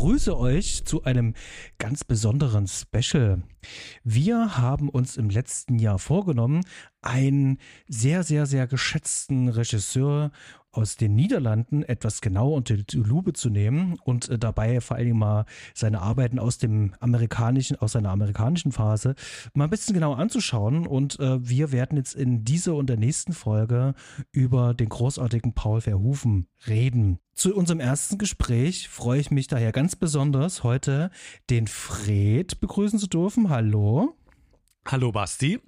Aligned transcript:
begrüße 0.00 0.34
euch 0.38 0.86
zu 0.86 1.04
einem 1.04 1.34
ganz 1.76 2.04
besonderen 2.04 2.66
Special. 2.66 3.42
Wir 4.02 4.56
haben 4.56 4.88
uns 4.88 5.18
im 5.18 5.28
letzten 5.28 5.78
Jahr 5.78 5.98
vorgenommen, 5.98 6.62
einen 7.02 7.58
sehr, 7.86 8.22
sehr, 8.22 8.46
sehr 8.46 8.66
geschätzten 8.66 9.50
Regisseur 9.50 10.30
aus 10.72 10.96
den 10.96 11.14
Niederlanden 11.14 11.82
etwas 11.82 12.20
genau 12.20 12.54
unter 12.54 12.76
die 12.76 12.96
Lupe 12.96 13.32
zu 13.32 13.50
nehmen 13.50 13.98
und 14.04 14.28
äh, 14.28 14.38
dabei 14.38 14.80
vor 14.80 14.96
Dingen 14.96 15.18
mal 15.18 15.44
seine 15.74 16.00
Arbeiten 16.00 16.38
aus 16.38 16.58
dem 16.58 16.94
amerikanischen, 17.00 17.76
aus 17.76 17.92
seiner 17.92 18.10
amerikanischen 18.10 18.72
Phase 18.72 19.14
mal 19.52 19.64
ein 19.64 19.70
bisschen 19.70 19.94
genauer 19.94 20.18
anzuschauen. 20.18 20.86
Und 20.86 21.18
äh, 21.18 21.46
wir 21.46 21.72
werden 21.72 21.98
jetzt 21.98 22.14
in 22.14 22.44
dieser 22.44 22.74
und 22.74 22.88
der 22.88 22.96
nächsten 22.96 23.32
Folge 23.32 23.94
über 24.30 24.72
den 24.72 24.88
großartigen 24.88 25.54
Paul 25.54 25.80
Verhoeven 25.80 26.46
reden. 26.66 27.18
Zu 27.40 27.56
unserem 27.56 27.80
ersten 27.80 28.18
Gespräch 28.18 28.90
freue 28.90 29.18
ich 29.18 29.30
mich 29.30 29.46
daher 29.46 29.72
ganz 29.72 29.96
besonders, 29.96 30.62
heute 30.62 31.10
den 31.48 31.68
Fred 31.68 32.60
begrüßen 32.60 32.98
zu 32.98 33.06
dürfen. 33.06 33.48
Hallo. 33.48 34.14
Hallo 34.86 35.10
Basti. 35.10 35.58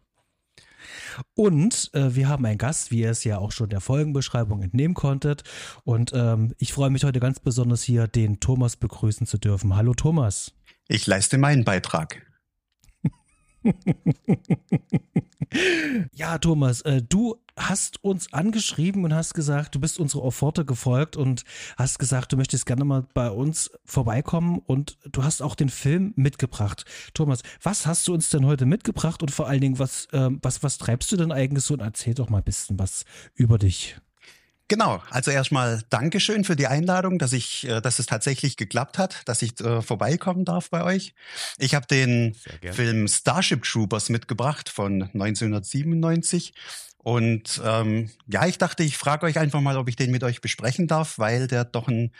Und 1.33 1.89
äh, 1.95 2.14
wir 2.14 2.29
haben 2.29 2.45
einen 2.45 2.59
Gast, 2.59 2.91
wie 2.91 3.01
ihr 3.01 3.11
es 3.11 3.25
ja 3.25 3.39
auch 3.39 3.53
schon 3.53 3.70
der 3.70 3.81
Folgenbeschreibung 3.81 4.61
entnehmen 4.61 4.92
konntet. 4.92 5.45
Und 5.83 6.12
ähm, 6.12 6.55
ich 6.59 6.75
freue 6.75 6.91
mich 6.91 7.05
heute 7.05 7.20
ganz 7.20 7.41
besonders 7.41 7.83
hier, 7.83 8.07
den 8.07 8.39
Thomas 8.39 8.77
begrüßen 8.77 9.27
zu 9.27 9.39
dürfen. 9.39 9.75
Hallo 9.75 9.95
Thomas. 9.95 10.53
Ich 10.89 11.07
leiste 11.07 11.39
meinen 11.39 11.64
Beitrag. 11.64 12.20
ja, 16.14 16.38
Thomas, 16.38 16.80
äh, 16.82 17.02
du 17.02 17.36
hast 17.56 18.02
uns 18.02 18.32
angeschrieben 18.32 19.05
und 19.05 19.14
hast 19.14 19.34
gesagt, 19.34 19.74
du 19.74 19.80
bist 19.80 20.00
unsere 20.00 20.22
Offerte 20.22 20.64
gefolgt 20.64 21.16
und 21.16 21.44
hast 21.77 21.98
gesagt, 21.98 22.33
du 22.33 22.36
möchtest 22.36 22.66
gerne 22.66 22.84
mal 22.84 23.06
bei 23.14 23.30
uns 23.30 23.70
vorbeikommen 23.84 24.58
und 24.58 24.98
du 25.10 25.24
hast 25.24 25.42
auch 25.42 25.55
den 25.55 25.68
Film 25.68 26.12
mitgebracht. 26.16 26.84
Thomas, 27.14 27.42
was 27.62 27.86
hast 27.86 28.08
du 28.08 28.14
uns 28.14 28.30
denn 28.30 28.46
heute 28.46 28.66
mitgebracht 28.66 29.22
und 29.22 29.30
vor 29.30 29.48
allen 29.48 29.60
Dingen, 29.60 29.78
was, 29.78 30.06
äh, 30.12 30.30
was, 30.42 30.62
was 30.62 30.78
treibst 30.78 31.12
du 31.12 31.16
denn 31.16 31.33
eigentlich 31.33 31.64
so 31.64 31.74
und 31.74 31.80
erzähl 31.80 32.14
doch 32.14 32.30
mal 32.30 32.38
ein 32.38 32.44
bisschen 32.44 32.78
was 32.78 33.05
über 33.34 33.58
dich. 33.58 33.96
Genau, 34.68 35.02
also 35.10 35.30
erstmal 35.30 35.82
Dankeschön 35.91 36.44
für 36.44 36.56
die 36.56 36.66
Einladung, 36.66 37.18
dass 37.18 37.32
ich, 37.32 37.68
äh, 37.68 37.80
dass 37.80 37.98
es 37.98 38.06
tatsächlich 38.06 38.56
geklappt 38.56 38.98
hat, 38.98 39.22
dass 39.27 39.42
ich 39.42 39.60
äh, 39.60 39.82
vorbeikommen 39.82 40.44
darf 40.44 40.70
bei 40.70 40.82
euch. 40.82 41.14
Ich 41.58 41.74
habe 41.74 41.86
den 41.86 42.34
Film 42.72 43.06
Starship 43.08 43.64
Troopers 43.64 44.08
mitgebracht 44.08 44.68
von 44.68 45.02
1997 45.02 46.55
und 47.03 47.61
ähm, 47.64 48.11
ja, 48.28 48.47
ich 48.47 48.58
dachte, 48.58 48.84
ich 48.84 48.97
frage 48.97 49.27
euch 49.27 49.36
einfach 49.36 49.61
mal, 49.61 49.77
ob 49.77 49.89
ich 49.89 49.97
den 49.97 50.13
mit 50.13 50.23
euch 50.23 50.40
besprechen 50.40 50.86
darf, 50.86 51.18
weil 51.18 51.48
der 51.48 51.64
doch 51.64 51.89
einen 51.89 52.13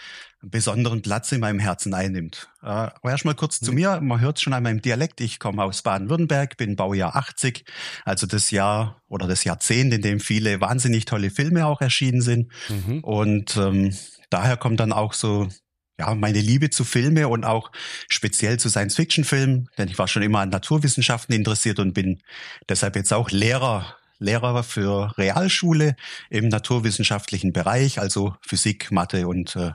besonderen 0.43 1.03
Platz 1.03 1.31
in 1.31 1.39
meinem 1.39 1.61
Herzen 1.61 1.95
einnimmt. 1.95 2.49
Äh, 2.63 2.67
aber 2.67 3.11
erstmal 3.11 3.37
kurz 3.37 3.61
zu 3.61 3.71
mhm. 3.71 3.77
mir. 3.77 4.01
Man 4.01 4.21
hört 4.21 4.41
schon 4.41 4.53
an 4.53 4.65
meinem 4.65 4.83
Dialekt. 4.83 5.21
Ich 5.21 5.39
komme 5.39 5.63
aus 5.63 5.83
Baden-Württemberg, 5.83 6.57
bin 6.57 6.75
Baujahr 6.75 7.15
80, 7.15 7.65
also 8.05 8.27
das 8.27 8.51
Jahr 8.51 9.01
oder 9.07 9.29
das 9.29 9.45
Jahrzehnt, 9.45 9.95
in 9.95 10.03
dem 10.03 10.19
viele 10.19 10.61
wahnsinnig 10.61 11.05
tolle 11.05 11.31
Filme 11.31 11.67
auch 11.67 11.81
erschienen 11.81 12.21
sind. 12.21 12.51
Mhm. 12.69 13.05
Und 13.05 13.57
ähm, 13.57 13.97
daher 14.31 14.57
kommt 14.57 14.81
dann 14.81 14.93
auch 14.93 15.13
so 15.13 15.49
ja, 15.97 16.13
meine 16.17 16.41
Liebe 16.41 16.71
zu 16.71 16.83
Filme 16.83 17.29
und 17.29 17.45
auch 17.45 17.71
speziell 18.09 18.59
zu 18.59 18.69
Science-Fiction-Filmen, 18.69 19.69
denn 19.79 19.89
ich 19.89 19.99
war 19.99 20.09
schon 20.09 20.23
immer 20.23 20.41
an 20.41 20.49
Naturwissenschaften 20.49 21.35
interessiert 21.37 21.79
und 21.79 21.93
bin 21.93 22.21
deshalb 22.69 22.97
jetzt 22.97 23.13
auch 23.13 23.31
Lehrer 23.31 23.95
Lehrer 24.23 24.63
für 24.63 25.17
Realschule 25.19 25.97
im 26.31 26.49
naturwissenschaftlichen 26.49 27.53
Bereich, 27.53 28.01
also 28.01 28.35
Physik, 28.41 28.91
Mathe 28.91 29.29
und 29.29 29.57
äh, 29.57 29.73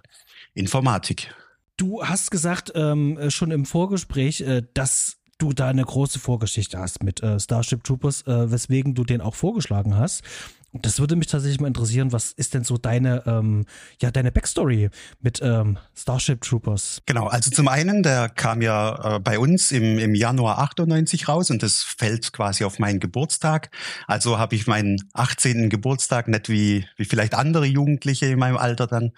Informatik. 0.53 1.33
Du 1.77 2.03
hast 2.03 2.31
gesagt 2.31 2.71
ähm, 2.73 3.17
äh, 3.17 3.29
schon 3.29 3.51
im 3.51 3.65
Vorgespräch, 3.65 4.41
äh, 4.41 4.63
dass 4.73 5.17
du 5.37 5.53
da 5.53 5.67
eine 5.67 5.83
große 5.83 6.17
Vorgeschichte 6.17 6.79
hast 6.79 7.03
mit 7.03 7.21
äh, 7.21 7.39
Starship 7.39 7.83
Troopers, 7.83 8.25
äh, 8.25 8.51
weswegen 8.51 8.95
du 8.95 9.03
den 9.03 9.21
auch 9.21 9.35
vorgeschlagen 9.35 9.95
hast. 9.95 10.23
Das 10.81 10.99
würde 10.99 11.15
mich 11.15 11.27
tatsächlich 11.27 11.59
mal 11.59 11.67
interessieren, 11.67 12.11
was 12.11 12.31
ist 12.31 12.53
denn 12.53 12.63
so 12.63 12.77
deine, 12.77 13.23
ähm, 13.25 13.65
ja, 14.01 14.11
deine 14.11 14.31
Backstory 14.31 14.89
mit 15.21 15.39
ähm, 15.41 15.77
Starship 15.95 16.41
Troopers? 16.41 17.01
Genau, 17.05 17.27
also 17.27 17.51
zum 17.51 17.67
einen, 17.67 18.03
der 18.03 18.29
kam 18.29 18.61
ja 18.61 19.15
äh, 19.15 19.19
bei 19.19 19.39
uns 19.39 19.71
im, 19.71 19.97
im 19.99 20.15
Januar 20.15 20.59
98 20.59 21.27
raus 21.27 21.49
und 21.51 21.63
das 21.63 21.83
fällt 21.83 22.33
quasi 22.33 22.63
auf 22.63 22.79
meinen 22.79 22.99
Geburtstag. 22.99 23.71
Also 24.07 24.37
habe 24.37 24.55
ich 24.55 24.67
meinen 24.67 24.97
18. 25.13 25.69
Geburtstag 25.69 26.27
nicht 26.27 26.49
wie, 26.49 26.85
wie 26.97 27.05
vielleicht 27.05 27.35
andere 27.35 27.65
Jugendliche 27.65 28.27
in 28.27 28.39
meinem 28.39 28.57
Alter 28.57 28.87
dann 28.87 29.11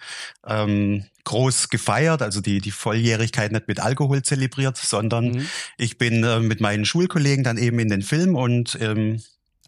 ähm, 0.46 1.04
groß 1.24 1.68
gefeiert, 1.68 2.22
also 2.22 2.40
die, 2.40 2.60
die 2.60 2.70
Volljährigkeit 2.70 3.52
nicht 3.52 3.68
mit 3.68 3.80
Alkohol 3.80 4.22
zelebriert, 4.22 4.76
sondern 4.76 5.32
mhm. 5.32 5.46
ich 5.76 5.98
bin 5.98 6.24
äh, 6.24 6.40
mit 6.40 6.60
meinen 6.60 6.84
Schulkollegen 6.84 7.44
dann 7.44 7.58
eben 7.58 7.78
in 7.78 7.88
den 7.88 8.02
Film 8.02 8.34
und 8.34 8.78
ähm, 8.80 9.20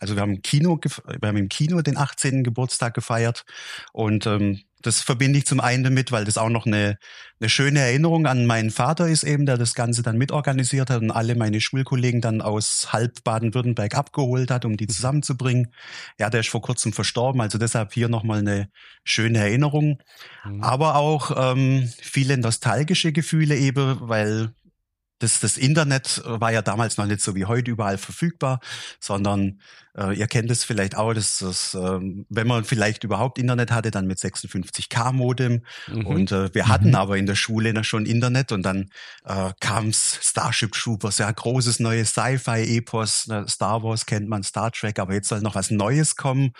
also 0.02 0.16
wir 0.16 0.22
haben 0.22 0.34
im 0.34 0.42
Kino, 0.42 0.80
wir 0.82 1.28
haben 1.28 1.36
im 1.36 1.48
Kino 1.48 1.80
den 1.80 1.96
18. 1.96 2.42
Geburtstag 2.42 2.92
gefeiert 2.92 3.44
und 3.92 4.26
ähm, 4.26 4.60
das 4.82 5.00
verbinde 5.00 5.38
ich 5.38 5.46
zum 5.46 5.60
einen 5.60 5.84
damit, 5.84 6.10
weil 6.10 6.24
das 6.24 6.38
auch 6.38 6.48
noch 6.48 6.66
eine, 6.66 6.98
eine 7.40 7.48
schöne 7.48 7.78
Erinnerung 7.78 8.26
an 8.26 8.44
meinen 8.46 8.72
Vater 8.72 9.06
ist 9.06 9.22
eben, 9.22 9.46
der 9.46 9.56
das 9.56 9.74
Ganze 9.74 10.02
dann 10.02 10.18
mitorganisiert 10.18 10.90
hat 10.90 11.02
und 11.02 11.12
alle 11.12 11.36
meine 11.36 11.60
Schulkollegen 11.60 12.20
dann 12.20 12.40
aus 12.40 12.92
halb 12.92 13.22
Baden-Württemberg 13.22 13.94
abgeholt 13.94 14.50
hat, 14.50 14.64
um 14.64 14.76
die 14.76 14.88
zusammenzubringen. 14.88 15.72
Ja, 16.18 16.30
der 16.30 16.40
ist 16.40 16.48
vor 16.48 16.62
kurzem 16.62 16.92
verstorben, 16.92 17.40
also 17.40 17.58
deshalb 17.58 17.92
hier 17.92 18.08
nochmal 18.08 18.40
eine 18.40 18.70
schöne 19.04 19.38
Erinnerung. 19.38 20.02
Mhm. 20.44 20.64
Aber 20.64 20.96
auch 20.96 21.54
ähm, 21.54 21.88
viele 22.00 22.36
nostalgische 22.38 23.12
Gefühle 23.12 23.56
eben, 23.56 23.98
weil 24.00 24.52
das, 25.22 25.40
das 25.40 25.56
Internet 25.56 26.22
war 26.24 26.52
ja 26.52 26.62
damals 26.62 26.96
noch 26.96 27.06
nicht 27.06 27.20
so 27.20 27.34
wie 27.34 27.44
heute 27.44 27.70
überall 27.70 27.96
verfügbar, 27.96 28.60
sondern 28.98 29.60
äh, 29.96 30.16
ihr 30.16 30.26
kennt 30.26 30.50
es 30.50 30.64
vielleicht 30.64 30.96
auch, 30.96 31.12
dass 31.12 31.38
das, 31.38 31.74
äh, 31.74 32.00
wenn 32.28 32.46
man 32.46 32.64
vielleicht 32.64 33.04
überhaupt 33.04 33.38
Internet 33.38 33.70
hatte, 33.70 33.90
dann 33.90 34.06
mit 34.06 34.18
56k 34.18 35.12
Modem. 35.12 35.62
Mhm. 35.86 36.06
Und 36.06 36.32
äh, 36.32 36.52
wir 36.54 36.68
hatten 36.68 36.88
mhm. 36.88 36.94
aber 36.96 37.18
in 37.18 37.26
der 37.26 37.36
Schule 37.36 37.84
schon 37.84 38.06
Internet 38.06 38.52
und 38.52 38.62
dann 38.62 38.90
äh, 39.24 39.52
kam's 39.60 40.18
Starship 40.22 40.72
Troopers, 40.72 41.18
ja 41.18 41.30
großes 41.30 41.78
neues 41.78 42.10
Sci-Fi-Epos, 42.10 43.28
ne, 43.28 43.46
Star 43.48 43.82
Wars 43.82 44.06
kennt 44.06 44.28
man, 44.28 44.42
Star 44.42 44.72
Trek, 44.72 44.98
aber 44.98 45.14
jetzt 45.14 45.28
soll 45.28 45.40
noch 45.40 45.54
was 45.54 45.70
Neues 45.70 46.16
kommen. 46.16 46.52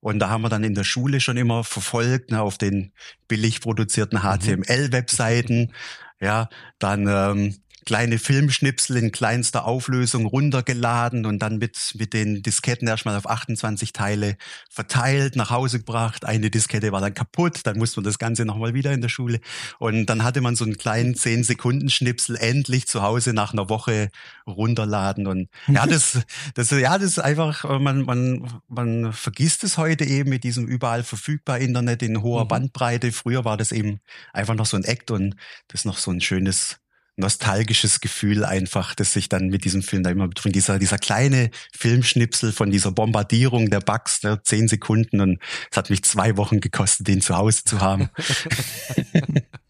Und 0.00 0.20
da 0.20 0.30
haben 0.30 0.42
wir 0.42 0.48
dann 0.48 0.64
in 0.64 0.74
der 0.74 0.84
Schule 0.84 1.20
schon 1.20 1.36
immer 1.36 1.64
verfolgt, 1.64 2.30
ne, 2.30 2.40
auf 2.40 2.56
den 2.56 2.92
billig 3.28 3.60
produzierten 3.60 4.20
HTML-Webseiten. 4.20 5.58
Mhm. 5.58 5.72
Ja, 6.20 6.48
dann 6.78 7.06
ähm, 7.08 7.56
kleine 7.86 8.18
Filmschnipsel 8.18 8.96
in 8.96 9.12
kleinster 9.12 9.64
Auflösung 9.64 10.26
runtergeladen 10.26 11.24
und 11.24 11.38
dann 11.38 11.58
mit, 11.58 11.94
mit 11.94 12.12
den 12.12 12.42
Disketten 12.42 12.88
erstmal 12.88 13.16
auf 13.16 13.30
28 13.30 13.92
Teile 13.92 14.36
verteilt, 14.68 15.36
nach 15.36 15.50
Hause 15.50 15.78
gebracht. 15.78 16.24
Eine 16.24 16.50
Diskette 16.50 16.90
war 16.90 17.00
dann 17.00 17.14
kaputt, 17.14 17.60
dann 17.62 17.78
musste 17.78 18.00
man 18.00 18.04
das 18.04 18.18
Ganze 18.18 18.44
nochmal 18.44 18.74
wieder 18.74 18.92
in 18.92 19.00
der 19.00 19.08
Schule. 19.08 19.40
Und 19.78 20.06
dann 20.06 20.24
hatte 20.24 20.40
man 20.40 20.56
so 20.56 20.64
einen 20.64 20.76
kleinen 20.76 21.14
10-Sekunden-Schnipsel 21.14 22.36
endlich 22.36 22.88
zu 22.88 23.02
Hause 23.02 23.32
nach 23.32 23.52
einer 23.52 23.68
Woche 23.68 24.10
runterladen. 24.48 25.28
Und 25.28 25.48
ja, 25.68 25.86
das, 25.86 26.18
das, 26.54 26.70
ja, 26.70 26.98
das 26.98 27.12
ist 27.12 27.18
einfach, 27.20 27.78
man, 27.78 28.04
man, 28.04 28.60
man 28.66 29.12
vergisst 29.12 29.62
es 29.62 29.78
heute 29.78 30.04
eben 30.04 30.30
mit 30.30 30.42
diesem 30.42 30.66
überall 30.66 31.04
verfügbar 31.04 31.60
Internet 31.60 32.02
in 32.02 32.20
hoher 32.20 32.44
mhm. 32.44 32.48
Bandbreite. 32.48 33.12
Früher 33.12 33.44
war 33.44 33.56
das 33.56 33.70
eben 33.70 34.00
einfach 34.32 34.56
noch 34.56 34.66
so 34.66 34.76
ein 34.76 34.84
Act 34.84 35.12
und 35.12 35.36
das 35.68 35.82
ist 35.82 35.84
noch 35.84 35.98
so 35.98 36.10
ein 36.10 36.20
schönes 36.20 36.80
nostalgisches 37.16 38.00
Gefühl 38.00 38.44
einfach, 38.44 38.94
dass 38.94 39.12
sich 39.12 39.28
dann 39.28 39.48
mit 39.48 39.64
diesem 39.64 39.82
Film 39.82 40.02
da 40.02 40.10
immer 40.10 40.28
drin, 40.28 40.52
dieser, 40.52 40.78
dieser 40.78 40.98
kleine 40.98 41.50
Filmschnipsel 41.72 42.52
von 42.52 42.70
dieser 42.70 42.92
Bombardierung 42.92 43.70
der 43.70 43.80
Bugs, 43.80 44.22
ne, 44.22 44.40
zehn 44.42 44.68
Sekunden 44.68 45.20
und 45.20 45.40
es 45.70 45.76
hat 45.76 45.90
mich 45.90 46.02
zwei 46.04 46.36
Wochen 46.36 46.60
gekostet, 46.60 47.08
den 47.08 47.20
zu 47.20 47.36
Hause 47.36 47.64
zu 47.64 47.80
haben. 47.80 48.10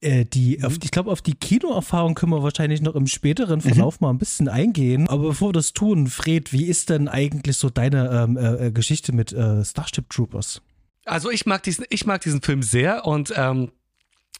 Äh, 0.00 0.26
die, 0.26 0.62
auf, 0.62 0.74
ich 0.82 0.92
glaube, 0.92 1.10
auf 1.10 1.22
die 1.22 1.34
Kinoerfahrung 1.34 2.14
können 2.14 2.30
wir 2.30 2.42
wahrscheinlich 2.42 2.80
noch 2.80 2.94
im 2.94 3.08
späteren 3.08 3.60
Verlauf 3.60 4.00
mhm. 4.00 4.06
mal 4.06 4.10
ein 4.10 4.18
bisschen 4.18 4.48
eingehen. 4.48 5.08
Aber 5.08 5.28
bevor 5.28 5.48
wir 5.48 5.54
das 5.54 5.72
tun, 5.72 6.06
Fred, 6.06 6.52
wie 6.52 6.66
ist 6.66 6.90
denn 6.90 7.08
eigentlich 7.08 7.56
so 7.56 7.68
deine 7.68 8.08
ähm, 8.10 8.36
äh, 8.36 8.66
äh, 8.66 8.70
Geschichte 8.70 9.12
mit 9.12 9.32
äh, 9.32 9.64
Starship 9.64 10.08
Troopers? 10.08 10.62
Also 11.04 11.30
ich 11.30 11.46
mag 11.46 11.64
diesen, 11.64 11.84
ich 11.90 12.06
mag 12.06 12.20
diesen 12.20 12.42
Film 12.42 12.62
sehr 12.62 13.06
und 13.06 13.32
ähm, 13.36 13.72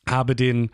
habe 0.09 0.37
den 0.37 0.71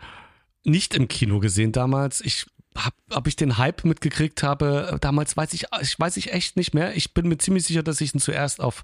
nicht 0.65 0.93
im 0.95 1.07
Kino 1.07 1.39
gesehen 1.39 1.71
damals. 1.71 2.21
Ich 2.21 2.45
hab, 2.77 2.93
ob 3.11 3.27
ich 3.27 3.35
den 3.35 3.57
Hype 3.57 3.85
mitgekriegt 3.85 4.43
habe, 4.43 4.97
damals 4.99 5.37
weiß 5.37 5.53
ich, 5.53 5.67
ich 5.81 5.99
weiß 5.99 6.17
ich 6.17 6.33
echt 6.33 6.57
nicht 6.57 6.73
mehr. 6.73 6.95
Ich 6.95 7.13
bin 7.13 7.27
mir 7.27 7.37
ziemlich 7.37 7.65
sicher, 7.65 7.83
dass 7.83 8.01
ich 8.01 8.13
ihn 8.13 8.19
zuerst 8.19 8.59
auf 8.59 8.83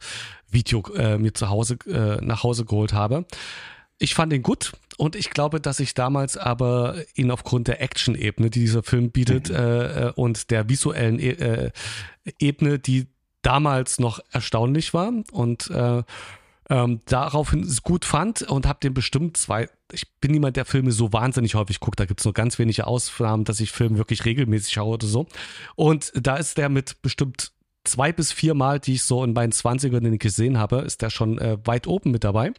Video 0.49 0.81
äh, 0.95 1.17
mir 1.17 1.33
zu 1.33 1.49
Hause 1.49 1.77
äh, 1.87 2.23
nach 2.23 2.43
Hause 2.43 2.65
geholt 2.65 2.93
habe. 2.93 3.25
Ich 3.97 4.15
fand 4.15 4.33
ihn 4.33 4.41
gut 4.41 4.71
und 4.97 5.15
ich 5.15 5.29
glaube, 5.29 5.59
dass 5.59 5.79
ich 5.79 5.93
damals 5.93 6.37
aber 6.37 6.95
ihn 7.15 7.29
aufgrund 7.31 7.67
der 7.67 7.81
Action-Ebene, 7.81 8.49
die 8.49 8.61
dieser 8.61 8.81
Film 8.81 9.11
bietet, 9.11 9.49
mhm. 9.49 9.55
äh, 9.55 10.07
äh 10.07 10.11
und 10.15 10.51
der 10.51 10.69
visuellen 10.69 11.19
e 11.19 11.29
äh, 11.29 11.71
Ebene, 12.39 12.79
die 12.79 13.07
damals 13.41 13.99
noch 13.99 14.19
erstaunlich 14.31 14.93
war 14.93 15.11
und 15.31 15.69
äh, 15.69 16.03
ähm, 16.71 17.01
daraufhin 17.06 17.69
gut 17.83 18.06
fand 18.06 18.44
und 18.44 18.65
habe 18.65 18.79
den 18.81 18.94
bestimmt 18.94 19.35
zwei. 19.35 19.68
Ich 19.91 20.09
bin 20.21 20.31
niemand, 20.31 20.56
der 20.56 20.63
Filme 20.63 20.94
so 20.94 21.12
wahnsinnig 21.12 21.53
häufig 21.56 21.81
guckt. 21.81 22.00
Da 22.00 22.06
gibt 22.06 22.21
es 22.21 22.25
nur 22.25 22.33
ganz 22.33 22.57
wenige 22.59 22.88
Ausnahmen, 22.88 23.44
dass 23.44 23.59
ich 23.59 23.73
Filme 23.73 23.97
wirklich 23.97 24.23
regelmäßig 24.23 24.71
schaue 24.71 24.94
oder 24.94 25.06
so. 25.06 25.27
Und 25.75 26.13
da 26.15 26.38
ist 26.38 26.57
der 26.57 26.69
mit 26.69 27.01
bestimmt 27.01 27.51
zwei 27.83 28.13
bis 28.13 28.31
vier 28.31 28.53
Mal, 28.53 28.79
die 28.79 28.94
ich 28.94 29.03
so 29.03 29.21
in 29.25 29.33
meinen 29.33 29.51
20ern 29.51 30.18
gesehen 30.18 30.57
habe, 30.57 30.77
ist 30.77 31.01
der 31.01 31.09
schon 31.09 31.39
äh, 31.39 31.57
weit 31.65 31.88
oben 31.88 32.12
mit 32.12 32.23
dabei. 32.23 32.53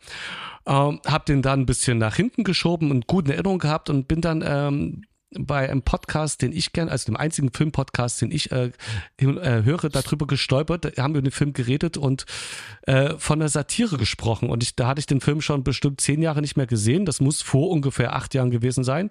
Ähm, 0.67 1.01
hab 1.07 1.25
den 1.25 1.41
dann 1.41 1.61
ein 1.61 1.67
bisschen 1.67 1.97
nach 1.97 2.15
hinten 2.15 2.45
geschoben 2.45 2.91
und 2.91 3.07
gute 3.07 3.33
Erinnerung 3.33 3.61
gehabt 3.61 3.89
und 3.89 4.09
bin 4.09 4.21
dann 4.21 4.45
ähm, 4.47 5.05
bei 5.39 5.69
einem 5.71 5.83
Podcast, 5.83 6.43
den 6.43 6.53
ich 6.53 6.73
kenne, 6.73 6.91
also 6.91 7.07
dem 7.07 7.17
einzigen 7.17 7.53
Filmpodcast, 7.53 8.21
den 8.21 8.31
ich 8.31 8.53
äh, 8.53 8.71
äh, 9.19 9.63
höre, 9.63 9.89
darüber 9.89 10.27
gestolpert. 10.27 10.85
Da 10.85 11.03
haben 11.03 11.15
wir 11.15 11.19
über 11.21 11.29
den 11.29 11.33
Film 11.33 11.53
geredet 11.53 11.97
und 11.97 12.27
äh, 12.83 13.15
von 13.19 13.39
der 13.39 13.49
Satire 13.49 13.97
gesprochen. 13.97 14.51
Und 14.51 14.63
ich, 14.63 14.77
da 14.77 14.87
hatte 14.87 15.01
ich 15.01 15.07
den 15.07 15.21
Film 15.21 15.41
schon 15.41 15.65
bestimmt 15.65 16.01
zehn 16.01 16.23
Jahre 16.23 16.41
nicht 16.41 16.57
mehr 16.57 16.67
gesehen. 16.67 17.07
Das 17.07 17.21
muss 17.21 17.43
vor 17.43 17.71
ungefähr 17.71 18.15
acht 18.15 18.35
Jahren 18.35 18.51
gewesen 18.51 18.85
sein. 18.85 19.11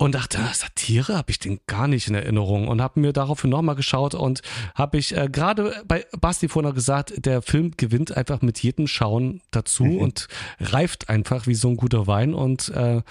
Und 0.00 0.14
dachte, 0.14 0.38
ah, 0.38 0.54
Satire 0.54 1.14
habe 1.14 1.30
ich 1.30 1.38
den 1.38 1.60
gar 1.66 1.86
nicht 1.86 2.08
in 2.08 2.14
Erinnerung 2.14 2.68
und 2.68 2.80
habe 2.80 3.00
mir 3.00 3.12
daraufhin 3.12 3.50
nochmal 3.50 3.74
geschaut 3.74 4.14
und 4.14 4.40
habe 4.74 4.96
ich 4.96 5.14
äh, 5.14 5.28
gerade 5.30 5.74
bei 5.86 6.06
Basti 6.18 6.48
vorher 6.48 6.72
gesagt, 6.72 7.12
der 7.26 7.42
Film 7.42 7.72
gewinnt 7.76 8.16
einfach 8.16 8.40
mit 8.40 8.62
jedem 8.62 8.86
Schauen 8.86 9.42
dazu 9.50 9.84
mhm. 9.84 9.98
und 9.98 10.28
reift 10.58 11.10
einfach 11.10 11.46
wie 11.46 11.54
so 11.54 11.68
ein 11.68 11.76
guter 11.76 12.06
Wein 12.06 12.32
und 12.32 12.70
äh, 12.70 13.02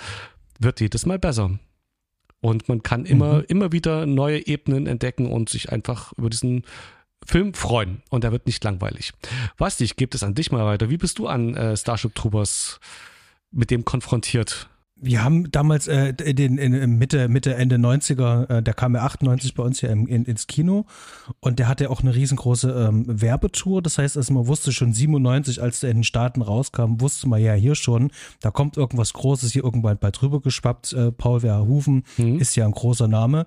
wird 0.57 0.81
jedes 0.81 1.05
Mal 1.05 1.19
besser. 1.19 1.59
Und 2.41 2.69
man 2.69 2.83
kann 2.83 3.05
immer, 3.05 3.39
mhm. 3.39 3.45
immer 3.47 3.71
wieder 3.71 4.05
neue 4.05 4.45
Ebenen 4.47 4.87
entdecken 4.87 5.31
und 5.31 5.49
sich 5.49 5.71
einfach 5.71 6.13
über 6.13 6.29
diesen 6.29 6.63
Film 7.25 7.53
freuen. 7.53 8.01
Und 8.09 8.23
er 8.23 8.31
wird 8.31 8.45
nicht 8.45 8.63
langweilig. 8.63 9.11
Basti, 9.57 9.83
ich 9.83 9.95
gebe 9.97 10.15
es 10.15 10.23
an 10.23 10.35
dich 10.35 10.51
mal 10.51 10.65
weiter. 10.65 10.89
Wie 10.89 10.97
bist 10.97 11.19
du 11.19 11.27
an 11.27 11.55
äh, 11.55 11.75
Starship 11.75 12.15
Troopers 12.15 12.79
mit 13.51 13.71
dem 13.71 13.83
konfrontiert? 13.83 14.69
Wir 15.01 15.23
haben 15.23 15.49
damals 15.51 15.87
äh, 15.87 16.13
den, 16.13 16.57
in, 16.57 16.97
Mitte, 16.97 17.29
Mitte, 17.29 17.55
Ende 17.55 17.77
90er, 17.77 18.57
äh, 18.57 18.63
der 18.63 18.73
kam 18.73 18.95
ja 18.95 19.03
98 19.03 19.53
bei 19.53 19.63
uns 19.63 19.79
hier 19.79 19.89
im, 19.89 20.07
in, 20.07 20.25
ins 20.25 20.47
Kino 20.47 20.85
und 21.39 21.59
der 21.59 21.67
hatte 21.67 21.89
auch 21.89 22.01
eine 22.01 22.13
riesengroße 22.13 22.87
ähm, 22.87 23.05
Werbetour. 23.07 23.81
Das 23.81 23.97
heißt, 23.97 24.17
also 24.17 24.33
man 24.33 24.47
wusste 24.47 24.71
schon 24.71 24.93
97, 24.93 25.61
als 25.61 25.79
der 25.79 25.91
in 25.91 25.97
den 25.97 26.03
Staaten 26.03 26.41
rauskam, 26.41 26.99
wusste 26.99 27.29
man 27.29 27.41
ja 27.41 27.53
hier 27.53 27.75
schon, 27.75 28.11
da 28.41 28.51
kommt 28.51 28.77
irgendwas 28.77 29.13
Großes 29.13 29.53
hier 29.53 29.63
irgendwann 29.63 29.97
bald 29.97 30.21
drüber 30.21 30.41
geschwappt. 30.41 30.93
Äh, 30.93 31.11
Paul 31.11 31.41
Verhoeven 31.41 32.03
mhm. 32.17 32.39
ist 32.39 32.55
ja 32.55 32.65
ein 32.65 32.71
großer 32.71 33.07
Name. 33.07 33.45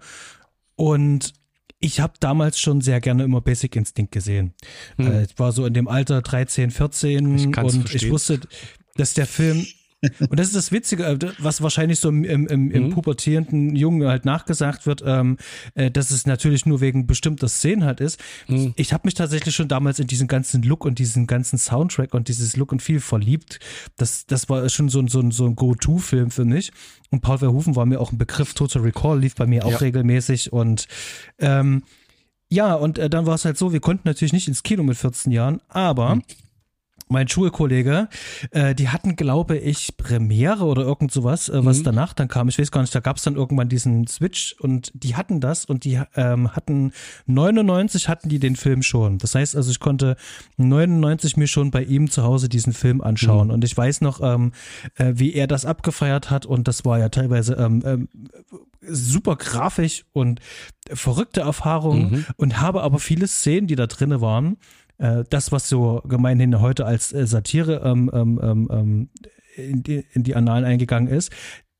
Und 0.77 1.35
ich 1.81 2.01
habe 2.01 2.15
damals 2.21 2.61
schon 2.61 2.81
sehr 2.81 3.01
gerne 3.01 3.25
immer 3.25 3.41
Basic 3.41 3.77
Instinct 3.77 4.13
gesehen. 4.13 4.55
Mhm. 4.97 5.07
Äh, 5.07 5.23
ich 5.25 5.39
war 5.39 5.53
so 5.53 5.67
in 5.67 5.75
dem 5.75 5.89
Alter 5.89 6.23
13, 6.23 6.71
14 6.71 7.35
ich 7.35 7.47
und 7.47 7.55
verstehen. 7.55 7.87
ich 7.95 8.11
wusste, 8.11 8.41
dass 8.97 9.15
der 9.15 9.27
Film 9.27 9.67
und 10.03 10.39
das 10.39 10.49
ist 10.49 10.57
das 10.57 10.73
Witzige, 10.73 11.05
äh, 11.05 11.19
was 11.39 11.63
wahrscheinlich 11.63 12.01
so 12.01 12.09
im, 12.09 12.25
im, 12.25 12.47
im, 12.49 12.71
im 12.71 12.85
mhm. 12.85 12.91
pubertierenden 12.91 13.77
Jungen 13.77 14.09
halt 14.09 14.25
nachgesagt 14.25 14.87
wird, 14.87 15.03
ähm, 15.07 15.37
äh, 15.75 15.91
dass 15.91 16.11
es 16.11 16.27
natürlich 16.27 16.67
nur 16.67 16.81
wegen 16.81 17.07
bestimmter 17.07 17.49
Szenen 17.49 17.85
halt 17.85 18.01
ist. 18.01 18.21
Mhm. 18.49 18.73
Ich 18.77 18.93
habe 18.93 19.03
mich 19.07 19.15
tatsächlich 19.15 19.55
schon 19.55 19.69
damals 19.69 19.99
in 19.99 20.09
diesen 20.09 20.27
ganzen 20.27 20.63
Look 20.63 20.85
und 20.85 20.99
diesen 20.99 21.27
ganzen 21.27 21.59
Soundtrack 21.59 22.15
und 22.15 22.29
dieses 22.29 22.57
Look 22.57 22.73
und 22.73 22.83
Feel 22.83 23.01
verliebt. 23.01 23.61
Das, 23.97 24.27
das 24.27 24.49
war 24.49 24.69
schon 24.69 24.89
so, 24.89 25.07
so, 25.07 25.31
so 25.31 25.47
ein 25.47 25.55
Go-To-Film 25.55 26.31
für 26.31 26.45
mich. 26.45 26.73
Und 27.11 27.21
Paul 27.21 27.39
Verhoeven 27.39 27.77
war 27.77 27.87
mir 27.87 28.01
auch 28.01 28.11
ein 28.11 28.19
Begriff. 28.19 28.55
Total 28.55 28.83
Recall 28.83 29.21
lief 29.21 29.37
bei 29.37 29.47
mir 29.47 29.65
auch 29.65 29.73
ja. 29.73 29.79
regelmäßig 29.79 30.53
und 30.53 30.89
ähm, 31.39 31.83
ja, 32.49 32.75
und 32.75 32.99
äh, 32.99 33.09
dann 33.09 33.25
war 33.25 33.37
es 33.37 33.47
halt 33.47 33.57
so, 33.57 33.73
wir 33.73 33.81
konnten 33.81 34.07
natürlich 34.07 34.35
nicht 34.35 34.47
ins 34.47 34.63
Kino 34.63 34.83
mit 34.83 34.99
14 34.99 35.33
Jahren, 35.33 35.61
aber 35.69 36.17
mhm 36.17 36.23
mein 37.13 37.29
Schulkollege, 37.29 38.09
äh, 38.51 38.75
die 38.75 38.89
hatten, 38.89 39.15
glaube 39.15 39.57
ich, 39.57 39.97
Premiere 39.97 40.65
oder 40.65 40.83
irgend 40.83 41.13
sowas, 41.13 41.49
äh, 41.49 41.65
was 41.65 41.81
mhm. 41.81 41.85
danach 41.85 42.13
dann 42.13 42.29
kam. 42.29 42.49
Ich 42.49 42.59
weiß 42.59 42.73
gar 42.73 42.81
nicht, 42.81 42.95
da 42.95 43.01
gab 43.01 43.19
es 43.19 43.23
dann 43.23 43.37
irgendwann 43.37 43.69
diesen 43.69 44.07
Switch 44.09 44.57
und 44.59 44.91
die 44.95 45.15
hatten 45.15 45.41
das 45.41 45.65
und 45.65 45.85
die 45.85 46.01
ähm, 46.17 46.55
hatten 46.57 46.93
99 47.27 48.09
hatten 48.09 48.29
die 48.29 48.39
den 48.39 48.57
Film 48.57 48.83
schon. 48.83 49.19
Das 49.19 49.35
heißt 49.35 49.55
also, 49.55 49.71
ich 49.71 49.81
konnte 49.81 50.17
99 50.57 51.37
mir 51.37 51.47
schon 51.47 51.71
bei 51.71 51.85
ihm 51.85 52.11
zu 52.11 52.25
Hause 52.25 52.49
diesen 52.49 52.73
Film 52.73 53.01
anschauen 53.01 53.49
mhm. 53.49 53.55
und 53.55 53.65
ich 53.65 53.77
weiß 53.77 54.01
noch, 54.01 54.21
ähm, 54.23 54.53
äh, 54.97 55.13
wie 55.15 55.35
er 55.35 55.47
das 55.47 55.65
abgefeiert 55.65 56.31
hat 56.31 56.47
und 56.47 56.67
das 56.67 56.85
war 56.85 56.99
ja 56.99 57.09
teilweise 57.11 57.55
ähm, 57.55 57.83
ähm, 57.85 58.09
super 58.87 59.37
grafisch 59.37 60.05
und 60.13 60.41
verrückte 60.93 61.43
Erfahrungen 61.43 62.11
mhm. 62.11 62.27
und 62.37 62.61
habe 62.61 62.83
aber 62.83 62.99
viele 62.99 63.27
Szenen, 63.27 63.67
die 63.67 63.77
da 63.77 63.87
drinne 63.87 64.21
waren, 64.21 64.57
äh, 65.03 65.25
das, 65.29 65.51
was 65.51 65.69
so 65.69 66.01
gemeinhin 66.07 66.61
heute 66.61 66.87
als 66.87 67.13
äh, 67.13 67.27
Satire 67.27 67.83
ähm, 67.85 68.11
ähm, 68.15 68.41
ähm, 68.43 68.69
ähm, 68.71 69.09
in, 69.57 69.83
die, 69.83 70.07
in 70.13 70.23
die 70.23 70.37
Annalen 70.37 70.65
eingegangen 70.65 71.13
ist, 71.13 71.33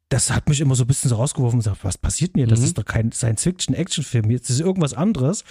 das 0.09 0.31
hat 0.31 0.49
mich 0.49 0.61
immer 0.61 0.75
so 0.75 0.85
ein 0.85 0.89
bisschen 0.89 1.09
so 1.09 1.17
rausgeworfen 1.17 1.59
und 1.59 1.65
gesagt, 1.65 1.85
was 1.85 1.97
passiert 1.97 2.33
hier? 2.35 2.47
Das 2.47 2.59
mhm. 2.59 2.65
ist 2.67 2.79
doch 2.79 2.85
kein 2.85 3.13
Science-Fiction-Action-Film, 3.13 4.31
jetzt 4.31 4.51
ist 4.51 4.61
irgendwas 4.61 4.93
anderes. 4.93 5.45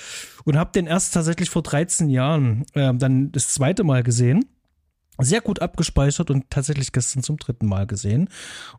Und 0.44 0.58
habe 0.58 0.72
den 0.74 0.86
erst 0.86 1.14
tatsächlich 1.14 1.50
vor 1.50 1.64
13 1.64 2.10
Jahren 2.10 2.66
äh, 2.74 2.94
dann 2.94 3.32
das 3.32 3.48
zweite 3.54 3.84
Mal 3.84 4.04
gesehen. 4.04 4.46
Sehr 5.18 5.42
gut 5.42 5.62
abgespeichert 5.62 6.30
und 6.30 6.50
tatsächlich 6.50 6.92
gestern 6.92 7.24
zum 7.24 7.38
dritten 7.38 7.68
Mal 7.68 7.88
gesehen. 7.88 8.30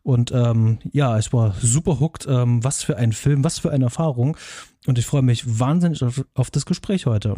Und 0.03 0.31
ähm, 0.31 0.79
ja, 0.91 1.17
ich 1.17 1.33
war 1.33 1.55
super 1.59 1.99
hooked. 1.99 2.27
Ähm, 2.27 2.63
was 2.63 2.83
für 2.83 2.97
ein 2.97 3.11
Film, 3.11 3.43
was 3.43 3.59
für 3.59 3.71
eine 3.71 3.85
Erfahrung. 3.85 4.37
Und 4.85 4.97
ich 4.99 5.05
freue 5.05 5.21
mich 5.21 5.59
wahnsinnig 5.59 6.03
auf, 6.03 6.25
auf 6.33 6.51
das 6.51 6.65
Gespräch 6.65 7.05
heute. 7.05 7.35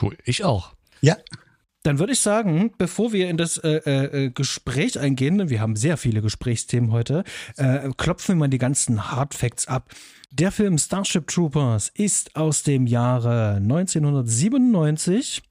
Cool, 0.00 0.16
ich 0.24 0.44
auch. 0.44 0.74
Ja. 1.00 1.16
Dann 1.82 1.98
würde 1.98 2.12
ich 2.12 2.20
sagen, 2.20 2.72
bevor 2.76 3.12
wir 3.12 3.30
in 3.30 3.38
das 3.38 3.56
äh, 3.56 3.76
äh, 3.76 4.30
Gespräch 4.30 4.98
eingehen, 4.98 5.48
wir 5.48 5.60
haben 5.60 5.76
sehr 5.76 5.96
viele 5.96 6.20
Gesprächsthemen 6.20 6.92
heute, 6.92 7.24
äh, 7.56 7.88
klopfen 7.96 8.34
wir 8.34 8.40
mal 8.40 8.48
die 8.48 8.58
ganzen 8.58 9.10
Hard 9.10 9.32
Facts 9.32 9.66
ab. 9.66 9.88
Der 10.30 10.52
Film 10.52 10.76
Starship 10.76 11.26
Troopers 11.26 11.90
ist 11.94 12.36
aus 12.36 12.64
dem 12.64 12.86
Jahre 12.86 13.54
1997, 13.56 15.42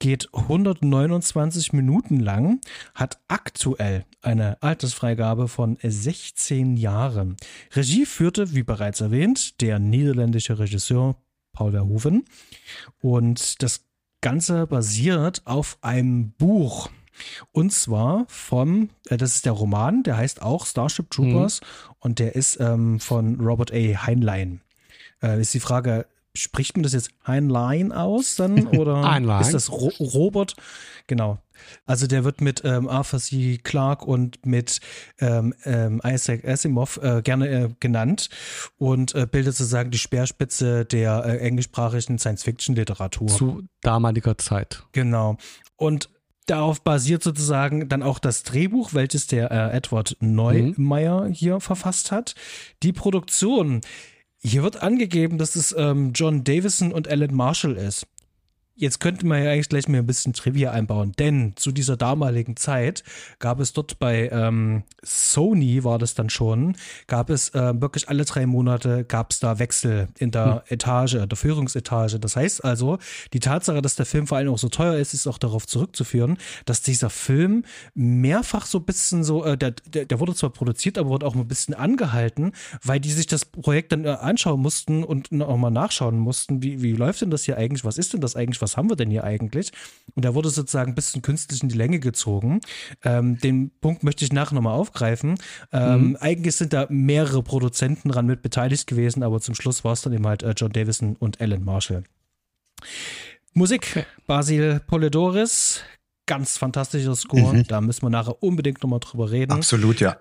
geht 0.00 0.28
129 0.34 1.72
Minuten 1.72 2.18
lang, 2.18 2.60
hat 2.94 3.20
aktuell 3.28 4.04
eine 4.20 4.60
Altersfreigabe 4.60 5.46
von 5.46 5.78
16 5.80 6.76
Jahren. 6.76 7.36
Regie 7.72 8.04
führte, 8.04 8.52
wie 8.52 8.64
bereits 8.64 9.00
erwähnt, 9.00 9.60
der 9.60 9.78
niederländische 9.78 10.58
Regisseur 10.58 11.16
Paul 11.58 11.72
Verhoeven. 11.72 12.24
Und 13.02 13.62
das 13.64 13.84
Ganze 14.20 14.68
basiert 14.68 15.42
auf 15.44 15.78
einem 15.80 16.30
Buch. 16.30 16.88
Und 17.50 17.72
zwar 17.72 18.26
vom, 18.28 18.90
äh, 19.08 19.16
das 19.16 19.34
ist 19.34 19.44
der 19.44 19.52
Roman, 19.52 20.04
der 20.04 20.16
heißt 20.16 20.40
auch 20.40 20.66
Starship 20.66 21.10
Troopers 21.10 21.60
mhm. 21.60 21.94
und 21.98 22.18
der 22.20 22.36
ist 22.36 22.60
ähm, 22.60 23.00
von 23.00 23.40
Robert 23.40 23.72
A. 23.72 24.06
Heinlein. 24.06 24.60
Äh, 25.20 25.40
ist 25.40 25.52
die 25.52 25.58
Frage, 25.58 26.06
spricht 26.38 26.76
man 26.76 26.82
das 26.82 26.92
jetzt 26.92 27.10
Heinlein 27.26 27.92
aus 27.92 28.36
dann 28.36 28.66
oder 28.78 29.02
Heinlein. 29.02 29.42
ist 29.42 29.54
das 29.54 29.70
Ro 29.70 29.92
Robert? 29.98 30.54
Genau. 31.06 31.38
Also 31.86 32.06
der 32.06 32.24
wird 32.24 32.40
mit 32.40 32.62
ähm, 32.64 32.88
Arthur 32.88 33.18
C. 33.18 33.58
Clarke 33.62 34.04
und 34.04 34.44
mit 34.46 34.80
ähm, 35.20 35.54
ähm, 35.64 36.00
Isaac 36.04 36.46
Asimov 36.46 36.98
äh, 37.02 37.22
gerne 37.22 37.48
äh, 37.48 37.68
genannt 37.80 38.30
und 38.78 39.14
äh, 39.14 39.26
bildet 39.26 39.56
sozusagen 39.56 39.90
die 39.90 39.98
Speerspitze 39.98 40.84
der 40.84 41.24
äh, 41.24 41.38
englischsprachigen 41.38 42.18
Science-Fiction-Literatur. 42.18 43.28
Zu 43.28 43.62
damaliger 43.80 44.38
Zeit. 44.38 44.84
Genau. 44.92 45.36
Und 45.76 46.10
darauf 46.46 46.82
basiert 46.82 47.22
sozusagen 47.22 47.88
dann 47.88 48.02
auch 48.02 48.18
das 48.18 48.42
Drehbuch, 48.42 48.94
welches 48.94 49.26
der 49.26 49.50
äh, 49.50 49.76
Edward 49.76 50.16
Neumeier 50.20 51.22
mhm. 51.22 51.32
hier 51.32 51.60
verfasst 51.60 52.10
hat. 52.10 52.34
Die 52.82 52.92
Produktion 52.92 53.80
hier 54.42 54.62
wird 54.62 54.82
angegeben, 54.82 55.38
dass 55.38 55.56
es 55.56 55.74
ähm, 55.76 56.12
John 56.14 56.44
Davison 56.44 56.92
und 56.92 57.08
Alan 57.08 57.34
Marshall 57.34 57.76
ist. 57.76 58.06
Jetzt 58.80 59.00
könnte 59.00 59.26
man 59.26 59.42
ja 59.42 59.50
eigentlich 59.50 59.68
gleich 59.68 59.88
mal 59.88 59.98
ein 59.98 60.06
bisschen 60.06 60.34
Trivia 60.34 60.70
einbauen, 60.70 61.10
denn 61.18 61.54
zu 61.56 61.72
dieser 61.72 61.96
damaligen 61.96 62.56
Zeit 62.56 63.02
gab 63.40 63.58
es 63.58 63.72
dort 63.72 63.98
bei 63.98 64.28
ähm, 64.30 64.84
Sony, 65.02 65.82
war 65.82 65.98
das 65.98 66.14
dann 66.14 66.30
schon, 66.30 66.76
gab 67.08 67.28
es 67.28 67.48
äh, 67.54 67.80
wirklich 67.80 68.08
alle 68.08 68.24
drei 68.24 68.46
Monate 68.46 69.04
gab 69.04 69.32
es 69.32 69.40
da 69.40 69.58
Wechsel 69.58 70.06
in 70.16 70.30
der 70.30 70.62
hm. 70.66 70.74
Etage, 70.74 71.16
der 71.26 71.36
Führungsetage. 71.36 72.20
Das 72.20 72.36
heißt 72.36 72.64
also, 72.64 72.98
die 73.32 73.40
Tatsache, 73.40 73.82
dass 73.82 73.96
der 73.96 74.06
Film 74.06 74.28
vor 74.28 74.38
allem 74.38 74.52
auch 74.52 74.58
so 74.58 74.68
teuer 74.68 74.94
ist, 74.94 75.12
ist 75.12 75.26
auch 75.26 75.38
darauf 75.38 75.66
zurückzuführen, 75.66 76.38
dass 76.64 76.80
dieser 76.80 77.10
Film 77.10 77.64
mehrfach 77.94 78.64
so 78.64 78.78
ein 78.78 78.84
bisschen 78.84 79.24
so, 79.24 79.44
äh, 79.44 79.58
der, 79.58 79.72
der, 79.86 80.04
der 80.04 80.20
wurde 80.20 80.36
zwar 80.36 80.50
produziert, 80.50 80.98
aber 80.98 81.08
wurde 81.08 81.26
auch 81.26 81.34
ein 81.34 81.48
bisschen 81.48 81.74
angehalten, 81.74 82.52
weil 82.84 83.00
die 83.00 83.10
sich 83.10 83.26
das 83.26 83.44
Projekt 83.44 83.90
dann 83.90 84.04
äh, 84.04 84.10
anschauen 84.10 84.60
mussten 84.60 85.02
und 85.02 85.32
auch 85.42 85.56
mal 85.56 85.70
nachschauen 85.70 86.16
mussten, 86.16 86.62
wie, 86.62 86.80
wie 86.80 86.92
läuft 86.92 87.22
denn 87.22 87.30
das 87.30 87.42
hier 87.42 87.56
eigentlich, 87.56 87.84
was 87.84 87.98
ist 87.98 88.12
denn 88.12 88.20
das 88.20 88.36
eigentlich, 88.36 88.62
was 88.62 88.67
was 88.68 88.76
haben 88.76 88.90
wir 88.90 88.96
denn 88.96 89.10
hier 89.10 89.24
eigentlich? 89.24 89.72
Und 90.14 90.24
da 90.24 90.34
wurde 90.34 90.50
sozusagen 90.50 90.92
ein 90.92 90.94
bisschen 90.94 91.22
künstlich 91.22 91.62
in 91.62 91.70
die 91.70 91.76
Länge 91.76 92.00
gezogen. 92.00 92.60
Ähm, 93.02 93.38
den 93.38 93.70
Punkt 93.80 94.02
möchte 94.04 94.24
ich 94.24 94.32
nachher 94.32 94.54
nochmal 94.54 94.74
aufgreifen. 94.74 95.38
Ähm, 95.72 96.08
mhm. 96.08 96.16
Eigentlich 96.20 96.56
sind 96.56 96.74
da 96.74 96.86
mehrere 96.90 97.42
Produzenten 97.42 98.10
dran 98.10 98.26
mit 98.26 98.42
beteiligt 98.42 98.86
gewesen, 98.86 99.22
aber 99.22 99.40
zum 99.40 99.54
Schluss 99.54 99.84
war 99.84 99.92
es 99.92 100.02
dann 100.02 100.12
eben 100.12 100.26
halt 100.26 100.42
äh, 100.42 100.52
John 100.54 100.72
Davison 100.72 101.16
und 101.16 101.40
Alan 101.40 101.64
Marshall. 101.64 102.04
Musik, 103.54 104.06
Basil 104.26 104.80
Polidoris, 104.86 105.80
ganz 106.26 106.58
fantastischer 106.58 107.16
Score. 107.16 107.54
Mhm. 107.54 107.64
Da 107.66 107.80
müssen 107.80 108.02
wir 108.02 108.10
nachher 108.10 108.42
unbedingt 108.42 108.82
nochmal 108.82 109.00
drüber 109.00 109.30
reden. 109.30 109.52
Absolut, 109.52 110.00
ja. 110.00 110.18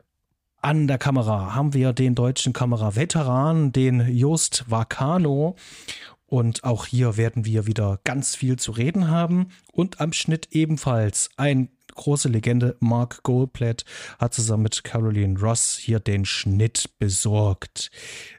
An 0.62 0.88
der 0.88 0.98
Kamera 0.98 1.54
haben 1.54 1.74
wir 1.74 1.94
den 1.94 2.16
deutschen 2.16 2.52
Kameraveteran, 2.52 3.72
den 3.74 4.08
Just 4.16 4.66
Vacano. 4.70 5.56
Und 6.28 6.66
auch 6.66 6.86
hier 6.86 7.18
werden 7.18 7.46
wir 7.46 7.66
wieder 7.66 8.00
ganz 8.04 8.36
viel 8.36 8.58
zu 8.58 8.72
reden 8.72 9.10
haben. 9.10 9.48
Und 9.72 10.02
am 10.02 10.14
Schnitt 10.14 10.50
ebenfalls 10.52 11.30
ein 11.38 11.70
große 11.96 12.30
Legende, 12.30 12.76
Mark 12.80 13.24
Goldblatt, 13.24 13.86
hat 14.20 14.34
zusammen 14.34 14.64
mit 14.64 14.84
Caroline 14.84 15.40
Ross 15.40 15.78
hier 15.78 16.00
den 16.00 16.26
Schnitt 16.26 16.92
besorgt. 17.00 17.90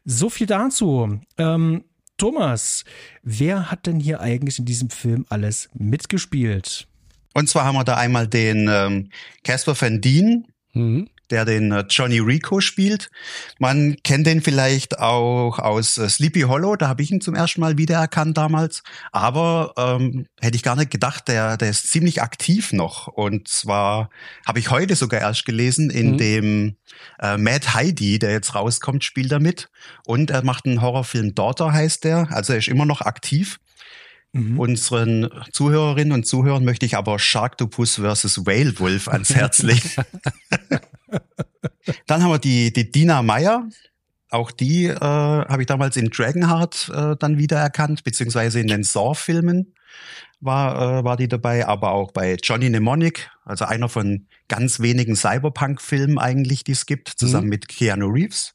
So 0.05 0.31
viel 0.31 0.47
dazu. 0.47 1.19
Ähm, 1.39 1.85
Thomas, 2.19 2.85
wer 3.23 3.71
hat 3.71 3.87
denn 3.87 4.01
hier 4.01 4.21
eigentlich 4.21 4.59
in 4.59 4.65
diesem 4.65 4.91
Film 4.91 5.25
alles 5.29 5.69
mitgespielt? 5.75 6.87
Und 7.35 7.49
zwar 7.49 7.65
haben 7.65 7.77
wir 7.77 7.85
da 7.85 7.97
einmal 7.97 8.27
den 8.27 8.69
ähm, 8.71 9.11
Casper 9.45 9.81
Van 9.81 10.01
Dien, 10.01 10.47
mhm 10.73 11.09
der 11.31 11.45
den 11.45 11.73
äh, 11.73 11.85
Johnny 11.89 12.19
Rico 12.19 12.61
spielt. 12.61 13.11
Man 13.59 13.97
kennt 14.03 14.27
den 14.27 14.43
vielleicht 14.43 14.99
auch 14.99 15.59
aus 15.59 15.99
äh, 15.99 16.09
Sleepy 16.09 16.43
Hollow, 16.43 16.77
da 16.77 16.89
habe 16.89 17.03
ich 17.03 17.11
ihn 17.11 17.21
zum 17.21 17.35
ersten 17.35 17.61
Mal 17.61 17.79
wiedererkannt 17.79 18.37
damals. 18.37 18.83
Aber 19.13 19.73
ähm, 19.77 20.27
hätte 20.41 20.57
ich 20.57 20.63
gar 20.63 20.77
nicht 20.77 20.91
gedacht, 20.91 21.29
der, 21.29 21.57
der 21.57 21.71
ist 21.71 21.91
ziemlich 21.91 22.23
aktiv 22.23 22.73
noch. 22.73 23.07
Und 23.07 23.49
zwar 23.49 24.11
habe 24.47 24.59
ich 24.59 24.71
heute 24.71 24.97
sogar 24.97 25.21
erst 25.21 25.45
gelesen, 25.45 25.91
in 25.91 26.13
mhm. 26.13 26.19
dem 26.19 26.77
äh, 27.21 27.37
Mad 27.37 27.75
Heidi, 27.75 28.19
der 28.19 28.33
jetzt 28.33 28.55
rauskommt, 28.55 29.05
spielt 29.05 29.33
er 29.33 29.41
mit. 29.41 29.69
Und 30.05 30.31
er 30.31 30.45
macht 30.45 30.67
einen 30.67 30.83
Horrorfilm 30.83 31.35
Daughter, 31.35 31.73
heißt 31.73 32.05
der. 32.05 32.29
Also 32.31 32.53
er 32.53 32.59
ist 32.59 32.69
immer 32.69 32.87
noch 32.87 33.01
aktiv. 33.01 33.61
Mhm. 34.33 34.59
Unseren 34.59 35.31
Zuhörerinnen 35.53 36.13
und 36.13 36.27
Zuhörern 36.27 36.65
möchte 36.65 36.87
ich 36.87 36.97
aber 36.97 37.19
Sharktopus 37.19 37.97
versus 37.97 38.47
Whale 38.47 38.79
Wolf 38.79 39.09
ans 39.09 39.35
Herz 39.35 39.59
legen. 39.63 39.91
Dann 42.07 42.23
haben 42.23 42.31
wir 42.31 42.39
die, 42.39 42.73
die 42.73 42.91
Dina 42.91 43.23
Meyer. 43.23 43.69
Auch 44.31 44.51
die 44.51 44.85
äh, 44.85 44.99
habe 45.01 45.63
ich 45.63 45.67
damals 45.67 45.97
in 45.97 46.11
Dragonheart 46.11 46.91
äh, 46.95 47.17
dann 47.19 47.39
wiedererkannt, 47.39 48.05
beziehungsweise 48.05 48.61
in 48.61 48.69
den 48.69 48.85
Saw-Filmen 48.85 49.73
war, 50.41 51.01
äh, 51.01 51.05
war 51.05 51.17
die 51.17 51.29
dabei, 51.29 51.67
aber 51.67 51.93
auch 51.93 52.13
bei 52.13 52.37
Johnny 52.43 52.69
Mnemonic, 52.69 53.31
also 53.45 53.65
einer 53.65 53.89
von 53.89 54.27
ganz 54.49 54.81
wenigen 54.81 55.17
Cyberpunk-Filmen 55.17 56.19
eigentlich, 56.19 56.65
die 56.65 56.73
es 56.73 56.87
gibt, 56.87 57.09
zusammen 57.09 57.45
mhm. 57.45 57.51
mit 57.51 57.69
Keanu 57.69 58.09
Reeves. 58.09 58.55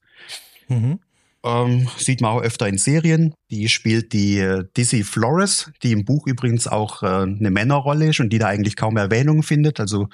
Mhm. 0.68 1.00
Ähm, 1.46 1.90
sieht 1.98 2.22
man 2.22 2.32
auch 2.32 2.42
öfter 2.42 2.68
in 2.68 2.78
Serien. 2.78 3.34
Die 3.52 3.68
spielt 3.68 4.14
die 4.14 4.40
äh, 4.40 4.64
Dizzy 4.78 5.04
Flores, 5.04 5.72
die 5.84 5.92
im 5.92 6.06
Buch 6.06 6.26
übrigens 6.26 6.68
auch 6.68 7.04
äh, 7.04 7.08
eine 7.08 7.52
Männerrolle 7.52 8.10
ist 8.10 8.22
und 8.22 8.30
die 8.30 8.40
da 8.40 8.48
eigentlich 8.48 8.78
kaum 8.78 8.96
Erwähnung 8.96 9.44
findet. 9.44 9.82
Also 9.82 10.08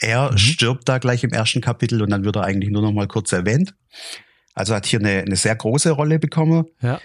er 0.00 0.32
mhm. 0.32 0.38
stirbt 0.38 0.88
da 0.88 0.98
gleich 0.98 1.22
im 1.22 1.30
ersten 1.30 1.60
Kapitel 1.60 2.02
und 2.02 2.10
dann 2.10 2.24
wird 2.24 2.36
er 2.36 2.44
eigentlich 2.44 2.70
nur 2.70 2.82
noch 2.82 2.92
mal 2.92 3.06
kurz 3.06 3.32
erwähnt. 3.32 3.74
Also 4.54 4.74
hat 4.74 4.86
hier 4.86 4.98
eine, 4.98 5.22
eine 5.22 5.36
sehr 5.36 5.54
große 5.54 5.92
Rolle 5.92 6.18
bekommen. 6.18 6.66
Ja. 6.80 7.00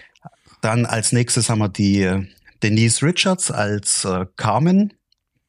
Dann 0.60 0.84
als 0.84 1.12
nächstes 1.12 1.48
haben 1.48 1.60
wir 1.60 1.68
die 1.68 2.02
äh, 2.02 2.26
Denise 2.62 3.02
Richards 3.02 3.50
als 3.50 4.04
äh, 4.04 4.26
Carmen, 4.36 4.92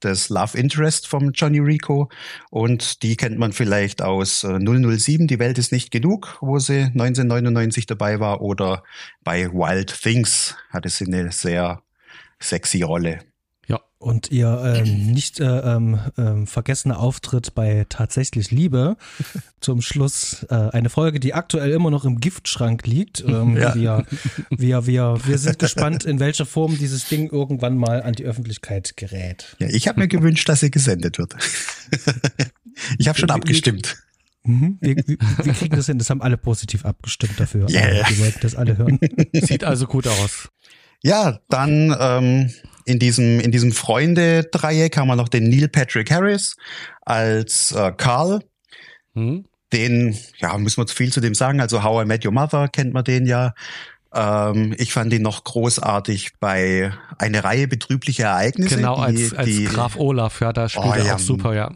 das 0.01 0.29
Love 0.29 0.58
Interest 0.58 1.08
vom 1.08 1.31
Johnny 1.31 1.60
Rico. 1.60 2.10
Und 2.50 3.03
die 3.03 3.15
kennt 3.15 3.38
man 3.38 3.53
vielleicht 3.53 4.01
aus 4.01 4.43
äh, 4.43 4.60
007, 4.60 5.27
Die 5.27 5.39
Welt 5.39 5.58
ist 5.58 5.72
nicht 5.72 5.91
genug, 5.91 6.38
wo 6.41 6.60
sie 6.60 6.84
1999 6.84 7.86
dabei 7.86 8.20
war. 8.20 8.41
Oder 8.41 8.84
bei 9.24 9.51
Wild 9.51 10.01
Things 10.01 10.55
hatte 10.70 10.89
sie 10.89 11.05
eine 11.05 11.31
sehr 11.31 11.81
sexy 12.39 12.81
Rolle. 12.81 13.31
Und 14.01 14.31
ihr 14.31 14.81
ähm, 14.84 15.12
nicht 15.13 15.39
äh, 15.39 15.46
ähm, 15.46 16.00
ähm, 16.17 16.48
vergessener 16.48 17.00
Auftritt 17.00 17.53
bei 17.53 17.86
Tatsächlich 17.88 18.50
Liebe 18.50 18.98
zum 19.62 19.84
Schluss 19.84 20.43
äh, 20.50 20.55
eine 20.55 20.89
Folge, 20.89 21.20
die 21.20 21.36
aktuell 21.36 21.70
immer 21.70 21.91
noch 21.91 22.03
im 22.03 22.20
Giftschrank 22.20 22.88
liegt. 22.88 23.24
Ähm, 23.24 23.55
ja. 23.62 23.75
wir, 23.75 24.05
wir, 24.50 24.88
wir, 24.88 25.20
wir 25.24 25.38
sind 25.38 25.60
gespannt, 25.60 26.03
in 26.03 26.20
welcher 26.20 26.48
Form 26.48 26.79
dieses 26.79 27.10
Ding 27.10 27.29
irgendwann 27.29 27.77
mal 27.77 28.01
an 28.01 28.13
die 28.13 28.24
Öffentlichkeit 28.24 28.98
gerät. 28.98 29.55
Ja, 29.60 29.67
ich 29.67 29.88
habe 29.88 30.00
mir 30.00 30.08
gewünscht, 30.08 30.50
dass 30.50 30.62
sie 30.62 30.72
gesendet 30.72 31.20
wird. 31.20 31.36
ich 32.98 33.08
habe 33.08 33.20
schon 33.20 33.29
abgestimmt. 33.29 33.98
Mhm. 34.43 34.79
Wir, 34.81 34.96
wir, 34.96 35.53
kriegen 35.53 35.75
das 35.75 35.86
hin, 35.86 36.00
das 36.00 36.10
haben 36.10 36.24
alle 36.24 36.38
positiv 36.38 36.86
abgestimmt 36.86 37.39
dafür. 37.39 37.70
Yeah. 37.70 38.03
Die 38.10 38.17
wollten 38.20 38.39
das 38.41 38.55
alle 38.55 38.77
hören. 38.77 39.00
Sieht 39.34 39.63
also 39.63 39.86
gut 39.86 40.08
aus. 40.08 40.50
Ja, 41.03 41.39
dann 41.50 41.96
ähm, 42.00 42.51
in 42.86 43.00
diesem, 43.00 43.40
in 43.40 43.52
diesem 43.52 43.72
Freunde-Dreieck 43.72 44.98
haben 44.98 45.08
wir 45.08 45.16
noch 45.16 45.30
den 45.30 45.50
Neil 45.50 45.68
Patrick 45.68 46.12
Harris 46.12 46.56
als 47.02 47.72
äh, 47.72 47.92
Carl. 47.96 48.44
Mhm. 49.14 49.46
Den, 49.74 50.18
ja, 50.40 50.58
müssen 50.58 50.82
wir 50.82 50.88
viel 50.88 51.14
zu 51.14 51.22
dem 51.22 51.34
sagen. 51.34 51.62
Also 51.62 51.84
How 51.84 52.04
I 52.04 52.06
Met 52.06 52.26
Your 52.26 52.34
Mother 52.34 52.68
kennt 52.68 52.94
man 52.94 53.04
den 53.04 53.26
ja. 53.26 53.54
Ähm, 54.14 54.76
ich 54.78 54.92
fand 54.92 55.14
ihn 55.14 55.22
noch 55.22 55.44
großartig 55.44 56.34
bei 56.40 56.94
eine 57.18 57.44
Reihe 57.44 57.68
betrüblicher 57.68 58.26
Ereignisse. 58.26 58.76
Genau, 58.76 59.06
die, 59.08 59.24
als, 59.24 59.34
als 59.34 59.48
die, 59.48 59.64
Graf 59.66 59.96
Olaf, 59.96 60.42
ja, 60.42 60.52
da 60.52 60.68
spielt 60.68 60.86
oh, 60.86 60.94
er 60.94 61.06
ja, 61.06 61.16
auch 61.16 61.20
super, 61.20 61.56
ja. 61.56 61.72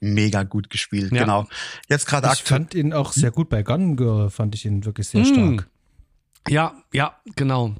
Mega 0.00 0.42
gut 0.42 0.70
gespielt, 0.70 1.12
ja. 1.12 1.22
genau. 1.22 1.46
Jetzt 1.88 2.06
gerade 2.06 2.30
Ich 2.32 2.42
fand 2.42 2.74
ihn 2.74 2.92
auch 2.92 3.12
sehr 3.12 3.30
gut 3.30 3.48
bei 3.48 3.62
Gun 3.62 3.96
Girl, 3.96 4.30
fand 4.30 4.54
ich 4.54 4.66
ihn 4.66 4.84
wirklich 4.84 5.08
sehr 5.08 5.22
mhm. 5.22 5.56
stark. 5.56 5.70
Ja, 6.48 6.74
ja, 6.92 7.16
genau. 7.36 7.74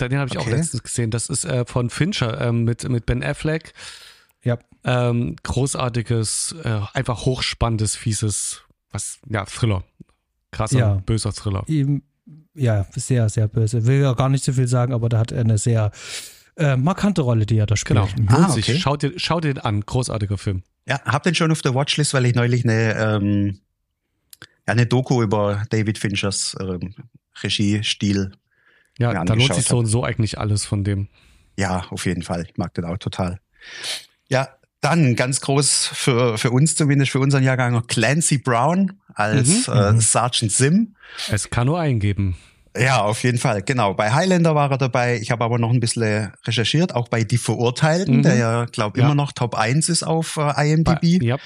Den 0.00 0.18
habe 0.18 0.30
ich 0.30 0.38
okay. 0.38 0.46
auch 0.46 0.50
letztens 0.50 0.82
gesehen. 0.82 1.10
Das 1.10 1.28
ist 1.28 1.44
äh, 1.44 1.64
von 1.64 1.90
Fincher 1.90 2.40
ähm, 2.40 2.64
mit, 2.64 2.88
mit 2.88 3.06
Ben 3.06 3.22
Affleck. 3.22 3.72
Ja. 4.44 4.58
Ähm, 4.84 5.36
großartiges, 5.42 6.54
äh, 6.62 6.80
einfach 6.94 7.24
hochspannendes, 7.24 7.96
fieses, 7.96 8.62
was, 8.90 9.18
ja, 9.28 9.44
Thriller. 9.44 9.84
Krasser, 10.50 10.78
ja. 10.78 10.94
böser 10.94 11.32
Thriller. 11.32 11.64
Ihm, 11.66 12.02
ja, 12.54 12.86
sehr, 12.94 13.28
sehr 13.28 13.48
böse. 13.48 13.86
Will 13.86 14.00
ja 14.00 14.14
gar 14.14 14.28
nicht 14.28 14.44
so 14.44 14.52
viel 14.52 14.68
sagen, 14.68 14.92
aber 14.92 15.08
da 15.08 15.18
hat 15.18 15.32
er 15.32 15.40
eine 15.40 15.58
sehr 15.58 15.90
äh, 16.56 16.76
markante 16.76 17.22
Rolle, 17.22 17.46
die 17.46 17.58
er 17.58 17.66
da 17.66 17.76
spielt. 17.76 18.16
Genau. 18.16 18.32
Ah, 18.32 18.52
okay. 18.52 18.78
Schaut 18.78 19.02
dir, 19.02 19.12
schaut 19.18 19.44
dir 19.44 19.54
den 19.54 19.62
an. 19.62 19.80
Großartiger 19.80 20.38
Film. 20.38 20.62
Ja, 20.86 21.00
hab 21.04 21.22
den 21.22 21.34
schon 21.34 21.52
auf 21.52 21.62
der 21.62 21.74
Watchlist, 21.74 22.14
weil 22.14 22.26
ich 22.26 22.34
neulich 22.34 22.64
eine, 22.64 22.94
ähm, 22.96 23.60
ja, 24.66 24.72
eine 24.72 24.86
Doku 24.86 25.22
über 25.22 25.64
David 25.70 25.98
Finchers 25.98 26.56
ähm, 26.60 26.94
Regiestil 27.42 28.32
ja, 28.98 29.24
da 29.24 29.34
lohnt 29.34 29.54
sich 29.54 29.66
so 29.66 29.78
und 29.78 29.86
so 29.86 30.04
eigentlich 30.04 30.38
alles 30.38 30.64
von 30.64 30.84
dem. 30.84 31.08
Ja, 31.56 31.86
auf 31.90 32.06
jeden 32.06 32.22
Fall. 32.22 32.46
Ich 32.48 32.56
mag 32.56 32.74
den 32.74 32.84
auch 32.84 32.98
total. 32.98 33.40
Ja, 34.28 34.48
dann 34.80 35.16
ganz 35.16 35.40
groß 35.40 35.90
für, 35.92 36.38
für 36.38 36.50
uns 36.50 36.76
zumindest, 36.76 37.10
für 37.10 37.18
unseren 37.18 37.42
Jahrgang 37.42 37.72
noch 37.72 37.86
Clancy 37.86 38.38
Brown 38.38 39.00
als 39.14 39.66
mhm, 39.66 39.74
äh, 39.74 39.92
mhm. 39.92 40.00
Sergeant 40.00 40.52
Sim. 40.52 40.94
Es 41.30 41.50
kann 41.50 41.66
nur 41.66 41.80
eingeben. 41.80 42.36
Ja, 42.76 43.02
auf 43.02 43.24
jeden 43.24 43.38
Fall, 43.38 43.62
genau. 43.62 43.94
Bei 43.94 44.12
Highlander 44.12 44.54
war 44.54 44.70
er 44.70 44.78
dabei. 44.78 45.18
Ich 45.20 45.30
habe 45.30 45.44
aber 45.44 45.58
noch 45.58 45.70
ein 45.70 45.80
bisschen 45.80 46.32
recherchiert, 46.44 46.94
auch 46.94 47.08
bei 47.08 47.24
Die 47.24 47.38
Verurteilten, 47.38 48.18
mhm. 48.18 48.22
der 48.22 48.36
ja, 48.36 48.64
glaube 48.66 49.00
ja. 49.00 49.06
immer 49.06 49.14
noch 49.14 49.32
Top 49.32 49.56
1 49.56 49.88
ist 49.88 50.02
auf 50.04 50.36
äh, 50.36 50.72
IMDb. 50.72 51.18
Bei, 51.18 51.24
ja. 51.24 51.38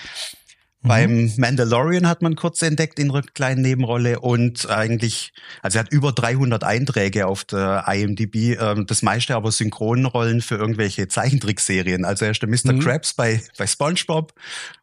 Mhm. 0.83 0.89
Beim 0.89 1.33
Mandalorian 1.37 2.09
hat 2.09 2.23
man 2.23 2.37
kurz 2.37 2.61
entdeckt 2.63 2.99
in 2.99 3.11
einer 3.11 3.23
kleinen 3.23 3.63
Nebenrolle 3.63 4.21
und 4.21 4.69
eigentlich, 4.69 5.33
also 5.63 5.79
er 5.79 5.85
hat 5.85 5.93
über 5.93 6.13
300 6.13 6.65
Einträge 6.65 7.27
auf 7.27 7.45
der 7.45 7.85
IMDb, 7.89 8.59
ähm, 8.61 8.87
das 8.87 9.03
meiste 9.03 9.37
aber 9.37 9.53
Synchronrollen 9.53 10.43
für 10.43 10.57
irgendwelche 10.57 11.09
Zeichentrickserien. 11.09 12.05
Also 12.05 12.25
er 12.25 12.33
ist 12.33 12.43
der 12.43 12.49
Mr. 12.49 12.73
Mhm. 12.73 12.81
Krabs 12.81 13.15
bei, 13.15 13.41
bei 13.57 13.67
SpongeBob 13.67 14.33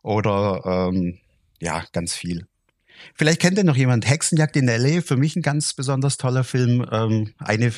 oder 0.02 0.90
ähm, 0.90 1.20
ja, 1.62 1.84
ganz 1.92 2.16
viel. 2.16 2.46
Vielleicht 3.16 3.42
kennt 3.42 3.58
ihr 3.58 3.64
noch 3.64 3.76
jemand 3.76 4.10
Hexenjagd 4.10 4.56
in 4.58 4.68
L.A., 4.68 5.02
für 5.02 5.18
mich 5.18 5.36
ein 5.36 5.42
ganz 5.42 5.74
besonders 5.74 6.18
toller 6.18 6.44
Film. 6.44 6.86
Ähm, 6.92 7.34
eine 7.40 7.72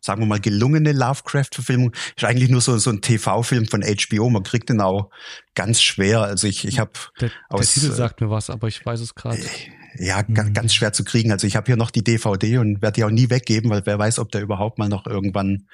sagen 0.00 0.22
wir 0.22 0.26
mal, 0.26 0.40
gelungene 0.40 0.92
Lovecraft-Verfilmung 0.92 1.92
ist 2.16 2.24
eigentlich 2.24 2.50
nur 2.50 2.60
so, 2.60 2.78
so 2.78 2.90
ein 2.90 3.00
TV-Film 3.00 3.66
von 3.66 3.82
HBO. 3.82 4.30
Man 4.30 4.42
kriegt 4.42 4.68
den 4.68 4.80
auch 4.80 5.10
ganz 5.54 5.82
schwer. 5.82 6.22
Also 6.22 6.46
ich, 6.46 6.66
ich 6.66 6.78
habe 6.78 6.92
der, 7.20 7.30
der 7.52 7.60
Titel 7.60 7.92
sagt 7.92 8.20
mir 8.20 8.30
was, 8.30 8.50
aber 8.50 8.68
ich 8.68 8.84
weiß 8.84 9.00
es 9.00 9.14
gerade. 9.14 9.38
Äh, 9.38 9.44
ja, 9.98 10.22
mhm. 10.26 10.52
ganz 10.52 10.74
schwer 10.74 10.92
zu 10.92 11.04
kriegen. 11.04 11.32
Also 11.32 11.46
ich 11.46 11.56
habe 11.56 11.66
hier 11.66 11.76
noch 11.76 11.90
die 11.90 12.04
DVD 12.04 12.58
und 12.58 12.82
werde 12.82 12.96
die 12.96 13.04
auch 13.04 13.10
nie 13.10 13.30
weggeben, 13.30 13.70
weil 13.70 13.84
wer 13.84 13.98
weiß, 13.98 14.18
ob 14.18 14.30
der 14.30 14.42
überhaupt 14.42 14.78
mal 14.78 14.88
noch 14.88 15.06
irgendwann 15.06 15.66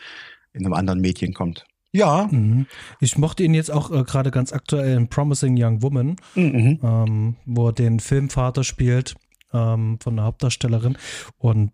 in 0.53 0.65
einem 0.65 0.75
anderen 0.75 1.01
Medien 1.01 1.35
kommt. 1.35 1.65
Ja. 1.93 2.29
Mhm. 2.31 2.67
Ich 3.01 3.19
mochte 3.19 3.45
ihn 3.45 3.55
jetzt 3.55 3.71
auch 3.71 3.91
äh, 3.91 4.03
gerade 4.03 4.31
ganz 4.31 4.53
aktuell 4.53 4.97
in 4.97 5.09
Promising 5.09 5.55
Young 5.57 5.83
Woman, 5.83 6.17
mhm. 6.35 6.81
ähm, 6.83 7.37
wo 7.45 7.69
er 7.69 7.73
den 7.73 8.01
Filmvater 8.01 8.65
spielt 8.65 9.15
ähm, 9.53 9.99
von 10.03 10.17
der 10.17 10.25
Hauptdarstellerin. 10.25 10.99
Und 11.39 11.71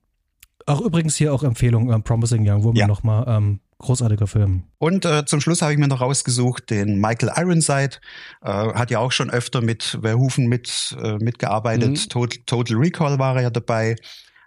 auch 0.73 0.81
übrigens 0.81 1.17
hier 1.17 1.33
auch 1.33 1.43
Empfehlung, 1.43 1.93
äh, 1.93 1.99
Promising 2.01 2.49
Young 2.49 2.63
Woman 2.63 2.77
ja. 2.77 2.87
nochmal. 2.87 3.25
Ähm, 3.27 3.61
großartiger 3.79 4.27
Film. 4.27 4.65
Und 4.79 5.05
äh, 5.05 5.25
zum 5.25 5.41
Schluss 5.41 5.63
habe 5.63 5.73
ich 5.73 5.79
mir 5.79 5.89
noch 5.89 6.01
rausgesucht, 6.01 6.71
den 6.71 7.01
Michael 7.01 7.33
Ironside, 7.35 7.97
äh, 8.43 8.49
hat 8.51 8.91
ja 8.91 8.99
auch 8.99 9.11
schon 9.11 9.31
öfter 9.31 9.63
mit 9.63 9.99
Verhoeven 10.03 10.47
mit, 10.47 10.97
äh, 11.03 11.15
mitgearbeitet. 11.15 11.91
Mhm. 11.91 12.09
Total, 12.09 12.39
Total 12.47 12.77
Recall 12.77 13.19
war 13.19 13.37
er 13.37 13.43
ja 13.43 13.51
dabei. 13.51 13.97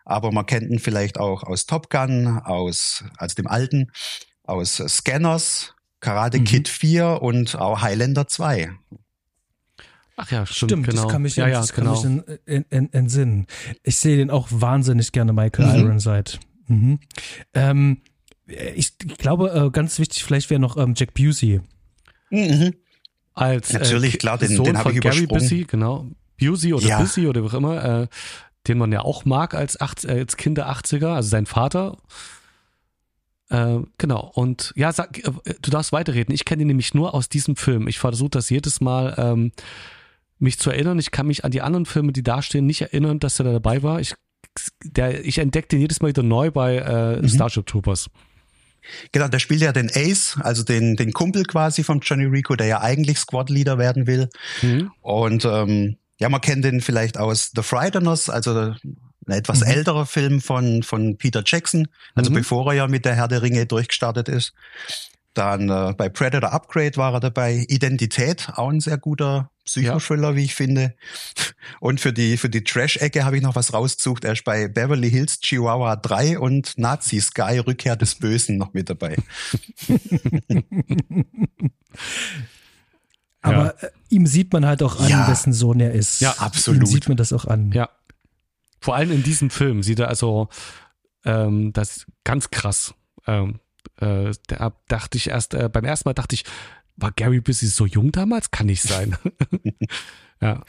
Aber 0.05 0.31
man 0.31 0.45
kennt 0.45 0.69
ihn 0.69 0.79
vielleicht 0.79 1.19
auch 1.19 1.43
aus 1.43 1.65
Top 1.65 1.89
Gun, 1.89 2.39
aus, 2.39 3.03
als 3.17 3.35
dem 3.35 3.47
alten, 3.47 3.89
aus 4.43 4.75
Scanners, 4.75 5.73
Karate 5.99 6.39
mhm. 6.39 6.43
Kid 6.43 6.67
4 6.67 7.21
und 7.21 7.55
auch 7.55 7.81
Highlander 7.81 8.27
2. 8.27 8.71
Ach 10.15 10.29
ja, 10.31 10.45
stimmt, 10.45 10.71
stimmt 10.71 10.87
genau. 10.87 11.03
das 11.03 11.11
kann 11.11 11.21
mich, 11.21 11.35
ja, 11.35 11.47
ja, 11.47 11.59
das 11.59 11.73
genau. 11.73 11.99
kann 11.99 12.15
mich 12.15 12.37
in, 12.45 12.65
in, 12.69 12.87
in, 12.89 13.09
Sinn. 13.09 13.47
Ich 13.81 13.97
sehe 13.97 14.17
den 14.17 14.29
auch 14.29 14.47
wahnsinnig 14.51 15.11
gerne, 15.11 15.33
Michael 15.33 15.65
mhm. 15.65 15.87
Ironside. 15.87 16.31
Mhm. 16.67 16.99
Ähm, 17.53 18.01
ich, 18.45 18.93
ich, 19.03 19.17
glaube, 19.17 19.51
äh, 19.51 19.69
ganz 19.71 19.97
wichtig 19.99 20.23
vielleicht 20.23 20.49
wäre 20.49 20.59
noch 20.59 20.77
ähm, 20.77 20.93
Jack 20.95 21.13
Busey. 21.13 21.61
Mhm. 22.29 22.75
Als 23.33 23.73
Natürlich, 23.73 24.15
äh, 24.15 24.17
klar, 24.17 24.37
den, 24.37 24.55
Sohn 24.55 24.65
den 24.65 24.77
habe 24.77 24.91
ich 24.91 25.01
Gary 25.01 25.23
übersprungen. 25.23 25.49
Busey, 25.49 25.65
genau. 25.65 26.07
Busey 26.39 26.73
oder 26.73 26.85
ja. 26.85 26.99
Busey 26.99 27.27
oder 27.27 27.43
wie 27.43 27.47
auch 27.47 27.53
immer, 27.53 27.83
äh, 27.83 28.07
den 28.67 28.77
man 28.77 28.91
ja 28.91 29.01
auch 29.01 29.25
mag 29.25 29.55
als, 29.55 29.81
acht, 29.81 30.05
äh, 30.05 30.19
als 30.19 30.37
Kind 30.37 30.57
der 30.57 30.69
80er, 30.69 31.15
also 31.15 31.29
sein 31.29 31.47
Vater. 31.47 31.97
Äh, 33.49 33.79
genau, 33.97 34.31
und 34.33 34.73
ja, 34.75 34.91
sag, 34.91 35.17
äh, 35.17 35.31
du 35.61 35.71
darfst 35.71 35.91
weiterreden. 35.91 36.33
Ich 36.33 36.45
kenne 36.45 36.61
ihn 36.61 36.67
nämlich 36.67 36.93
nur 36.93 37.13
aus 37.13 37.29
diesem 37.29 37.55
Film. 37.55 37.87
Ich 37.87 37.97
versuche 37.99 38.31
das 38.31 38.49
jedes 38.49 38.81
Mal 38.81 39.15
ähm, 39.17 39.51
mich 40.43 40.59
zu 40.59 40.69
erinnern. 40.69 40.99
Ich 40.99 41.11
kann 41.11 41.27
mich 41.27 41.43
an 41.43 41.51
die 41.51 41.61
anderen 41.61 41.85
Filme, 41.85 42.11
die 42.11 42.23
da 42.23 42.41
stehen, 42.41 42.65
nicht 42.65 42.81
erinnern, 42.81 43.19
dass 43.19 43.39
er 43.39 43.45
da 43.45 43.51
dabei 43.53 43.81
war. 43.81 43.99
Ich, 43.99 44.13
der, 44.83 45.25
ich 45.25 45.39
entdecke 45.39 45.69
den 45.69 45.79
jedes 45.79 46.01
Mal 46.01 46.09
wieder 46.09 46.23
neu 46.23 46.51
bei 46.51 46.77
äh, 46.77 47.21
mhm. 47.21 47.29
Starship 47.29 47.65
Troopers. 47.65 48.09
Genau, 49.13 49.29
der 49.29 49.39
spielt 49.39 49.61
ja 49.61 49.71
den 49.71 49.89
Ace, 49.89 50.37
also 50.41 50.63
den, 50.63 50.97
den 50.97 51.13
Kumpel 51.13 51.43
quasi 51.45 51.83
von 51.83 52.01
Johnny 52.01 52.25
Rico, 52.25 52.55
der 52.55 52.67
ja 52.67 52.81
eigentlich 52.81 53.17
Squad 53.17 53.49
Leader 53.49 53.77
werden 53.77 54.07
will. 54.07 54.29
Mhm. 54.61 54.91
Und 55.01 55.45
ähm, 55.45 55.97
ja, 56.19 56.29
man 56.29 56.41
kennt 56.41 56.65
den 56.65 56.81
vielleicht 56.81 57.17
aus 57.17 57.51
The 57.55 57.63
Frighteners, 57.63 58.29
also 58.29 58.53
ein 58.53 58.77
etwas 59.27 59.61
mhm. 59.61 59.67
älterer 59.67 60.05
Film 60.05 60.41
von, 60.41 60.83
von 60.83 61.17
Peter 61.17 61.43
Jackson, 61.45 61.87
also 62.13 62.29
mhm. 62.29 62.35
bevor 62.35 62.67
er 62.67 62.73
ja 62.73 62.87
mit 62.87 63.05
der 63.05 63.15
Herr 63.15 63.29
der 63.29 63.41
Ringe 63.41 63.65
durchgestartet 63.65 64.27
ist. 64.27 64.53
Dann 65.33 65.69
äh, 65.69 65.93
bei 65.97 66.09
Predator 66.09 66.51
Upgrade 66.51 66.97
war 66.97 67.13
er 67.13 67.19
dabei. 67.19 67.65
Identität, 67.67 68.49
auch 68.55 68.69
ein 68.69 68.79
sehr 68.79 68.97
guter 68.97 69.49
Psychothriller, 69.65 70.29
ja. 70.31 70.35
wie 70.35 70.43
ich 70.43 70.55
finde. 70.55 70.93
Und 71.79 71.99
für 71.99 72.13
die, 72.13 72.37
für 72.37 72.49
die 72.49 72.63
Trash-Ecke 72.63 73.25
habe 73.25 73.37
ich 73.37 73.43
noch 73.43 73.55
was 73.55 73.73
rausgesucht. 73.73 74.25
Er 74.25 74.33
ist 74.33 74.43
bei 74.43 74.67
Beverly 74.67 75.09
Hills 75.09 75.39
Chihuahua 75.39 75.95
3 75.95 76.37
und 76.37 76.77
Nazi 76.77 77.19
Sky 77.19 77.59
Rückkehr 77.59 77.95
des 77.95 78.15
Bösen 78.15 78.57
noch 78.57 78.73
mit 78.73 78.89
dabei. 78.89 79.15
Aber 83.41 83.75
ja. 83.81 83.87
Äh, 83.87 83.91
ihm 84.09 84.25
sieht 84.25 84.53
man 84.53 84.65
halt 84.65 84.83
auch 84.83 84.99
an, 84.99 85.09
ja. 85.09 85.27
wessen 85.27 85.53
Sohn 85.53 85.79
er 85.79 85.93
ist. 85.93 86.21
Ja, 86.21 86.31
absolut. 86.37 86.81
Ihm 86.81 86.85
sieht 86.85 87.07
man 87.07 87.17
das 87.17 87.33
auch 87.33 87.45
an. 87.45 87.71
Ja. 87.71 87.89
Vor 88.79 88.95
allem 88.95 89.11
in 89.11 89.23
diesem 89.23 89.49
Film 89.49 89.83
sieht 89.83 89.99
er 89.99 90.09
also 90.09 90.49
ähm, 91.25 91.73
das 91.73 92.05
ganz 92.23 92.49
krass. 92.51 92.93
Ähm, 93.27 93.59
äh, 94.03 94.33
da 94.47 94.73
dachte 94.87 95.17
ich 95.17 95.29
erst, 95.29 95.53
äh, 95.53 95.69
beim 95.69 95.85
ersten 95.85 96.09
Mal 96.09 96.13
dachte 96.13 96.35
ich, 96.35 96.43
war 96.95 97.11
Gary 97.11 97.41
Busy 97.41 97.67
so 97.67 97.85
jung 97.85 98.11
damals? 98.11 98.51
Kann 98.51 98.67
nicht 98.67 98.83
sein. 98.83 99.17
ja. 100.41 100.63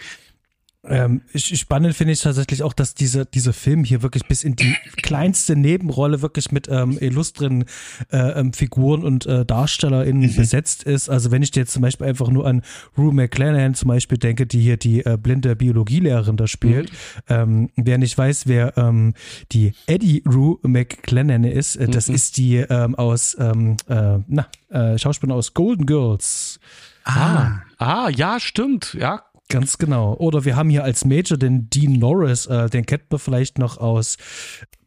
Ähm, 0.86 1.22
spannend 1.34 1.94
finde 1.94 2.12
ich 2.12 2.20
tatsächlich 2.20 2.62
auch, 2.62 2.72
dass 2.72 2.94
dieser 2.94 3.24
dieser 3.24 3.52
Film 3.52 3.84
hier 3.84 4.02
wirklich 4.02 4.26
bis 4.26 4.44
in 4.44 4.56
die 4.56 4.74
kleinste 5.02 5.56
Nebenrolle 5.56 6.22
wirklich 6.22 6.52
mit 6.52 6.68
ähm, 6.68 6.98
illustren 7.00 7.64
äh, 8.12 8.18
ähm, 8.40 8.52
Figuren 8.52 9.02
und 9.02 9.26
äh, 9.26 9.46
DarstellerInnen 9.46 10.30
mhm. 10.30 10.36
besetzt 10.36 10.82
ist. 10.84 11.08
Also 11.08 11.30
wenn 11.30 11.42
ich 11.42 11.50
dir 11.50 11.60
jetzt 11.60 11.72
zum 11.72 11.82
Beispiel 11.82 12.06
einfach 12.06 12.28
nur 12.28 12.46
an 12.46 12.62
Rue 12.98 13.12
McClanahan 13.12 13.74
zum 13.74 13.88
Beispiel 13.88 14.18
denke, 14.18 14.46
die 14.46 14.60
hier 14.60 14.76
die 14.76 15.04
äh, 15.04 15.16
blinde 15.20 15.56
Biologielehrerin 15.56 16.36
da 16.36 16.46
spielt. 16.46 16.92
Mhm. 16.92 16.96
Ähm, 17.28 17.70
wer 17.76 17.98
nicht 17.98 18.16
weiß, 18.16 18.46
wer 18.46 18.76
ähm, 18.76 19.14
die 19.52 19.72
Eddie 19.86 20.22
Rue 20.26 20.58
McClanahan 20.62 21.44
ist, 21.44 21.76
äh, 21.76 21.88
das 21.88 22.08
mhm. 22.08 22.14
ist 22.14 22.36
die 22.36 22.56
ähm, 22.56 22.94
aus 22.94 23.36
ähm, 23.38 23.76
äh, 23.88 24.18
na, 24.26 24.46
äh, 24.68 24.98
Schauspielerin 24.98 25.38
aus 25.38 25.54
Golden 25.54 25.86
Girls. 25.86 26.60
Ah. 27.04 27.60
ah, 27.78 28.08
ja, 28.08 28.40
stimmt. 28.40 28.94
Ja, 28.98 29.24
Ganz 29.48 29.78
genau. 29.78 30.14
Oder 30.14 30.44
wir 30.44 30.56
haben 30.56 30.70
hier 30.70 30.84
als 30.84 31.04
Major 31.04 31.36
den 31.36 31.68
Dean 31.68 31.92
Norris, 31.92 32.46
äh, 32.46 32.70
den 32.70 32.86
kennt 32.86 33.10
man 33.10 33.18
vielleicht 33.18 33.58
noch 33.58 33.78
aus 33.78 34.16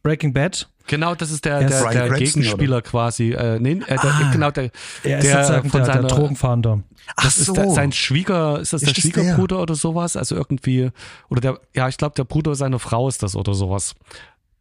Breaking 0.02 0.32
Bad. 0.32 0.68
Genau, 0.88 1.14
das 1.14 1.30
ist 1.30 1.44
der, 1.44 1.60
der, 1.64 1.90
der 1.90 2.10
Gegenspieler 2.10 2.78
oder? 2.78 2.82
quasi. 2.82 3.32
Äh, 3.32 3.60
nee, 3.60 3.72
äh, 3.72 3.78
der, 3.86 4.04
ah, 4.04 4.30
genau, 4.32 4.50
der, 4.50 4.70
er 5.04 5.18
ist 5.18 5.26
der, 5.26 5.42
sozusagen 5.42 5.70
von 5.70 5.80
der, 5.80 5.86
seiner, 5.86 6.08
der 6.08 6.16
Drogenfahnder. 6.16 6.82
Ach 7.14 7.24
das 7.24 7.36
so. 7.36 7.52
ist 7.52 7.56
der, 7.56 7.70
sein 7.70 7.92
Schwieger, 7.92 8.58
ist 8.58 8.72
das 8.72 8.82
ist 8.82 8.96
der 8.96 9.00
Schwiegerbruder 9.00 9.56
der? 9.56 9.62
oder 9.62 9.74
sowas? 9.74 10.16
Also 10.16 10.34
irgendwie, 10.34 10.90
oder 11.28 11.40
der, 11.40 11.60
ja, 11.74 11.88
ich 11.88 11.98
glaube, 11.98 12.14
der 12.16 12.24
Bruder 12.24 12.54
seiner 12.54 12.78
Frau 12.78 13.06
ist 13.06 13.22
das 13.22 13.36
oder 13.36 13.54
sowas, 13.54 13.94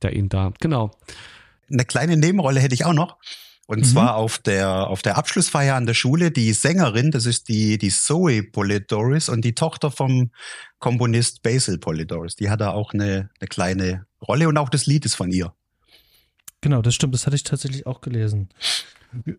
der 0.02 0.14
ihn 0.14 0.30
da, 0.30 0.52
genau. 0.60 0.92
Eine 1.72 1.86
kleine 1.86 2.18
Nebenrolle 2.18 2.60
hätte 2.60 2.76
ich 2.76 2.86
auch 2.86 2.94
noch. 2.94 3.18
Und 3.67 3.80
mhm. 3.80 3.84
zwar 3.84 4.15
auf 4.15 4.39
der, 4.39 4.88
auf 4.88 5.01
der 5.01 5.17
Abschlussfeier 5.17 5.75
an 5.75 5.86
der 5.86 5.93
Schule, 5.93 6.32
die 6.32 6.53
Sängerin, 6.53 7.12
das 7.12 7.25
ist 7.25 7.49
die, 7.49 7.77
die 7.77 7.89
Zoe 7.89 8.41
Polidoris 8.41 9.27
und 9.27 9.43
die 9.43 9.56
Tochter 9.56 9.91
vom 9.91 10.32
Komponist 10.80 11.43
Basil 11.43 11.77
Polidoris. 11.77 12.38
Die 12.38 12.49
hat 12.49 12.62
da 12.62 12.71
auch 12.71 12.93
eine, 12.93 13.30
eine 13.39 13.47
kleine 13.49 14.06
Rolle 14.25 14.47
und 14.47 14.58
auch 14.58 14.69
das 14.69 14.86
Lied 14.86 15.06
ist 15.06 15.15
von 15.15 15.32
ihr. 15.32 15.53
Genau, 16.62 16.82
das 16.82 16.95
stimmt, 16.95 17.13
das 17.13 17.25
hatte 17.25 17.36
ich 17.36 17.43
tatsächlich 17.43 17.86
auch 17.86 17.99
gelesen. 17.99 18.49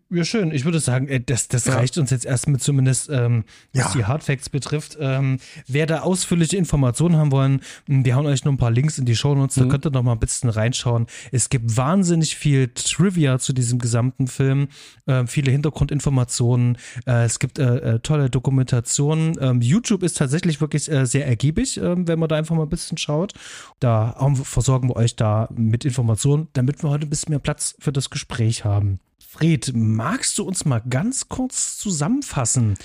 Ja, 0.09 0.23
schön. 0.23 0.51
Ich 0.51 0.65
würde 0.65 0.79
sagen, 0.79 1.07
äh, 1.07 1.21
das, 1.21 1.47
das 1.47 1.65
ja. 1.65 1.75
reicht 1.75 1.97
uns 1.97 2.09
jetzt 2.09 2.25
erstmal 2.25 2.59
zumindest, 2.59 3.09
ähm, 3.09 3.43
was 3.73 3.93
ja. 3.93 3.99
die 3.99 4.05
Hardfacts 4.05 4.49
betrifft. 4.49 4.97
Ähm, 4.99 5.39
wer 5.67 5.85
da 5.85 6.01
ausführliche 6.01 6.57
Informationen 6.57 7.17
haben 7.17 7.31
wollen, 7.31 7.61
wir 7.85 8.15
hauen 8.15 8.25
euch 8.25 8.43
noch 8.45 8.51
ein 8.51 8.57
paar 8.57 8.71
Links 8.71 8.97
in 8.97 9.05
die 9.05 9.15
Shownotes, 9.15 9.57
mhm. 9.57 9.61
da 9.61 9.67
könnt 9.69 9.85
ihr 9.85 9.91
noch 9.91 10.03
mal 10.03 10.13
ein 10.13 10.19
bisschen 10.19 10.49
reinschauen. 10.49 11.07
Es 11.31 11.49
gibt 11.49 11.77
wahnsinnig 11.77 12.35
viel 12.35 12.69
Trivia 12.73 13.39
zu 13.39 13.53
diesem 13.53 13.79
gesamten 13.79 14.27
Film, 14.27 14.69
äh, 15.05 15.25
viele 15.27 15.51
Hintergrundinformationen, 15.51 16.77
äh, 17.05 17.25
es 17.25 17.39
gibt 17.39 17.59
äh, 17.59 17.95
äh 17.95 17.99
tolle 17.99 18.29
Dokumentationen. 18.29 19.37
Ähm, 19.39 19.61
YouTube 19.61 20.03
ist 20.03 20.17
tatsächlich 20.17 20.61
wirklich 20.61 20.91
äh, 20.91 21.05
sehr 21.05 21.27
ergiebig, 21.27 21.77
ähm, 21.77 22.07
wenn 22.07 22.19
man 22.19 22.29
da 22.29 22.37
einfach 22.37 22.55
mal 22.55 22.63
ein 22.63 22.69
bisschen 22.69 22.97
schaut. 22.97 23.33
Da 23.79 24.15
versorgen 24.43 24.89
wir 24.89 24.95
euch 24.95 25.15
da 25.15 25.47
mit 25.55 25.85
Informationen, 25.85 26.47
damit 26.53 26.83
wir 26.83 26.89
heute 26.89 27.05
ein 27.05 27.09
bisschen 27.09 27.31
mehr 27.31 27.39
Platz 27.39 27.75
für 27.79 27.91
das 27.91 28.09
Gespräch 28.09 28.65
haben. 28.65 28.99
Fred, 29.31 29.73
magst 29.75 30.39
du 30.39 30.43
uns 30.43 30.65
mal 30.65 30.79
ganz 30.79 31.29
kurz 31.29 31.77
zusammenfassen? 31.77 32.79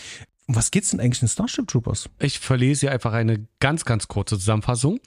Um 0.46 0.56
was 0.56 0.70
geht's 0.70 0.90
denn 0.90 1.00
eigentlich 1.00 1.22
in 1.22 1.28
Starship 1.28 1.66
Troopers? 1.68 2.10
Ich 2.18 2.38
verlese 2.38 2.90
einfach 2.90 3.14
eine 3.14 3.46
ganz, 3.60 3.86
ganz 3.86 4.08
kurze 4.08 4.38
Zusammenfassung. 4.38 5.00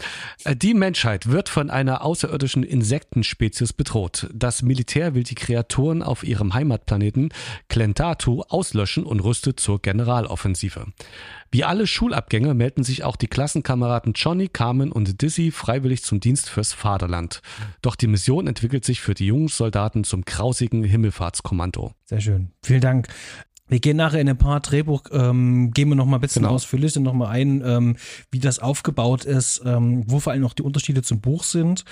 Die 0.47 0.73
Menschheit 0.73 1.27
wird 1.29 1.47
von 1.47 1.69
einer 1.69 2.01
außerirdischen 2.03 2.63
Insektenspezies 2.63 3.71
bedroht. 3.73 4.27
Das 4.33 4.63
Militär 4.63 5.13
will 5.13 5.23
die 5.23 5.35
Kreaturen 5.35 6.01
auf 6.01 6.23
ihrem 6.23 6.55
Heimatplaneten 6.55 7.29
Klentatu 7.69 8.41
auslöschen 8.49 9.05
und 9.05 9.19
rüstet 9.19 9.59
zur 9.59 9.79
Generaloffensive. 9.79 10.87
Wie 11.51 11.63
alle 11.63 11.85
Schulabgänger 11.85 12.55
melden 12.55 12.83
sich 12.83 13.03
auch 13.03 13.15
die 13.15 13.27
Klassenkameraden 13.27 14.13
Johnny, 14.13 14.47
Carmen 14.47 14.91
und 14.91 15.21
Dizzy 15.21 15.51
freiwillig 15.51 16.03
zum 16.03 16.19
Dienst 16.19 16.49
fürs 16.49 16.73
Vaterland. 16.73 17.41
Doch 17.83 17.95
die 17.95 18.07
Mission 18.07 18.47
entwickelt 18.47 18.85
sich 18.85 19.01
für 19.01 19.13
die 19.13 19.27
jungen 19.27 19.49
Soldaten 19.49 20.03
zum 20.03 20.23
grausigen 20.25 20.83
Himmelfahrtskommando. 20.83 21.93
Sehr 22.05 22.21
schön. 22.21 22.51
Vielen 22.63 22.81
Dank. 22.81 23.07
Wir 23.67 23.79
gehen 23.79 23.97
nachher 23.97 24.21
in 24.21 24.29
ein 24.29 24.37
paar 24.37 24.59
Drehbuch, 24.59 25.03
ähm, 25.11 25.71
gehen 25.71 25.89
wir 25.89 25.95
noch 25.95 26.05
mal 26.05 26.17
ein 26.17 26.21
bisschen 26.21 26.43
genau. 26.43 26.55
ausführlicher 26.55 26.99
noch 26.99 27.13
mal 27.13 27.27
ein, 27.27 27.61
ähm, 27.65 27.97
wie 28.31 28.39
das 28.39 28.59
aufgebaut 28.59 29.25
ist, 29.25 29.61
ähm, 29.65 30.03
wo 30.07 30.19
vor 30.19 30.33
allem 30.33 30.41
noch 30.41 30.53
die 30.53 30.63
Unterschiede 30.63 31.01
zum 31.03 31.21
Buch 31.21 31.43
sind. 31.43 31.83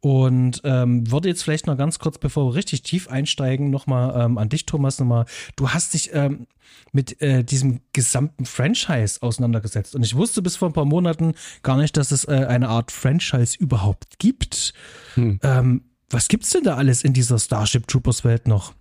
Und 0.00 0.60
ähm, 0.62 1.10
würde 1.10 1.28
jetzt 1.28 1.42
vielleicht 1.42 1.66
noch 1.66 1.76
ganz 1.76 1.98
kurz, 1.98 2.18
bevor 2.18 2.50
wir 2.50 2.54
richtig 2.54 2.82
tief 2.82 3.08
einsteigen, 3.08 3.70
noch 3.70 3.86
mal 3.86 4.24
ähm, 4.24 4.38
an 4.38 4.48
dich, 4.48 4.66
Thomas, 4.66 5.00
noch 5.00 5.06
mal. 5.06 5.24
Du 5.56 5.70
hast 5.70 5.94
dich 5.94 6.10
ähm, 6.12 6.46
mit 6.92 7.20
äh, 7.20 7.42
diesem 7.42 7.80
gesamten 7.92 8.44
Franchise 8.44 9.20
auseinandergesetzt. 9.22 9.96
Und 9.96 10.04
ich 10.04 10.14
wusste 10.14 10.42
bis 10.42 10.56
vor 10.56 10.68
ein 10.68 10.74
paar 10.74 10.84
Monaten 10.84 11.32
gar 11.62 11.76
nicht, 11.76 11.96
dass 11.96 12.12
es 12.12 12.24
äh, 12.24 12.46
eine 12.48 12.68
Art 12.68 12.92
Franchise 12.92 13.56
überhaupt 13.58 14.18
gibt. 14.18 14.74
Hm. 15.14 15.40
Ähm, 15.42 15.82
was 16.10 16.28
gibt's 16.28 16.50
denn 16.50 16.62
da 16.62 16.76
alles 16.76 17.02
in 17.02 17.12
dieser 17.12 17.38
Starship 17.38 17.88
Troopers 17.88 18.22
Welt 18.22 18.46
noch? 18.46 18.74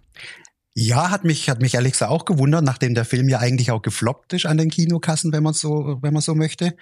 Ja, 0.78 1.10
hat 1.10 1.24
mich, 1.24 1.50
hat 1.50 1.62
mich 1.62 1.76
ehrlich 1.76 1.94
gesagt 1.94 2.12
auch 2.12 2.26
gewundert, 2.26 2.66
nachdem 2.66 2.96
der 2.96 3.06
Film 3.06 3.30
ja 3.30 3.40
eigentlich 3.40 3.72
auch 3.72 3.82
gefloppt 3.82 4.34
ist 4.34 4.46
an 4.46 4.58
den 4.58 4.70
Kinokassen, 4.70 5.32
wenn 5.32 5.42
man 5.42 5.54
so, 5.54 6.00
wenn 6.02 6.12
man 6.12 6.22
so 6.22 6.36
möchte. 6.36 6.76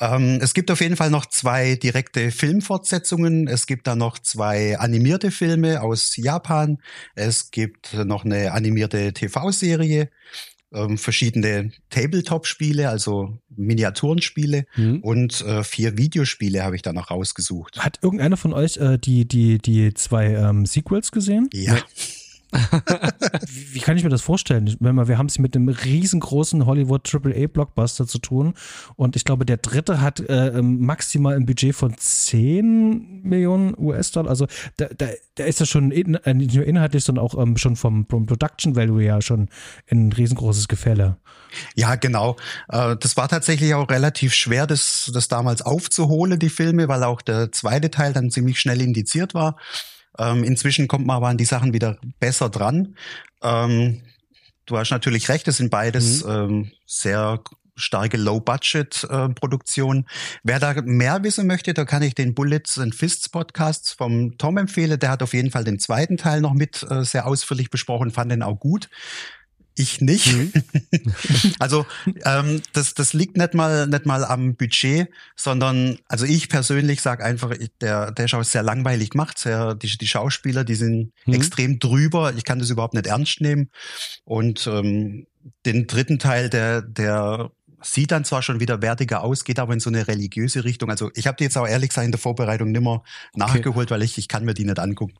Ähm, 0.00 0.38
es 0.40 0.54
gibt 0.54 0.70
auf 0.70 0.80
jeden 0.80 0.94
Fall 0.94 1.10
noch 1.10 1.26
zwei 1.26 1.74
direkte 1.74 2.30
Filmfortsetzungen. 2.30 3.48
Es 3.48 3.66
gibt 3.66 3.88
da 3.88 3.96
noch 3.96 4.20
zwei 4.20 4.78
animierte 4.78 5.32
Filme 5.32 5.82
aus 5.82 6.14
Japan. 6.16 6.78
Es 7.16 7.50
gibt 7.50 7.94
noch 7.94 8.24
eine 8.24 8.52
animierte 8.52 9.12
TV-Serie. 9.12 10.08
Ähm, 10.72 10.96
verschiedene 10.96 11.72
Tabletop-Spiele, 11.90 12.88
also 12.88 13.38
Miniaturenspiele 13.56 14.66
mhm. 14.76 15.00
und 15.00 15.40
äh, 15.42 15.64
vier 15.64 15.98
Videospiele 15.98 16.62
habe 16.62 16.76
ich 16.76 16.82
da 16.82 16.92
noch 16.92 17.10
rausgesucht. 17.10 17.80
Hat 17.80 17.98
irgendeiner 18.02 18.36
von 18.36 18.54
euch 18.54 18.76
äh, 18.76 18.98
die, 18.98 19.26
die, 19.26 19.58
die 19.58 19.92
zwei 19.94 20.28
ähm, 20.28 20.64
Sequels 20.64 21.10
gesehen? 21.10 21.50
Ja. 21.52 21.76
Wie, 23.46 23.80
kann 23.80 23.96
ich 23.96 24.04
mir 24.04 24.10
das 24.10 24.20
vorstellen? 24.20 24.76
Wenn 24.80 24.94
wir, 24.94 25.08
wir 25.08 25.18
haben 25.18 25.26
es 25.26 25.38
mit 25.38 25.56
einem 25.56 25.68
riesengroßen 25.68 26.66
Hollywood 26.66 27.08
AAA 27.12 27.46
Blockbuster 27.46 28.06
zu 28.06 28.18
tun 28.18 28.54
und 28.96 29.16
ich 29.16 29.24
glaube, 29.24 29.46
der 29.46 29.56
dritte 29.56 30.00
hat 30.00 30.20
äh, 30.20 30.48
ähm, 30.48 30.80
maximal 30.80 31.34
ein 31.34 31.46
Budget 31.46 31.74
von 31.74 31.96
10 31.96 33.22
Millionen 33.22 33.74
US-Dollar. 33.78 34.28
Also 34.28 34.46
da, 34.76 34.86
da, 34.96 35.08
da 35.34 35.44
ist 35.44 35.60
das 35.60 35.68
schon 35.68 35.90
in, 35.90 36.16
äh, 36.16 36.34
nicht 36.34 36.54
nur 36.54 36.66
inhaltlich, 36.66 37.04
sondern 37.04 37.24
auch 37.24 37.38
ähm, 37.38 37.56
schon 37.56 37.76
vom, 37.76 38.06
vom 38.06 38.26
Production 38.26 38.76
Value 38.76 39.02
ja 39.02 39.22
schon 39.22 39.48
ein 39.90 40.12
riesengroßes 40.12 40.68
Gefälle. 40.68 41.16
Ja, 41.74 41.94
genau. 41.94 42.36
Äh, 42.68 42.96
das 42.96 43.16
war 43.16 43.28
tatsächlich 43.28 43.74
auch 43.74 43.88
relativ 43.88 44.34
schwer, 44.34 44.66
das, 44.66 45.10
das 45.14 45.28
damals 45.28 45.62
aufzuholen, 45.62 46.38
die 46.38 46.50
Filme, 46.50 46.88
weil 46.88 47.02
auch 47.02 47.22
der 47.22 47.50
zweite 47.52 47.90
Teil 47.90 48.12
dann 48.12 48.30
ziemlich 48.30 48.60
schnell 48.60 48.80
indiziert 48.82 49.34
war. 49.34 49.56
Ähm, 50.18 50.44
inzwischen 50.44 50.88
kommt 50.88 51.06
man 51.06 51.16
aber 51.16 51.28
an 51.28 51.38
die 51.38 51.44
Sachen 51.44 51.72
wieder 51.72 51.98
besser 52.20 52.48
dran. 52.48 52.96
Ähm, 53.42 54.02
du 54.66 54.78
hast 54.78 54.90
natürlich 54.90 55.28
recht, 55.28 55.48
es 55.48 55.56
sind 55.56 55.70
beides 55.70 56.24
mhm. 56.24 56.30
ähm, 56.30 56.72
sehr 56.86 57.40
starke 57.74 58.16
Low-Budget-Produktionen. 58.16 60.02
Äh, 60.02 60.38
Wer 60.42 60.60
da 60.60 60.74
mehr 60.82 61.22
wissen 61.24 61.46
möchte, 61.46 61.74
da 61.74 61.84
kann 61.84 62.02
ich 62.02 62.14
den 62.14 62.34
Bullets 62.34 62.78
and 62.78 62.94
Fists 62.94 63.28
Podcast 63.28 63.94
vom 63.96 64.36
Tom 64.38 64.58
empfehlen. 64.58 64.98
Der 64.98 65.10
hat 65.10 65.22
auf 65.22 65.34
jeden 65.34 65.50
Fall 65.50 65.64
den 65.64 65.78
zweiten 65.78 66.16
Teil 66.16 66.40
noch 66.40 66.54
mit 66.54 66.86
äh, 66.88 67.04
sehr 67.04 67.26
ausführlich 67.26 67.70
besprochen, 67.70 68.10
fand 68.10 68.30
den 68.30 68.42
auch 68.42 68.58
gut. 68.58 68.88
Ich 69.74 70.00
nicht. 70.00 70.32
Mhm. 70.32 70.52
also 71.58 71.86
ähm, 72.24 72.60
das, 72.72 72.94
das 72.94 73.12
liegt 73.14 73.36
nicht 73.36 73.54
mal 73.54 73.86
nicht 73.86 74.04
mal 74.04 74.24
am 74.24 74.54
Budget, 74.54 75.08
sondern 75.34 75.98
also 76.08 76.26
ich 76.26 76.48
persönlich 76.48 77.00
sage 77.00 77.24
einfach, 77.24 77.54
der 77.80 78.10
der 78.10 78.28
Schau 78.28 78.40
ist 78.40 78.52
sehr 78.52 78.62
langweilig 78.62 79.10
gemacht. 79.10 79.38
Sehr, 79.38 79.74
die, 79.74 79.96
die 79.96 80.06
Schauspieler, 80.06 80.64
die 80.64 80.74
sind 80.74 81.12
mhm. 81.24 81.34
extrem 81.34 81.78
drüber. 81.78 82.34
Ich 82.36 82.44
kann 82.44 82.58
das 82.58 82.70
überhaupt 82.70 82.94
nicht 82.94 83.06
ernst 83.06 83.40
nehmen. 83.40 83.70
Und 84.24 84.66
ähm, 84.66 85.26
den 85.64 85.86
dritten 85.86 86.18
Teil, 86.18 86.50
der 86.50 86.82
der 86.82 87.50
sieht 87.84 88.12
dann 88.12 88.24
zwar 88.24 88.42
schon 88.42 88.60
wieder 88.60 88.80
wertiger 88.82 89.22
aus, 89.22 89.44
geht 89.44 89.58
aber 89.58 89.72
in 89.72 89.80
so 89.80 89.90
eine 89.90 90.06
religiöse 90.06 90.64
Richtung. 90.64 90.90
Also 90.90 91.10
ich 91.14 91.26
habe 91.26 91.36
die 91.36 91.44
jetzt 91.44 91.56
auch 91.58 91.66
ehrlich 91.66 91.88
gesagt 91.90 92.04
in 92.04 92.12
der 92.12 92.20
Vorbereitung 92.20 92.70
nimmer 92.70 93.02
nachgeholt, 93.34 93.88
okay. 93.88 93.94
weil 93.94 94.02
ich 94.02 94.18
ich 94.18 94.28
kann 94.28 94.44
mir 94.44 94.54
die 94.54 94.64
nicht 94.64 94.78
angucken. 94.78 95.14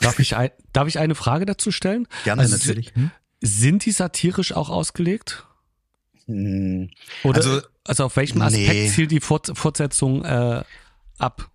Darf 0.00 0.18
ich 0.18 0.36
ein, 0.36 0.50
darf 0.72 0.88
ich 0.88 0.98
eine 0.98 1.14
Frage 1.14 1.46
dazu 1.46 1.70
stellen? 1.70 2.08
Gerne 2.24 2.42
also, 2.42 2.56
natürlich. 2.56 2.94
Hm? 2.94 3.10
Sind 3.40 3.84
die 3.84 3.92
satirisch 3.92 4.52
auch 4.52 4.70
ausgelegt? 4.70 5.46
Hm, 6.26 6.90
Oder 7.24 7.38
also, 7.38 7.60
also 7.84 8.04
auf 8.04 8.16
welchem 8.16 8.42
Aspekt 8.42 8.68
nee. 8.68 8.88
zielt 8.88 9.10
die 9.10 9.20
Fort 9.20 9.50
Fortsetzung 9.54 10.24
äh, 10.24 10.62
ab? 11.18 11.50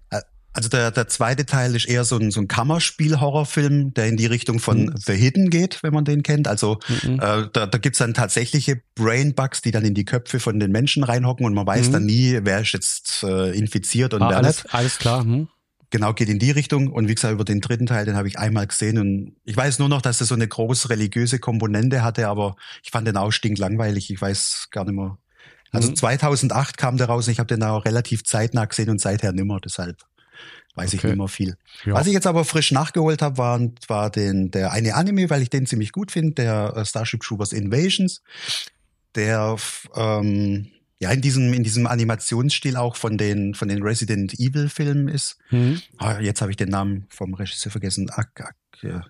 Also 0.56 0.70
der, 0.70 0.92
der 0.92 1.08
zweite 1.08 1.48
Teil 1.48 1.76
ist 1.76 1.88
eher 1.88 2.04
so 2.04 2.16
ein, 2.18 2.30
so 2.30 2.40
ein 2.40 2.48
Kammerspiel-Horrorfilm, 2.48 3.96
der 3.96 4.06
in 4.06 4.18
die 4.18 4.28
Richtung 4.28 4.60
von 4.60 4.86
mhm. 4.86 4.94
The 4.98 5.14
Hidden 5.14 5.50
geht, 5.50 5.82
wenn 5.82 5.94
man 5.94 6.06
den 6.06 6.22
kennt. 6.22 6.48
Also 6.48 6.78
mhm. 7.04 7.20
äh, 7.20 7.48
da, 7.52 7.66
da 7.66 7.78
gibt's 7.80 7.98
dann 7.98 8.14
tatsächliche 8.14 8.80
Brainbugs, 8.94 9.64
die 9.64 9.72
dann 9.72 9.84
in 9.84 9.96
die 9.96 10.06
Köpfe 10.06 10.40
von 10.40 10.60
den 10.60 10.72
Menschen 10.72 11.04
reinhocken 11.04 11.44
und 11.44 11.56
man 11.56 11.66
weiß 11.66 11.88
mhm. 11.88 11.92
dann 11.92 12.06
nie, 12.06 12.40
wer 12.44 12.62
ist 12.62 12.72
jetzt 12.72 13.24
äh, 13.24 13.50
infiziert 13.58 14.14
und 14.14 14.22
ah, 14.22 14.30
wer 14.30 14.38
alles, 14.38 14.64
nicht. 14.64 14.76
Alles 14.76 15.00
klar. 15.00 15.24
Hm 15.24 15.48
genau, 15.94 16.12
geht 16.14 16.28
in 16.28 16.40
die 16.40 16.52
Richtung. 16.52 16.88
Und 16.92 17.08
wie 17.08 17.14
gesagt, 17.14 17.36
über 17.36 17.46
den 17.46 17.62
dritten 17.62 17.86
Teil, 17.86 18.06
den 18.06 18.16
habe 18.16 18.28
ich 18.28 18.40
einmal 18.40 18.66
gesehen. 18.66 18.98
Und 18.98 19.36
ich 19.46 19.56
weiß 19.56 19.78
nur 19.78 19.90
noch, 19.90 20.02
dass 20.02 20.20
er 20.20 20.26
so 20.26 20.34
eine 20.34 20.48
große 20.48 20.90
religiöse 20.90 21.38
Komponente 21.38 22.04
hatte, 22.04 22.28
aber 22.28 22.56
ich 22.84 22.90
fand 22.90 23.08
den 23.08 23.16
auch 23.16 23.32
stinklangweilig. 23.32 24.10
Ich 24.10 24.20
weiß 24.20 24.70
gar 24.72 24.86
nicht 24.86 24.96
mehr. 24.96 25.20
Also 25.72 25.90
mhm. 25.90 25.96
2008 25.96 26.78
kam 26.78 26.98
der 26.98 27.08
raus 27.08 27.28
und 27.28 27.34
ich 27.34 27.40
habe 27.40 27.48
den 27.48 27.64
auch 27.64 27.86
relativ 27.86 28.24
zeitnah 28.24 28.66
gesehen 28.66 28.90
und 28.90 29.00
seither 29.00 29.34
nimmer. 29.34 29.60
Deshalb 29.64 30.02
weiß 30.74 30.90
okay. 30.90 30.98
ich 30.98 31.04
nicht 31.04 31.16
mehr 31.16 31.28
viel. 31.28 31.58
Ja. 31.86 31.94
Was 31.94 32.08
ich 32.08 32.14
jetzt 32.14 32.28
aber 32.28 32.44
frisch 32.44 32.72
nachgeholt 32.72 33.22
habe, 33.22 33.38
war, 33.38 33.60
war 33.88 34.10
den, 34.10 34.50
der 34.50 34.72
eine 34.72 34.96
Anime, 34.96 35.30
weil 35.30 35.44
ich 35.44 35.52
den 35.52 35.68
ziemlich 35.68 35.92
gut 35.92 36.12
finde, 36.12 36.34
der 36.34 36.74
äh, 36.76 36.86
Starship 36.86 37.22
Troopers 37.22 37.54
Invasions. 37.54 38.24
Der 39.14 39.58
ähm, 39.96 40.72
ja 41.04 41.12
in 41.12 41.22
diesem 41.22 41.54
in 41.54 41.64
diesem 41.64 41.86
Animationsstil 41.86 42.78
auch 42.78 42.96
von 42.96 43.18
den 43.18 43.54
von 43.54 43.68
den 43.68 43.84
Resident 43.84 44.34
Evil 44.40 44.70
Filmen 44.70 45.08
ist. 45.08 45.38
Mhm. 45.52 45.82
Ah, 45.98 46.20
jetzt 46.20 46.42
habe 46.42 46.52
ich 46.52 46.58
den 46.58 46.70
Namen 46.70 47.06
vom 47.10 47.34
Regisseur 47.34 47.72
vergessen. 47.72 48.10
Ak, 48.10 48.42
ak, 48.42 48.56
ja. 48.82 49.06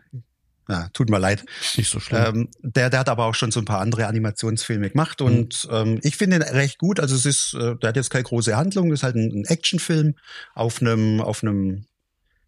Ja, 0.69 0.88
tut 0.93 1.10
mir 1.10 1.19
leid. 1.19 1.43
Nicht 1.75 1.89
so 1.89 1.99
schlimm. 1.99 2.23
Ähm, 2.25 2.49
der, 2.62 2.89
der 2.89 3.01
hat 3.01 3.10
aber 3.10 3.25
auch 3.25 3.36
schon 3.36 3.51
so 3.51 3.60
ein 3.60 3.65
paar 3.65 3.82
andere 3.82 4.08
Animationsfilme 4.08 4.89
gemacht 4.89 5.21
und 5.21 5.65
mhm. 5.65 5.75
ähm, 5.75 5.99
ich 6.03 6.15
finde 6.15 6.38
ihn 6.38 6.41
recht 6.41 6.79
gut. 6.79 7.01
Also 7.01 7.15
es 7.15 7.25
ist, 7.25 7.53
äh, 7.53 7.75
der 7.75 7.89
hat 7.89 7.97
jetzt 7.97 8.10
keine 8.10 8.23
große 8.23 8.56
Handlung, 8.56 8.91
ist 8.93 9.03
halt 9.03 9.15
ein, 9.15 9.29
ein 9.29 9.45
Actionfilm 9.45 10.15
auf 10.56 10.82
einem 10.82 11.19
auf 11.19 11.43
einem 11.43 11.86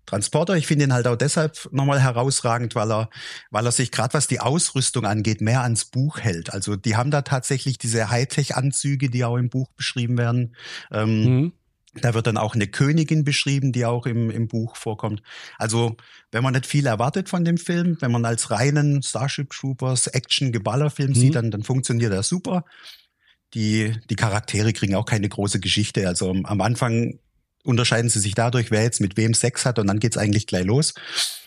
Transporter. 0.06 0.56
Ich 0.56 0.68
finde 0.68 0.86
ihn 0.86 0.94
halt 0.94 1.08
auch 1.08 1.16
deshalb 1.16 1.68
nochmal 1.72 2.02
herausragend, 2.02 2.76
weil 2.76 2.92
er, 2.92 3.10
weil 3.52 3.66
er 3.66 3.72
sich 3.72 3.92
gerade 3.92 4.14
was 4.14 4.28
die 4.28 4.40
Ausrüstung 4.40 5.06
angeht, 5.06 5.42
mehr 5.42 5.62
ans 5.62 5.86
Buch 5.86 6.20
hält. 6.20 6.54
Also 6.54 6.76
die 6.76 6.96
haben 6.96 7.12
da 7.12 7.22
tatsächlich 7.22 7.78
diese 7.78 8.10
Hightech-Anzüge, 8.10 9.10
die 9.10 9.26
auch 9.26 9.38
im 9.38 9.50
Buch 9.50 9.70
beschrieben 9.76 10.18
werden. 10.18 10.56
Ähm, 10.92 11.24
mhm. 11.24 11.54
Da 12.02 12.14
wird 12.14 12.28
dann 12.28 12.38
auch 12.38 12.56
eine 12.56 12.68
Königin 12.68 13.24
beschrieben, 13.24 13.72
die 13.72 13.86
auch 13.86 14.06
im, 14.06 14.30
im 14.30 14.48
Buch 14.48 14.76
vorkommt. 14.76 15.22
Also, 15.58 15.96
wenn 16.32 16.44
man 16.44 16.54
nicht 16.54 16.66
viel 16.66 16.86
erwartet 16.88 17.30
von 17.30 17.46
dem 17.46 17.58
Film, 17.58 17.98
wenn 18.02 18.12
man 18.12 18.26
als 18.26 18.52
reinen 18.52 19.02
Starship 19.02 19.50
Troopers 19.52 20.08
Action-Geballer-Film 20.08 21.12
mhm. 21.12 21.16
sieht, 21.16 21.36
dann, 21.36 21.52
dann 21.52 21.64
funktioniert 21.64 22.12
er 22.12 22.24
super. 22.24 22.66
Die, 23.54 23.94
die 24.10 24.18
Charaktere 24.18 24.74
kriegen 24.74 24.96
auch 24.96 25.06
keine 25.06 25.30
große 25.30 25.62
Geschichte. 25.62 26.06
Also 26.08 26.30
am 26.32 26.60
Anfang 26.60 27.20
unterscheiden 27.66 28.10
sie 28.10 28.20
sich 28.20 28.36
dadurch, 28.36 28.72
wer 28.72 28.84
jetzt 28.84 29.02
mit 29.02 29.18
wem 29.18 29.34
Sex 29.34 29.66
hat 29.66 29.80
und 29.80 29.88
dann 29.88 30.00
geht's 30.00 30.18
eigentlich 30.18 30.48
gleich 30.48 30.66
los. 30.66 30.94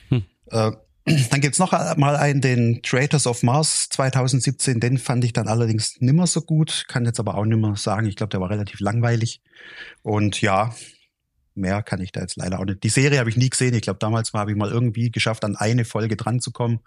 Hm. 0.09 0.25
Äh, 0.51 0.73
dann 1.31 1.41
gibt's 1.41 1.59
noch 1.59 1.73
mal 1.97 2.17
einen, 2.17 2.41
den 2.41 2.83
Traitors 2.83 3.27
of 3.27 3.43
Mars 3.43 3.89
2017, 3.91 4.81
den 4.81 4.99
fand 4.99 5.25
ich 5.25 5.33
dann 5.33 5.49
allerdings 5.49 6.01
nimmer 6.01 6.27
so 6.27 6.43
gut, 6.43 6.85
kann 6.89 7.05
jetzt 7.05 7.21
aber 7.21 7.37
auch 7.37 7.45
nimmer 7.45 7.77
sagen. 7.77 8.07
Ich 8.07 8.17
glaube, 8.17 8.31
der 8.31 8.41
war 8.41 8.51
relativ 8.51 8.81
langweilig. 8.81 9.41
Und 10.03 10.41
ja, 10.41 10.75
mehr 11.55 11.83
kann 11.83 12.01
ich 12.01 12.13
da 12.13 12.21
jetzt 12.21 12.37
leider 12.37 12.59
auch 12.61 12.65
nicht. 12.65 12.83
Die 12.83 12.89
Serie 12.89 13.19
habe 13.19 13.31
ich 13.31 13.37
nie 13.37 13.51
gesehen. 13.51 13.75
Ich 13.75 13.83
glaube, 13.83 13.99
damals 13.99 14.33
habe 14.33 14.51
ich 14.51 14.57
mal 14.57 14.71
irgendwie 14.71 15.11
geschafft, 15.11 15.45
an 15.45 15.57
eine 15.57 15.85
Folge 15.85 16.17
dran 16.17 16.41
zu 16.41 16.51
kommen. 16.51 16.81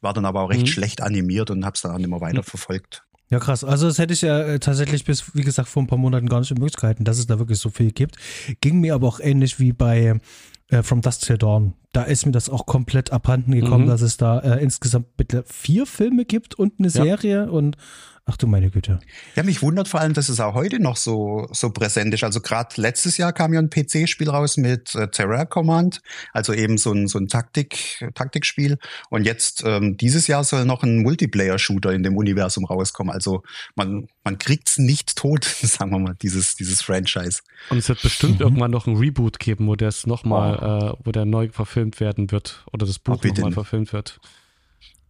War 0.00 0.12
dann 0.12 0.24
aber 0.24 0.42
auch 0.42 0.50
recht 0.50 0.62
mhm. 0.62 0.66
schlecht 0.66 1.00
animiert 1.00 1.50
und 1.50 1.64
habe 1.64 1.74
es 1.74 1.82
dann 1.82 1.92
auch 1.92 1.98
nicht 1.98 2.08
mehr 2.08 2.20
weiter 2.20 2.42
verfolgt. 2.42 3.04
Ja, 3.32 3.38
krass. 3.38 3.64
Also 3.64 3.86
das 3.86 3.98
hätte 3.98 4.12
ich 4.12 4.20
ja 4.20 4.40
äh, 4.40 4.58
tatsächlich 4.58 5.06
bis, 5.06 5.34
wie 5.34 5.40
gesagt, 5.40 5.66
vor 5.66 5.82
ein 5.82 5.86
paar 5.86 5.96
Monaten 5.96 6.28
gar 6.28 6.40
nicht 6.40 6.50
in 6.50 6.58
Möglichkeiten, 6.58 7.04
dass 7.04 7.18
es 7.18 7.26
da 7.26 7.38
wirklich 7.38 7.58
so 7.58 7.70
viel 7.70 7.90
gibt. 7.90 8.16
Ging 8.60 8.78
mir 8.78 8.94
aber 8.94 9.08
auch 9.08 9.20
ähnlich 9.20 9.58
wie 9.58 9.72
bei 9.72 10.20
äh, 10.68 10.82
From 10.82 11.00
Dust 11.00 11.24
Till 11.24 11.38
Dawn. 11.38 11.72
Da 11.92 12.02
ist 12.02 12.26
mir 12.26 12.32
das 12.32 12.50
auch 12.50 12.66
komplett 12.66 13.10
abhanden 13.10 13.52
gekommen, 13.52 13.86
mhm. 13.86 13.88
dass 13.88 14.02
es 14.02 14.18
da 14.18 14.38
äh, 14.40 14.62
insgesamt 14.62 15.16
bitte 15.16 15.44
vier 15.46 15.86
Filme 15.86 16.26
gibt 16.26 16.56
und 16.56 16.74
eine 16.78 16.90
Serie 16.90 17.44
ja. 17.46 17.50
und 17.50 17.78
Ach 18.24 18.36
du 18.36 18.46
meine 18.46 18.70
Güte. 18.70 19.00
Ja, 19.34 19.42
mich 19.42 19.62
wundert 19.62 19.88
vor 19.88 20.00
allem, 20.00 20.12
dass 20.12 20.28
es 20.28 20.38
auch 20.38 20.54
heute 20.54 20.78
noch 20.78 20.96
so, 20.96 21.48
so 21.50 21.70
präsent 21.70 22.14
ist. 22.14 22.22
Also 22.22 22.40
gerade 22.40 22.80
letztes 22.80 23.16
Jahr 23.16 23.32
kam 23.32 23.52
ja 23.52 23.60
ein 23.60 23.68
PC-Spiel 23.68 24.30
raus 24.30 24.56
mit 24.56 24.94
äh, 24.94 25.08
Terror 25.08 25.44
Command, 25.46 26.00
also 26.32 26.52
eben 26.52 26.78
so 26.78 26.92
ein, 26.92 27.08
so 27.08 27.18
ein 27.18 27.26
Taktik, 27.26 28.08
Taktikspiel. 28.14 28.78
Und 29.10 29.24
jetzt 29.24 29.64
ähm, 29.66 29.96
dieses 29.96 30.28
Jahr 30.28 30.44
soll 30.44 30.64
noch 30.66 30.84
ein 30.84 31.02
Multiplayer-Shooter 31.02 31.92
in 31.92 32.04
dem 32.04 32.16
Universum 32.16 32.64
rauskommen. 32.64 33.12
Also 33.12 33.42
man, 33.74 34.06
man 34.22 34.38
kriegt's 34.38 34.78
nicht 34.78 35.16
tot, 35.16 35.44
sagen 35.62 35.90
wir 35.90 35.98
mal, 35.98 36.14
dieses, 36.22 36.54
dieses 36.54 36.80
Franchise. 36.80 37.40
Und 37.70 37.78
es 37.78 37.88
wird 37.88 38.02
bestimmt 38.02 38.36
mhm. 38.36 38.42
irgendwann 38.42 38.70
noch 38.70 38.86
ein 38.86 38.96
Reboot 38.96 39.40
geben, 39.40 39.66
wo 39.66 39.74
das 39.74 40.06
nochmal, 40.06 40.58
oh. 40.60 40.92
äh, 40.92 40.96
wo 41.04 41.10
der 41.10 41.24
neu 41.24 41.48
verfilmt 41.48 41.98
werden 41.98 42.30
wird 42.30 42.64
oder 42.72 42.86
das 42.86 43.00
Buch 43.00 43.20
nochmal 43.20 43.50
verfilmt 43.50 43.92
wird. 43.92 44.20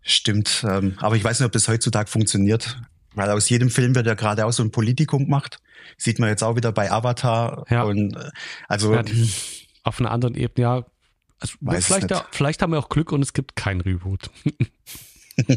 Stimmt, 0.01 0.65
ähm, 0.69 0.97
aber 0.99 1.15
ich 1.15 1.23
weiß 1.23 1.39
nicht, 1.39 1.47
ob 1.47 1.53
das 1.53 1.69
heutzutage 1.69 2.11
funktioniert. 2.11 2.81
Weil 3.15 3.31
aus 3.31 3.49
jedem 3.49 3.71
Film 3.71 3.95
wird 3.95 4.07
ja 4.07 4.15
gerade 4.15 4.47
auch 4.47 4.53
so 4.53 4.63
ein 4.63 4.71
Politikum 4.71 5.25
gemacht. 5.25 5.59
Sieht 5.97 6.19
man 6.19 6.29
jetzt 6.29 6.43
auch 6.43 6.57
wieder 6.57 6.73
bei 6.73 6.91
Avatar. 6.91 7.65
Ja. 7.69 7.83
Und 7.83 8.17
äh, 8.17 8.31
also 8.69 8.95
ja, 8.95 9.03
auf 9.83 10.01
einer 10.01 10.11
anderen 10.11 10.35
Ebene, 10.35 10.63
ja. 10.63 10.85
Also 11.39 11.57
vielleicht, 11.61 12.11
da, 12.11 12.25
vielleicht 12.31 12.63
haben 12.63 12.73
wir 12.73 12.79
auch 12.79 12.89
Glück 12.89 13.11
und 13.11 13.21
es 13.21 13.33
gibt 13.33 13.57
kein 13.57 13.81
Reboot. 13.81 14.31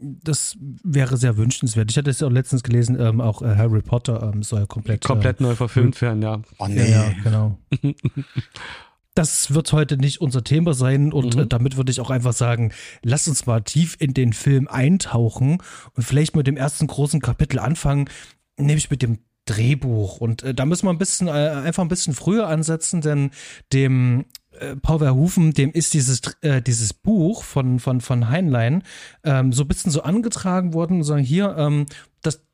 das 0.00 0.56
wäre 0.84 1.16
sehr 1.16 1.36
wünschenswert. 1.36 1.90
Ich 1.90 1.98
hatte 1.98 2.10
es 2.10 2.22
auch 2.22 2.30
letztens 2.30 2.62
gelesen, 2.62 2.98
ähm, 3.00 3.20
auch 3.20 3.42
äh, 3.42 3.56
Harry 3.56 3.82
Potter 3.82 4.30
ähm, 4.32 4.44
soll 4.44 4.66
komplett 4.66 5.04
komplett 5.04 5.40
äh, 5.40 5.42
neu 5.42 5.56
verfilmt 5.56 6.00
werden, 6.00 6.22
ja. 6.22 6.40
Oh 6.58 6.68
nee. 6.68 6.90
Ja, 6.90 7.08
ja 7.08 7.14
genau. 7.24 7.58
das 9.18 9.52
wird 9.52 9.72
heute 9.72 9.96
nicht 9.96 10.20
unser 10.20 10.44
Thema 10.44 10.74
sein 10.74 11.12
und 11.12 11.34
mhm. 11.34 11.42
Äh, 11.42 11.46
damit 11.46 11.76
würde 11.76 11.90
ich 11.90 12.00
auch 12.00 12.10
einfach 12.10 12.32
sagen, 12.32 12.72
lass 13.02 13.26
uns 13.26 13.46
mal 13.46 13.60
tief 13.62 13.96
in 13.98 14.14
den 14.14 14.32
Film 14.32 14.68
eintauchen 14.68 15.60
und 15.94 16.02
vielleicht 16.04 16.36
mit 16.36 16.46
dem 16.46 16.56
ersten 16.56 16.86
großen 16.86 17.20
Kapitel 17.20 17.58
anfangen, 17.58 18.08
nämlich 18.56 18.90
mit 18.90 19.02
dem 19.02 19.18
Drehbuch. 19.44 20.20
Und 20.20 20.44
äh, 20.44 20.54
da 20.54 20.64
müssen 20.66 20.86
wir 20.86 20.90
ein 20.90 20.98
bisschen, 20.98 21.26
äh, 21.26 21.30
einfach 21.30 21.82
ein 21.82 21.88
bisschen 21.88 22.14
früher 22.14 22.46
ansetzen, 22.46 23.00
denn 23.00 23.30
dem 23.72 24.26
äh, 24.52 24.76
Paul 24.76 25.00
Verhoeven, 25.00 25.52
dem 25.52 25.72
ist 25.72 25.94
dieses, 25.94 26.20
äh, 26.42 26.62
dieses 26.62 26.92
Buch 26.92 27.42
von, 27.42 27.80
von, 27.80 28.00
von 28.00 28.28
Heinlein 28.28 28.84
ähm, 29.24 29.52
so 29.52 29.64
ein 29.64 29.68
bisschen 29.68 29.90
so 29.90 30.02
angetragen 30.02 30.74
worden 30.74 30.98
und 30.98 31.04
sagen, 31.04 31.24
hier, 31.24 31.56
ähm, 31.58 31.86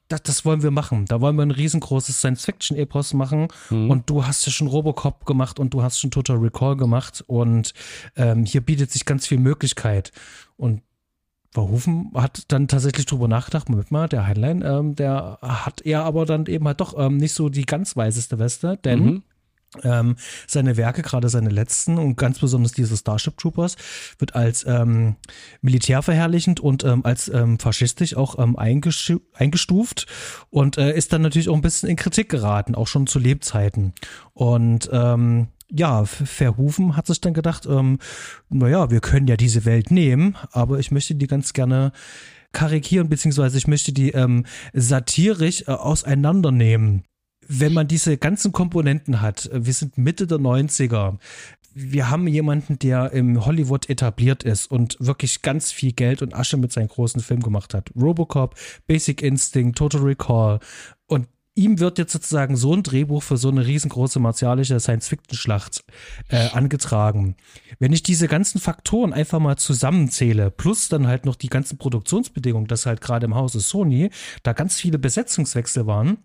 das, 0.09 0.23
das, 0.23 0.45
wollen 0.45 0.63
wir 0.63 0.71
machen. 0.71 1.07
Da 1.07 1.21
wollen 1.21 1.37
wir 1.37 1.43
ein 1.43 1.51
riesengroßes 1.51 2.19
Science-Fiction-Epos 2.19 3.15
machen. 3.15 3.49
Mhm. 3.71 3.91
Und 3.91 4.11
du 4.11 4.27
hast 4.27 4.45
ja 4.47 4.53
schon 4.53 4.67
Robocop 4.67 5.25
gemacht 5.25 5.59
und 5.59 5.73
du 5.73 5.83
hast 5.83 5.99
schon 5.99 6.11
Total 6.11 6.37
Recall 6.37 6.77
gemacht. 6.77 7.25
Und 7.27 7.73
ähm, 8.17 8.45
hier 8.45 8.61
bietet 8.61 8.91
sich 8.91 9.05
ganz 9.05 9.27
viel 9.27 9.39
Möglichkeit. 9.39 10.13
Und 10.57 10.83
Verhoeven 11.55 12.11
hat 12.15 12.43
dann 12.49 12.67
tatsächlich 12.67 13.07
drüber 13.07 13.29
nachgedacht, 13.29 13.69
Moment 13.69 13.93
mal, 13.93 14.09
der 14.09 14.27
Heinlein, 14.27 14.63
ähm, 14.67 14.97
der 14.97 15.39
hat 15.41 15.83
er 15.83 16.05
aber 16.05 16.27
dann 16.27 16.47
eben 16.47 16.67
halt 16.67 16.81
doch 16.81 16.99
ähm, 16.99 17.17
nicht 17.17 17.33
so 17.33 17.49
die 17.49 17.65
ganz 17.65 17.97
weißeste 17.97 18.41
Weste, 18.41 18.77
denn 18.77 19.05
mhm. 19.05 19.23
Ähm, 19.83 20.17
seine 20.47 20.77
Werke, 20.77 21.03
gerade 21.03 21.29
seine 21.29 21.51
letzten 21.51 21.99
und 21.99 22.17
ganz 22.17 22.39
besonders 22.39 22.73
diese 22.73 22.97
Starship 22.97 23.37
Troopers, 23.39 23.77
wird 24.19 24.35
als 24.35 24.65
ähm, 24.67 25.17
militärverherrlichend 25.63 26.61
und 26.61 26.85
ähm, 26.85 27.05
als 27.05 27.29
ähm, 27.29 27.59
faschistisch 27.59 28.17
auch 28.17 28.39
ähm, 28.39 28.57
eingestuft 28.57 30.07
und 30.51 30.79
äh, 30.79 30.97
ist 30.97 31.13
dann 31.13 31.23
natürlich 31.23 31.49
auch 31.49 31.55
ein 31.55 31.63
bisschen 31.63 31.89
in 31.89 31.97
Kritik 31.97 32.29
geraten, 32.29 32.75
auch 32.75 32.87
schon 32.87 33.07
zu 33.07 33.19
Lebzeiten. 33.19 33.93
Und 34.33 34.89
ähm, 34.93 35.49
ja, 35.71 36.05
Verhoeven 36.05 36.97
hat 36.97 37.07
sich 37.07 37.21
dann 37.21 37.35
gedacht, 37.35 37.67
ähm, 37.67 37.99
naja, 38.49 38.91
wir 38.91 39.01
können 39.01 39.27
ja 39.27 39.37
diese 39.37 39.65
Welt 39.65 39.91
nehmen, 39.91 40.37
aber 40.53 40.79
ich 40.79 40.91
möchte 40.91 41.15
die 41.15 41.27
ganz 41.27 41.53
gerne 41.53 41.93
karikieren, 42.53 43.09
beziehungsweise 43.09 43.59
ich 43.59 43.67
möchte 43.67 43.93
die 43.93 44.13
ähm, 44.13 44.47
satirisch 44.73 45.63
äh, 45.63 45.73
auseinandernehmen 45.73 47.05
wenn 47.49 47.73
man 47.73 47.89
diese 47.89 48.17
ganzen 48.17 48.53
Komponenten 48.53 49.21
hat, 49.21 49.51
wir 49.53 49.73
sind 49.73 49.99
Mitte 49.99 50.27
der 50.27 50.39
90er, 50.39 51.19
wir 51.75 52.09
haben 52.09 52.29
jemanden, 52.29 52.79
der 52.79 53.13
im 53.13 53.45
Hollywood 53.45 53.91
etabliert 53.91 54.45
ist 54.45 54.71
und 54.71 54.97
wirklich 55.01 55.43
ganz 55.43 55.73
viel 55.73 55.93
Geld 55.93 56.23
und 56.23 56.35
Asche 56.35 56.57
mit 56.57 56.73
seinen 56.73 56.89
großen 56.89 57.21
Filmen 57.21 57.43
gemacht 57.43 57.75
hat. 57.75 57.91
Robocop, 57.97 58.55
Basic 58.87 59.23
Instinct, 59.23 59.77
Total 59.77 60.01
Recall. 60.01 60.61
Und 61.07 61.27
ihm 61.57 61.81
wird 61.81 61.99
jetzt 61.99 62.13
sozusagen 62.13 62.57
so 62.57 62.75
ein 62.75 62.85
Drehbuch 62.85 63.23
für 63.25 63.37
so 63.37 63.49
eine 63.49 63.67
riesengroße 63.67 64.21
martialische 64.21 64.79
Science-Fiction-Schlacht 64.79 65.85
äh, 66.29 66.49
angetragen. 66.51 67.37
Wenn 67.81 67.93
ich 67.93 68.05
diese 68.05 68.29
ganzen 68.29 68.61
Faktoren 68.61 69.13
einfach 69.13 69.41
mal 69.41 69.57
zusammenzähle, 69.57 70.53
plus 70.53 70.89
dann 70.89 71.09
halt 71.09 71.27
noch 71.27 71.37
die 71.37 71.49
ganzen 71.49 71.79
Produktionsbedingungen, 71.79 72.69
dass 72.69 72.87
halt 72.87 73.01
gerade 73.01 73.27
im 73.27 73.35
Hause 73.35 73.59
Sony 73.59 74.11
da 74.45 74.53
ganz 74.53 74.77
viele 74.77 74.99
Besetzungswechsel 74.99 75.87
waren, 75.87 76.19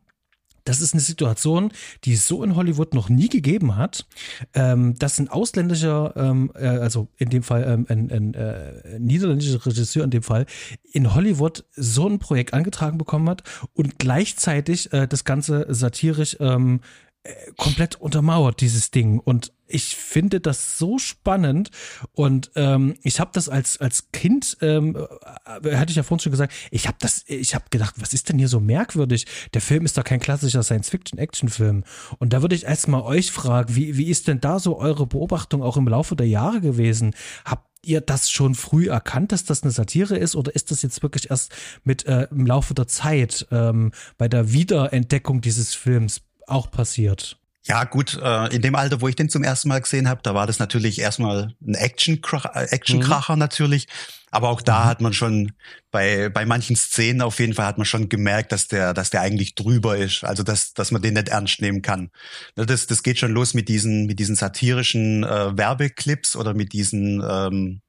das 0.70 0.82
ist 0.82 0.94
eine 0.94 1.02
Situation, 1.02 1.72
die 2.04 2.14
es 2.14 2.28
so 2.28 2.44
in 2.44 2.56
Hollywood 2.56 2.94
noch 2.94 3.10
nie 3.10 3.28
gegeben 3.28 3.76
hat, 3.76 4.06
ähm, 4.54 4.94
dass 5.00 5.18
ein 5.18 5.28
ausländischer, 5.28 6.14
ähm, 6.16 6.52
äh, 6.54 6.68
also 6.68 7.08
in 7.18 7.30
dem 7.32 7.42
Fall 7.42 7.64
ähm, 7.68 7.88
ein, 7.90 8.12
ein 8.12 8.34
äh, 8.36 9.00
niederländischer 9.00 9.66
Regisseur 9.66 10.04
in 10.04 10.12
dem 10.12 10.22
Fall, 10.22 10.46
in 10.92 11.16
Hollywood 11.16 11.66
so 11.76 12.08
ein 12.08 12.20
Projekt 12.20 12.54
angetragen 12.54 13.00
bekommen 13.00 13.28
hat 13.30 13.42
und 13.74 13.98
gleichzeitig 13.98 14.94
äh, 14.94 15.08
das 15.08 15.24
Ganze 15.24 15.66
satirisch 15.70 16.38
ähm, 16.40 16.82
äh, 17.24 17.34
komplett 17.58 17.96
untermauert, 17.96 18.62
dieses 18.62 18.92
Ding. 18.92 19.18
Und 19.18 19.52
ich 19.70 19.96
finde 19.96 20.40
das 20.40 20.78
so 20.78 20.98
spannend 20.98 21.72
und 22.14 22.52
ähm, 22.56 22.96
ich 23.04 23.20
habe 23.20 23.32
das 23.34 23.50
als 23.50 23.80
als 23.80 24.12
Kind 24.12 24.58
ähm, 24.62 24.96
äh, 24.96 25.76
hatte 25.76 25.92
ich 25.92 25.96
ja 25.96 26.04
vorhin 26.04 26.22
schon 26.22 26.32
gesagt 26.32 26.54
ich 26.72 26.88
habe 26.88 26.98
das 27.00 27.24
ich 27.28 27.56
habe 27.56 27.66
gedacht 27.70 27.96
was 27.98 28.14
ist 28.14 28.30
denn 28.30 28.38
hier 28.40 28.48
so 28.48 28.60
merkwürdig? 28.60 29.26
Der 29.54 29.62
Film 29.62 29.86
ist 29.86 29.98
doch 29.98 30.04
kein 30.04 30.20
klassischer 30.20 30.64
Science-Fiction-Action-Film. 30.64 31.84
Und 32.18 32.34
da 32.34 32.42
würde 32.42 32.56
ich 32.56 32.66
erstmal 32.66 33.02
euch 33.02 33.32
fragen 33.32 33.76
wie 33.76 33.98
wie 33.98 34.10
ist 34.10 34.28
denn 34.28 34.42
da 34.42 34.60
so 34.60 34.78
eure 34.78 35.08
Beobachtung 35.08 35.62
auch 35.62 35.78
im 35.78 35.88
Laufe 35.88 36.16
der 36.16 36.28
Jahre 36.28 36.62
gewesen? 36.62 37.16
Habt 37.46 37.70
ihr 37.84 38.02
das 38.02 38.30
schon 38.30 38.56
früh 38.56 38.90
erkannt, 38.90 39.32
dass 39.32 39.46
das 39.46 39.64
eine 39.64 39.72
Satire 39.72 40.18
ist, 40.18 40.36
oder 40.36 40.54
ist 40.54 40.72
das 40.72 40.82
jetzt 40.82 41.02
wirklich 41.02 41.30
erst 41.30 41.54
mit 41.84 42.06
äh, 42.06 42.28
im 42.32 42.46
Laufe 42.46 42.74
der 42.74 42.88
Zeit 42.88 43.48
ähm, 43.52 43.92
bei 44.18 44.28
der 44.28 44.52
Wiederentdeckung 44.52 45.42
dieses 45.42 45.76
Films 45.76 46.22
auch 46.46 46.72
passiert? 46.72 47.39
Ja, 47.70 47.84
gut, 47.84 48.20
äh, 48.20 48.48
in 48.48 48.64
dem 48.64 48.74
Alter, 48.74 49.00
wo 49.00 49.08
ich 49.08 49.16
den 49.16 49.30
zum 49.30 49.44
ersten 49.44 49.70
Mal 49.70 49.80
gesehen 49.80 50.10
habe, 50.10 50.22
da 50.24 50.34
war 50.34 50.48
das 50.48 50.58
natürlich 50.58 51.00
erstmal 51.00 51.54
ein 51.62 51.76
Action-Kracher 51.76 52.56
äh, 52.56 52.66
Action 52.72 53.04
-Kracher 53.04 53.34
mhm. 53.34 53.40
natürlich. 53.40 53.88
Aber 54.32 54.50
auch 54.50 54.62
da 54.62 54.80
mhm. 54.80 54.86
hat 54.86 55.02
man 55.02 55.14
schon 55.14 55.52
bei, 55.92 56.30
bei 56.30 56.48
manchen 56.48 56.76
Szenen 56.76 57.22
auf 57.22 57.40
jeden 57.40 57.54
Fall 57.54 57.68
hat 57.68 57.78
man 57.78 57.86
schon 57.86 58.10
gemerkt, 58.10 58.52
dass 58.54 58.68
der, 58.68 58.96
dass 58.96 59.12
der 59.12 59.22
eigentlich 59.22 59.54
drüber 59.54 59.98
ist. 59.98 60.24
Also, 60.24 60.42
dass, 60.42 60.74
dass 60.74 60.90
man 60.90 61.04
den 61.04 61.14
nicht 61.14 61.30
ernst 61.30 61.62
nehmen 61.62 61.84
kann. 61.84 62.10
Ne, 62.56 62.66
das, 62.66 62.88
das 62.88 63.04
geht 63.04 63.20
schon 63.20 63.34
los 63.34 63.54
mit 63.54 63.70
diesen, 63.70 64.08
mit 64.08 64.18
diesen 64.18 64.36
satirischen 64.36 65.24
äh, 65.24 65.56
Werbeclips 65.56 66.36
oder 66.36 66.56
mit 66.56 66.74
diesen, 66.74 67.24
ähm, 67.24 67.82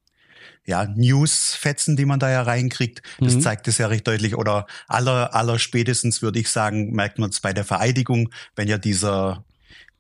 ja, 0.67 0.85
News-Fetzen, 0.85 1.97
die 1.97 2.05
man 2.05 2.21
da 2.21 2.31
ja 2.31 2.43
reinkriegt. 2.43 3.03
Das 3.19 3.35
mhm. 3.35 3.41
zeigt 3.41 3.67
es 3.67 3.79
ja 3.79 3.87
recht 3.87 4.07
deutlich. 4.07 4.37
Oder 4.37 4.67
aller, 4.89 5.35
aller 5.35 5.59
spätestens 5.59 6.21
würde 6.21 6.39
ich 6.39 6.51
sagen, 6.51 6.93
merkt 6.93 7.19
man 7.19 7.31
es 7.31 7.41
bei 7.41 7.55
der 7.55 7.65
Vereidigung, 7.65 8.31
wenn 8.57 8.69
ja 8.69 8.77
dieser 8.77 9.43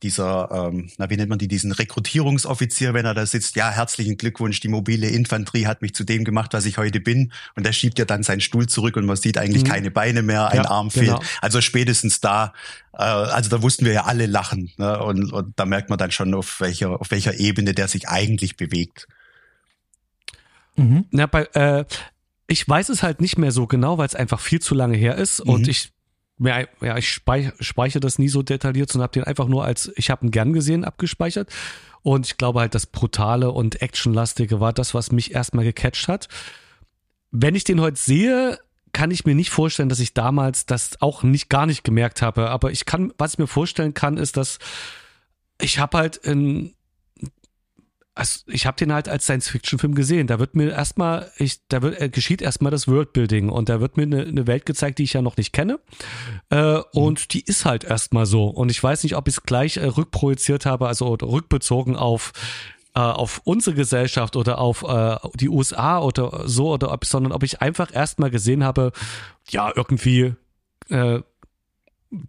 dieser, 0.02 0.70
ähm, 0.72 0.90
na 0.96 1.10
wie 1.10 1.16
nennt 1.16 1.28
man 1.28 1.38
die, 1.38 1.48
diesen 1.48 1.72
Rekrutierungsoffizier, 1.72 2.94
wenn 2.94 3.04
er 3.04 3.14
da 3.14 3.26
sitzt, 3.26 3.56
ja, 3.56 3.70
herzlichen 3.70 4.16
Glückwunsch, 4.16 4.60
die 4.60 4.68
mobile 4.68 5.08
Infanterie 5.08 5.66
hat 5.66 5.82
mich 5.82 5.94
zu 5.94 6.04
dem 6.04 6.24
gemacht, 6.24 6.54
was 6.54 6.64
ich 6.64 6.78
heute 6.78 7.00
bin. 7.00 7.32
Und 7.54 7.66
der 7.66 7.72
schiebt 7.72 7.98
ja 7.98 8.04
dann 8.04 8.22
seinen 8.22 8.40
Stuhl 8.40 8.66
zurück 8.66 8.96
und 8.96 9.04
man 9.04 9.16
sieht 9.16 9.36
eigentlich 9.36 9.64
mhm. 9.64 9.68
keine 9.68 9.90
Beine 9.90 10.22
mehr, 10.22 10.48
ein 10.48 10.56
ja, 10.56 10.70
Arm 10.70 10.90
fehlt. 10.90 11.06
Genau. 11.06 11.20
Also 11.42 11.60
spätestens 11.60 12.20
da, 12.20 12.54
äh, 12.94 13.02
also 13.02 13.50
da 13.50 13.62
wussten 13.62 13.84
wir 13.84 13.92
ja 13.92 14.04
alle 14.04 14.26
lachen. 14.26 14.70
Ne? 14.78 15.02
Und, 15.02 15.32
und 15.32 15.52
da 15.56 15.66
merkt 15.66 15.90
man 15.90 15.98
dann 15.98 16.10
schon, 16.10 16.32
auf 16.34 16.60
welcher, 16.60 17.00
auf 17.00 17.10
welcher 17.10 17.38
Ebene 17.38 17.74
der 17.74 17.88
sich 17.88 18.08
eigentlich 18.08 18.56
bewegt. 18.56 19.06
Mhm. 20.76 21.04
Na, 21.10 21.26
bei, 21.26 21.44
äh, 21.52 21.84
ich 22.46 22.66
weiß 22.68 22.88
es 22.88 23.02
halt 23.02 23.20
nicht 23.20 23.38
mehr 23.38 23.52
so 23.52 23.66
genau, 23.66 23.98
weil 23.98 24.06
es 24.06 24.14
einfach 24.14 24.40
viel 24.40 24.60
zu 24.60 24.74
lange 24.74 24.96
her 24.96 25.16
ist 25.16 25.44
mhm. 25.44 25.52
und 25.52 25.68
ich 25.68 25.92
ja, 26.40 26.64
ja, 26.80 26.96
ich 26.96 27.08
speichere 27.10 28.00
das 28.00 28.18
nie 28.18 28.28
so 28.28 28.42
detailliert, 28.42 28.90
sondern 28.90 29.04
habe 29.04 29.12
den 29.12 29.24
einfach 29.24 29.46
nur 29.46 29.64
als, 29.64 29.92
ich 29.96 30.10
habe 30.10 30.26
ihn 30.26 30.30
gern 30.30 30.52
gesehen, 30.52 30.84
abgespeichert. 30.84 31.50
Und 32.02 32.26
ich 32.26 32.38
glaube 32.38 32.60
halt, 32.60 32.74
das 32.74 32.86
Brutale 32.86 33.50
und 33.50 33.82
Actionlastige 33.82 34.58
war 34.58 34.72
das, 34.72 34.94
was 34.94 35.12
mich 35.12 35.34
erstmal 35.34 35.64
gecatcht 35.64 36.08
hat. 36.08 36.28
Wenn 37.30 37.54
ich 37.54 37.64
den 37.64 37.80
heute 37.80 37.98
sehe, 37.98 38.58
kann 38.92 39.10
ich 39.10 39.24
mir 39.24 39.34
nicht 39.34 39.50
vorstellen, 39.50 39.90
dass 39.90 40.00
ich 40.00 40.14
damals 40.14 40.66
das 40.66 41.00
auch 41.00 41.22
nicht 41.22 41.50
gar 41.50 41.66
nicht 41.66 41.84
gemerkt 41.84 42.22
habe. 42.22 42.48
Aber 42.48 42.70
ich 42.70 42.86
kann, 42.86 43.12
was 43.18 43.34
ich 43.34 43.38
mir 43.38 43.46
vorstellen 43.46 43.94
kann, 43.94 44.16
ist, 44.16 44.36
dass 44.36 44.58
ich 45.60 45.78
habe 45.78 45.98
halt 45.98 46.16
in 46.16 46.74
also 48.14 48.40
ich 48.46 48.66
habe 48.66 48.76
den 48.76 48.92
halt 48.92 49.08
als 49.08 49.24
Science-Fiction-Film 49.24 49.94
gesehen. 49.94 50.26
Da 50.26 50.38
wird 50.38 50.54
mir 50.54 50.70
erstmal, 50.70 51.30
ich, 51.38 51.66
da 51.68 51.80
wird, 51.82 52.00
äh, 52.00 52.08
geschieht 52.08 52.42
erstmal 52.42 52.70
das 52.70 52.88
Worldbuilding 52.88 53.48
und 53.48 53.68
da 53.68 53.80
wird 53.80 53.96
mir 53.96 54.02
eine, 54.02 54.22
eine 54.22 54.46
Welt 54.46 54.66
gezeigt, 54.66 54.98
die 54.98 55.04
ich 55.04 55.12
ja 55.12 55.22
noch 55.22 55.36
nicht 55.36 55.52
kenne. 55.52 55.78
Äh, 56.50 56.78
mhm. 56.78 56.82
Und 56.92 57.32
die 57.34 57.44
ist 57.44 57.64
halt 57.64 57.84
erstmal 57.84 58.26
so. 58.26 58.46
Und 58.46 58.70
ich 58.70 58.82
weiß 58.82 59.04
nicht, 59.04 59.16
ob 59.16 59.28
ich 59.28 59.34
es 59.34 59.42
gleich 59.42 59.76
äh, 59.76 59.86
rückprojiziert 59.86 60.66
habe, 60.66 60.88
also 60.88 61.14
rückbezogen 61.14 61.96
auf 61.96 62.32
äh, 62.94 63.00
auf 63.00 63.40
unsere 63.44 63.76
Gesellschaft 63.76 64.34
oder 64.34 64.58
auf 64.58 64.82
äh, 64.82 65.16
die 65.34 65.48
USA 65.48 66.00
oder 66.00 66.48
so 66.48 66.72
oder 66.72 66.92
ob, 66.92 67.04
sondern 67.04 67.32
ob 67.32 67.44
ich 67.44 67.62
einfach 67.62 67.94
erstmal 67.94 68.30
gesehen 68.30 68.64
habe, 68.64 68.90
ja 69.48 69.72
irgendwie 69.74 70.34
äh, 70.88 71.20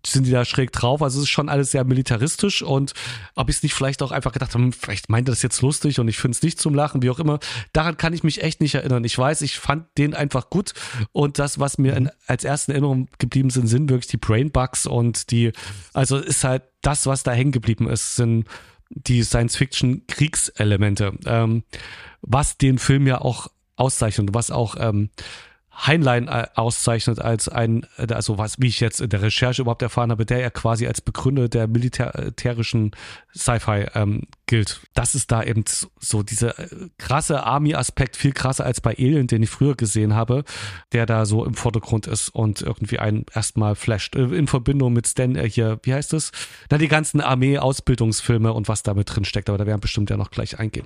sind 0.06 0.28
die 0.28 0.32
da 0.32 0.46
schräg 0.46 0.72
drauf. 0.72 1.02
Also 1.02 1.20
es 1.20 1.24
ist 1.24 1.30
schon 1.30 1.50
alles 1.50 1.72
sehr 1.72 1.84
militaristisch 1.84 2.62
und 2.62 2.94
ob 3.36 3.50
ich 3.50 3.58
es 3.58 3.64
nicht 3.64 3.74
vielleicht 3.74 4.04
auch 4.04 4.12
einfach 4.12 4.32
gedacht 4.32 4.54
habe, 4.54 4.72
vielleicht 4.72 5.10
meint 5.10 5.28
er 5.28 5.32
das 5.32 5.42
jetzt 5.42 5.62
lustig 5.62 6.00
und 6.00 6.08
ich 6.08 6.18
finde 6.18 6.36
es 6.36 6.44
nicht 6.44 6.60
zum 6.60 6.76
Lachen, 6.76 7.02
wie 7.02 7.10
auch 7.10 7.20
immer. 7.20 7.40
Daran 7.74 7.98
kann 7.98 8.14
ich 8.14 8.24
mich 8.24 8.44
echt 8.44 8.62
nicht 8.62 8.76
erinnern. 8.76 9.04
Ich 9.04 9.18
weiß, 9.18 9.42
ich 9.42 9.58
fand 9.58 9.86
den 9.98 10.14
einfach 10.14 10.50
gut 10.50 10.74
und 11.12 11.40
das, 11.40 11.60
was 11.60 11.78
mir 11.78 11.96
in, 11.96 12.10
als 12.28 12.44
ersten 12.44 12.72
Erinnerung 12.72 13.08
geblieben 13.18 13.50
sind, 13.50 13.68
sind 13.68 13.90
wirklich 13.90 14.08
die 14.08 14.18
Brainbugs 14.18 14.86
und 14.86 15.32
die, 15.32 15.52
also 15.94 16.18
ist 16.18 16.44
halt 16.44 16.64
das, 16.82 17.08
was 17.08 17.24
da 17.24 17.32
hängen 17.32 17.52
geblieben 17.52 17.90
ist, 17.90 18.16
sind 18.16 18.46
die 18.90 19.24
Science-Fiction-Kriegselemente, 19.24 21.14
ähm, 21.26 21.64
was 22.22 22.58
den 22.58 22.78
Film 22.78 23.08
ja 23.08 23.22
auch 23.22 23.48
auszeichnet, 23.78 24.30
was 24.34 24.52
auch 24.52 24.76
ähm, 24.78 25.10
Heinlein 25.86 26.28
äh, 26.28 26.48
auszeichnet 26.56 27.20
als 27.20 27.50
ein, 27.50 27.86
äh, 27.98 28.12
also 28.14 28.38
was, 28.38 28.60
wie 28.60 28.68
ich 28.68 28.80
jetzt 28.80 29.02
in 29.02 29.10
der 29.10 29.22
Recherche 29.22 29.62
überhaupt 29.62 29.82
erfahren 29.82 30.12
habe, 30.12 30.26
der 30.26 30.40
ja 30.40 30.50
quasi 30.50 30.88
als 30.88 31.02
Begründer 31.02 31.50
der 31.50 31.68
militärischen 31.68 32.92
Sci-Fi 33.36 33.88
ähm, 33.96 34.28
gilt. 34.52 34.82
Das 34.94 35.16
ist 35.16 35.32
da 35.32 35.42
eben 35.44 35.64
so 35.98 36.24
dieser 36.24 36.60
äh, 36.60 36.90
krasse 36.98 37.44
Army-Aspekt, 37.44 38.18
viel 38.18 38.34
krasser 38.34 38.66
als 38.66 38.82
bei 38.82 38.92
Alien, 38.98 39.28
den 39.28 39.42
ich 39.42 39.50
früher 39.50 39.76
gesehen 39.76 40.14
habe, 40.14 40.44
der 40.92 41.06
da 41.06 41.26
so 41.26 41.46
im 41.46 41.54
Vordergrund 41.54 42.06
ist 42.06 42.28
und 42.28 42.62
irgendwie 42.62 43.00
einen 43.00 43.26
erstmal 43.34 43.76
flasht. 43.76 44.14
In 44.18 44.48
Verbindung 44.48 44.92
mit 44.92 45.08
Stan 45.08 45.38
äh, 45.38 45.50
hier, 45.50 45.80
wie 45.84 45.94
heißt 45.94 46.12
es? 46.12 46.34
Na, 46.70 46.78
die 46.78 46.90
ganzen 46.90 47.22
Armee-Ausbildungsfilme 47.22 48.52
und 48.52 48.68
was 48.68 48.84
da 48.84 48.94
mit 48.94 49.16
drin 49.16 49.24
steckt, 49.24 49.48
aber 49.48 49.58
da 49.58 49.66
werden 49.66 49.80
bestimmt 49.80 50.10
ja 50.10 50.18
noch 50.18 50.32
gleich 50.32 50.60
eingehen. 50.60 50.86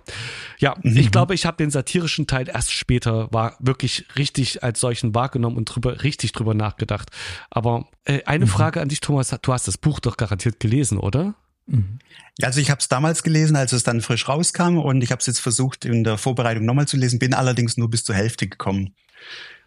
Ja, 0.59 0.75
mhm. 0.83 0.95
ich 0.95 1.11
glaube, 1.11 1.33
ich 1.33 1.47
habe 1.47 1.57
den 1.57 1.71
satirischen 1.71 2.27
Teil 2.27 2.47
erst 2.47 2.71
später, 2.71 3.33
war 3.33 3.55
wirklich 3.57 4.05
richtig 4.15 4.61
als 4.63 4.79
solchen 4.79 5.15
wahrgenommen 5.15 5.57
und 5.57 5.65
drüber, 5.65 6.03
richtig 6.03 6.33
drüber 6.33 6.53
nachgedacht. 6.53 7.09
Aber 7.49 7.87
äh, 8.03 8.21
eine 8.25 8.45
mhm. 8.45 8.49
Frage 8.49 8.79
an 8.79 8.89
dich, 8.89 9.01
Thomas, 9.01 9.35
du 9.41 9.53
hast 9.53 9.67
das 9.67 9.79
Buch 9.79 9.99
doch 9.99 10.17
garantiert 10.17 10.59
gelesen, 10.59 10.99
oder? 10.99 11.33
Mhm. 11.67 11.99
Also 12.41 12.59
ich 12.59 12.69
habe 12.69 12.79
es 12.79 12.87
damals 12.87 13.23
gelesen, 13.23 13.55
als 13.55 13.71
es 13.71 13.83
dann 13.83 14.01
frisch 14.01 14.27
rauskam 14.27 14.77
und 14.77 15.01
ich 15.01 15.11
habe 15.11 15.19
es 15.19 15.25
jetzt 15.25 15.39
versucht 15.39 15.85
in 15.85 16.03
der 16.03 16.17
Vorbereitung 16.17 16.65
nochmal 16.65 16.87
zu 16.87 16.97
lesen, 16.97 17.19
bin 17.19 17.33
allerdings 17.33 17.77
nur 17.77 17.89
bis 17.89 18.03
zur 18.03 18.15
Hälfte 18.15 18.47
gekommen. 18.47 18.93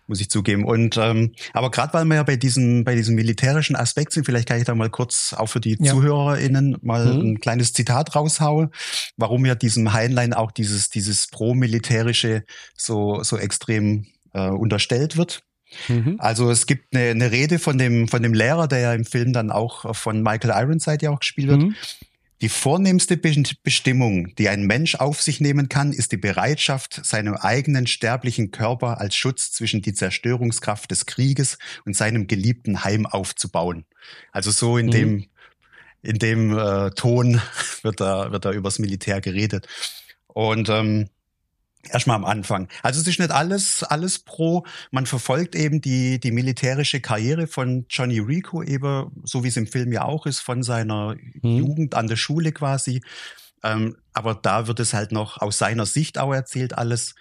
muss 0.07 0.21
ich 0.21 0.31
zugeben. 0.31 0.65
Und 0.65 0.97
ähm, 0.97 1.35
aber 1.53 1.71
gerade 1.71 1.93
weil 1.93 2.05
wir 2.07 2.17
ja 2.17 2.23
bei 2.23 2.37
diesem 2.37 2.85
bei 2.85 2.95
diesem 2.95 3.15
militärischen 3.15 3.77
Aspekt 3.77 4.13
sind, 4.13 4.25
vielleicht 4.25 4.49
kann 4.49 4.59
ich 4.59 4.65
da 4.65 4.75
mal 4.75 4.91
kurz 4.91 5.35
auch 5.35 5.47
für 5.47 5.61
die 5.61 5.77
ja. 5.79 5.93
ZuhörerInnen 5.93 6.77
mal 6.83 7.15
mhm. 7.15 7.21
ein 7.21 7.41
kleines 7.41 7.73
Zitat 7.73 8.15
raushauen, 8.15 8.71
warum 9.17 9.45
ja 9.45 9.55
diesem 9.55 9.93
Heinlein 9.93 10.33
auch 10.33 10.51
dieses 10.51 10.89
dieses 10.89 11.27
pro-militärische 11.29 12.45
so 12.77 13.23
so 13.23 13.37
extrem 13.37 14.07
äh, 14.33 14.49
unterstellt 14.49 15.17
wird. 15.17 15.43
Mhm. 15.89 16.17
Also 16.19 16.51
es 16.51 16.67
gibt 16.67 16.95
eine, 16.95 17.11
eine 17.11 17.31
Rede 17.31 17.59
von 17.59 17.79
dem 17.79 18.09
von 18.09 18.23
dem 18.23 18.35
Lehrer, 18.35 18.69
der 18.69 18.79
ja 18.79 18.95
im 18.95 19.05
Film 19.05 19.33
dann 19.33 19.51
auch 19.51 19.95
von 19.95 20.23
Michael 20.23 20.51
Ironside 20.51 21.05
ja 21.05 21.11
auch 21.11 21.21
gespielt 21.21 21.49
wird. 21.49 21.63
Mhm. 21.63 21.77
Die 22.41 22.49
vornehmste 22.49 23.17
Bestimmung, 23.17 24.35
die 24.37 24.49
ein 24.49 24.63
Mensch 24.63 24.95
auf 24.95 25.21
sich 25.21 25.41
nehmen 25.41 25.69
kann, 25.69 25.93
ist 25.93 26.13
die 26.13 26.17
Bereitschaft, 26.19 27.05
seinem 27.05 27.35
eigenen 27.35 27.89
sterblichen 27.89 28.53
Körper 28.53 29.01
als 29.01 29.17
Schutz 29.17 29.51
zwischen 29.51 29.83
die 29.83 29.93
Zerstörungskraft 29.93 30.89
des 30.93 31.07
Krieges 31.07 31.59
und 31.85 31.97
seinem 31.97 32.29
geliebten 32.29 32.85
Heim 32.85 33.07
aufzubauen. 33.07 33.87
Also 34.31 34.53
so 34.53 34.79
in 34.79 34.87
mhm. 34.87 34.91
dem 34.91 35.27
in 36.01 36.19
dem 36.19 36.57
äh, 36.57 36.91
Ton 36.93 37.41
wird 37.83 38.01
da 38.01 38.31
wird 38.31 38.45
da 38.45 38.53
übers 38.53 38.79
Militär 38.79 39.21
geredet. 39.21 39.67
Und 40.29 40.69
ähm, 40.69 41.09
Erstmal 41.93 42.17
am 42.17 42.25
Anfang. 42.25 42.69
Also 42.83 43.01
es 43.01 43.07
ist 43.07 43.19
nicht 43.19 43.31
alles, 43.31 43.83
alles 43.83 44.19
pro. 44.19 44.65
Man 44.91 45.07
verfolgt 45.07 45.55
eben 45.55 45.81
die, 45.81 46.21
die 46.21 46.31
militärische 46.31 47.01
Karriere 47.01 47.47
von 47.47 47.87
Johnny 47.89 48.19
Rico 48.19 48.63
eben, 48.63 49.11
so 49.25 49.45
wie 49.45 49.49
es 49.49 49.57
im 49.57 49.67
Film 49.67 49.93
ja 49.93 50.05
auch 50.05 50.27
ist, 50.27 50.41
von 50.41 50.63
seiner 50.63 51.17
mhm. 51.43 51.57
Jugend 51.57 51.95
an 51.95 52.09
der 52.09 52.17
Schule 52.17 52.53
quasi. 52.53 53.03
Ähm, 53.63 53.97
aber 54.13 54.35
da 54.35 54.67
wird 54.67 54.81
es 54.81 54.95
halt 54.95 55.13
noch 55.13 55.41
aus 55.41 55.59
seiner 55.59 55.87
Sicht 55.87 56.19
auch 56.19 56.33
erzählt 56.33 56.77
alles 56.77 57.15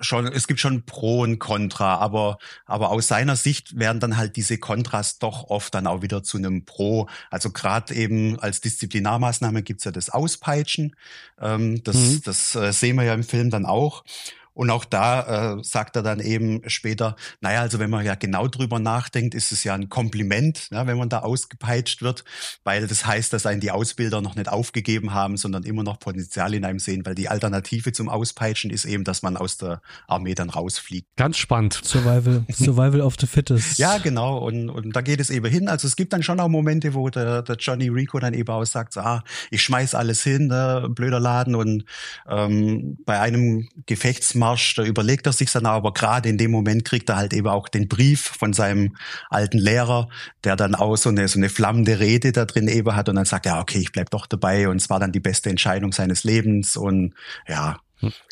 schon, 0.00 0.26
es 0.26 0.46
gibt 0.46 0.60
schon 0.60 0.84
Pro 0.84 1.22
und 1.22 1.38
Contra, 1.38 1.96
aber, 1.96 2.38
aber 2.66 2.90
aus 2.90 3.08
seiner 3.08 3.36
Sicht 3.36 3.78
werden 3.78 4.00
dann 4.00 4.16
halt 4.16 4.36
diese 4.36 4.58
Kontras 4.58 5.18
doch 5.18 5.44
oft 5.50 5.74
dann 5.74 5.86
auch 5.86 6.02
wieder 6.02 6.22
zu 6.22 6.38
einem 6.38 6.64
Pro. 6.64 7.08
Also 7.30 7.50
gerade 7.50 7.94
eben 7.94 8.38
als 8.38 8.60
Disziplinarmaßnahme 8.60 9.62
gibt's 9.62 9.84
ja 9.84 9.92
das 9.92 10.10
Auspeitschen. 10.10 10.96
Ähm, 11.40 11.82
das 11.84 11.96
mhm. 11.96 12.22
das 12.24 12.54
äh, 12.54 12.72
sehen 12.72 12.96
wir 12.96 13.04
ja 13.04 13.14
im 13.14 13.24
Film 13.24 13.50
dann 13.50 13.66
auch. 13.66 14.04
Und 14.52 14.70
auch 14.70 14.84
da 14.84 15.54
äh, 15.58 15.64
sagt 15.64 15.96
er 15.96 16.02
dann 16.02 16.20
eben 16.20 16.62
später, 16.68 17.16
naja, 17.40 17.60
also 17.60 17.78
wenn 17.78 17.90
man 17.90 18.04
ja 18.04 18.14
genau 18.14 18.46
drüber 18.48 18.78
nachdenkt, 18.78 19.34
ist 19.34 19.52
es 19.52 19.64
ja 19.64 19.74
ein 19.74 19.88
Kompliment, 19.88 20.68
ja, 20.70 20.86
wenn 20.86 20.98
man 20.98 21.08
da 21.08 21.20
ausgepeitscht 21.20 22.02
wird, 22.02 22.24
weil 22.62 22.86
das 22.86 23.06
heißt, 23.06 23.32
dass 23.32 23.46
einen 23.46 23.60
die 23.60 23.70
Ausbilder 23.70 24.20
noch 24.20 24.34
nicht 24.34 24.48
aufgegeben 24.48 25.14
haben, 25.14 25.36
sondern 25.36 25.62
immer 25.62 25.82
noch 25.82 25.98
Potenzial 25.98 26.52
in 26.52 26.64
einem 26.64 26.78
sehen, 26.78 27.06
weil 27.06 27.14
die 27.14 27.28
Alternative 27.28 27.92
zum 27.92 28.08
Auspeitschen 28.08 28.70
ist 28.70 28.84
eben, 28.84 29.04
dass 29.04 29.22
man 29.22 29.36
aus 29.36 29.56
der 29.56 29.80
Armee 30.06 30.34
dann 30.34 30.50
rausfliegt. 30.50 31.08
Ganz 31.16 31.38
spannend. 31.38 31.80
Survival, 31.82 32.44
Survival 32.52 33.00
of 33.00 33.14
the 33.18 33.26
Fittest. 33.26 33.78
Ja, 33.78 33.98
genau. 33.98 34.38
Und, 34.38 34.68
und 34.68 34.94
da 34.94 35.00
geht 35.00 35.20
es 35.20 35.30
eben 35.30 35.46
hin. 35.46 35.68
Also 35.68 35.86
es 35.86 35.96
gibt 35.96 36.12
dann 36.12 36.22
schon 36.22 36.38
auch 36.38 36.48
Momente, 36.48 36.92
wo 36.94 37.08
der, 37.08 37.42
der 37.42 37.56
Johnny 37.56 37.88
Rico 37.88 38.18
dann 38.18 38.34
eben 38.34 38.52
auch 38.52 38.64
sagt, 38.64 38.92
so, 38.92 39.00
ah, 39.00 39.24
ich 39.50 39.62
schmeiß 39.62 39.94
alles 39.94 40.22
hin, 40.22 40.48
ne, 40.48 40.88
blöder 40.90 41.20
Laden. 41.20 41.54
Und 41.54 41.84
ähm, 42.28 42.98
bei 43.06 43.20
einem 43.20 43.68
Gefechtsmarkt 43.86 44.49
Da 44.56 44.84
überlegt 44.84 45.26
er 45.26 45.32
sich 45.32 45.50
dann 45.50 45.66
aber 45.66 45.92
gerade 45.92 46.28
in 46.28 46.38
dem 46.38 46.50
Moment 46.50 46.84
kriegt 46.84 47.08
er 47.08 47.16
halt 47.16 47.32
eben 47.32 47.48
auch 47.48 47.68
den 47.68 47.88
Brief 47.88 48.20
von 48.20 48.52
seinem 48.52 48.96
alten 49.28 49.58
Lehrer, 49.58 50.08
der 50.44 50.56
dann 50.56 50.74
auch 50.74 50.96
so 50.96 51.10
eine, 51.10 51.28
so 51.28 51.38
eine 51.38 51.48
flammende 51.48 52.00
Rede 52.00 52.32
da 52.32 52.44
drin 52.44 52.68
eben 52.68 52.94
hat 52.94 53.08
und 53.08 53.16
dann 53.16 53.24
sagt, 53.24 53.46
ja, 53.46 53.60
okay, 53.60 53.78
ich 53.78 53.92
bleib 53.92 54.10
doch 54.10 54.26
dabei 54.26 54.68
und 54.68 54.76
es 54.76 54.90
war 54.90 55.00
dann 55.00 55.12
die 55.12 55.20
beste 55.20 55.50
Entscheidung 55.50 55.92
seines 55.92 56.24
Lebens 56.24 56.76
und 56.76 57.14
ja, 57.48 57.78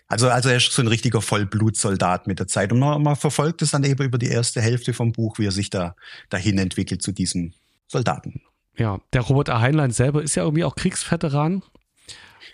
also, 0.09 0.28
also 0.31 0.48
er 0.48 0.57
ist 0.57 0.72
so 0.72 0.81
ein 0.81 0.88
richtiger 0.88 1.20
Vollblutsoldat 1.20 2.26
mit 2.26 2.38
der 2.38 2.48
Zeit. 2.48 2.72
Und 2.72 2.78
man, 2.78 3.02
man 3.02 3.16
verfolgt 3.16 3.61
es 3.61 3.72
dann 3.72 3.85
eben 3.85 4.02
über 4.02 4.16
die 4.16 4.28
erste 4.28 4.62
Hälfte 4.62 4.94
vom 4.94 5.12
Buch, 5.12 5.38
wie 5.38 5.46
er 5.46 5.52
sich 5.52 5.68
da 5.68 5.94
dahin 6.31 6.59
entwickelt 6.59 7.02
zu 7.02 7.12
diesem 7.12 7.52
Soldaten. 7.87 8.40
Ja, 8.76 9.00
der 9.12 9.20
Roboter 9.22 9.61
Heinlein 9.61 9.90
selber 9.90 10.22
ist 10.22 10.35
ja 10.35 10.44
irgendwie 10.44 10.64
auch 10.64 10.76
Kriegsveteran. 10.76 11.62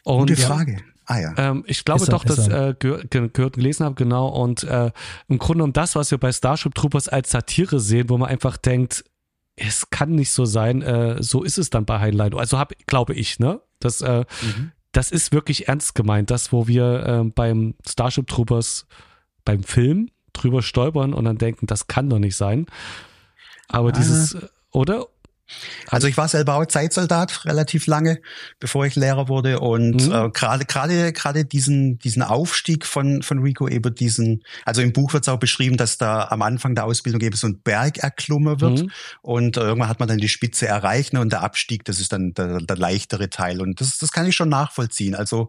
Und 0.02 0.28
Gute 0.28 0.36
Frage. 0.36 0.82
Ah 1.06 1.20
ja. 1.20 1.34
Ähm, 1.36 1.64
ich 1.66 1.84
glaube 1.84 2.04
er, 2.04 2.10
doch, 2.10 2.24
dass 2.24 2.48
äh, 2.48 2.74
gehört, 2.78 3.10
gehört 3.10 3.54
gelesen 3.54 3.84
habe, 3.84 3.94
genau. 3.94 4.28
Und 4.28 4.64
äh, 4.64 4.90
im 5.28 5.38
Grunde 5.38 5.64
um 5.64 5.72
das, 5.72 5.96
was 5.96 6.10
wir 6.10 6.18
bei 6.18 6.32
Starship 6.32 6.74
Troopers 6.74 7.08
als 7.08 7.30
Satire 7.30 7.80
sehen, 7.80 8.08
wo 8.08 8.18
man 8.18 8.28
einfach 8.28 8.56
denkt, 8.56 9.04
es 9.56 9.90
kann 9.90 10.14
nicht 10.14 10.32
so 10.32 10.44
sein, 10.44 10.82
äh, 10.82 11.22
so 11.22 11.42
ist 11.42 11.58
es 11.58 11.70
dann 11.70 11.84
bei 11.84 12.00
Heinlein. 12.00 12.34
Also 12.34 12.58
hab, 12.58 12.72
glaube 12.86 13.14
ich, 13.14 13.38
ne? 13.38 13.60
Das, 13.80 14.00
äh, 14.00 14.24
mhm. 14.42 14.72
das 14.92 15.10
ist 15.10 15.32
wirklich 15.32 15.68
ernst 15.68 15.94
gemeint, 15.94 16.30
das, 16.30 16.52
wo 16.52 16.66
wir 16.66 17.06
äh, 17.06 17.24
beim 17.24 17.74
Starship 17.86 18.26
Troopers 18.26 18.86
beim 19.44 19.62
Film 19.62 20.10
drüber 20.32 20.62
stolpern 20.62 21.12
und 21.12 21.24
dann 21.24 21.38
denken, 21.38 21.66
das 21.66 21.86
kann 21.86 22.08
doch 22.08 22.18
nicht 22.18 22.36
sein. 22.36 22.66
Aber 23.68 23.88
ah. 23.88 23.92
dieses, 23.92 24.36
oder? 24.70 25.06
Also 25.88 26.06
ich 26.06 26.16
war 26.16 26.28
selber 26.28 26.54
auch 26.54 26.66
Zeitsoldat 26.66 27.44
relativ 27.44 27.86
lange, 27.86 28.20
bevor 28.60 28.86
ich 28.86 28.96
Lehrer 28.96 29.28
wurde 29.28 29.60
und 29.60 30.06
mhm. 30.06 30.12
äh, 30.12 30.30
gerade 30.30 30.64
gerade 30.64 31.12
gerade 31.12 31.44
diesen 31.44 31.98
diesen 31.98 32.22
Aufstieg 32.22 32.86
von 32.86 33.22
von 33.22 33.40
Rico 33.40 33.68
eben 33.68 33.94
diesen 33.94 34.42
also 34.64 34.80
im 34.80 34.92
Buch 34.92 35.12
wird 35.12 35.24
es 35.24 35.28
auch 35.28 35.38
beschrieben, 35.38 35.76
dass 35.76 35.98
da 35.98 36.28
am 36.28 36.42
Anfang 36.42 36.74
der 36.74 36.84
Ausbildung 36.84 37.20
eben 37.20 37.36
so 37.36 37.46
ein 37.46 37.60
Berg 37.60 37.98
erklommen 37.98 38.60
wird 38.60 38.82
mhm. 38.82 38.90
und 39.22 39.56
äh, 39.56 39.60
irgendwann 39.60 39.88
hat 39.88 40.00
man 40.00 40.08
dann 40.08 40.18
die 40.18 40.28
Spitze 40.28 40.66
erreicht 40.66 41.12
ne, 41.12 41.20
und 41.20 41.30
der 41.30 41.42
Abstieg, 41.42 41.84
das 41.84 42.00
ist 42.00 42.12
dann 42.12 42.32
der, 42.32 42.60
der 42.60 42.76
leichtere 42.76 43.28
Teil 43.28 43.60
und 43.60 43.80
das 43.80 43.98
das 43.98 44.12
kann 44.12 44.26
ich 44.26 44.36
schon 44.36 44.48
nachvollziehen. 44.48 45.14
Also 45.14 45.48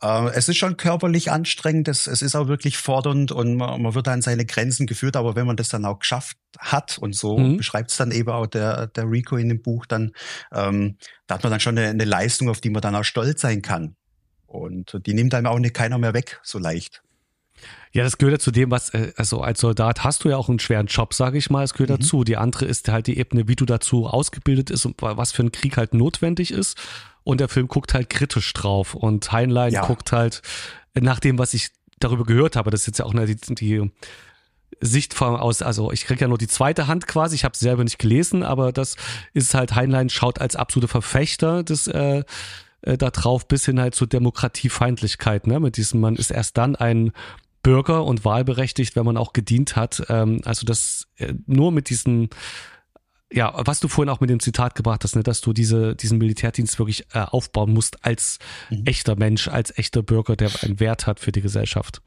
es 0.00 0.48
ist 0.48 0.56
schon 0.56 0.76
körperlich 0.76 1.32
anstrengend, 1.32 1.88
es, 1.88 2.06
es 2.06 2.22
ist 2.22 2.36
auch 2.36 2.46
wirklich 2.46 2.78
fordernd 2.78 3.32
und 3.32 3.56
man, 3.56 3.82
man, 3.82 3.94
wird 3.94 4.06
an 4.06 4.22
seine 4.22 4.46
Grenzen 4.46 4.86
geführt, 4.86 5.16
aber 5.16 5.34
wenn 5.34 5.46
man 5.46 5.56
das 5.56 5.70
dann 5.70 5.84
auch 5.84 5.98
geschafft 5.98 6.36
hat 6.56 6.98
und 6.98 7.16
so 7.16 7.36
mhm. 7.36 7.56
beschreibt 7.56 7.90
es 7.90 7.96
dann 7.96 8.12
eben 8.12 8.30
auch 8.30 8.46
der, 8.46 8.86
der 8.86 9.10
Rico 9.10 9.36
in 9.36 9.48
dem 9.48 9.60
Buch, 9.60 9.86
dann 9.86 10.12
ähm, 10.52 10.98
da 11.26 11.34
hat 11.34 11.42
man 11.42 11.50
dann 11.50 11.60
schon 11.60 11.76
eine, 11.76 11.88
eine 11.88 12.04
Leistung, 12.04 12.48
auf 12.48 12.60
die 12.60 12.70
man 12.70 12.80
dann 12.80 12.94
auch 12.94 13.04
stolz 13.04 13.40
sein 13.40 13.60
kann. 13.60 13.96
Und 14.46 14.98
die 15.04 15.14
nimmt 15.14 15.34
einem 15.34 15.46
auch 15.46 15.58
nicht 15.58 15.74
keiner 15.74 15.98
mehr 15.98 16.14
weg, 16.14 16.40
so 16.42 16.58
leicht. 16.58 17.02
Ja, 17.92 18.04
das 18.04 18.18
gehört 18.18 18.32
ja 18.32 18.38
zu 18.38 18.50
dem, 18.50 18.70
was, 18.70 18.90
äh, 18.90 19.12
also 19.16 19.40
als 19.40 19.60
Soldat 19.60 20.04
hast 20.04 20.24
du 20.24 20.28
ja 20.28 20.36
auch 20.36 20.48
einen 20.48 20.58
schweren 20.58 20.86
Job, 20.86 21.14
sage 21.14 21.38
ich 21.38 21.50
mal, 21.50 21.64
es 21.64 21.74
gehört 21.74 21.90
mhm. 21.90 22.02
dazu. 22.02 22.24
Die 22.24 22.36
andere 22.36 22.66
ist 22.66 22.88
halt 22.88 23.06
die 23.06 23.18
Ebene, 23.18 23.48
wie 23.48 23.56
du 23.56 23.64
dazu 23.64 24.06
ausgebildet 24.06 24.70
ist 24.70 24.84
und 24.84 24.96
was 25.00 25.32
für 25.32 25.42
ein 25.42 25.52
Krieg 25.52 25.76
halt 25.76 25.94
notwendig 25.94 26.50
ist. 26.50 26.76
Und 27.24 27.40
der 27.40 27.48
Film 27.48 27.68
guckt 27.68 27.94
halt 27.94 28.08
kritisch 28.08 28.52
drauf. 28.54 28.94
Und 28.94 29.30
Heinlein 29.32 29.72
ja. 29.72 29.86
guckt 29.86 30.12
halt 30.12 30.42
nach 30.94 31.20
dem, 31.20 31.38
was 31.38 31.54
ich 31.54 31.70
darüber 31.98 32.24
gehört 32.24 32.56
habe. 32.56 32.70
Das 32.70 32.80
ist 32.80 32.86
jetzt 32.86 32.98
ja 32.98 33.04
auch 33.04 33.14
eine, 33.14 33.26
die, 33.26 33.36
die 33.36 33.90
Sichtform 34.80 35.36
aus, 35.36 35.62
also 35.62 35.92
ich 35.92 36.04
kriege 36.04 36.20
ja 36.20 36.28
nur 36.28 36.38
die 36.38 36.46
zweite 36.46 36.86
Hand 36.86 37.06
quasi, 37.06 37.34
ich 37.34 37.44
habe 37.44 37.54
es 37.54 37.60
selber 37.60 37.82
nicht 37.82 37.98
gelesen, 37.98 38.42
aber 38.42 38.72
das 38.72 38.96
ist 39.34 39.54
halt, 39.54 39.74
Heinlein 39.74 40.08
schaut 40.08 40.40
als 40.40 40.56
absolute 40.56 40.88
Verfechter 40.88 41.64
des 41.64 41.88
äh, 41.88 42.22
äh, 42.82 42.96
da 42.96 43.10
drauf 43.10 43.48
bis 43.48 43.64
hin 43.64 43.80
halt 43.80 43.94
zur 43.94 44.06
Demokratiefeindlichkeit, 44.06 45.46
ne? 45.46 45.60
Mit 45.60 45.76
diesem, 45.76 46.00
man 46.00 46.16
ist 46.16 46.30
erst 46.30 46.56
dann 46.58 46.76
ein 46.76 47.12
Bürger 47.68 48.04
und 48.06 48.24
wahlberechtigt, 48.24 48.96
wenn 48.96 49.04
man 49.04 49.18
auch 49.18 49.34
gedient 49.34 49.76
hat. 49.76 50.02
Ähm, 50.08 50.40
also 50.46 50.64
das 50.64 51.06
äh, 51.16 51.34
nur 51.46 51.70
mit 51.70 51.90
diesen 51.90 52.30
ja, 53.30 53.52
was 53.58 53.78
du 53.80 53.88
vorhin 53.88 54.08
auch 54.08 54.20
mit 54.20 54.30
dem 54.30 54.40
Zitat 54.40 54.74
gebracht 54.74 55.04
hast, 55.04 55.14
ne, 55.14 55.22
dass 55.22 55.42
du 55.42 55.52
diese, 55.52 55.94
diesen 55.94 56.16
Militärdienst 56.16 56.78
wirklich 56.78 57.04
äh, 57.12 57.18
aufbauen 57.18 57.74
musst 57.74 58.02
als 58.06 58.38
mhm. 58.70 58.84
echter 58.86 59.16
Mensch, 59.16 59.48
als 59.48 59.76
echter 59.76 60.02
Bürger, 60.02 60.34
der 60.34 60.50
einen 60.62 60.80
Wert 60.80 61.06
hat 61.06 61.20
für 61.20 61.30
die 61.30 61.42
Gesellschaft. 61.42 62.00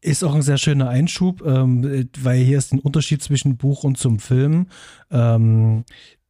Ist 0.00 0.24
auch 0.24 0.34
ein 0.34 0.40
sehr 0.40 0.56
schöner 0.56 0.88
Einschub, 0.88 1.42
ähm, 1.44 2.08
weil 2.18 2.42
hier 2.42 2.56
ist 2.56 2.72
ein 2.72 2.78
Unterschied 2.78 3.22
zwischen 3.22 3.58
Buch 3.58 3.84
und 3.84 3.98
zum 3.98 4.18
Film. 4.18 4.68
Ähm, 5.10 5.84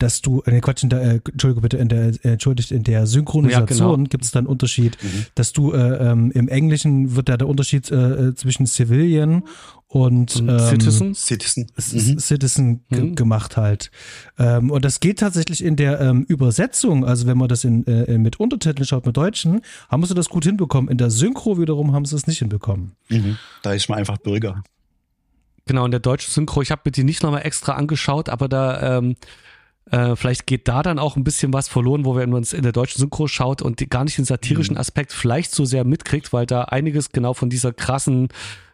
dass 0.04 0.20
du, 0.20 0.42
äh, 0.44 0.60
Quatsch, 0.60 0.82
in 0.82 0.90
der, 0.90 1.00
äh, 1.00 1.20
Entschuldigung 1.32 1.62
bitte, 1.62 1.78
in 1.78 1.88
der, 1.88 2.08
äh, 2.08 2.32
entschuldigt, 2.32 2.72
in 2.72 2.82
der 2.82 3.06
Synchronisation 3.06 3.88
ja, 3.88 3.96
genau. 3.96 4.08
gibt 4.10 4.24
es 4.24 4.32
da 4.32 4.38
einen 4.38 4.46
Unterschied, 4.46 4.98
mhm. 5.02 5.24
dass 5.34 5.54
du 5.54 5.72
äh, 5.72 6.10
ähm, 6.10 6.30
im 6.32 6.48
Englischen 6.48 7.16
wird 7.16 7.30
da 7.30 7.38
der 7.38 7.48
Unterschied 7.48 7.90
äh, 7.90 8.28
äh 8.28 8.34
zwischen 8.34 8.66
Civilian 8.66 9.44
und 9.88 10.36
ähm, 10.36 10.58
Citizen, 10.58 11.14
Citizen, 11.14 11.70
mhm. 11.74 12.18
Citizen 12.18 12.84
mhm. 12.90 13.14
gemacht 13.14 13.56
halt. 13.56 13.90
Ähm, 14.38 14.70
und 14.70 14.84
das 14.84 15.00
geht 15.00 15.20
tatsächlich 15.20 15.64
in 15.64 15.76
der 15.76 15.98
ähm, 16.02 16.24
Übersetzung, 16.28 17.06
also 17.06 17.26
wenn 17.26 17.38
man 17.38 17.48
das 17.48 17.64
in, 17.64 17.86
äh, 17.86 18.18
mit 18.18 18.38
Untertiteln 18.38 18.84
schaut, 18.84 19.06
mit 19.06 19.16
Deutschen, 19.16 19.62
haben 19.88 20.04
sie 20.04 20.12
das 20.12 20.28
gut 20.28 20.44
hinbekommen. 20.44 20.90
In 20.90 20.98
der 20.98 21.08
Synchro 21.08 21.58
wiederum 21.58 21.94
haben 21.94 22.04
sie 22.04 22.16
es 22.16 22.26
nicht 22.26 22.40
hinbekommen. 22.40 22.92
Mhm. 23.08 23.38
Da 23.62 23.72
ist 23.72 23.88
man 23.88 23.98
einfach 23.98 24.18
Bürger. 24.18 24.62
Genau, 25.64 25.86
in 25.86 25.92
der 25.92 26.00
deutschen 26.00 26.30
Synchro, 26.30 26.60
ich 26.60 26.70
habe 26.70 26.82
mir 26.84 26.92
die 26.92 27.04
nicht 27.04 27.22
nochmal 27.22 27.46
extra 27.46 27.72
angeschaut, 27.72 28.28
aber 28.28 28.48
da 28.48 28.98
ähm, 28.98 29.16
äh, 29.90 30.16
vielleicht 30.16 30.46
geht 30.46 30.68
da 30.68 30.82
dann 30.82 30.98
auch 30.98 31.16
ein 31.16 31.24
bisschen 31.24 31.52
was 31.52 31.68
verloren, 31.68 32.04
wo 32.04 32.16
wenn 32.16 32.30
man 32.30 32.42
es 32.42 32.52
in 32.52 32.62
der 32.62 32.72
deutschen 32.72 33.00
Synchro 33.00 33.26
schaut 33.26 33.62
und 33.62 33.80
die, 33.80 33.88
gar 33.88 34.04
nicht 34.04 34.18
den 34.18 34.24
satirischen 34.24 34.74
mhm. 34.74 34.80
Aspekt 34.80 35.12
vielleicht 35.12 35.52
so 35.52 35.64
sehr 35.64 35.84
mitkriegt, 35.84 36.32
weil 36.32 36.46
da 36.46 36.62
einiges 36.62 37.10
genau 37.10 37.34
von 37.34 37.50
dieser 37.50 37.72
krassen 37.72 38.28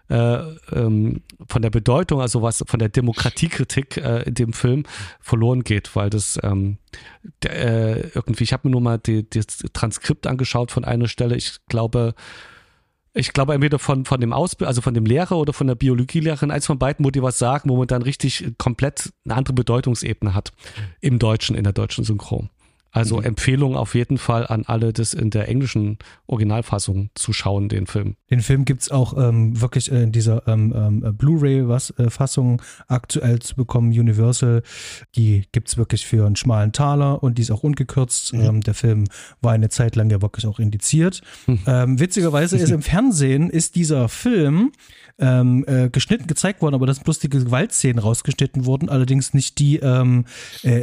äh, 0.09 0.39
ähm, 0.73 1.23
von 1.47 1.63
der 1.63 1.71
Bedeutung, 1.71 2.21
also 2.21 2.43
was 2.43 2.65
von 2.67 2.81
der 2.81 2.89
Demokratiekritik 2.89 3.97
äh, 3.97 4.23
in 4.23 4.35
dem 4.35 4.53
Film 4.53 4.85
verloren 5.21 5.63
geht, 5.63 5.95
weil 5.95 6.11
das 6.11 6.39
ähm, 6.43 6.79
der, 7.43 7.53
äh, 7.53 8.11
irgendwie, 8.15 8.45
ich 8.45 8.53
habe 8.53 8.67
mir 8.67 8.73
nur 8.73 8.81
mal 8.81 8.99
die, 8.99 9.29
das 9.31 9.59
Transkript 9.73 10.27
angeschaut 10.27 10.73
von 10.73 10.85
einer 10.85 11.07
Stelle, 11.07 11.37
ich 11.37 11.59
glaube, 11.69 12.15
ich 13.15 13.33
glaube 13.33 13.55
entweder 13.55 13.79
von, 13.79 14.05
von 14.05 14.21
dem 14.21 14.33
Ausbild, 14.33 14.69
also 14.69 14.81
von 14.81 14.95
dem 14.95 15.05
Lehrer 15.05 15.37
oder 15.37 15.53
von 15.53 15.67
der 15.67 15.75
Biologielehrerin, 15.75 16.51
eins 16.51 16.67
von 16.67 16.79
beiden, 16.79 17.05
wo 17.05 17.11
die 17.11 17.23
was 17.23 17.39
sagen, 17.39 17.69
wo 17.69 17.77
man 17.77 17.87
dann 17.87 18.03
richtig 18.03 18.53
komplett 18.59 19.13
eine 19.25 19.35
andere 19.35 19.55
Bedeutungsebene 19.55 20.35
hat 20.35 20.53
im 21.01 21.19
Deutschen, 21.19 21.57
in 21.57 21.65
der 21.65 21.73
deutschen 21.73 22.05
Synchron. 22.05 22.51
Also 22.93 23.19
mhm. 23.19 23.25
Empfehlung 23.25 23.77
auf 23.77 23.95
jeden 23.95 24.19
Fall 24.19 24.47
an 24.47 24.65
alle, 24.67 24.93
das 24.93 25.15
in 25.15 25.31
der 25.31 25.49
englischen 25.49 25.99
Originalfassung 26.27 27.11
zu 27.15 27.33
schauen, 27.33 27.69
den 27.69 27.87
Film. 27.87 28.17
Den 28.31 28.41
Film 28.41 28.65
gibt 28.65 28.83
es 28.83 28.91
auch 28.91 29.17
ähm, 29.17 29.61
wirklich 29.61 29.91
in 29.93 30.11
dieser 30.11 30.47
ähm, 30.49 30.75
ähm, 30.77 31.17
Blu-ray-Fassung 31.17 32.61
äh, 32.61 32.83
aktuell 32.89 33.39
zu 33.39 33.55
bekommen, 33.55 33.91
Universal. 33.91 34.63
Die 35.15 35.45
gibt 35.53 35.69
es 35.69 35.77
wirklich 35.77 36.07
für 36.07 36.27
einen 36.27 36.37
schmalen 36.37 36.73
Taler 36.73 37.23
und 37.23 37.39
die 37.39 37.43
ist 37.43 37.53
auch 37.53 37.63
ungekürzt. 37.63 38.33
Mhm. 38.33 38.41
Ähm, 38.41 38.61
der 38.63 38.75
Film 38.75 39.05
war 39.41 39.53
eine 39.53 39.69
Zeit 39.69 39.95
lang 39.95 40.11
ja 40.11 40.21
wirklich 40.21 40.47
auch 40.47 40.59
indiziert. 40.59 41.23
Mhm. 41.47 42.01
witzigerweise 42.01 42.57
ist 42.57 42.71
im 42.71 42.83
Fernsehen 42.91 43.51
ist 43.51 43.77
dieser 43.77 44.09
Film 44.09 44.73
ähm, 45.19 45.65
äh, 45.67 45.91
geschnitten 45.91 46.27
gezeigt 46.27 46.63
worden, 46.63 46.75
aber 46.75 46.87
das 46.87 46.97
sind 46.97 47.05
bloß 47.05 47.19
die 47.19 47.29
Gewaltszenen 47.29 47.99
rausgeschnitten 47.99 48.65
wurden, 48.65 48.89
allerdings 48.89 49.35
nicht 49.35 49.59
die, 49.59 49.79
äh, 49.79 50.25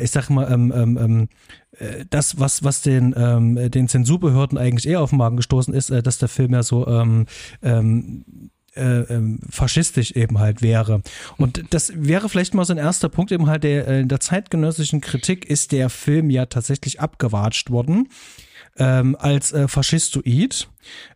ich 0.04 0.12
sag 0.12 0.30
mal, 0.30 0.52
ähm, 0.52 0.72
ähm, 0.76 0.98
ähm 0.98 1.28
äh, 1.67 1.67
das, 2.10 2.40
was, 2.40 2.64
was 2.64 2.82
den, 2.82 3.14
ähm, 3.18 3.72
den 3.72 3.88
Zensurbehörden 3.88 4.58
eigentlich 4.58 4.88
eher 4.88 5.02
auf 5.02 5.12
den 5.12 5.20
Magen 5.20 5.38
gestoßen 5.38 5.74
ist, 5.74 5.90
äh, 5.90 6.02
dass 6.02 6.18
der 6.18 6.30
Film 6.30 6.54
ja 6.54 6.64
so 6.64 6.88
ähm, 6.88 7.26
ähm, 7.62 8.26
äh, 8.76 9.02
ähm, 9.14 9.40
faschistisch 9.50 10.12
eben 10.12 10.40
halt 10.40 10.62
wäre. 10.62 11.02
Und 11.38 11.64
das 11.72 11.92
wäre 11.96 12.30
vielleicht 12.30 12.54
mal 12.54 12.66
so 12.66 12.74
ein 12.74 12.78
erster 12.78 13.10
Punkt 13.10 13.32
eben 13.32 13.48
halt 13.48 13.64
der, 13.64 13.88
äh, 13.88 14.06
der 14.06 14.20
zeitgenössischen 14.20 15.02
Kritik 15.02 15.46
ist 15.46 15.72
der 15.72 15.90
Film 15.90 16.30
ja 16.30 16.46
tatsächlich 16.46 17.00
abgewatscht 17.00 17.72
worden 17.72 18.08
ähm, 18.78 19.16
als 19.20 19.52
äh, 19.54 19.68
Faschistoid, 19.68 20.70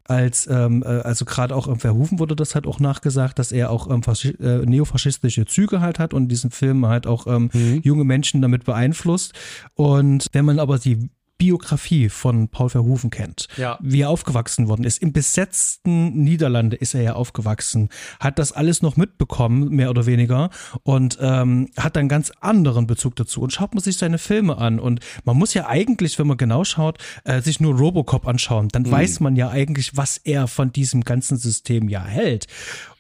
als 0.04 0.48
ähm, 0.48 0.84
äh, 0.84 0.88
also 0.88 1.26
gerade 1.26 1.56
auch 1.56 1.68
im 1.68 1.80
Verhufen 1.80 2.20
wurde 2.20 2.36
das 2.36 2.56
halt 2.56 2.68
auch 2.68 2.80
nachgesagt, 2.80 3.40
dass 3.40 3.52
er 3.52 3.70
auch 3.70 3.90
ähm, 3.90 4.02
äh, 4.40 4.66
neofaschistische 4.66 5.46
Züge 5.46 5.82
halt 5.82 6.00
hat 6.00 6.14
und 6.14 6.28
diesen 6.28 6.52
Film 6.52 6.86
halt 6.86 7.08
auch 7.08 7.28
ähm, 7.28 7.50
mhm. 7.54 7.82
junge 7.84 8.04
Menschen 8.04 8.42
damit 8.42 8.66
beeinflusst. 8.66 9.34
Und 9.76 10.28
wenn 10.32 10.46
man 10.46 10.60
aber 10.60 10.80
die 10.80 11.10
Biografie 11.42 12.10
von 12.10 12.50
Paul 12.50 12.70
Verhoeven 12.70 13.10
kennt, 13.10 13.48
ja. 13.58 13.80
wie 13.82 14.02
er 14.02 14.10
aufgewachsen 14.10 14.68
worden 14.68 14.84
ist. 14.84 15.02
Im 15.02 15.12
besetzten 15.12 16.14
Niederlande 16.24 16.76
ist 16.76 16.94
er 16.94 17.02
ja 17.02 17.14
aufgewachsen, 17.14 17.90
hat 18.20 18.38
das 18.38 18.52
alles 18.52 18.84
noch 18.84 18.96
mitbekommen, 18.96 19.70
mehr 19.70 19.90
oder 19.90 20.06
weniger, 20.06 20.52
und 20.84 21.18
ähm, 21.20 21.72
hat 21.76 21.96
dann 21.96 22.10
ganz 22.10 22.32
anderen 22.42 22.86
Bezug 22.86 23.16
dazu. 23.16 23.42
Und 23.42 23.52
schaut 23.52 23.74
man 23.74 23.84
sich 23.84 23.98
seine 23.98 24.20
Filme 24.20 24.60
an. 24.60 24.80
Und 24.80 25.00
man 25.24 25.36
muss 25.36 25.56
ja 25.56 25.66
eigentlich, 25.66 26.20
wenn 26.20 26.28
man 26.28 26.38
genau 26.38 26.64
schaut, 26.64 27.00
äh, 27.24 27.42
sich 27.42 27.60
nur 27.60 27.76
Robocop 27.76 28.28
anschauen. 28.28 28.68
Dann 28.68 28.84
mhm. 28.84 28.92
weiß 28.92 29.20
man 29.22 29.36
ja 29.36 29.50
eigentlich, 29.50 29.98
was 29.98 30.18
er 30.18 30.48
von 30.48 30.72
diesem 30.72 31.02
ganzen 31.02 31.38
System 31.38 31.90
ja 31.90 32.04
hält. 32.04 32.46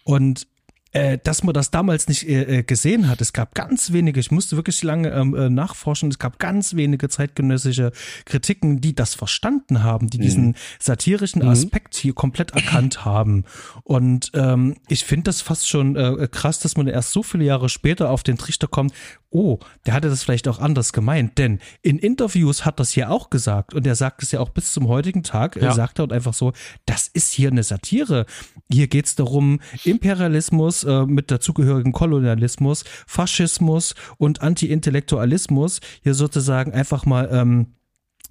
Und 0.04 0.48
äh, 0.92 1.18
dass 1.24 1.44
man 1.44 1.54
das 1.54 1.72
damals 1.72 2.08
nicht 2.08 2.28
äh, 2.28 2.60
äh, 2.60 2.64
gesehen 2.64 3.08
hat. 3.08 3.22
Es 3.22 3.34
gab 3.34 3.56
ganz 3.56 3.92
wenige, 3.92 4.20
ich 4.20 4.32
musste 4.32 4.56
wirklich 4.56 4.84
lange 4.84 5.10
ähm, 5.10 5.36
äh, 5.36 5.50
nachforschen, 5.50 6.10
es 6.10 6.20
gab 6.20 6.39
ganz 6.39 6.76
wenige 6.76 7.10
zeitgenössische 7.10 7.92
Kritiken, 8.26 8.82
die 8.82 8.94
das 8.94 9.16
verstanden 9.16 9.84
haben, 9.84 10.10
die 10.10 10.18
mhm. 10.18 10.22
diesen 10.22 10.56
satirischen 10.80 11.44
mhm. 11.44 11.50
Aspekt 11.50 11.96
hier 11.96 12.14
komplett 12.14 12.52
erkannt 12.52 13.06
haben. 13.06 13.46
Und 13.84 14.32
ähm, 14.34 14.76
ich 14.88 15.06
finde 15.06 15.24
das 15.26 15.42
fast 15.42 15.70
schon 15.70 15.96
äh, 15.96 16.28
krass, 16.30 16.60
dass 16.60 16.76
man 16.76 16.88
erst 16.88 17.12
so 17.12 17.24
viele 17.24 17.46
Jahre 17.46 17.70
später 17.70 18.10
auf 18.10 18.24
den 18.24 18.38
Trichter 18.38 18.68
kommt, 18.68 18.94
oh, 19.32 19.60
der 19.86 19.94
hatte 19.94 20.10
das 20.10 20.24
vielleicht 20.24 20.48
auch 20.48 20.60
anders 20.60 20.94
gemeint, 20.94 21.38
denn 21.38 21.60
in 21.82 21.98
Interviews 21.98 22.66
hat 22.66 22.80
das 22.80 22.96
ja 22.96 23.10
auch 23.10 23.30
gesagt 23.30 23.74
und 23.74 23.88
er 23.88 23.96
sagt 23.96 24.22
es 24.24 24.32
ja 24.32 24.40
auch 24.40 24.50
bis 24.50 24.74
zum 24.74 24.88
heutigen 24.88 25.24
Tag, 25.24 25.56
ja. 25.56 25.64
er 25.64 25.72
sagt 25.72 26.00
dort 26.00 26.14
einfach 26.14 26.34
so, 26.34 26.54
das 26.86 27.08
ist 27.08 27.34
hier 27.34 27.50
eine 27.50 27.64
Satire. 27.64 28.26
Hier 28.72 28.88
geht 28.88 29.06
es 29.06 29.16
darum, 29.16 29.60
Imperialismus 29.84 30.84
äh, 30.84 31.06
mit 31.06 31.32
dazugehörigen 31.32 31.94
Kolonialismus, 31.94 32.84
Faschismus 33.08 33.96
und 34.18 34.42
Anti-Intellektualismus 34.42 35.80
hier 36.04 36.14
sozusagen 36.14 36.74
einfach 36.74 37.06
mal 37.06 37.30
ähm, 37.32 37.76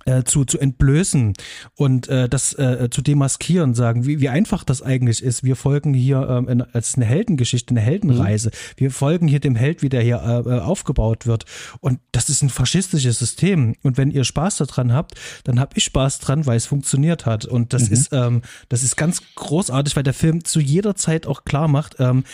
äh, 0.06 0.24
zu, 0.24 0.44
zu 0.44 0.58
entblößen 0.58 1.34
und 1.76 2.08
äh, 2.08 2.28
das 2.28 2.52
äh, 2.54 2.88
zu 2.90 3.02
demaskieren, 3.02 3.74
sagen, 3.74 4.06
wie, 4.06 4.20
wie 4.20 4.28
einfach 4.28 4.64
das 4.64 4.82
eigentlich 4.82 5.22
ist. 5.22 5.44
Wir 5.44 5.56
folgen 5.56 5.94
hier 5.94 6.26
ähm, 6.28 6.48
in, 6.48 6.62
als 6.62 6.94
eine 6.94 7.04
Heldengeschichte, 7.04 7.72
eine 7.72 7.80
Heldenreise. 7.80 8.48
Mhm. 8.48 8.74
Wir 8.76 8.90
folgen 8.90 9.28
hier 9.28 9.40
dem 9.40 9.56
Held, 9.56 9.82
wie 9.82 9.88
der 9.88 10.02
hier 10.02 10.22
äh, 10.22 10.48
äh, 10.48 10.60
aufgebaut 10.60 11.26
wird. 11.26 11.44
Und 11.80 12.00
das 12.12 12.28
ist 12.28 12.42
ein 12.42 12.50
faschistisches 12.50 13.18
System. 13.18 13.74
Und 13.82 13.98
wenn 13.98 14.10
ihr 14.10 14.24
Spaß 14.24 14.56
daran 14.56 14.92
habt, 14.92 15.14
dann 15.44 15.60
hab 15.60 15.76
ich 15.76 15.84
Spaß 15.84 16.18
dran, 16.18 16.46
weil 16.46 16.56
es 16.56 16.66
funktioniert 16.66 17.26
hat. 17.26 17.44
Und 17.44 17.72
das 17.72 17.88
mhm. 17.88 17.92
ist, 17.92 18.12
ähm, 18.12 18.42
das 18.68 18.82
ist 18.82 18.96
ganz 18.96 19.22
großartig, 19.34 19.96
weil 19.96 20.02
der 20.02 20.14
Film 20.14 20.44
zu 20.44 20.60
jeder 20.60 20.96
Zeit 20.96 21.26
auch 21.26 21.44
klar 21.44 21.68
macht, 21.68 21.96
ähm, 21.98 22.24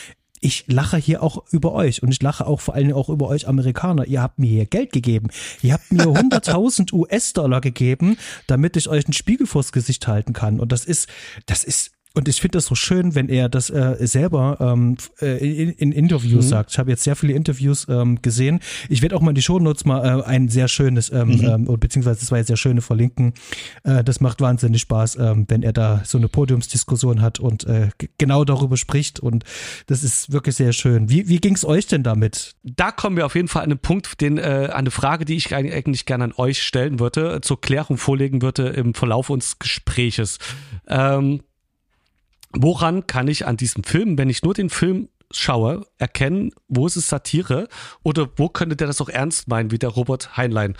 ich 0.46 0.62
lache 0.68 0.96
hier 0.96 1.24
auch 1.24 1.42
über 1.50 1.72
euch 1.72 2.04
und 2.04 2.12
ich 2.12 2.22
lache 2.22 2.46
auch 2.46 2.60
vor 2.60 2.74
allem 2.74 2.92
auch 2.92 3.08
über 3.08 3.26
euch 3.26 3.48
Amerikaner. 3.48 4.06
Ihr 4.06 4.22
habt 4.22 4.38
mir 4.38 4.46
hier 4.46 4.64
Geld 4.64 4.92
gegeben. 4.92 5.26
Ihr 5.60 5.72
habt 5.72 5.90
mir 5.90 6.02
100.000 6.04 6.92
US-Dollar 6.92 7.60
gegeben, 7.60 8.16
damit 8.46 8.76
ich 8.76 8.88
euch 8.88 9.06
einen 9.06 9.12
Spiegel 9.12 9.48
vors 9.48 9.72
Gesicht 9.72 10.06
halten 10.06 10.34
kann. 10.34 10.60
Und 10.60 10.70
das 10.70 10.84
ist, 10.84 11.08
das 11.46 11.64
ist 11.64 11.95
und 12.16 12.28
ich 12.28 12.40
finde 12.40 12.56
das 12.56 12.64
so 12.64 12.74
schön, 12.74 13.14
wenn 13.14 13.28
er 13.28 13.50
das 13.50 13.68
äh, 13.68 13.94
selber 14.00 14.56
ähm, 14.58 14.96
äh, 15.20 15.36
in, 15.36 15.70
in 15.72 15.92
Interviews 15.92 16.46
mhm. 16.46 16.48
sagt. 16.48 16.70
Ich 16.70 16.78
habe 16.78 16.90
jetzt 16.90 17.04
sehr 17.04 17.14
viele 17.14 17.34
Interviews 17.34 17.86
ähm, 17.90 18.22
gesehen. 18.22 18.60
Ich 18.88 19.02
werde 19.02 19.14
auch 19.16 19.20
mal 19.20 19.32
in 19.32 19.34
die 19.34 19.42
Shownotes 19.42 19.84
mal 19.84 20.20
äh, 20.20 20.24
ein 20.24 20.48
sehr 20.48 20.68
schönes, 20.68 21.12
ähm, 21.12 21.36
mhm. 21.36 21.68
ähm, 21.68 21.78
beziehungsweise 21.78 22.24
zwei 22.24 22.42
sehr 22.42 22.56
schöne 22.56 22.80
verlinken. 22.80 23.34
Äh, 23.84 24.02
das 24.02 24.20
macht 24.20 24.40
wahnsinnig 24.40 24.80
Spaß, 24.80 25.16
ähm, 25.16 25.44
wenn 25.48 25.62
er 25.62 25.74
da 25.74 26.04
so 26.06 26.16
eine 26.16 26.28
Podiumsdiskussion 26.28 27.20
hat 27.20 27.38
und 27.38 27.64
äh, 27.66 27.90
genau 28.16 28.46
darüber 28.46 28.78
spricht. 28.78 29.20
Und 29.20 29.44
das 29.86 30.02
ist 30.02 30.32
wirklich 30.32 30.56
sehr 30.56 30.72
schön. 30.72 31.10
Wie, 31.10 31.28
wie 31.28 31.38
ging 31.38 31.54
es 31.54 31.66
euch 31.66 31.86
denn 31.86 32.02
damit? 32.02 32.54
Da 32.62 32.92
kommen 32.92 33.18
wir 33.18 33.26
auf 33.26 33.34
jeden 33.34 33.48
Fall 33.48 33.62
an 33.62 33.72
einen 33.72 33.78
Punkt, 33.78 34.22
den, 34.22 34.38
äh, 34.38 34.70
eine 34.72 34.90
Frage, 34.90 35.26
die 35.26 35.36
ich 35.36 35.54
eigentlich 35.54 36.06
gerne 36.06 36.24
an 36.24 36.32
euch 36.38 36.62
stellen 36.62 36.98
würde, 36.98 37.42
zur 37.42 37.60
Klärung 37.60 37.98
vorlegen 37.98 38.40
würde 38.40 38.68
im 38.68 38.94
Verlauf 38.94 39.28
unseres 39.28 39.58
Gespräches. 39.58 40.38
Ähm, 40.88 41.40
woran 42.56 43.06
kann 43.06 43.28
ich 43.28 43.46
an 43.46 43.56
diesem 43.56 43.84
Film, 43.84 44.18
wenn 44.18 44.30
ich 44.30 44.42
nur 44.42 44.54
den 44.54 44.70
Film 44.70 45.08
schaue, 45.30 45.86
erkennen, 45.98 46.52
wo 46.68 46.86
ist 46.86 46.96
es 46.96 47.08
Satire 47.08 47.68
oder 48.02 48.28
wo 48.36 48.48
könnte 48.48 48.76
der 48.76 48.86
das 48.86 49.00
auch 49.00 49.08
ernst 49.08 49.48
meinen, 49.48 49.70
wie 49.70 49.78
der 49.78 49.90
Robert 49.90 50.36
Heinlein. 50.36 50.76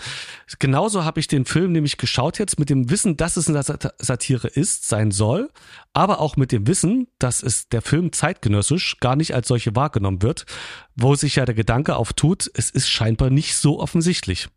Genauso 0.59 1.03
habe 1.03 1.19
ich 1.19 1.27
den 1.27 1.45
Film 1.45 1.73
nämlich 1.73 1.97
geschaut 1.97 2.39
jetzt 2.39 2.59
mit 2.59 2.69
dem 2.69 2.89
Wissen, 2.89 3.17
dass 3.17 3.37
es 3.37 3.49
eine 3.49 3.61
Satire 3.97 4.47
ist, 4.47 4.87
sein 4.87 5.11
soll, 5.11 5.49
aber 5.93 6.21
auch 6.21 6.37
mit 6.37 6.51
dem 6.51 6.67
Wissen, 6.67 7.07
dass 7.19 7.43
es 7.43 7.67
der 7.69 7.81
Film 7.81 8.13
zeitgenössisch 8.13 8.99
gar 8.99 9.15
nicht 9.15 9.33
als 9.33 9.47
solche 9.47 9.75
wahrgenommen 9.75 10.21
wird, 10.21 10.45
wo 10.95 11.15
sich 11.15 11.35
ja 11.35 11.45
der 11.45 11.55
Gedanke 11.55 11.95
auftut, 11.95 12.49
es 12.53 12.69
ist 12.69 12.87
scheinbar 12.87 13.29
nicht 13.29 13.55
so 13.55 13.79
offensichtlich. 13.79 14.47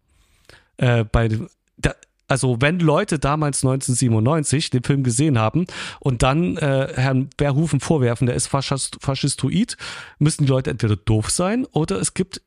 Äh, 0.76 1.04
bei 1.04 1.28
da, 1.76 1.94
also 2.30 2.58
wenn 2.60 2.78
Leute 2.78 3.18
damals 3.18 3.64
1997 3.64 4.70
den 4.70 4.84
Film 4.84 5.02
gesehen 5.02 5.38
haben 5.38 5.66
und 5.98 6.22
dann 6.22 6.56
äh, 6.56 6.92
Herrn 6.94 7.28
Verhoeven 7.36 7.80
vorwerfen, 7.80 8.26
der 8.26 8.36
ist 8.36 8.46
Faschist, 8.46 8.98
faschistoid, 9.00 9.76
müssen 10.18 10.44
die 10.44 10.50
Leute 10.50 10.70
entweder 10.70 10.96
doof 10.96 11.30
sein 11.30 11.66
oder 11.72 12.00
es 12.00 12.14
gibt 12.14 12.40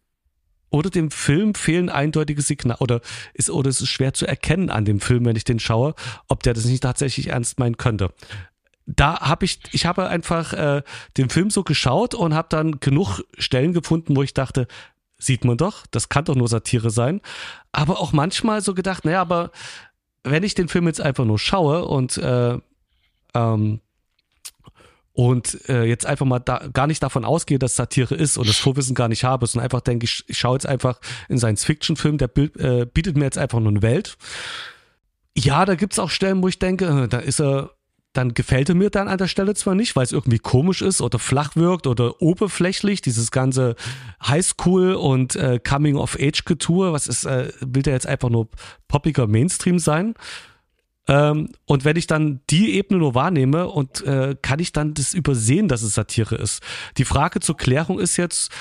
oder 0.69 0.89
dem 0.89 1.11
Film 1.11 1.53
fehlen 1.53 1.89
eindeutige 1.89 2.41
Signale 2.41 2.79
oder 2.79 3.01
ist 3.33 3.49
oder 3.49 3.69
es 3.69 3.81
ist 3.81 3.89
schwer 3.89 4.13
zu 4.13 4.25
erkennen 4.25 4.69
an 4.69 4.85
dem 4.85 5.01
Film, 5.01 5.25
wenn 5.25 5.35
ich 5.35 5.43
den 5.43 5.59
schaue, 5.59 5.95
ob 6.29 6.43
der 6.43 6.53
das 6.53 6.65
nicht 6.65 6.81
tatsächlich 6.81 7.27
ernst 7.27 7.59
meinen 7.59 7.77
könnte. 7.77 8.13
Da 8.85 9.19
habe 9.19 9.45
ich, 9.45 9.59
ich 9.71 9.85
habe 9.85 10.07
einfach 10.07 10.53
äh, 10.53 10.81
den 11.17 11.29
Film 11.29 11.49
so 11.49 11.63
geschaut 11.63 12.15
und 12.15 12.33
habe 12.33 12.47
dann 12.49 12.79
genug 12.79 13.21
Stellen 13.37 13.73
gefunden, 13.73 14.15
wo 14.15 14.23
ich 14.23 14.33
dachte, 14.33 14.67
sieht 15.25 15.45
man 15.45 15.57
doch, 15.57 15.85
das 15.91 16.09
kann 16.09 16.25
doch 16.25 16.35
nur 16.35 16.47
Satire 16.47 16.89
sein. 16.89 17.21
Aber 17.71 17.99
auch 17.99 18.13
manchmal 18.13 18.61
so 18.61 18.73
gedacht, 18.73 19.05
naja, 19.05 19.21
aber 19.21 19.51
wenn 20.23 20.43
ich 20.43 20.55
den 20.55 20.67
Film 20.67 20.87
jetzt 20.87 21.01
einfach 21.01 21.25
nur 21.25 21.39
schaue 21.39 21.85
und 21.85 22.17
äh, 22.17 22.57
ähm, 23.33 23.79
und 25.15 25.69
äh, 25.69 25.83
jetzt 25.83 26.07
einfach 26.07 26.25
mal 26.25 26.39
da, 26.39 26.67
gar 26.73 26.87
nicht 26.87 27.03
davon 27.03 27.23
ausgehe, 27.23 27.59
dass 27.59 27.75
Satire 27.75 28.15
ist 28.15 28.37
und 28.37 28.49
das 28.49 28.57
Vorwissen 28.57 28.95
gar 28.95 29.07
nicht 29.07 29.23
habe, 29.23 29.45
sondern 29.45 29.65
einfach 29.65 29.81
denke, 29.81 30.05
ich, 30.05 30.23
ich 30.27 30.39
schaue 30.39 30.55
jetzt 30.55 30.65
einfach 30.65 30.99
in 31.29 31.37
Science-Fiction-Film, 31.37 32.17
der 32.17 32.27
Bild, 32.27 32.57
äh, 32.57 32.87
bietet 32.91 33.15
mir 33.15 33.25
jetzt 33.25 33.37
einfach 33.37 33.59
nur 33.59 33.69
eine 33.69 33.83
Welt. 33.83 34.17
Ja, 35.37 35.65
da 35.65 35.75
gibt's 35.75 35.99
auch 35.99 36.09
Stellen, 36.09 36.41
wo 36.41 36.47
ich 36.47 36.57
denke, 36.57 37.03
äh, 37.03 37.07
da 37.07 37.19
ist 37.19 37.39
er 37.39 37.71
dann 38.13 38.33
gefällt 38.33 38.69
er 38.69 38.75
mir 38.75 38.89
dann 38.89 39.07
an 39.07 39.17
der 39.17 39.27
Stelle 39.27 39.55
zwar 39.55 39.75
nicht, 39.75 39.95
weil 39.95 40.03
es 40.03 40.11
irgendwie 40.11 40.39
komisch 40.39 40.81
ist 40.81 41.01
oder 41.01 41.19
flach 41.19 41.55
wirkt 41.55 41.87
oder 41.87 42.21
oberflächlich, 42.21 43.01
dieses 43.01 43.31
ganze 43.31 43.75
Highschool 44.25 44.93
und 44.93 45.35
äh, 45.35 45.59
Coming-of-Age-Getue, 45.59 46.93
was 46.93 47.07
ist, 47.07 47.25
äh, 47.25 47.51
will 47.59 47.81
der 47.81 47.93
jetzt 47.93 48.07
einfach 48.07 48.29
nur 48.29 48.49
poppiger 48.87 49.27
Mainstream 49.27 49.79
sein? 49.79 50.13
Ähm, 51.07 51.49
und 51.65 51.85
wenn 51.85 51.97
ich 51.97 52.07
dann 52.07 52.41
die 52.49 52.75
Ebene 52.75 52.99
nur 52.99 53.15
wahrnehme 53.15 53.67
und 53.67 54.05
äh, 54.05 54.35
kann 54.41 54.59
ich 54.59 54.71
dann 54.71 54.93
das 54.93 55.13
übersehen, 55.13 55.67
dass 55.67 55.81
es 55.81 55.95
Satire 55.95 56.35
ist. 56.35 56.61
Die 56.97 57.05
Frage 57.05 57.39
zur 57.39 57.57
Klärung 57.57 57.99
ist 57.99 58.15
jetzt, 58.17 58.51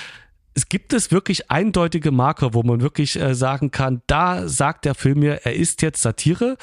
es 0.54 0.68
gibt 0.68 0.92
es 0.92 1.10
wirklich 1.10 1.50
eindeutige 1.50 2.10
Marker, 2.10 2.54
wo 2.54 2.62
man 2.62 2.80
wirklich 2.80 3.20
äh, 3.20 3.34
sagen 3.34 3.70
kann, 3.70 4.02
da 4.06 4.48
sagt 4.48 4.84
der 4.86 4.94
Film 4.94 5.20
mir, 5.20 5.44
er 5.44 5.54
ist 5.54 5.82
jetzt 5.82 6.02
Satire 6.02 6.56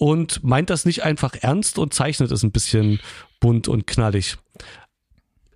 und 0.00 0.42
meint 0.42 0.70
das 0.70 0.86
nicht 0.86 1.04
einfach 1.04 1.34
ernst 1.42 1.78
und 1.78 1.92
zeichnet 1.92 2.32
es 2.32 2.42
ein 2.42 2.52
bisschen 2.52 3.00
bunt 3.38 3.68
und 3.68 3.86
knallig. 3.86 4.38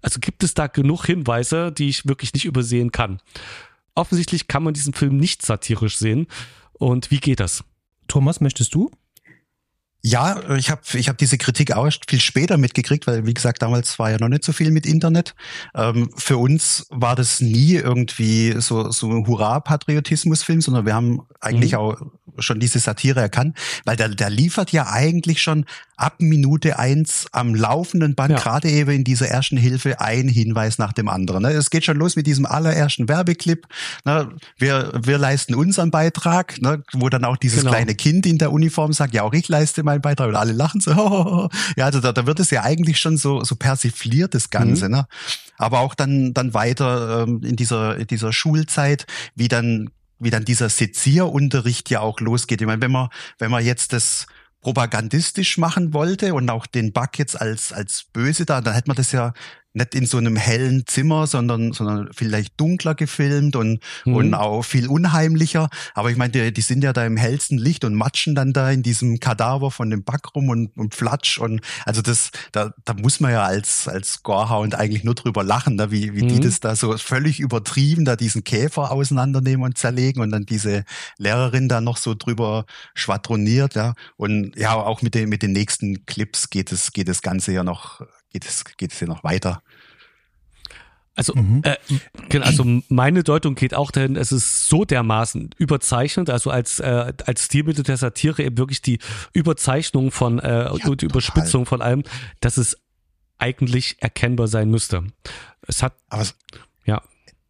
Also 0.02 0.20
gibt 0.20 0.44
es 0.44 0.52
da 0.52 0.66
genug 0.66 1.06
Hinweise, 1.06 1.72
die 1.72 1.88
ich 1.88 2.06
wirklich 2.06 2.34
nicht 2.34 2.44
übersehen 2.44 2.92
kann. 2.92 3.22
Offensichtlich 3.94 4.46
kann 4.46 4.62
man 4.62 4.74
diesen 4.74 4.92
Film 4.92 5.16
nicht 5.16 5.40
satirisch 5.40 5.96
sehen. 5.96 6.26
Und 6.74 7.10
wie 7.10 7.20
geht 7.20 7.40
das? 7.40 7.64
Thomas, 8.06 8.42
möchtest 8.42 8.74
du? 8.74 8.90
Ja, 10.02 10.54
ich 10.56 10.70
habe 10.70 10.82
ich 10.92 11.08
hab 11.08 11.16
diese 11.16 11.38
Kritik 11.38 11.72
auch 11.72 11.86
erst 11.86 12.10
viel 12.10 12.20
später 12.20 12.58
mitgekriegt, 12.58 13.06
weil 13.06 13.24
wie 13.24 13.32
gesagt, 13.32 13.62
damals 13.62 13.98
war 13.98 14.10
ja 14.10 14.18
noch 14.20 14.28
nicht 14.28 14.44
so 14.44 14.52
viel 14.52 14.70
mit 14.70 14.84
Internet. 14.84 15.34
Ähm, 15.74 16.10
für 16.14 16.36
uns 16.36 16.86
war 16.90 17.16
das 17.16 17.40
nie 17.40 17.76
irgendwie 17.76 18.60
so, 18.60 18.90
so 18.90 19.10
ein 19.10 19.26
Hurra-Patriotismus-Film, 19.26 20.60
sondern 20.60 20.84
wir 20.84 20.94
haben 20.94 21.22
eigentlich 21.40 21.72
mhm. 21.72 21.78
auch 21.78 22.02
schon 22.38 22.60
diese 22.60 22.78
Satire 22.78 23.20
erkannt, 23.20 23.56
weil 23.84 23.96
der, 23.96 24.08
der 24.08 24.30
liefert 24.30 24.72
ja 24.72 24.90
eigentlich 24.90 25.42
schon 25.42 25.64
ab 25.96 26.16
Minute 26.18 26.78
eins 26.78 27.26
am 27.32 27.54
laufenden 27.54 28.14
Band, 28.14 28.32
ja. 28.32 28.38
gerade 28.38 28.68
eben 28.68 28.90
in 28.90 29.04
dieser 29.04 29.28
ersten 29.28 29.56
Hilfe, 29.56 30.00
ein 30.00 30.28
Hinweis 30.28 30.78
nach 30.78 30.92
dem 30.92 31.08
anderen. 31.08 31.42
Ne? 31.42 31.50
Es 31.50 31.70
geht 31.70 31.84
schon 31.84 31.96
los 31.96 32.16
mit 32.16 32.26
diesem 32.26 32.46
allerersten 32.46 33.08
Werbeclip. 33.08 33.66
Ne? 34.04 34.28
Wir, 34.58 34.92
wir 35.02 35.18
leisten 35.18 35.54
unseren 35.54 35.90
Beitrag, 35.90 36.60
ne? 36.60 36.82
wo 36.92 37.08
dann 37.08 37.24
auch 37.24 37.36
dieses 37.36 37.60
genau. 37.60 37.72
kleine 37.72 37.94
Kind 37.94 38.26
in 38.26 38.38
der 38.38 38.52
Uniform 38.52 38.92
sagt, 38.92 39.14
ja 39.14 39.22
auch 39.22 39.32
ich 39.32 39.48
leiste 39.48 39.82
meinen 39.82 40.00
Beitrag 40.00 40.28
und 40.28 40.36
alle 40.36 40.52
lachen 40.52 40.80
so. 40.80 41.48
Ja, 41.76 41.86
also 41.86 42.00
da, 42.00 42.12
da 42.12 42.26
wird 42.26 42.40
es 42.40 42.50
ja 42.50 42.62
eigentlich 42.62 42.98
schon 42.98 43.16
so, 43.16 43.42
so 43.42 43.56
persifliert, 43.56 44.34
das 44.34 44.50
Ganze. 44.50 44.86
Mhm. 44.86 44.94
Ne? 44.94 45.06
Aber 45.58 45.80
auch 45.80 45.94
dann, 45.94 46.34
dann 46.34 46.54
weiter 46.54 47.22
ähm, 47.22 47.40
in, 47.42 47.56
dieser, 47.56 47.96
in 47.96 48.06
dieser 48.06 48.32
Schulzeit, 48.32 49.06
wie 49.34 49.48
dann 49.48 49.90
wie 50.24 50.30
dann 50.30 50.44
dieser 50.44 50.68
Sezierunterricht 50.68 51.90
ja 51.90 52.00
auch 52.00 52.20
losgeht. 52.20 52.60
Ich 52.60 52.66
meine, 52.66 52.82
wenn 52.82 52.92
man, 52.92 53.08
wenn 53.38 53.50
man 53.50 53.64
jetzt 53.64 53.92
das 53.92 54.26
propagandistisch 54.60 55.58
machen 55.58 55.92
wollte 55.92 56.34
und 56.34 56.48
auch 56.50 56.66
den 56.66 56.92
Bug 56.92 57.18
jetzt 57.18 57.40
als, 57.40 57.72
als 57.72 58.06
böse 58.12 58.46
da, 58.46 58.60
dann 58.60 58.74
hätte 58.74 58.88
man 58.88 58.96
das 58.96 59.12
ja 59.12 59.34
nicht 59.74 59.94
in 59.94 60.06
so 60.06 60.18
einem 60.18 60.36
hellen 60.36 60.86
Zimmer, 60.86 61.26
sondern, 61.26 61.72
sondern 61.72 62.08
vielleicht 62.12 62.58
dunkler 62.60 62.94
gefilmt 62.94 63.56
und, 63.56 63.80
mhm. 64.04 64.14
und 64.14 64.34
auch 64.34 64.62
viel 64.62 64.88
unheimlicher. 64.88 65.68
Aber 65.94 66.10
ich 66.10 66.16
meine, 66.16 66.30
die, 66.30 66.52
die 66.52 66.60
sind 66.60 66.84
ja 66.84 66.92
da 66.92 67.04
im 67.04 67.16
hellsten 67.16 67.58
Licht 67.58 67.84
und 67.84 67.94
matschen 67.94 68.34
dann 68.34 68.52
da 68.52 68.70
in 68.70 68.82
diesem 68.82 69.18
Kadaver 69.18 69.70
von 69.70 69.90
dem 69.90 70.04
Back 70.04 70.34
rum 70.34 70.48
und, 70.48 70.76
und 70.76 70.94
Flatsch 70.94 71.38
und 71.38 71.60
also 71.84 72.02
das, 72.02 72.30
da, 72.52 72.72
da 72.84 72.94
muss 72.94 73.20
man 73.20 73.32
ja 73.32 73.42
als, 73.42 73.88
als 73.88 74.22
Gorehound 74.22 74.76
eigentlich 74.76 75.04
nur 75.04 75.14
drüber 75.14 75.42
lachen, 75.42 75.76
da, 75.76 75.90
wie, 75.90 76.14
wie 76.14 76.22
mhm. 76.22 76.28
die 76.28 76.40
das 76.40 76.60
da 76.60 76.76
so 76.76 76.96
völlig 76.96 77.40
übertrieben 77.40 78.04
da 78.04 78.16
diesen 78.16 78.44
Käfer 78.44 78.92
auseinandernehmen 78.92 79.64
und 79.64 79.76
zerlegen 79.76 80.22
und 80.22 80.30
dann 80.30 80.46
diese 80.46 80.84
Lehrerin 81.18 81.68
da 81.68 81.80
noch 81.80 81.96
so 81.96 82.14
drüber 82.14 82.64
schwadroniert, 82.94 83.74
ja. 83.74 83.94
Und 84.16 84.56
ja, 84.56 84.74
auch 84.74 85.02
mit 85.02 85.14
den, 85.14 85.28
mit 85.28 85.42
den 85.42 85.52
nächsten 85.52 86.06
Clips 86.06 86.50
geht 86.50 86.70
es, 86.70 86.92
geht 86.92 87.08
das 87.08 87.22
Ganze 87.22 87.52
ja 87.52 87.64
noch 87.64 88.00
geht 88.34 88.44
es, 88.44 88.64
geht 88.76 88.92
es 88.92 88.98
hier 88.98 89.08
noch 89.08 89.24
weiter. 89.24 89.62
Also, 91.16 91.32
mhm. 91.36 91.62
äh, 91.62 91.76
genau, 92.28 92.44
also 92.44 92.64
meine 92.88 93.22
Deutung 93.22 93.54
geht 93.54 93.72
auch 93.72 93.92
dahin, 93.92 94.16
es 94.16 94.32
ist 94.32 94.68
so 94.68 94.84
dermaßen 94.84 95.50
überzeichnet, 95.58 96.28
also 96.28 96.50
als, 96.50 96.80
äh, 96.80 97.12
als 97.24 97.44
Stilmittel 97.44 97.84
der 97.84 97.96
Satire 97.96 98.42
eben 98.42 98.58
wirklich 98.58 98.82
die 98.82 98.98
Überzeichnung 99.32 100.10
von 100.10 100.40
äh, 100.40 100.64
ja, 100.64 100.94
die 100.96 101.04
Überspitzung 101.04 101.66
von 101.66 101.82
allem, 101.82 102.02
dass 102.40 102.56
es 102.56 102.76
eigentlich 103.38 103.96
erkennbar 104.00 104.48
sein 104.48 104.70
müsste. 104.70 105.04
Es 105.68 105.84
hat, 105.84 105.94
aber 106.08 106.22
es, 106.22 106.34
ja, 106.84 107.00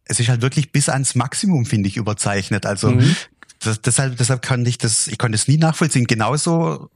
es 0.03 0.19
ist 0.19 0.29
halt 0.29 0.43
wirklich 0.43 0.71
bis 0.71 0.87
ans 0.87 1.15
Maximum, 1.15 1.65
finde 1.65 1.89
ich, 1.89 1.97
überzeichnet. 1.97 2.67
Also 2.67 2.91
mhm. 2.91 3.15
das, 3.61 3.81
deshalb, 3.81 4.17
deshalb 4.17 4.43
kann 4.43 4.63
ich 4.67 4.77
das, 4.77 5.07
ich 5.07 5.17
konnte 5.17 5.35
es 5.37 5.47
nie 5.47 5.57
nachvollziehen. 5.57 6.05
Genauso 6.05 6.91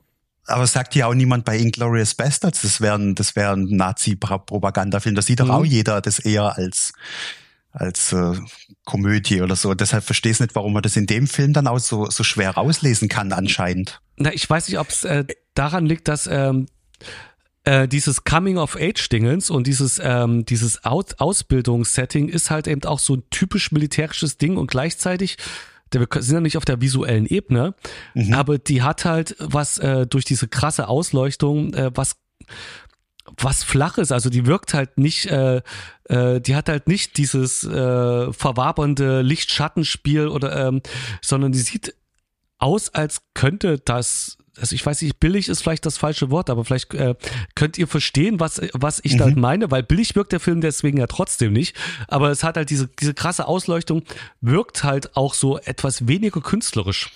aber 0.50 0.68
sagt 0.68 0.96
ja 0.96 1.08
auch 1.08 1.14
niemand 1.14 1.46
bei 1.46 1.58
Inglorious 1.58 2.16
Bastards, 2.16 2.62
das 2.62 2.82
wäre 2.82 2.96
ein, 2.96 3.16
das 3.16 3.36
wäre 3.36 3.54
ein 3.54 3.66
Nazi-Propagandafilm. 3.66 5.16
Das 5.16 5.26
sieht 5.26 5.40
doch 5.40 5.46
mhm. 5.46 5.52
auch 5.52 5.66
jeder 5.66 6.02
das 6.02 6.20
eher 6.20 6.58
als 6.58 6.94
als 7.72 8.14
äh, 8.14 8.34
Komödie 8.86 9.42
oder 9.42 9.56
so. 9.56 9.74
Deshalb 9.74 10.04
verstehe 10.04 10.32
ich 10.32 10.40
nicht, 10.40 10.56
warum 10.56 10.74
man 10.74 10.82
das 10.82 10.96
in 10.96 11.06
dem 11.06 11.28
Film 11.28 11.54
dann 11.54 11.68
auch 11.68 11.80
so, 11.80 12.10
so 12.10 12.24
schwer 12.24 12.52
rauslesen 12.52 13.10
kann 13.10 13.32
anscheinend. 13.32 14.02
Na, 14.18 14.34
ich 14.34 14.50
weiß 14.50 14.68
nicht, 14.68 14.80
ob 14.80 14.90
es 14.90 15.04
äh, 15.04 15.26
daran 15.54 15.86
liegt, 15.86 16.08
dass 16.08 16.28
ähm, 16.28 16.66
äh, 17.66 17.88
dieses 17.88 18.24
Coming-of-Age-Dingens 18.24 19.50
und 19.50 19.68
dieses, 19.68 20.00
ähm, 20.04 20.46
dieses 20.46 20.84
Aus 20.84 21.14
Ausbildungssetting 21.20 22.28
ist 22.28 22.50
halt 22.50 22.68
eben 22.68 22.84
auch 22.86 23.00
so 23.00 23.16
ein 23.16 23.24
typisch 23.30 23.72
militärisches 23.72 24.38
Ding 24.38 24.58
und 24.58 24.72
gleichzeitig 24.72 25.38
wir 25.92 26.08
sind 26.22 26.36
ja 26.36 26.42
nicht 26.42 26.58
auf 26.58 26.66
der 26.66 26.82
visuellen 26.82 27.26
Ebene, 27.26 27.74
mhm. 28.14 28.34
aber 28.34 28.58
die 28.58 28.82
hat 28.82 29.06
halt 29.06 29.36
was 29.40 29.78
äh, 29.78 30.06
durch 30.08 30.26
diese 30.26 30.48
krasse 30.48 30.88
Ausleuchtung, 30.88 31.74
äh, 31.74 31.92
was 31.94 32.18
was 33.38 33.64
flaches, 33.64 34.12
also 34.12 34.30
die 34.30 34.46
wirkt 34.48 34.74
halt 34.74 34.98
nicht, 34.98 35.28
äh, 35.28 35.62
äh, 36.06 36.42
die 36.42 36.56
hat 36.56 36.68
halt 36.68 36.88
nicht 36.88 37.18
dieses 37.18 37.64
äh, 37.64 38.34
verwabernde 38.34 39.22
Licht-Schattenspiel 39.22 40.28
oder, 40.28 40.68
ähm, 40.68 40.82
sondern 41.22 41.52
die 41.52 41.60
sieht 41.60 41.94
aus, 42.58 42.90
als 42.90 43.22
könnte 43.36 43.78
das 43.78 44.39
also 44.60 44.76
ich 44.76 44.86
weiß 44.86 45.02
nicht, 45.02 45.20
billig 45.20 45.50
ist 45.50 45.62
vielleicht 45.62 45.86
das 45.86 45.98
falsche 45.98 46.30
Wort, 46.30 46.50
aber 46.50 46.66
vielleicht 46.66 46.94
äh, 46.94 47.16
könnt 47.56 47.78
ihr 47.78 47.88
verstehen, 47.88 48.40
was, 48.40 48.62
was 48.74 49.00
ich 49.04 49.14
mhm. 49.14 49.18
da 49.18 49.28
meine, 49.28 49.72
weil 49.72 49.84
billig 49.84 50.16
wirkt 50.16 50.32
der 50.32 50.40
Film 50.40 50.62
deswegen 50.62 50.98
ja 50.98 51.08
trotzdem 51.08 51.54
nicht. 51.54 51.76
Aber 52.08 52.30
es 52.30 52.44
hat 52.44 52.58
halt 52.58 52.70
diese, 52.70 52.88
diese 52.88 53.14
krasse 53.14 53.48
Ausleuchtung, 53.48 54.04
wirkt 54.42 54.84
halt 54.84 55.16
auch 55.16 55.34
so 55.34 55.58
etwas 55.60 56.08
weniger 56.08 56.42
künstlerisch. 56.42 57.12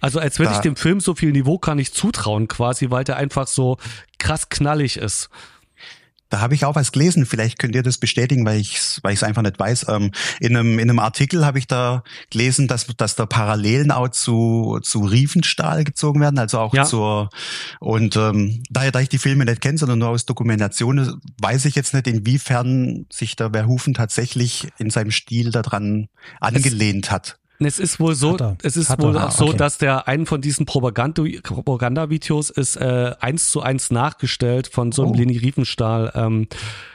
Also 0.00 0.20
als 0.20 0.38
wenn 0.38 0.46
da. 0.46 0.52
ich 0.52 0.58
dem 0.58 0.76
Film 0.76 1.00
so 1.00 1.14
viel 1.14 1.32
Niveau 1.32 1.58
kann 1.58 1.78
ich 1.78 1.92
zutrauen, 1.92 2.48
quasi, 2.48 2.90
weil 2.90 3.04
der 3.04 3.16
einfach 3.16 3.46
so 3.46 3.78
krass 4.18 4.48
knallig 4.48 4.98
ist. 4.98 5.30
Da 6.28 6.40
habe 6.40 6.54
ich 6.54 6.64
auch 6.64 6.74
was 6.74 6.92
gelesen, 6.92 7.24
vielleicht 7.24 7.58
könnt 7.58 7.74
ihr 7.74 7.82
das 7.82 7.98
bestätigen, 7.98 8.44
weil 8.44 8.60
ich 8.60 8.76
es 8.76 9.00
weil 9.02 9.12
ich's 9.12 9.22
einfach 9.22 9.42
nicht 9.42 9.58
weiß. 9.58 9.86
Ähm, 9.88 10.10
in, 10.40 10.56
einem, 10.56 10.78
in 10.78 10.90
einem 10.90 10.98
Artikel 10.98 11.46
habe 11.46 11.58
ich 11.58 11.66
da 11.66 12.02
gelesen, 12.30 12.66
dass, 12.66 12.86
dass 12.96 13.14
da 13.14 13.26
Parallelen 13.26 13.90
auch 13.90 14.08
zu, 14.08 14.80
zu 14.82 15.04
Riefenstahl 15.04 15.84
gezogen 15.84 16.20
werden, 16.20 16.38
also 16.38 16.58
auch 16.58 16.74
ja. 16.74 16.84
zur 16.84 17.30
und 17.80 18.16
ähm, 18.16 18.62
daher, 18.70 18.92
da 18.92 19.00
ich 19.00 19.08
die 19.08 19.18
Filme 19.18 19.44
nicht 19.44 19.60
kenne, 19.60 19.78
sondern 19.78 19.98
nur 20.00 20.08
aus 20.08 20.26
Dokumentationen, 20.26 21.20
weiß 21.40 21.64
ich 21.66 21.74
jetzt 21.74 21.94
nicht, 21.94 22.06
inwiefern 22.06 23.06
sich 23.10 23.36
der 23.36 23.50
Verhoeven 23.50 23.94
tatsächlich 23.94 24.68
in 24.78 24.90
seinem 24.90 25.10
Stil 25.10 25.50
daran 25.50 26.08
angelehnt 26.40 27.10
hat. 27.10 27.38
Es 27.58 27.78
ist 27.78 28.00
wohl 28.00 28.14
so, 28.14 28.36
es 28.62 28.76
ist 28.76 29.00
wohl 29.00 29.16
auch 29.16 29.30
so, 29.30 29.46
okay. 29.46 29.56
dass 29.56 29.78
der 29.78 30.08
einen 30.08 30.26
von 30.26 30.40
diesen 30.40 30.66
Propaganda-Videos 30.66 32.50
ist 32.50 32.76
äh, 32.76 33.14
eins 33.20 33.50
zu 33.50 33.62
eins 33.62 33.90
nachgestellt 33.90 34.68
von 34.68 34.92
so 34.92 35.02
einem 35.02 35.12
oh. 35.12 35.16
Leni 35.16 35.38
Riefenstahl, 35.38 36.12
ähm, 36.14 36.48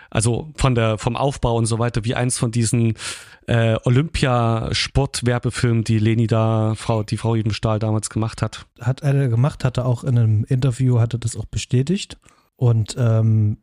also 0.09 0.51
von 0.55 0.75
der 0.75 0.97
vom 0.97 1.15
Aufbau 1.15 1.55
und 1.55 1.65
so 1.65 1.79
weiter, 1.79 2.03
wie 2.03 2.15
eins 2.15 2.37
von 2.37 2.51
diesen 2.51 2.95
äh, 3.47 3.77
Olympia-Sport-Werbefilmen, 3.83 5.83
die 5.83 5.99
Leni 5.99 6.27
da, 6.27 6.73
Frau, 6.75 7.03
die 7.03 7.17
Frau 7.17 7.31
Riefenstahl 7.31 7.79
damals 7.79 8.09
gemacht 8.09 8.41
hat. 8.41 8.65
Hat 8.79 9.01
er 9.01 9.29
gemacht, 9.29 9.63
hatte 9.63 9.85
auch 9.85 10.03
in 10.03 10.17
einem 10.17 10.43
Interview, 10.43 10.99
hatte 10.99 11.17
das 11.17 11.35
auch 11.35 11.45
bestätigt. 11.45 12.17
Und 12.61 12.95
ähm, 12.99 13.57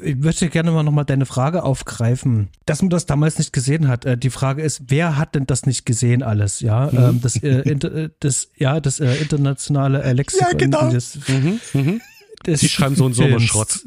ich 0.00 0.14
möchte 0.14 0.48
gerne 0.48 0.70
mal 0.70 0.84
nochmal 0.84 1.04
deine 1.04 1.26
Frage 1.26 1.64
aufgreifen, 1.64 2.50
dass 2.66 2.82
man 2.82 2.88
das 2.88 3.04
damals 3.04 3.36
nicht 3.36 3.52
gesehen 3.52 3.88
hat. 3.88 4.04
Äh, 4.04 4.16
die 4.16 4.30
Frage 4.30 4.62
ist, 4.62 4.82
wer 4.86 5.16
hat 5.16 5.34
denn 5.34 5.44
das 5.44 5.66
nicht 5.66 5.84
gesehen 5.84 6.22
alles? 6.22 6.60
Ja, 6.60 6.88
mhm. 6.92 6.98
ähm, 6.98 7.20
das, 7.20 7.34
äh, 7.42 7.62
inter, 7.68 7.92
äh, 7.92 8.10
das, 8.20 8.50
ja, 8.56 8.78
das 8.78 9.00
äh, 9.00 9.12
internationale 9.16 10.04
äh, 10.04 10.12
Lexikon. 10.12 10.46
Ja, 10.52 10.56
genau. 10.56 10.88
Das, 10.92 11.18
mhm, 11.26 11.58
mhm. 11.72 12.00
Das 12.44 12.60
Die 12.60 12.68
schreiben 12.68 12.94
so 12.94 13.06
einen 13.06 13.14
Sommerschrott. 13.14 13.80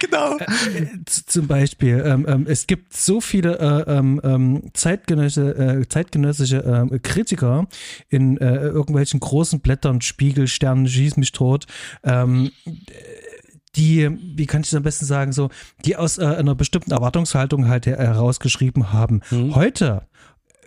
Genau. 0.00 0.38
Äh, 0.38 0.46
zum 1.04 1.46
Beispiel, 1.46 2.02
ähm, 2.04 2.26
ähm, 2.28 2.46
es 2.48 2.66
gibt 2.66 2.94
so 2.96 3.20
viele 3.20 3.58
äh, 3.58 3.92
ähm, 3.92 4.20
ähm 4.24 4.70
zeitgenössische, 4.72 5.54
äh, 5.54 5.88
zeitgenössische 5.88 6.88
äh, 6.90 6.98
Kritiker 6.98 7.68
in 8.08 8.38
äh, 8.38 8.56
irgendwelchen 8.56 9.20
großen 9.20 9.60
Blättern, 9.60 10.00
Spiegel, 10.00 10.48
Sternen, 10.48 10.88
Schieß 10.88 11.16
mich 11.16 11.30
tot, 11.30 11.66
ähm, 12.02 12.50
die, 13.76 14.10
wie 14.36 14.46
kann 14.46 14.62
ich 14.62 14.68
es 14.68 14.74
am 14.74 14.82
besten 14.82 15.06
sagen, 15.06 15.32
so, 15.32 15.50
die 15.84 15.96
aus 15.96 16.18
äh, 16.18 16.24
einer 16.24 16.54
bestimmten 16.54 16.92
Erwartungshaltung 16.92 17.68
halt 17.68 17.86
herausgeschrieben 17.86 18.92
haben. 18.92 19.20
Mhm. 19.30 19.54
Heute 19.54 20.02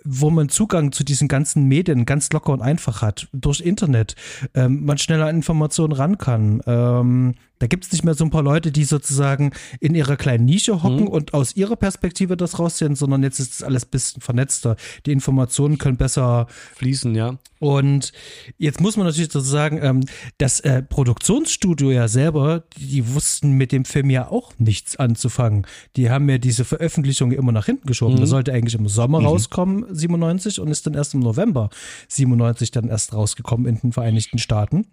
wo 0.05 0.29
man 0.29 0.49
Zugang 0.49 0.91
zu 0.91 1.03
diesen 1.03 1.27
ganzen 1.27 1.65
Medien 1.65 2.05
ganz 2.05 2.31
locker 2.31 2.53
und 2.53 2.61
einfach 2.61 3.01
hat, 3.01 3.27
durch 3.33 3.59
Internet, 3.59 4.15
ähm, 4.53 4.85
man 4.85 4.97
schneller 4.99 5.25
an 5.25 5.37
Informationen 5.37 5.93
ran 5.93 6.17
kann, 6.17 6.61
ähm, 6.67 7.33
da 7.59 7.67
gibt 7.67 7.85
es 7.85 7.91
nicht 7.91 8.03
mehr 8.03 8.13
so 8.13 8.23
ein 8.23 8.29
paar 8.29 8.43
Leute, 8.43 8.71
die 8.71 8.83
sozusagen 8.83 9.51
in 9.79 9.95
ihrer 9.95 10.17
kleinen 10.17 10.45
Nische 10.45 10.83
hocken 10.83 11.01
mhm. 11.01 11.07
und 11.07 11.33
aus 11.33 11.55
ihrer 11.55 11.75
Perspektive 11.75 12.35
das 12.37 12.59
raussehen, 12.59 12.95
sondern 12.95 13.23
jetzt 13.23 13.39
ist 13.39 13.59
das 13.59 13.63
alles 13.63 13.85
ein 13.85 13.91
bisschen 13.91 14.21
vernetzter. 14.21 14.75
Die 15.05 15.11
Informationen 15.11 15.77
können 15.77 15.97
besser 15.97 16.47
fließen, 16.75 17.15
ja. 17.15 17.37
Und 17.59 18.11
jetzt 18.57 18.81
muss 18.81 18.97
man 18.97 19.07
natürlich 19.07 19.31
sozusagen, 19.31 19.79
ähm, 19.81 20.01
das 20.37 20.59
äh, 20.59 20.83
Produktionsstudio 20.83 21.91
ja 21.91 22.07
selber, 22.07 22.63
die 22.77 23.13
wussten 23.13 23.53
mit 23.53 23.71
dem 23.71 23.85
Film 23.85 24.09
ja 24.09 24.29
auch 24.29 24.53
nichts 24.57 24.97
anzufangen. 24.97 25.65
Die 25.95 26.09
haben 26.09 26.29
ja 26.29 26.37
diese 26.37 26.65
Veröffentlichung 26.65 27.31
immer 27.31 27.51
nach 27.51 27.65
hinten 27.65 27.87
geschoben. 27.87 28.15
Mhm. 28.15 28.19
Das 28.19 28.29
sollte 28.29 28.53
eigentlich 28.53 28.75
im 28.75 28.87
Sommer 28.87 29.21
mhm. 29.21 29.27
rauskommen, 29.27 29.85
97, 29.89 30.59
und 30.59 30.69
ist 30.69 30.85
dann 30.85 30.93
erst 30.93 31.13
im 31.13 31.21
November 31.21 31.69
97 32.09 32.71
dann 32.71 32.89
erst 32.89 33.13
rausgekommen 33.13 33.65
in 33.65 33.79
den 33.79 33.93
Vereinigten 33.93 34.37
Staaten. 34.37 34.85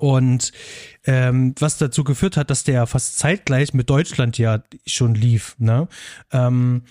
Und 0.00 0.52
ähm, 1.04 1.54
was 1.58 1.76
dazu 1.76 2.04
geführt 2.04 2.38
hat, 2.38 2.48
dass 2.48 2.64
der 2.64 2.86
fast 2.86 3.18
zeitgleich 3.18 3.74
mit 3.74 3.90
Deutschland 3.90 4.38
ja 4.38 4.62
schon 4.86 5.14
lief. 5.14 5.56
Ne? 5.58 5.88
Ähm, 6.32 6.84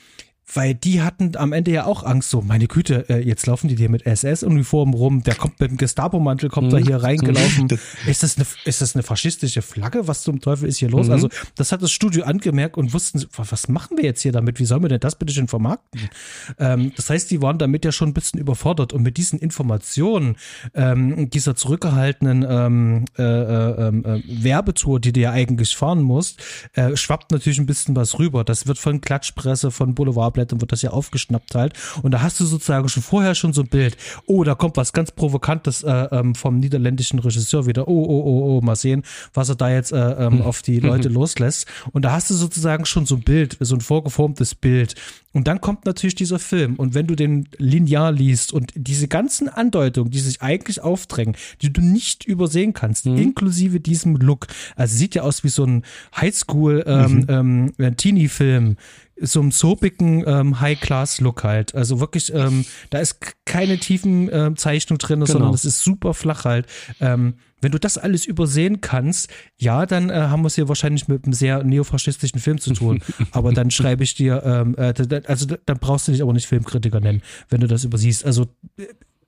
weil 0.53 0.73
die 0.73 1.01
hatten 1.01 1.35
am 1.35 1.53
Ende 1.53 1.71
ja 1.71 1.85
auch 1.85 2.03
Angst, 2.03 2.29
so, 2.29 2.41
meine 2.41 2.67
Güte, 2.67 3.05
äh, 3.09 3.19
jetzt 3.19 3.45
laufen 3.45 3.67
die 3.67 3.75
hier 3.75 3.89
mit 3.89 4.05
SS-Uniformen 4.05 4.93
rum, 4.93 5.23
der 5.23 5.35
kommt 5.35 5.59
mit 5.59 5.69
dem 5.69 5.77
Gestapo-Mantel, 5.77 6.49
kommt 6.49 6.67
mhm. 6.67 6.71
da 6.71 6.77
hier 6.77 6.97
reingelaufen. 6.97 7.67
ist, 8.07 8.23
das 8.23 8.37
eine, 8.37 8.45
ist 8.65 8.81
das 8.81 8.95
eine 8.95 9.03
faschistische 9.03 9.61
Flagge? 9.61 10.07
Was 10.07 10.23
zum 10.23 10.41
Teufel 10.41 10.67
ist 10.67 10.77
hier 10.77 10.89
los? 10.89 11.07
Mhm. 11.07 11.13
Also, 11.13 11.29
das 11.55 11.71
hat 11.71 11.81
das 11.81 11.91
Studio 11.91 12.23
angemerkt 12.23 12.77
und 12.77 12.93
wussten, 12.93 13.23
was 13.35 13.67
machen 13.67 13.97
wir 13.97 14.05
jetzt 14.05 14.21
hier 14.21 14.31
damit? 14.31 14.59
Wie 14.59 14.65
sollen 14.65 14.81
wir 14.81 14.89
denn 14.89 14.99
das 14.99 15.17
bitte 15.17 15.33
schon 15.33 15.47
vermarkten? 15.47 16.09
Ähm, 16.57 16.93
das 16.95 17.09
heißt, 17.09 17.29
die 17.29 17.41
waren 17.41 17.57
damit 17.59 17.85
ja 17.85 17.91
schon 17.91 18.09
ein 18.09 18.13
bisschen 18.13 18.39
überfordert 18.39 18.93
und 18.93 19.03
mit 19.03 19.17
diesen 19.17 19.39
Informationen, 19.39 20.35
ähm, 20.73 21.29
dieser 21.29 21.55
zurückgehaltenen 21.55 22.45
ähm, 22.49 23.05
äh, 23.17 23.23
äh, 23.23 23.87
ähm, 23.87 24.05
äh, 24.05 24.21
Werbetour, 24.43 24.99
die 24.99 25.13
du 25.13 25.19
ja 25.19 25.31
eigentlich 25.31 25.75
fahren 25.75 26.01
musst, 26.01 26.41
äh, 26.73 26.95
schwappt 26.95 27.31
natürlich 27.31 27.59
ein 27.59 27.65
bisschen 27.65 27.95
was 27.95 28.17
rüber. 28.17 28.43
Das 28.43 28.65
wird 28.65 28.79
von 28.79 29.01
Klatschpresse, 29.01 29.71
von 29.71 29.93
Boulevard 29.93 30.38
Blättern 30.39 30.61
wird 30.61 30.71
das 30.71 30.81
ja 30.81 30.91
aufgeschnappt 30.91 31.53
halt. 31.53 31.73
Und 32.01 32.11
da 32.11 32.21
hast 32.21 32.39
du 32.39 32.45
sozusagen 32.45 32.87
schon 32.87 33.03
vorher 33.03 33.35
schon 33.35 33.51
so 33.51 33.61
ein 33.61 33.67
Bild. 33.67 33.97
Oh, 34.25 34.45
da 34.45 34.55
kommt 34.55 34.77
was 34.77 34.93
ganz 34.93 35.11
Provokantes 35.11 35.83
äh, 35.83 36.07
ähm, 36.11 36.33
vom 36.33 36.59
niederländischen 36.59 37.19
Regisseur 37.19 37.65
wieder. 37.65 37.89
Oh, 37.89 38.05
oh, 38.05 38.23
oh, 38.25 38.57
oh, 38.57 38.61
mal 38.61 38.77
sehen, 38.77 39.03
was 39.33 39.49
er 39.49 39.55
da 39.55 39.69
jetzt 39.69 39.91
äh, 39.91 39.97
ähm, 39.97 40.39
hm. 40.39 40.41
auf 40.43 40.61
die 40.61 40.79
Leute 40.79 41.09
loslässt. 41.09 41.67
Und 41.91 42.05
da 42.05 42.11
hast 42.11 42.29
du 42.29 42.35
sozusagen 42.35 42.85
schon 42.85 43.05
so 43.05 43.15
ein 43.15 43.21
Bild, 43.21 43.57
so 43.59 43.75
ein 43.75 43.81
vorgeformtes 43.81 44.55
Bild. 44.55 44.95
Und 45.31 45.47
dann 45.47 45.61
kommt 45.61 45.85
natürlich 45.85 46.15
dieser 46.15 46.39
Film. 46.39 46.75
Und 46.75 46.95
wenn 46.95 47.05
du 47.05 47.15
den 47.15 47.47
linear 47.57 48.11
liest 48.11 48.51
und 48.51 48.71
diese 48.75 49.07
ganzen 49.07 49.47
Andeutungen, 49.47 50.09
die 50.09 50.19
sich 50.19 50.41
eigentlich 50.41 50.81
aufdrängen, 50.81 51.35
die 51.61 51.71
du 51.71 51.81
nicht 51.81 52.25
übersehen 52.25 52.73
kannst, 52.73 53.05
mhm. 53.05 53.17
inklusive 53.17 53.79
diesem 53.79 54.15
Look, 54.15 54.47
also 54.75 54.95
sieht 54.95 55.13
ja 55.15 55.21
aus 55.21 55.43
wie 55.43 55.49
so 55.49 55.65
ein 55.65 55.83
Highschool 56.15 56.83
ähm, 56.87 57.13
mhm. 57.13 57.25
ähm, 57.29 58.75
so 59.21 59.41
einem 59.41 59.51
soapigen 59.51 60.23
ähm, 60.27 60.59
High-Class-Look 60.59 61.43
halt. 61.43 61.75
Also 61.75 61.99
wirklich, 61.99 62.33
ähm, 62.33 62.65
da 62.89 62.99
ist 62.99 63.19
keine 63.45 63.77
tiefen 63.77 64.29
ähm, 64.31 64.55
Zeichnung 64.55 64.97
drin, 64.97 65.19
genau. 65.19 65.31
sondern 65.31 65.53
es 65.53 65.65
ist 65.65 65.81
super 65.81 66.13
flach 66.13 66.45
halt. 66.45 66.67
Ähm, 66.99 67.35
wenn 67.61 67.71
du 67.71 67.79
das 67.79 67.97
alles 67.97 68.25
übersehen 68.25 68.81
kannst, 68.81 69.29
ja, 69.57 69.85
dann 69.85 70.09
äh, 70.09 70.13
haben 70.13 70.43
wir 70.43 70.47
es 70.47 70.55
hier 70.55 70.69
wahrscheinlich 70.69 71.07
mit 71.07 71.25
einem 71.25 71.33
sehr 71.33 71.63
neofaschistischen 71.63 72.39
Film 72.39 72.59
zu 72.59 72.73
tun. 72.73 73.01
aber 73.31 73.51
dann 73.51 73.71
schreibe 73.71 74.03
ich 74.03 74.15
dir, 74.15 74.41
ähm, 74.45 74.75
äh, 74.77 74.93
also 75.27 75.45
dann 75.45 75.79
brauchst 75.79 76.07
du 76.07 76.11
dich 76.11 76.21
aber 76.21 76.33
nicht 76.33 76.47
Filmkritiker 76.47 76.99
nennen, 76.99 77.21
wenn 77.49 77.61
du 77.61 77.67
das 77.67 77.83
übersiehst. 77.83 78.25
Also 78.25 78.47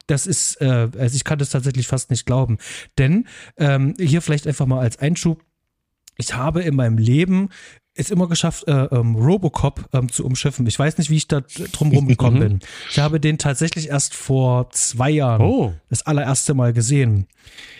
das 0.07 0.27
ist, 0.27 0.61
äh, 0.61 0.89
also 0.97 1.15
ich 1.15 1.23
kann 1.23 1.39
das 1.39 1.49
tatsächlich 1.49 1.87
fast 1.87 2.09
nicht 2.09 2.25
glauben. 2.25 2.57
Denn 2.97 3.27
ähm, 3.57 3.95
hier 3.99 4.21
vielleicht 4.21 4.47
einfach 4.47 4.65
mal 4.65 4.79
als 4.79 4.99
Einschub, 4.99 5.43
ich 6.17 6.35
habe 6.35 6.61
in 6.61 6.75
meinem 6.75 6.97
Leben 6.97 7.49
es 7.93 8.09
immer 8.09 8.27
geschafft, 8.27 8.67
äh, 8.67 8.85
ähm, 8.85 9.15
Robocop 9.15 9.89
ähm, 9.93 10.09
zu 10.09 10.25
umschiffen. 10.25 10.65
Ich 10.67 10.79
weiß 10.79 10.97
nicht, 10.97 11.09
wie 11.09 11.17
ich 11.17 11.27
da 11.27 11.41
drum 11.73 11.91
rumgekommen 11.91 12.39
bin. 12.39 12.59
Ich 12.89 12.99
habe 12.99 13.19
den 13.19 13.37
tatsächlich 13.37 13.89
erst 13.89 14.13
vor 14.13 14.69
zwei 14.71 15.09
Jahren 15.09 15.41
oh. 15.41 15.73
das 15.89 16.05
allererste 16.05 16.53
Mal 16.53 16.73
gesehen. 16.73 17.27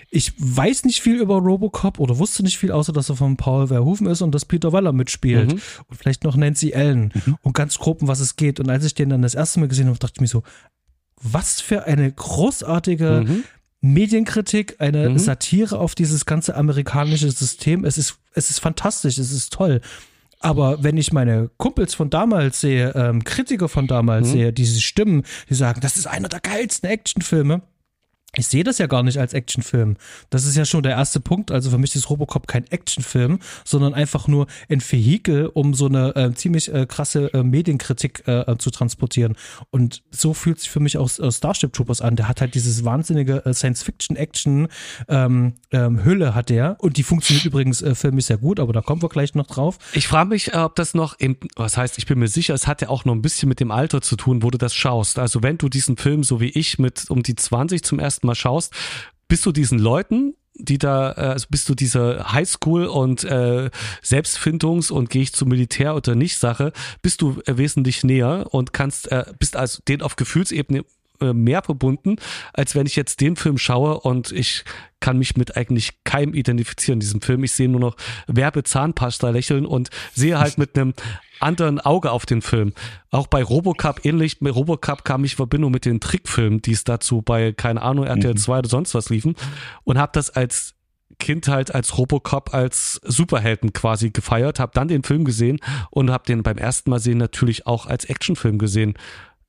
Ich 0.10 0.34
weiß 0.38 0.84
nicht 0.84 1.02
viel 1.02 1.22
über 1.22 1.38
Robocop 1.38 1.98
oder 2.00 2.20
wusste 2.20 2.44
nicht 2.44 2.58
viel, 2.58 2.72
außer 2.72 2.92
dass 2.92 3.10
er 3.10 3.16
von 3.16 3.38
Paul 3.38 3.68
Verhoeven 3.68 4.08
ist 4.08 4.22
und 4.22 4.36
dass 4.36 4.44
Peter 4.44 4.74
Weller 4.74 4.92
mitspielt. 4.92 5.54
Mhm. 5.54 5.62
Und 5.88 5.98
vielleicht 5.98 6.26
noch 6.26 6.36
Nancy 6.36 6.74
Allen. 6.74 7.14
Mhm. 7.14 7.38
Und 7.42 7.54
ganz 7.54 7.78
grob, 7.78 8.02
um 8.02 8.10
was 8.10 8.20
es 8.20 8.36
geht. 8.36 8.60
Und 8.60 8.70
als 8.70 8.84
ich 8.84 8.94
den 8.94 9.10
dann 9.10 9.22
das 9.22 9.36
erste 9.36 9.62
Mal 9.62 9.70
gesehen 9.70 9.88
habe, 9.88 9.98
dachte 9.98 10.16
ich 10.18 10.22
mir 10.22 10.28
so, 10.28 10.44
was 11.16 11.62
für 11.62 11.86
eine 11.86 12.12
großartige 12.12 13.24
mhm. 13.26 13.44
Medienkritik, 13.82 14.76
eine 14.80 15.10
mhm. 15.10 15.18
Satire 15.18 15.80
auf 15.80 15.96
dieses 15.96 16.26
ganze 16.26 16.56
amerikanische 16.56 17.32
System. 17.32 17.84
Es 17.84 17.98
ist, 17.98 18.20
es 18.34 18.50
ist 18.52 18.60
fantastisch, 18.60 19.18
es 19.18 19.32
ist 19.32 19.52
toll. 19.52 19.82
Aber 20.40 20.84
wenn 20.84 20.98
ich 20.98 21.14
meine 21.14 21.50
Kumpels 21.58 21.94
von 21.94 22.10
damals 22.10 22.62
sehe, 22.62 22.94
ähm, 22.96 23.24
Kritiker 23.24 23.70
von 23.70 23.88
damals 23.88 24.30
mhm. 24.30 24.32
sehe, 24.32 24.54
diese 24.54 24.82
Stimmen, 24.82 25.24
die 25.50 25.56
sagen, 25.56 25.82
das 25.82 25.98
ist 25.98 26.08
einer 26.08 26.30
der 26.30 26.40
geilsten 26.40 26.90
Actionfilme, 26.90 27.62
ich 28.38 28.48
sehe 28.48 28.64
das 28.64 28.78
ja 28.78 28.88
gar 28.88 29.04
nicht 29.04 29.18
als 29.18 29.34
Actionfilm. 29.34 29.98
Das 30.30 30.46
ist 30.46 30.56
ja 30.56 30.64
schon 30.64 30.84
der 30.84 30.94
erste 30.94 31.20
Punkt. 31.20 31.52
Also 31.52 31.70
für 31.70 31.78
mich 31.78 31.96
ist 31.96 32.10
Robocop 32.10 32.48
kein 32.48 32.66
Actionfilm, 32.72 33.40
sondern 33.66 33.94
einfach 33.94 34.28
nur 34.30 34.48
ein 34.70 34.82
Vehikel, 34.82 35.48
um 35.48 35.74
so 35.74 35.88
eine 35.88 36.16
äh, 36.16 36.34
ziemlich 36.34 36.74
äh, 36.74 36.86
krasse 36.86 37.34
äh, 37.34 37.44
Medienkritik 37.44 38.26
äh, 38.28 38.56
zu 38.58 38.72
transportieren. 38.72 39.36
Und 39.70 40.02
so 40.12 40.34
fühlt 40.34 40.60
sich 40.62 40.70
für 40.70 40.80
mich 40.80 40.98
auch 40.98 41.10
äh, 41.20 41.30
Starship 41.30 41.74
Troopers 41.74 42.00
an. 42.00 42.16
Der 42.16 42.30
hat 42.30 42.40
halt 42.40 42.56
dieses 42.56 42.86
wahnsinnige 42.86 43.46
äh, 43.46 43.54
Science-Fiction-Action 43.54 44.70
ähm, 45.10 45.54
ähm, 45.72 46.00
hat 46.34 46.50
der. 46.50 46.78
Und 46.80 46.96
die 46.96 47.04
funktioniert 47.04 47.46
übrigens 47.46 47.82
äh, 47.82 47.96
filmisch 47.96 48.26
sehr 48.26 48.38
gut, 48.38 48.62
aber 48.62 48.72
da 48.72 48.80
kommen 48.80 49.02
wir 49.02 49.10
gleich 49.10 49.36
noch 49.36 49.48
drauf. 49.48 49.78
Ich 49.94 50.08
frage 50.08 50.30
mich, 50.30 50.56
ob 50.56 50.76
das 50.76 50.94
noch, 50.94 51.20
im, 51.20 51.36
was 51.58 51.76
heißt, 51.76 51.98
ich 51.98 52.06
bin 52.06 52.20
mir 52.20 52.30
sicher, 52.30 52.54
es 52.54 52.66
hat 52.66 52.82
ja 52.82 52.88
auch 52.88 53.04
noch 53.04 53.14
ein 53.14 53.22
bisschen 53.22 53.50
mit 53.50 53.60
dem 53.60 53.72
Alter 53.72 54.02
zu 54.02 54.16
tun, 54.16 54.42
wo 54.42 54.52
du 54.52 54.58
das 54.58 54.74
schaust. 54.74 55.20
Also 55.20 55.44
wenn 55.44 55.58
du 55.58 55.68
diesen 55.68 55.98
Film, 55.98 56.24
so 56.24 56.40
wie 56.40 56.50
ich, 56.50 56.80
mit 56.80 57.10
um 57.10 57.24
die 57.24 57.36
20 57.36 57.84
zum 57.84 58.00
ersten 58.00 58.21
Mal 58.24 58.36
schaust, 58.36 58.74
bist 59.28 59.46
du 59.46 59.52
diesen 59.52 59.80
Leuten, 59.80 60.36
die 60.56 60.78
da, 60.78 61.12
äh, 61.14 61.22
also 61.22 61.48
bist 61.50 61.70
du 61.70 61.76
diese 61.76 62.32
Highschool 62.32 62.86
und 62.86 63.24
äh, 63.24 63.70
Selbstfindungs- 64.04 64.92
und 64.92 65.10
gehe 65.10 65.22
ich 65.22 65.34
zum 65.34 65.50
Militär 65.50 65.96
oder 65.96 66.16
nicht 66.16 66.38
Sache, 66.38 66.74
bist 67.02 67.22
du 67.22 67.42
äh, 67.46 67.58
wesentlich 67.58 68.04
näher 68.04 68.48
und 68.52 68.74
kannst, 68.74 69.12
äh, 69.12 69.26
bist 69.40 69.56
also 69.56 69.82
den 69.88 70.02
auf 70.02 70.16
Gefühlsebene 70.16 70.84
mehr 71.22 71.62
verbunden, 71.62 72.16
als 72.54 72.76
wenn 72.76 72.86
ich 72.86 72.96
jetzt 72.96 73.22
den 73.22 73.36
Film 73.36 73.58
schaue 73.58 74.00
und 74.00 74.32
ich 74.32 74.64
kann 75.00 75.18
mich 75.18 75.36
mit 75.36 75.58
eigentlich 75.58 76.04
keinem 76.04 76.34
identifizieren 76.34 76.98
in 76.98 77.00
diesem 77.02 77.22
Film. 77.22 77.44
Ich 77.44 77.54
sehe 77.54 77.68
nur 77.68 77.80
noch 77.80 77.96
Werbezahnpasta 78.28 79.30
lächeln 79.30 79.66
und 79.66 79.90
sehe 80.14 80.40
halt 80.40 80.58
mit 80.58 80.78
einem 80.78 80.94
anderen 81.40 81.80
Auge 81.80 82.12
auf 82.12 82.26
den 82.26 82.42
Film. 82.42 82.74
Auch 83.10 83.28
bei 83.28 83.44
Robocop 83.44 84.06
ähnlich. 84.06 84.40
Bei 84.40 84.52
Robocop 84.52 85.04
kam 85.04 85.26
ich 85.26 85.34
in 85.34 85.38
Verbindung 85.38 85.72
mit 85.72 85.86
den 85.86 86.00
Trickfilmen, 86.00 86.62
die 86.62 86.74
es 86.74 86.84
dazu 86.84 87.22
bei, 87.22 87.52
keine 87.52 87.82
Ahnung, 87.82 88.06
RTL 88.06 88.36
2 88.36 88.54
mhm. 88.54 88.60
oder 88.60 88.70
sonst 88.70 88.94
was 88.94 89.10
liefen 89.10 89.36
und 89.84 89.98
habe 89.98 90.12
das 90.14 90.30
als 90.30 90.76
Kind 91.20 91.48
halt 91.48 91.76
als 91.76 91.98
Robocop 91.98 92.54
als 92.54 93.00
Superhelden 93.04 93.74
quasi 93.74 94.10
gefeiert, 94.10 94.60
habe 94.60 94.72
dann 94.74 94.88
den 94.88 95.04
Film 95.04 95.24
gesehen 95.24 95.60
und 95.92 96.10
habe 96.10 96.26
den 96.26 96.42
beim 96.42 96.58
ersten 96.58 96.90
Mal 96.90 97.00
sehen 97.00 97.20
natürlich 97.20 97.68
auch 97.68 97.86
als 97.86 98.06
Actionfilm 98.06 98.58
gesehen 98.58 98.96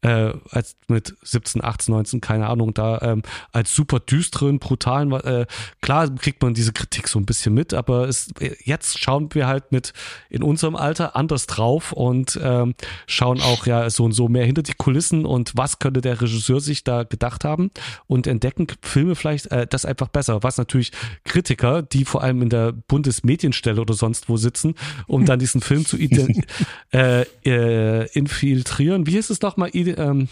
äh, 0.02 0.32
als 0.50 0.76
mit 0.88 1.14
17, 1.22 1.64
18, 1.64 1.94
19, 1.94 2.20
keine 2.20 2.48
Ahnung, 2.48 2.74
da 2.74 3.00
ähm, 3.02 3.22
als 3.52 3.74
super 3.74 4.00
düsteren, 4.00 4.58
brutalen, 4.58 5.12
äh, 5.12 5.46
klar 5.80 6.08
kriegt 6.16 6.42
man 6.42 6.54
diese 6.54 6.72
Kritik 6.72 7.08
so 7.08 7.18
ein 7.18 7.26
bisschen 7.26 7.54
mit, 7.54 7.72
aber 7.72 8.08
es, 8.08 8.32
jetzt 8.64 8.98
schauen 8.98 9.28
wir 9.32 9.46
halt 9.46 9.72
mit 9.72 9.92
in 10.28 10.42
unserem 10.42 10.76
Alter 10.76 11.16
anders 11.16 11.46
drauf 11.46 11.92
und 11.92 12.38
ähm, 12.42 12.74
schauen 13.06 13.40
auch 13.40 13.66
ja 13.66 13.88
so 13.90 14.04
und 14.04 14.12
so 14.12 14.28
mehr 14.28 14.44
hinter 14.44 14.62
die 14.62 14.74
Kulissen 14.74 15.24
und 15.24 15.52
was 15.56 15.78
könnte 15.78 16.00
der 16.00 16.20
Regisseur 16.20 16.60
sich 16.60 16.84
da 16.84 17.04
gedacht 17.04 17.44
haben 17.44 17.70
und 18.06 18.26
entdecken 18.26 18.66
Filme 18.82 19.14
vielleicht 19.14 19.50
äh, 19.52 19.66
das 19.66 19.84
einfach 19.84 20.08
besser, 20.08 20.42
was 20.42 20.58
natürlich 20.58 20.92
Kritiker, 21.24 21.82
die 21.82 22.04
vor 22.04 22.22
allem 22.22 22.42
in 22.42 22.50
der 22.50 22.72
Bundesmedienstelle 22.72 23.80
oder 23.80 23.94
sonst 23.94 24.28
wo 24.28 24.36
sitzen, 24.36 24.74
um 25.06 25.24
dann 25.24 25.38
diesen 25.38 25.60
Film 25.60 25.86
zu 25.86 25.96
äh, 26.92 27.22
äh, 27.44 28.08
infiltrieren, 28.12 29.06
wie 29.06 29.16
ist 29.16 29.30
es 29.30 29.40
nochmal, 29.40 29.70
ähm, 29.96 30.28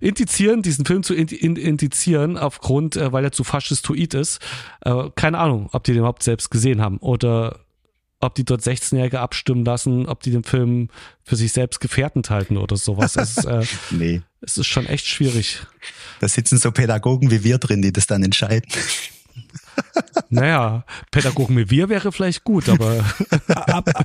indizieren, 0.00 0.62
diesen 0.62 0.84
Film 0.84 1.02
zu 1.02 1.14
indizieren, 1.14 2.38
aufgrund, 2.38 2.96
äh, 2.96 3.12
weil 3.12 3.24
er 3.24 3.32
zu 3.32 3.44
faschistoid 3.44 4.14
ist. 4.14 4.40
Äh, 4.82 5.10
keine 5.14 5.38
Ahnung, 5.38 5.68
ob 5.72 5.84
die 5.84 5.92
den 5.92 5.98
überhaupt 6.00 6.22
selbst 6.22 6.50
gesehen 6.50 6.80
haben 6.80 6.98
oder 6.98 7.60
ob 8.20 8.34
die 8.34 8.44
dort 8.44 8.62
16-Jährige 8.62 9.20
abstimmen 9.20 9.64
lassen, 9.64 10.06
ob 10.06 10.22
die 10.22 10.30
den 10.30 10.44
Film 10.44 10.88
für 11.22 11.36
sich 11.36 11.52
selbst 11.52 11.80
gefährdend 11.80 12.30
halten 12.30 12.56
oder 12.56 12.76
sowas. 12.76 13.16
Es 13.16 13.36
ist, 13.36 13.44
äh, 13.44 13.64
nee. 13.90 14.22
es 14.40 14.56
ist 14.56 14.66
schon 14.66 14.86
echt 14.86 15.06
schwierig. 15.06 15.60
Da 16.20 16.28
sitzen 16.28 16.58
so 16.58 16.72
Pädagogen 16.72 17.30
wie 17.30 17.44
wir 17.44 17.58
drin, 17.58 17.82
die 17.82 17.92
das 17.92 18.06
dann 18.06 18.22
entscheiden. 18.22 18.70
Naja, 20.28 20.84
Pädagogen 21.10 21.56
wie 21.56 21.70
wir 21.70 21.88
wäre 21.88 22.12
vielleicht 22.12 22.44
gut, 22.44 22.68
aber. 22.68 23.04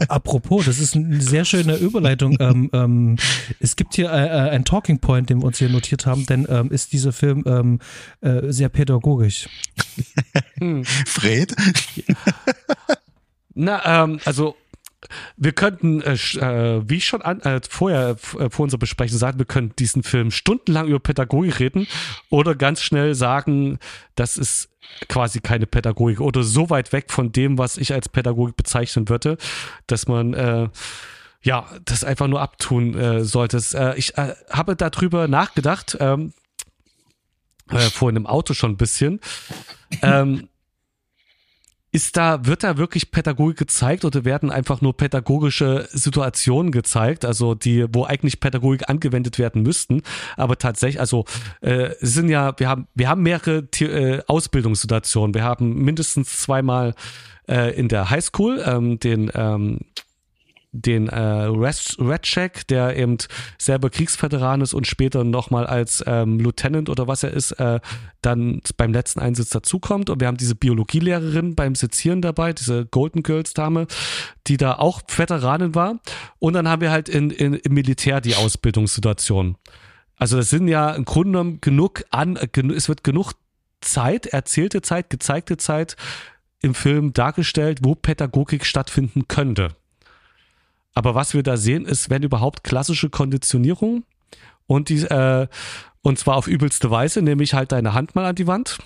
Apropos, 0.08 0.66
das 0.66 0.80
ist 0.80 0.96
eine 0.96 1.22
sehr 1.22 1.46
schöne 1.46 1.76
Überleitung. 1.76 2.38
Ähm, 2.40 2.70
ähm, 2.74 3.16
es 3.60 3.76
gibt 3.76 3.96
hier 3.96 4.12
äh, 4.12 4.28
äh, 4.28 4.50
ein 4.52 4.66
Talking 4.66 5.00
Point, 5.00 5.30
den 5.30 5.42
wir 5.42 5.46
uns 5.46 5.58
hier 5.58 5.70
notiert 5.70 6.06
haben, 6.06 6.26
denn 6.26 6.46
ähm, 6.50 6.72
ist 6.72 6.94
dieser 6.94 7.12
Film 7.12 7.44
ähm, 7.46 7.80
äh, 8.22 8.52
sehr 8.52 8.70
pädagogisch. 8.70 9.50
Hm. 10.58 10.84
Fred? 10.86 11.56
Na, 13.54 14.04
ähm, 14.04 14.20
also 14.26 14.56
wir 15.38 15.52
könnten, 15.52 16.02
äh, 16.02 16.14
äh, 16.14 16.82
wie 16.88 16.98
ich 16.98 17.06
schon 17.06 17.22
an, 17.22 17.42
äh, 17.42 17.62
vorher 17.68 18.12
äh, 18.12 18.50
vor 18.50 18.64
unserer 18.64 18.80
Besprechung 18.80 19.18
sagten, 19.18 19.40
wir 19.40 19.46
könnten 19.46 19.76
diesen 19.78 20.04
Film 20.04 20.32
stundenlang 20.32 20.88
über 20.88 21.00
Pädagogik 21.00 21.60
reden 21.60 21.88
oder 22.30 22.56
ganz 22.56 22.82
schnell 22.82 23.16
sagen, 23.16 23.80
das 24.16 24.38
ist 24.38 24.70
quasi 25.08 25.40
keine 25.40 25.68
Pädagogik 25.68 26.22
oder 26.22 26.44
so 26.44 26.70
weit 26.70 26.92
weg 26.94 27.12
von 27.12 27.32
dem, 27.32 27.58
was 27.58 27.78
ich 27.78 27.94
als 27.94 28.10
Pädagogik 28.10 28.56
bezeichnen 28.56 29.10
würde, 29.10 29.38
dass 29.88 30.08
man 30.08 30.34
äh, 30.34 30.70
ja 31.44 31.66
das 31.86 32.04
einfach 32.04 32.28
nur 32.28 32.42
abtun 32.42 32.94
äh, 32.96 33.24
sollte. 33.24 33.58
Äh, 33.74 33.98
ich 33.98 34.14
habe 34.16 34.76
darüber 34.76 35.28
nachgedacht, 35.28 35.98
ähm, 36.00 36.34
äh, 37.70 37.90
vor 37.90 38.10
einem 38.10 38.28
Auto 38.28 38.54
schon 38.54 38.72
ein 38.72 38.78
bisschen. 38.78 39.20
Ähm, 40.02 40.48
ist 41.92 42.16
da, 42.16 42.46
wird 42.46 42.64
da 42.64 42.78
wirklich 42.78 43.12
Pädagogik 43.12 43.58
gezeigt 43.58 44.06
oder 44.06 44.24
werden 44.24 44.50
einfach 44.50 44.82
nur 44.82 44.96
pädagogische 44.96 45.90
Situationen 45.92 46.72
gezeigt, 46.72 47.26
also 47.26 47.54
die, 47.54 47.86
wo 47.92 48.06
eigentlich 48.06 48.40
Pädagogik 48.40 48.90
angewendet 48.90 49.38
werden 49.40 49.62
müssten, 49.62 50.02
aber 50.38 50.58
tatsächlich, 50.58 51.00
also 51.00 51.26
äh, 51.60 51.90
sind 52.00 52.30
ja, 52.30 52.54
wir 52.58 52.70
haben, 52.70 52.88
wir 52.96 53.10
haben 53.10 53.24
mehrere 53.24 53.68
äh, 53.80 54.22
Ausbildungssituationen. 54.28 55.34
Wir 55.34 55.44
haben 55.44 55.84
mindestens 55.84 56.42
zweimal 56.42 56.96
äh, 57.48 57.76
in 57.76 57.90
der 57.90 58.10
Highschool 58.10 58.64
ähm, 58.66 59.00
den 59.00 59.32
ähm, 59.36 59.80
den 60.74 61.10
äh, 61.10 61.20
Redcheck, 61.20 62.66
der 62.68 62.96
eben 62.96 63.18
selber 63.58 63.90
Kriegsveteran 63.90 64.62
ist 64.62 64.74
und 64.74 64.88
später 64.88 65.24
nochmal 65.24 65.66
als 65.66 66.04
ähm, 66.08 66.40
Lieutenant 66.40 66.90
oder 66.90 67.08
was 67.08 67.24
er 67.24 67.32
ist, 67.32 67.52
äh, 67.54 67.80
dann 68.22 68.62
beim 68.78 68.94
letzten 68.94 69.20
Einsatz 69.20 69.50
dazukommt. 69.50 70.10
Und 70.10 70.22
wir 70.22 70.28
haben 70.28 70.38
diese 70.38 70.56
Biologielehrerin 70.56 71.56
beim 71.56 71.76
Sezieren 71.76 72.22
dabei, 72.22 72.54
diese 72.54 72.86
Golden 72.86 73.22
Girls 73.24 73.54
Dame, 73.54 73.88
die 74.48 74.58
da 74.58 74.76
auch 74.76 75.02
Veteranin 75.08 75.76
war. 75.76 76.00
Und 76.40 76.54
dann 76.54 76.70
haben 76.70 76.82
wir 76.82 76.92
halt 76.92 77.10
in, 77.10 77.32
in, 77.32 77.54
im 77.54 77.74
Militär 77.74 78.22
die 78.22 78.36
Ausbildungssituation. 78.36 79.58
Also 80.16 80.38
das 80.38 80.50
sind 80.50 80.68
ja 80.68 80.92
im 80.92 81.04
Grunde 81.04 81.32
genommen 81.32 81.62
genug 81.62 82.04
an, 82.12 82.38
es 82.38 82.88
wird 82.88 83.04
genug 83.04 83.34
Zeit, 83.82 84.28
erzählte 84.28 84.82
Zeit, 84.82 85.10
gezeigte 85.10 85.58
Zeit 85.58 85.96
im 86.62 86.76
Film 86.76 87.12
dargestellt, 87.12 87.80
wo 87.82 87.96
Pädagogik 87.96 88.66
stattfinden 88.66 89.28
könnte. 89.28 89.76
Aber 90.94 91.16
was 91.16 91.34
wir 91.34 91.44
da 91.44 91.58
sehen, 91.58 91.86
ist, 91.86 92.10
wenn 92.10 92.24
überhaupt, 92.24 92.64
klassische 92.64 93.10
Konditionierung 93.10 94.04
und 94.68 94.90
die, 94.90 95.02
äh, 95.04 95.48
und 96.02 96.20
zwar 96.20 96.36
auf 96.36 96.48
übelste 96.48 96.92
Weise, 96.92 97.22
nämlich 97.22 97.54
halt 97.54 97.72
deine 97.72 97.94
Hand 97.94 98.16
mal 98.16 98.26
an 98.26 98.36
die 98.36 98.48
Wand. 98.48 98.78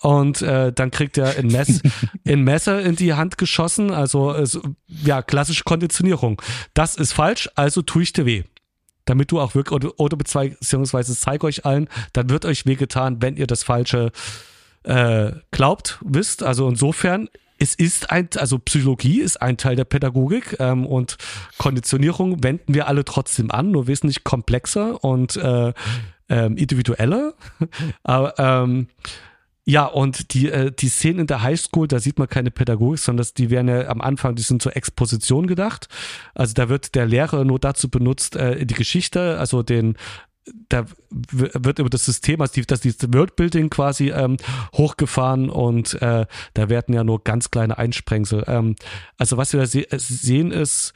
Und 0.00 0.42
äh, 0.42 0.72
dann 0.72 0.90
kriegt 0.90 1.18
er 1.18 1.36
ein, 1.38 1.48
Mess, 1.48 1.82
ein 2.26 2.42
Messer 2.42 2.80
in 2.82 2.94
die 2.94 3.14
Hand 3.14 3.38
geschossen. 3.38 3.90
Also 3.90 4.32
es, 4.32 4.60
ja, 4.86 5.22
klassische 5.22 5.64
Konditionierung. 5.64 6.40
Das 6.74 6.94
ist 6.94 7.12
falsch, 7.12 7.50
also 7.56 7.82
tue 7.82 8.02
ich 8.02 8.12
dir 8.12 8.26
weh. 8.26 8.44
Damit 9.06 9.32
du 9.32 9.40
auch 9.40 9.54
wirklich, 9.54 9.72
oder, 9.72 9.98
oder 9.98 10.16
beziehungsweise 10.16 11.16
zeige 11.16 11.46
euch 11.46 11.64
allen, 11.64 11.88
dann 12.12 12.28
wird 12.30 12.44
euch 12.44 12.66
wehgetan, 12.66 13.22
wenn 13.22 13.36
ihr 13.36 13.46
das 13.46 13.64
Falsche 13.64 14.12
äh, 14.84 15.32
glaubt, 15.50 15.98
wisst. 16.04 16.42
Also 16.42 16.68
insofern 16.68 17.28
es 17.58 17.74
ist 17.74 18.10
ein, 18.10 18.28
also 18.36 18.58
Psychologie 18.58 19.20
ist 19.20 19.42
ein 19.42 19.56
Teil 19.56 19.76
der 19.76 19.84
Pädagogik 19.84 20.56
ähm, 20.60 20.86
und 20.86 21.16
Konditionierung 21.58 22.42
wenden 22.42 22.74
wir 22.74 22.88
alle 22.88 23.04
trotzdem 23.04 23.50
an, 23.50 23.70
nur 23.70 23.86
wesentlich 23.86 24.24
komplexer 24.24 25.02
und 25.02 25.36
äh, 25.36 25.72
ähm, 26.28 26.56
individueller. 26.56 27.34
Aber 28.02 28.38
ähm, 28.38 28.88
ja, 29.64 29.84
und 29.84 30.32
die, 30.32 30.48
äh, 30.50 30.72
die 30.72 30.88
Szenen 30.88 31.20
in 31.20 31.26
der 31.26 31.42
Highschool, 31.42 31.88
da 31.88 31.98
sieht 31.98 32.18
man 32.18 32.26
keine 32.26 32.50
Pädagogik, 32.50 33.00
sondern 33.00 33.26
die 33.36 33.50
werden 33.50 33.68
ja 33.68 33.88
am 33.88 34.00
Anfang, 34.00 34.34
die 34.34 34.42
sind 34.42 34.62
zur 34.62 34.74
Exposition 34.74 35.46
gedacht. 35.46 35.88
Also 36.34 36.54
da 36.54 36.70
wird 36.70 36.94
der 36.94 37.04
Lehrer 37.04 37.44
nur 37.44 37.58
dazu 37.58 37.90
benutzt, 37.90 38.34
äh, 38.34 38.64
die 38.64 38.74
Geschichte, 38.74 39.38
also 39.38 39.62
den 39.62 39.96
da 40.68 40.86
wird 41.20 41.78
über 41.78 41.90
das 41.90 42.04
System, 42.04 42.40
also 42.40 42.54
die, 42.54 42.66
das 42.66 42.80
die 42.80 42.94
Worldbuilding 43.12 43.70
quasi 43.70 44.10
ähm, 44.10 44.36
hochgefahren 44.74 45.50
und 45.50 46.00
äh, 46.02 46.26
da 46.54 46.68
werden 46.68 46.94
ja 46.94 47.04
nur 47.04 47.22
ganz 47.24 47.50
kleine 47.50 47.78
Einsprengsel. 47.78 48.44
Ähm, 48.46 48.76
also 49.16 49.36
was 49.36 49.52
wir 49.52 49.60
da 49.60 49.66
se 49.66 49.86
sehen 49.96 50.50
ist 50.50 50.92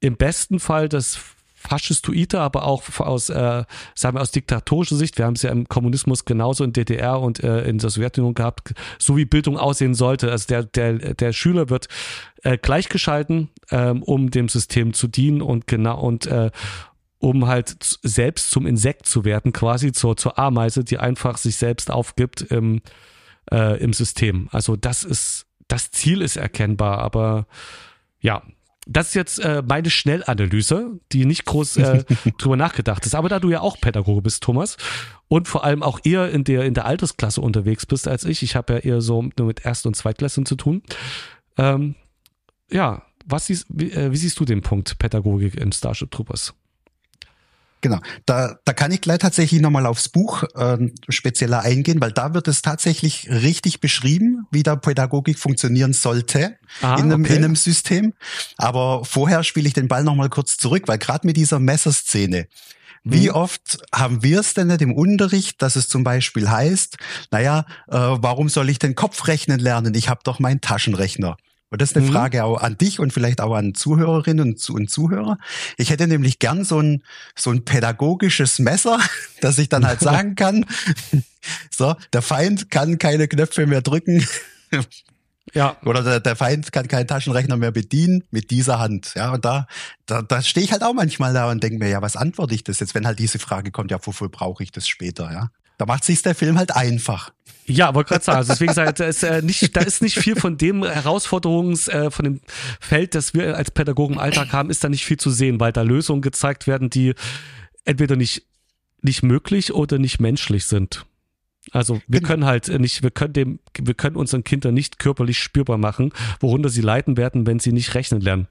im 0.00 0.16
besten 0.16 0.60
Fall 0.60 0.88
das 0.88 1.18
Faschistoide, 1.66 2.40
aber 2.40 2.66
auch 2.66 2.82
aus, 2.98 3.30
äh, 3.30 3.64
sagen 3.94 4.16
wir 4.16 4.20
aus 4.20 4.30
diktatorischer 4.30 4.96
Sicht. 4.96 5.16
Wir 5.16 5.24
haben 5.24 5.34
es 5.34 5.42
ja 5.42 5.50
im 5.50 5.66
Kommunismus 5.66 6.26
genauso 6.26 6.62
in 6.62 6.74
DDR 6.74 7.20
und 7.20 7.42
äh, 7.42 7.66
in 7.66 7.78
der 7.78 7.88
Sowjetunion 7.88 8.34
gehabt, 8.34 8.74
so 8.98 9.16
wie 9.16 9.24
Bildung 9.24 9.56
aussehen 9.56 9.94
sollte. 9.94 10.30
Also 10.30 10.46
der, 10.48 10.64
der, 10.64 11.14
der 11.14 11.32
Schüler 11.32 11.70
wird 11.70 11.88
äh, 12.42 12.58
gleichgeschalten, 12.58 13.48
ähm, 13.70 14.02
um 14.02 14.30
dem 14.30 14.48
System 14.48 14.92
zu 14.92 15.08
dienen 15.08 15.40
und 15.40 15.66
genau 15.66 16.00
und 16.00 16.26
äh, 16.26 16.50
um 17.24 17.46
halt 17.46 17.98
selbst 18.02 18.50
zum 18.50 18.66
Insekt 18.66 19.06
zu 19.06 19.24
werden, 19.24 19.52
quasi 19.52 19.92
zur, 19.92 20.14
zur 20.14 20.38
Ameise, 20.38 20.84
die 20.84 20.98
einfach 20.98 21.38
sich 21.38 21.56
selbst 21.56 21.90
aufgibt 21.90 22.42
im, 22.42 22.82
äh, 23.50 23.82
im 23.82 23.94
System. 23.94 24.48
Also 24.52 24.76
das 24.76 25.04
ist, 25.04 25.46
das 25.66 25.90
Ziel 25.90 26.20
ist 26.20 26.36
erkennbar, 26.36 26.98
aber 26.98 27.46
ja, 28.20 28.42
das 28.86 29.08
ist 29.08 29.14
jetzt 29.14 29.38
äh, 29.38 29.62
meine 29.66 29.88
Schnellanalyse, 29.88 31.00
die 31.12 31.24
nicht 31.24 31.46
groß 31.46 31.78
äh, 31.78 32.04
drüber 32.38 32.58
nachgedacht 32.58 33.06
ist. 33.06 33.14
Aber 33.14 33.30
da 33.30 33.40
du 33.40 33.50
ja 33.50 33.62
auch 33.62 33.80
Pädagoge 33.80 34.20
bist, 34.20 34.42
Thomas, 34.42 34.76
und 35.26 35.48
vor 35.48 35.64
allem 35.64 35.82
auch 35.82 36.00
eher 36.04 36.30
in 36.30 36.44
der, 36.44 36.66
in 36.66 36.74
der 36.74 36.84
Altersklasse 36.84 37.40
unterwegs 37.40 37.86
bist 37.86 38.06
als 38.06 38.24
ich, 38.24 38.42
ich 38.42 38.54
habe 38.54 38.74
ja 38.74 38.78
eher 38.80 39.00
so 39.00 39.22
nur 39.22 39.46
mit 39.46 39.64
Erst- 39.64 39.86
und 39.86 39.96
Zweitklässlern 39.96 40.44
zu 40.44 40.56
tun. 40.56 40.82
Ähm, 41.56 41.94
ja, 42.70 43.02
was 43.24 43.46
siehst, 43.46 43.64
wie, 43.70 43.90
äh, 43.92 44.12
wie 44.12 44.16
siehst 44.18 44.38
du 44.38 44.44
den 44.44 44.60
Punkt 44.60 44.98
Pädagogik 44.98 45.54
in 45.54 45.72
Starship 45.72 46.10
Troopers? 46.10 46.52
Genau, 47.84 47.98
da, 48.24 48.58
da 48.64 48.72
kann 48.72 48.92
ich 48.92 49.02
gleich 49.02 49.18
tatsächlich 49.18 49.60
nochmal 49.60 49.84
aufs 49.84 50.08
Buch 50.08 50.44
äh, 50.54 50.78
spezieller 51.10 51.60
eingehen, 51.60 52.00
weil 52.00 52.12
da 52.12 52.32
wird 52.32 52.48
es 52.48 52.62
tatsächlich 52.62 53.28
richtig 53.28 53.80
beschrieben, 53.80 54.46
wie 54.50 54.62
da 54.62 54.74
Pädagogik 54.74 55.38
funktionieren 55.38 55.92
sollte 55.92 56.56
ah, 56.80 56.94
in, 56.94 57.12
einem, 57.12 57.24
okay. 57.24 57.36
in 57.36 57.44
einem 57.44 57.56
System. 57.56 58.14
Aber 58.56 59.04
vorher 59.04 59.44
spiele 59.44 59.68
ich 59.68 59.74
den 59.74 59.86
Ball 59.86 60.02
nochmal 60.02 60.30
kurz 60.30 60.56
zurück, 60.56 60.84
weil 60.86 60.96
gerade 60.96 61.26
mit 61.26 61.36
dieser 61.36 61.58
Messerszene, 61.58 62.46
wie 63.02 63.28
mhm. 63.28 63.34
oft 63.34 63.76
haben 63.94 64.22
wir 64.22 64.40
es 64.40 64.54
denn 64.54 64.68
nicht 64.68 64.80
im 64.80 64.94
Unterricht, 64.94 65.60
dass 65.60 65.76
es 65.76 65.86
zum 65.86 66.04
Beispiel 66.04 66.48
heißt, 66.48 66.96
naja, 67.30 67.66
äh, 67.88 67.98
warum 67.98 68.48
soll 68.48 68.70
ich 68.70 68.78
den 68.78 68.94
Kopf 68.94 69.26
rechnen 69.26 69.60
lernen? 69.60 69.92
Ich 69.92 70.08
habe 70.08 70.22
doch 70.24 70.38
meinen 70.38 70.62
Taschenrechner. 70.62 71.36
Und 71.74 71.82
das 71.82 71.90
ist 71.90 71.96
eine 71.96 72.06
mhm. 72.06 72.12
Frage 72.12 72.44
auch 72.44 72.62
an 72.62 72.78
dich 72.78 73.00
und 73.00 73.12
vielleicht 73.12 73.40
auch 73.40 73.52
an 73.52 73.74
Zuhörerinnen 73.74 74.54
und 74.68 74.88
Zuhörer. 74.88 75.38
Ich 75.76 75.90
hätte 75.90 76.06
nämlich 76.06 76.38
gern 76.38 76.62
so 76.62 76.78
ein, 76.78 77.02
so 77.34 77.50
ein 77.50 77.64
pädagogisches 77.64 78.60
Messer, 78.60 79.00
dass 79.40 79.58
ich 79.58 79.70
dann 79.70 79.84
halt 79.84 79.98
sagen 80.00 80.36
kann, 80.36 80.66
so, 81.72 81.96
der 82.12 82.22
Feind 82.22 82.70
kann 82.70 82.98
keine 82.98 83.26
Knöpfe 83.26 83.66
mehr 83.66 83.82
drücken. 83.82 84.24
Ja. 85.52 85.76
Oder 85.84 86.04
der, 86.04 86.20
der 86.20 86.36
Feind 86.36 86.70
kann 86.70 86.86
keinen 86.86 87.08
Taschenrechner 87.08 87.56
mehr 87.56 87.72
bedienen 87.72 88.22
mit 88.30 88.52
dieser 88.52 88.78
Hand. 88.78 89.10
Ja, 89.16 89.32
und 89.32 89.44
da, 89.44 89.66
da, 90.06 90.22
da 90.22 90.42
stehe 90.42 90.64
ich 90.64 90.70
halt 90.70 90.84
auch 90.84 90.94
manchmal 90.94 91.34
da 91.34 91.50
und 91.50 91.60
denke 91.60 91.80
mir, 91.80 91.88
ja, 91.88 92.00
was 92.02 92.14
antworte 92.14 92.54
ich 92.54 92.62
das 92.62 92.78
jetzt, 92.78 92.94
wenn 92.94 93.04
halt 93.04 93.18
diese 93.18 93.40
Frage 93.40 93.72
kommt, 93.72 93.90
ja, 93.90 93.98
wofür 94.00 94.28
brauche 94.28 94.62
ich 94.62 94.70
das 94.70 94.86
später, 94.86 95.32
ja? 95.32 95.50
Da 95.78 95.86
macht 95.86 96.04
sich 96.04 96.22
der 96.22 96.34
Film 96.34 96.58
halt 96.58 96.74
einfach. 96.74 97.32
Ja, 97.66 97.94
wollte 97.94 98.10
gerade 98.10 98.24
sagen, 98.24 98.38
also 98.38 98.52
deswegen 98.52 98.74
sagt, 98.74 99.00
da 99.00 99.06
ist 99.06 99.22
äh, 99.22 99.40
nicht, 99.40 99.74
da 99.74 99.80
ist 99.80 100.02
nicht 100.02 100.18
viel 100.18 100.36
von 100.36 100.58
dem 100.58 100.84
Herausforderungs, 100.84 101.88
äh, 101.88 102.10
von 102.10 102.24
dem 102.24 102.40
Feld, 102.78 103.14
das 103.14 103.32
wir 103.32 103.56
als 103.56 103.70
Pädagogen 103.70 104.14
im 104.14 104.20
Alltag 104.20 104.52
haben, 104.52 104.68
ist 104.70 104.84
da 104.84 104.88
nicht 104.88 105.06
viel 105.06 105.16
zu 105.16 105.30
sehen, 105.30 105.60
weil 105.60 105.72
da 105.72 105.82
Lösungen 105.82 106.20
gezeigt 106.20 106.66
werden, 106.66 106.90
die 106.90 107.14
entweder 107.84 108.16
nicht 108.16 108.42
nicht 109.04 109.22
möglich 109.22 109.72
oder 109.74 109.98
nicht 109.98 110.18
menschlich 110.18 110.64
sind. 110.64 111.04
Also 111.70 112.00
wir 112.06 112.20
genau. 112.20 112.28
können 112.28 112.44
halt 112.46 112.68
nicht, 112.68 113.02
wir 113.02 113.10
können 113.10 113.32
dem, 113.32 113.58
wir 113.78 113.94
können 113.94 114.16
unseren 114.16 114.44
Kindern 114.44 114.74
nicht 114.74 114.98
körperlich 114.98 115.38
spürbar 115.38 115.78
machen, 115.78 116.12
worunter 116.40 116.68
sie 116.68 116.80
leiden 116.80 117.16
werden, 117.16 117.46
wenn 117.46 117.58
sie 117.58 117.72
nicht 117.72 117.94
rechnen 117.94 118.20
lernen 118.20 118.48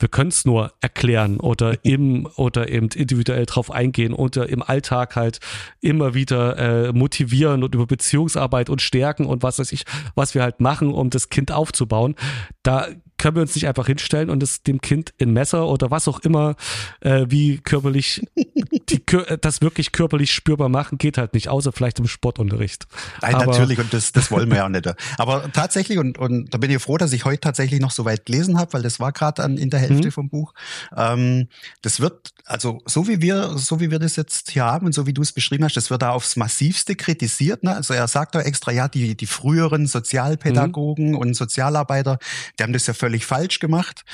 wir 0.00 0.08
können 0.08 0.30
es 0.30 0.44
nur 0.44 0.72
erklären 0.80 1.38
oder 1.38 1.76
im 1.84 2.28
oder 2.36 2.68
eben 2.68 2.88
individuell 2.88 3.46
drauf 3.46 3.70
eingehen 3.70 4.12
oder 4.12 4.48
im 4.48 4.62
Alltag 4.62 5.16
halt 5.16 5.40
immer 5.80 6.14
wieder 6.14 6.88
äh, 6.88 6.92
motivieren 6.92 7.62
und 7.62 7.74
über 7.74 7.86
Beziehungsarbeit 7.86 8.68
und 8.70 8.82
Stärken 8.82 9.26
und 9.26 9.42
was 9.42 9.58
weiß 9.58 9.72
ich, 9.72 9.84
was 10.14 10.34
wir 10.34 10.42
halt 10.42 10.60
machen, 10.60 10.92
um 10.92 11.10
das 11.10 11.28
Kind 11.28 11.52
aufzubauen. 11.52 12.16
Da 12.62 12.88
können 13.20 13.36
wir 13.36 13.42
uns 13.42 13.54
nicht 13.54 13.68
einfach 13.68 13.86
hinstellen 13.86 14.30
und 14.30 14.42
es 14.42 14.62
dem 14.62 14.80
Kind 14.80 15.12
in 15.18 15.32
Messer 15.32 15.68
oder 15.68 15.90
was 15.90 16.08
auch 16.08 16.20
immer, 16.20 16.56
äh, 17.00 17.26
wie 17.28 17.58
körperlich, 17.58 18.26
die, 18.88 19.02
das 19.42 19.60
wirklich 19.60 19.92
körperlich 19.92 20.32
spürbar 20.32 20.70
machen, 20.70 20.96
geht 20.96 21.18
halt 21.18 21.34
nicht, 21.34 21.48
außer 21.48 21.70
vielleicht 21.70 21.98
im 21.98 22.08
Sportunterricht. 22.08 22.86
Nein, 23.20 23.34
Aber, 23.34 23.46
natürlich, 23.46 23.78
und 23.78 23.92
das, 23.92 24.12
das 24.12 24.30
wollen 24.30 24.48
wir 24.50 24.56
ja 24.56 24.68
nicht. 24.70 24.88
Aber 25.18 25.52
tatsächlich, 25.52 25.98
und, 25.98 26.16
und 26.16 26.54
da 26.54 26.56
bin 26.56 26.70
ich 26.70 26.82
froh, 26.82 26.96
dass 26.96 27.12
ich 27.12 27.26
heute 27.26 27.40
tatsächlich 27.40 27.78
noch 27.80 27.90
so 27.90 28.06
weit 28.06 28.24
gelesen 28.24 28.58
habe, 28.58 28.72
weil 28.72 28.82
das 28.82 29.00
war 29.00 29.12
gerade 29.12 29.42
in 29.42 29.68
der 29.68 29.80
Hälfte 29.80 30.08
mhm. 30.08 30.12
vom 30.12 30.28
Buch. 30.30 30.54
Ähm, 30.96 31.48
das 31.82 32.00
wird, 32.00 32.32
also 32.46 32.80
so 32.86 33.06
wie 33.06 33.20
wir, 33.20 33.58
so 33.58 33.80
wie 33.80 33.90
wir 33.90 33.98
das 33.98 34.16
jetzt 34.16 34.50
hier 34.50 34.64
haben 34.64 34.86
und 34.86 34.94
so 34.94 35.06
wie 35.06 35.12
du 35.12 35.20
es 35.20 35.32
beschrieben 35.32 35.64
hast, 35.64 35.76
das 35.76 35.90
wird 35.90 36.00
da 36.00 36.12
aufs 36.12 36.36
Massivste 36.36 36.96
kritisiert. 36.96 37.64
Ne? 37.64 37.76
Also 37.76 37.92
er 37.92 38.08
sagt 38.08 38.34
da 38.34 38.40
extra, 38.40 38.72
ja, 38.72 38.88
die, 38.88 39.14
die 39.14 39.26
früheren 39.26 39.86
Sozialpädagogen 39.86 41.10
mhm. 41.10 41.18
und 41.18 41.34
Sozialarbeiter, 41.34 42.18
die 42.58 42.62
haben 42.62 42.72
das 42.72 42.86
ja 42.86 42.94
völlig 42.94 43.09
völlig 43.10 43.26
falsch 43.26 43.58
gemacht. 43.58 44.04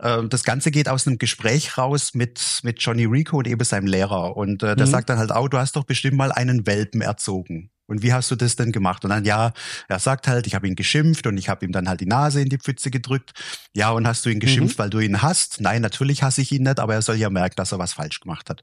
Ähm, 0.00 0.30
das 0.30 0.44
Ganze 0.44 0.70
geht 0.70 0.88
aus 0.88 1.06
einem 1.06 1.18
Gespräch 1.18 1.76
raus 1.76 2.14
mit, 2.14 2.60
mit 2.62 2.80
Johnny 2.80 3.04
Rico 3.04 3.38
und 3.38 3.46
eben 3.46 3.62
seinem 3.64 3.86
Lehrer. 3.86 4.36
Und 4.36 4.62
äh, 4.62 4.74
der 4.74 4.86
mhm. 4.86 4.90
sagt 4.90 5.10
dann 5.10 5.18
halt, 5.18 5.30
oh, 5.34 5.48
du 5.48 5.58
hast 5.58 5.76
doch 5.76 5.84
bestimmt 5.84 6.16
mal 6.16 6.32
einen 6.32 6.66
Welpen 6.66 7.02
erzogen. 7.02 7.70
Und 7.86 8.02
wie 8.02 8.12
hast 8.12 8.30
du 8.30 8.36
das 8.36 8.54
denn 8.54 8.70
gemacht? 8.70 9.04
Und 9.04 9.10
dann, 9.10 9.24
ja, 9.24 9.52
er 9.88 9.98
sagt 9.98 10.28
halt, 10.28 10.46
ich 10.46 10.54
habe 10.54 10.68
ihn 10.68 10.76
geschimpft 10.76 11.26
und 11.26 11.36
ich 11.36 11.48
habe 11.48 11.66
ihm 11.66 11.72
dann 11.72 11.88
halt 11.88 12.00
die 12.00 12.06
Nase 12.06 12.40
in 12.40 12.48
die 12.48 12.58
Pfütze 12.58 12.90
gedrückt. 12.90 13.32
Ja, 13.74 13.90
und 13.90 14.06
hast 14.06 14.24
du 14.24 14.30
ihn 14.30 14.36
mhm. 14.36 14.40
geschimpft, 14.40 14.78
mhm. 14.78 14.82
weil 14.82 14.90
du 14.90 15.00
ihn 15.00 15.22
hast? 15.22 15.60
Nein, 15.60 15.82
natürlich 15.82 16.22
hasse 16.22 16.40
ich 16.40 16.52
ihn 16.52 16.62
nicht, 16.62 16.78
aber 16.78 16.94
er 16.94 17.02
soll 17.02 17.16
ja 17.16 17.28
merken, 17.28 17.56
dass 17.56 17.72
er 17.72 17.78
was 17.78 17.94
falsch 17.94 18.20
gemacht 18.20 18.48
hat. 18.48 18.62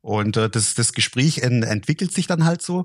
Und 0.00 0.36
äh, 0.36 0.48
das, 0.48 0.74
das 0.74 0.92
Gespräch 0.92 1.38
en, 1.38 1.64
entwickelt 1.64 2.12
sich 2.12 2.28
dann 2.28 2.44
halt 2.44 2.62
so, 2.62 2.84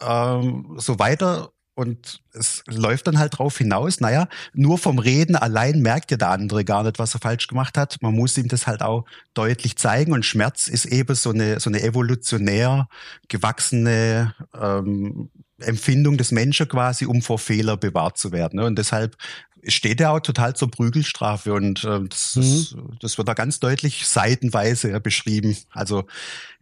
ähm, 0.00 0.76
so 0.78 0.98
weiter 0.98 1.50
und 1.76 2.22
es 2.32 2.64
läuft 2.68 3.06
dann 3.06 3.18
halt 3.18 3.38
drauf 3.38 3.58
hinaus, 3.58 4.00
naja, 4.00 4.28
nur 4.54 4.78
vom 4.78 4.98
Reden 4.98 5.36
allein 5.36 5.82
merkt 5.82 6.10
ja 6.10 6.16
der 6.16 6.30
andere 6.30 6.64
gar 6.64 6.82
nicht, 6.82 6.98
was 6.98 7.14
er 7.14 7.20
falsch 7.20 7.48
gemacht 7.48 7.76
hat. 7.76 7.98
Man 8.00 8.14
muss 8.14 8.38
ihm 8.38 8.48
das 8.48 8.66
halt 8.66 8.80
auch 8.80 9.04
deutlich 9.34 9.76
zeigen. 9.76 10.12
Und 10.14 10.24
Schmerz 10.24 10.68
ist 10.68 10.86
eben 10.86 11.14
so 11.14 11.30
eine, 11.30 11.60
so 11.60 11.68
eine 11.68 11.82
evolutionär 11.82 12.88
gewachsene 13.28 14.34
ähm, 14.58 15.28
Empfindung 15.58 16.16
des 16.16 16.32
Menschen 16.32 16.66
quasi, 16.66 17.04
um 17.04 17.20
vor 17.20 17.38
Fehler 17.38 17.76
bewahrt 17.76 18.16
zu 18.16 18.32
werden. 18.32 18.58
Und 18.60 18.78
deshalb 18.78 19.14
steht 19.68 20.00
er 20.00 20.12
auch 20.12 20.20
total 20.20 20.54
zur 20.54 20.70
Prügelstrafe 20.70 21.52
und 21.52 21.84
äh, 21.84 22.00
das, 22.08 22.36
mhm. 22.36 22.96
das, 23.00 23.18
wird 23.18 23.28
da 23.28 23.34
ganz 23.34 23.60
deutlich 23.60 24.06
seitenweise 24.06 25.00
beschrieben. 25.00 25.56
Also 25.70 26.04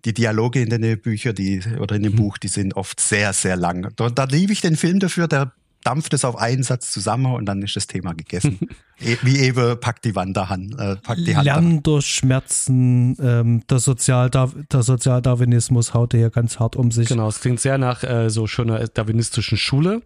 die 0.04 0.14
Dialoge 0.14 0.60
in 0.60 0.70
den 0.70 1.00
Büchern, 1.00 1.34
die 1.34 1.62
oder 1.78 1.96
in 1.96 2.02
dem 2.02 2.12
mhm. 2.12 2.16
Buch, 2.16 2.38
die 2.38 2.48
sind 2.48 2.74
oft 2.76 3.00
sehr, 3.00 3.32
sehr 3.32 3.56
lang. 3.56 3.92
Da, 3.96 4.10
da 4.10 4.24
liebe 4.24 4.52
ich 4.52 4.60
den 4.60 4.76
Film 4.76 5.00
dafür, 5.00 5.28
der 5.28 5.52
dampft 5.84 6.14
es 6.14 6.24
auf 6.24 6.36
einen 6.36 6.62
Satz 6.62 6.90
zusammen 6.90 7.34
und 7.34 7.46
dann 7.46 7.62
ist 7.62 7.76
das 7.76 7.86
Thema 7.86 8.14
gegessen. 8.14 8.58
E, 9.00 9.16
wie 9.22 9.40
Ewe 9.40 9.74
packt 9.74 10.04
die 10.04 10.14
Wand 10.14 10.38
Hand, 10.38 10.78
äh, 10.78 10.94
packt 10.94 11.26
die 11.26 11.34
Hand 11.34 11.44
Lernen 11.46 11.82
durch 11.82 12.06
Schmerzen, 12.06 13.16
ähm, 13.20 13.66
der, 13.68 13.80
Sozial 13.80 14.30
der 14.30 14.82
Sozialdarwinismus 14.84 15.94
haut 15.94 16.12
hier 16.12 16.30
ganz 16.30 16.60
hart 16.60 16.76
um 16.76 16.92
sich. 16.92 17.08
Genau, 17.08 17.28
es 17.28 17.40
klingt 17.40 17.58
sehr 17.58 17.76
nach 17.76 18.04
äh, 18.04 18.30
so 18.30 18.46
schöner 18.46 18.86
darwinistischen 18.86 19.58
Schule. 19.58 20.02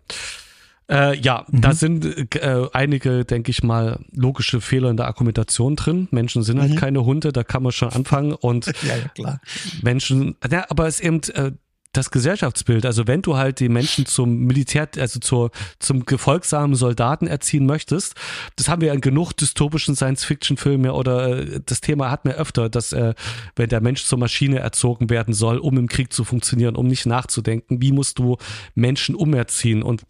Äh, 0.91 1.19
ja, 1.19 1.45
mhm. 1.49 1.61
da 1.61 1.73
sind 1.73 2.35
äh, 2.35 2.67
einige, 2.73 3.25
denke 3.25 3.51
ich 3.51 3.63
mal, 3.63 4.01
logische 4.13 4.61
Fehler 4.61 4.91
in 4.91 4.97
der 4.97 5.07
Argumentation 5.07 5.77
drin. 5.77 6.09
Menschen 6.11 6.43
sind 6.43 6.61
halt 6.61 6.73
mhm. 6.73 6.77
keine 6.77 7.05
Hunde, 7.05 7.33
da 7.33 7.45
kann 7.45 7.63
man 7.63 7.73
schon 7.73 7.91
anfangen. 7.91 8.33
Und 8.33 8.67
ja, 8.83 8.97
ja, 8.97 9.09
klar. 9.09 9.41
Menschen, 9.83 10.37
ja, 10.51 10.65
aber 10.71 10.87
es 10.87 11.01
ist 11.01 11.05
eben 11.05 11.21
äh, 11.35 11.53
das 11.93 12.11
Gesellschaftsbild. 12.11 12.87
Also 12.87 13.07
wenn 13.07 13.23
du 13.23 13.37
halt 13.37 13.61
die 13.61 13.69
Menschen 13.69 14.07
zum 14.07 14.45
Militär, 14.45 14.89
also 14.99 15.21
zur, 15.21 15.51
zum 15.79 16.07
gefolgsamen 16.07 16.75
Soldaten 16.75 17.27
erziehen 17.27 17.67
möchtest, 17.67 18.15
das 18.57 18.69
haben 18.69 18.81
wir 18.81 18.93
in 18.93 19.01
genug 19.01 19.33
dystopischen 19.33 19.97
Science-Fiction-Filmen 19.97 20.91
oder 20.91 21.39
äh, 21.39 21.61
das 21.65 21.81
Thema 21.81 22.11
hat 22.11 22.25
mir 22.25 22.35
öfter, 22.35 22.69
dass 22.69 22.93
äh, 22.93 23.15
wenn 23.57 23.69
der 23.69 23.81
Mensch 23.81 24.05
zur 24.05 24.19
Maschine 24.19 24.61
erzogen 24.61 25.11
werden 25.11 25.35
soll, 25.35 25.59
um 25.59 25.77
im 25.77 25.89
Krieg 25.89 26.13
zu 26.13 26.25
funktionieren, 26.25 26.77
um 26.77 26.87
nicht 26.87 27.07
nachzudenken, 27.07 27.83
wie 27.83 27.93
musst 27.93 28.19
du 28.19 28.37
Menschen 28.75 29.15
umerziehen 29.15 29.83
und 29.83 30.03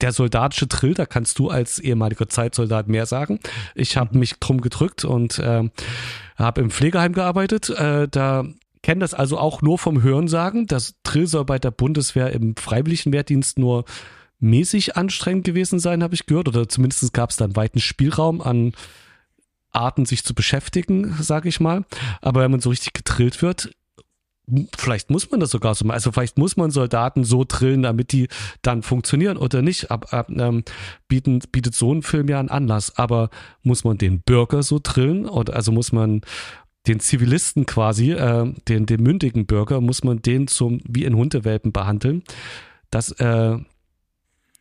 der 0.00 0.12
soldatische 0.12 0.66
Drill, 0.66 0.94
da 0.94 1.06
kannst 1.06 1.38
du 1.38 1.48
als 1.48 1.78
ehemaliger 1.78 2.28
Zeitsoldat 2.28 2.88
mehr 2.88 3.06
sagen. 3.06 3.40
Ich 3.74 3.96
habe 3.96 4.14
mhm. 4.14 4.20
mich 4.20 4.38
drum 4.38 4.60
gedrückt 4.60 5.04
und 5.04 5.38
äh, 5.38 5.68
habe 6.36 6.60
im 6.60 6.70
Pflegeheim 6.70 7.12
gearbeitet. 7.12 7.70
Äh, 7.70 8.08
da 8.08 8.44
kenne 8.82 9.00
das 9.00 9.14
also 9.14 9.38
auch 9.38 9.62
nur 9.62 9.78
vom 9.78 10.02
Hörensagen. 10.02 10.66
Das 10.66 10.94
Drill 11.02 11.26
soll 11.26 11.44
bei 11.44 11.58
der 11.58 11.70
Bundeswehr 11.70 12.32
im 12.32 12.56
freiwilligen 12.56 13.12
Wehrdienst 13.12 13.58
nur 13.58 13.84
mäßig 14.40 14.96
anstrengend 14.96 15.44
gewesen 15.44 15.78
sein, 15.78 16.02
habe 16.02 16.14
ich 16.14 16.26
gehört. 16.26 16.48
Oder 16.48 16.68
zumindest 16.68 17.12
gab 17.14 17.30
es 17.30 17.36
da 17.36 17.46
einen 17.46 17.56
weiten 17.56 17.80
Spielraum 17.80 18.40
an 18.40 18.72
Arten, 19.72 20.06
sich 20.06 20.24
zu 20.24 20.34
beschäftigen, 20.34 21.16
sage 21.20 21.48
ich 21.48 21.60
mal. 21.60 21.84
Aber 22.20 22.42
wenn 22.42 22.50
man 22.50 22.60
so 22.60 22.70
richtig 22.70 22.92
gedrillt 22.92 23.42
wird, 23.42 23.74
vielleicht 24.76 25.10
muss 25.10 25.30
man 25.30 25.40
das 25.40 25.50
sogar 25.50 25.74
so 25.74 25.84
machen. 25.84 25.94
Also 25.94 26.12
vielleicht 26.12 26.38
muss 26.38 26.56
man 26.56 26.70
Soldaten 26.70 27.24
so 27.24 27.44
drillen, 27.46 27.82
damit 27.82 28.12
die 28.12 28.28
dann 28.62 28.82
funktionieren 28.82 29.36
oder 29.36 29.62
nicht. 29.62 29.90
Ab, 29.90 30.12
ab, 30.12 30.28
ähm, 30.30 30.64
bieten, 31.08 31.40
bietet 31.50 31.74
so 31.74 31.92
ein 31.92 32.02
Film 32.02 32.28
ja 32.28 32.38
einen 32.38 32.50
Anlass. 32.50 32.96
Aber 32.98 33.30
muss 33.62 33.84
man 33.84 33.98
den 33.98 34.20
Bürger 34.20 34.62
so 34.62 34.80
drillen? 34.82 35.26
Oder 35.26 35.56
also 35.56 35.72
muss 35.72 35.92
man 35.92 36.20
den 36.86 37.00
Zivilisten 37.00 37.64
quasi, 37.66 38.12
äh, 38.12 38.52
den, 38.68 38.86
den 38.86 39.02
mündigen 39.02 39.46
Bürger, 39.46 39.80
muss 39.80 40.04
man 40.04 40.20
den 40.20 40.46
zum 40.48 40.80
wie 40.86 41.04
in 41.04 41.16
Hundewelpen 41.16 41.72
behandeln? 41.72 42.22
Das 42.90 43.10
äh, 43.12 43.56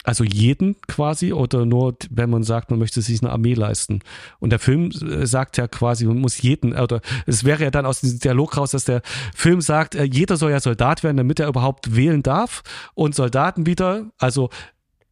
also 0.04 0.24
jeden 0.26 0.76
quasi 0.82 1.32
oder 1.34 1.66
nur, 1.66 1.96
wenn 2.10 2.30
man 2.30 2.44
sagt, 2.44 2.70
man 2.70 2.80
möchte 2.80 3.02
sich 3.02 3.22
eine 3.22 3.32
Armee 3.32 3.54
leisten. 3.54 4.00
Und 4.40 4.52
der 4.52 4.60
Film 4.60 4.92
äh, 4.92 5.26
sagt 5.26 5.58
ja 5.58 5.68
quasi, 5.68 6.06
man 6.06 6.20
muss 6.20 6.42
jeden, 6.42 6.78
oder 6.78 7.02
es 7.26 7.46
wäre 7.46 7.64
ja 7.64 7.72
dann 7.72 7.86
aus 7.86 8.02
diesem 8.02 8.20
Dialog 8.20 8.58
raus, 8.58 8.72
dass 8.72 8.84
der 8.84 9.02
Film 9.34 9.62
sagt, 9.62 9.96
äh, 9.96 10.04
jeder 10.04 10.36
soll 10.36 10.52
ja 10.52 10.60
Soldat 10.60 11.04
werden, 11.04 11.18
damit 11.18 11.40
er 11.40 11.48
überhaupt 11.48 11.96
wählen 11.96 12.22
darf. 12.22 12.64
Und 12.94 13.16
Soldaten 13.16 13.66
wieder, 13.66 14.12
also 14.18 14.50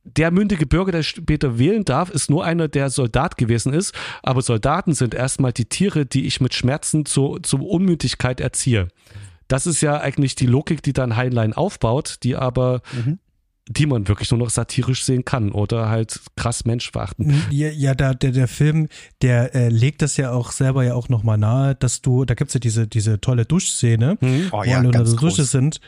der 0.04 0.32
mündige 0.32 0.66
Bürger, 0.66 0.92
der 0.92 1.04
später 1.04 1.58
wählen 1.58 1.86
darf, 1.86 2.10
ist 2.10 2.30
nur 2.30 2.44
einer, 2.44 2.68
der 2.68 2.90
Soldat 2.90 3.38
gewesen 3.38 3.74
ist. 3.74 3.94
Aber 4.24 4.42
Soldaten 4.42 4.94
sind 4.94 5.14
erstmal 5.14 5.54
die 5.54 5.66
Tiere, 5.66 6.06
die 6.06 6.26
ich 6.26 6.42
mit 6.42 6.54
Schmerzen 6.54 7.06
zu, 7.06 7.40
zur 7.40 7.62
Unmündigkeit 7.62 8.42
erziehe. 8.42 8.90
Das 9.48 9.68
ist 9.68 9.82
ja 9.82 10.00
eigentlich 10.00 10.36
die 10.36 10.48
Logik, 10.48 10.82
die 10.82 10.94
dann 10.94 11.16
Heinlein 11.16 11.54
aufbaut, 11.54 12.18
die 12.24 12.36
aber 12.36 12.82
mhm 12.92 13.20
die 13.72 13.86
man 13.86 14.08
wirklich 14.08 14.30
nur 14.32 14.40
noch 14.40 14.50
satirisch 14.50 15.04
sehen 15.04 15.26
kann 15.26 15.52
oder 15.52 15.90
halt 15.90 16.20
krass 16.36 16.66
menschverachtend. 16.66 17.34
Ja, 17.52 17.70
ja 17.70 17.96
der, 17.96 18.16
der, 18.16 18.32
der 18.32 18.48
Film, 18.48 18.88
der 19.22 19.56
äh, 19.56 19.70
legt 19.70 20.02
das 20.02 20.18
ja 20.18 20.32
auch 20.32 20.52
selber 20.52 20.84
ja 20.84 20.94
auch 20.94 21.10
nochmal 21.10 21.38
nahe, 21.38 21.76
dass 21.76 22.02
du, 22.02 22.26
da 22.26 22.34
gibt's 22.34 22.54
ja 22.54 22.60
diese, 22.60 22.88
diese 22.88 23.22
tolle 23.22 23.46
Duschszene, 23.46 24.18
hm? 24.20 24.50
oh, 24.52 24.60
wo 24.60 24.64
ja, 24.64 24.78
alle 24.78 24.88
unter 24.88 25.04
der 25.04 25.14
Dusche 25.14 25.44
sind 25.44 25.80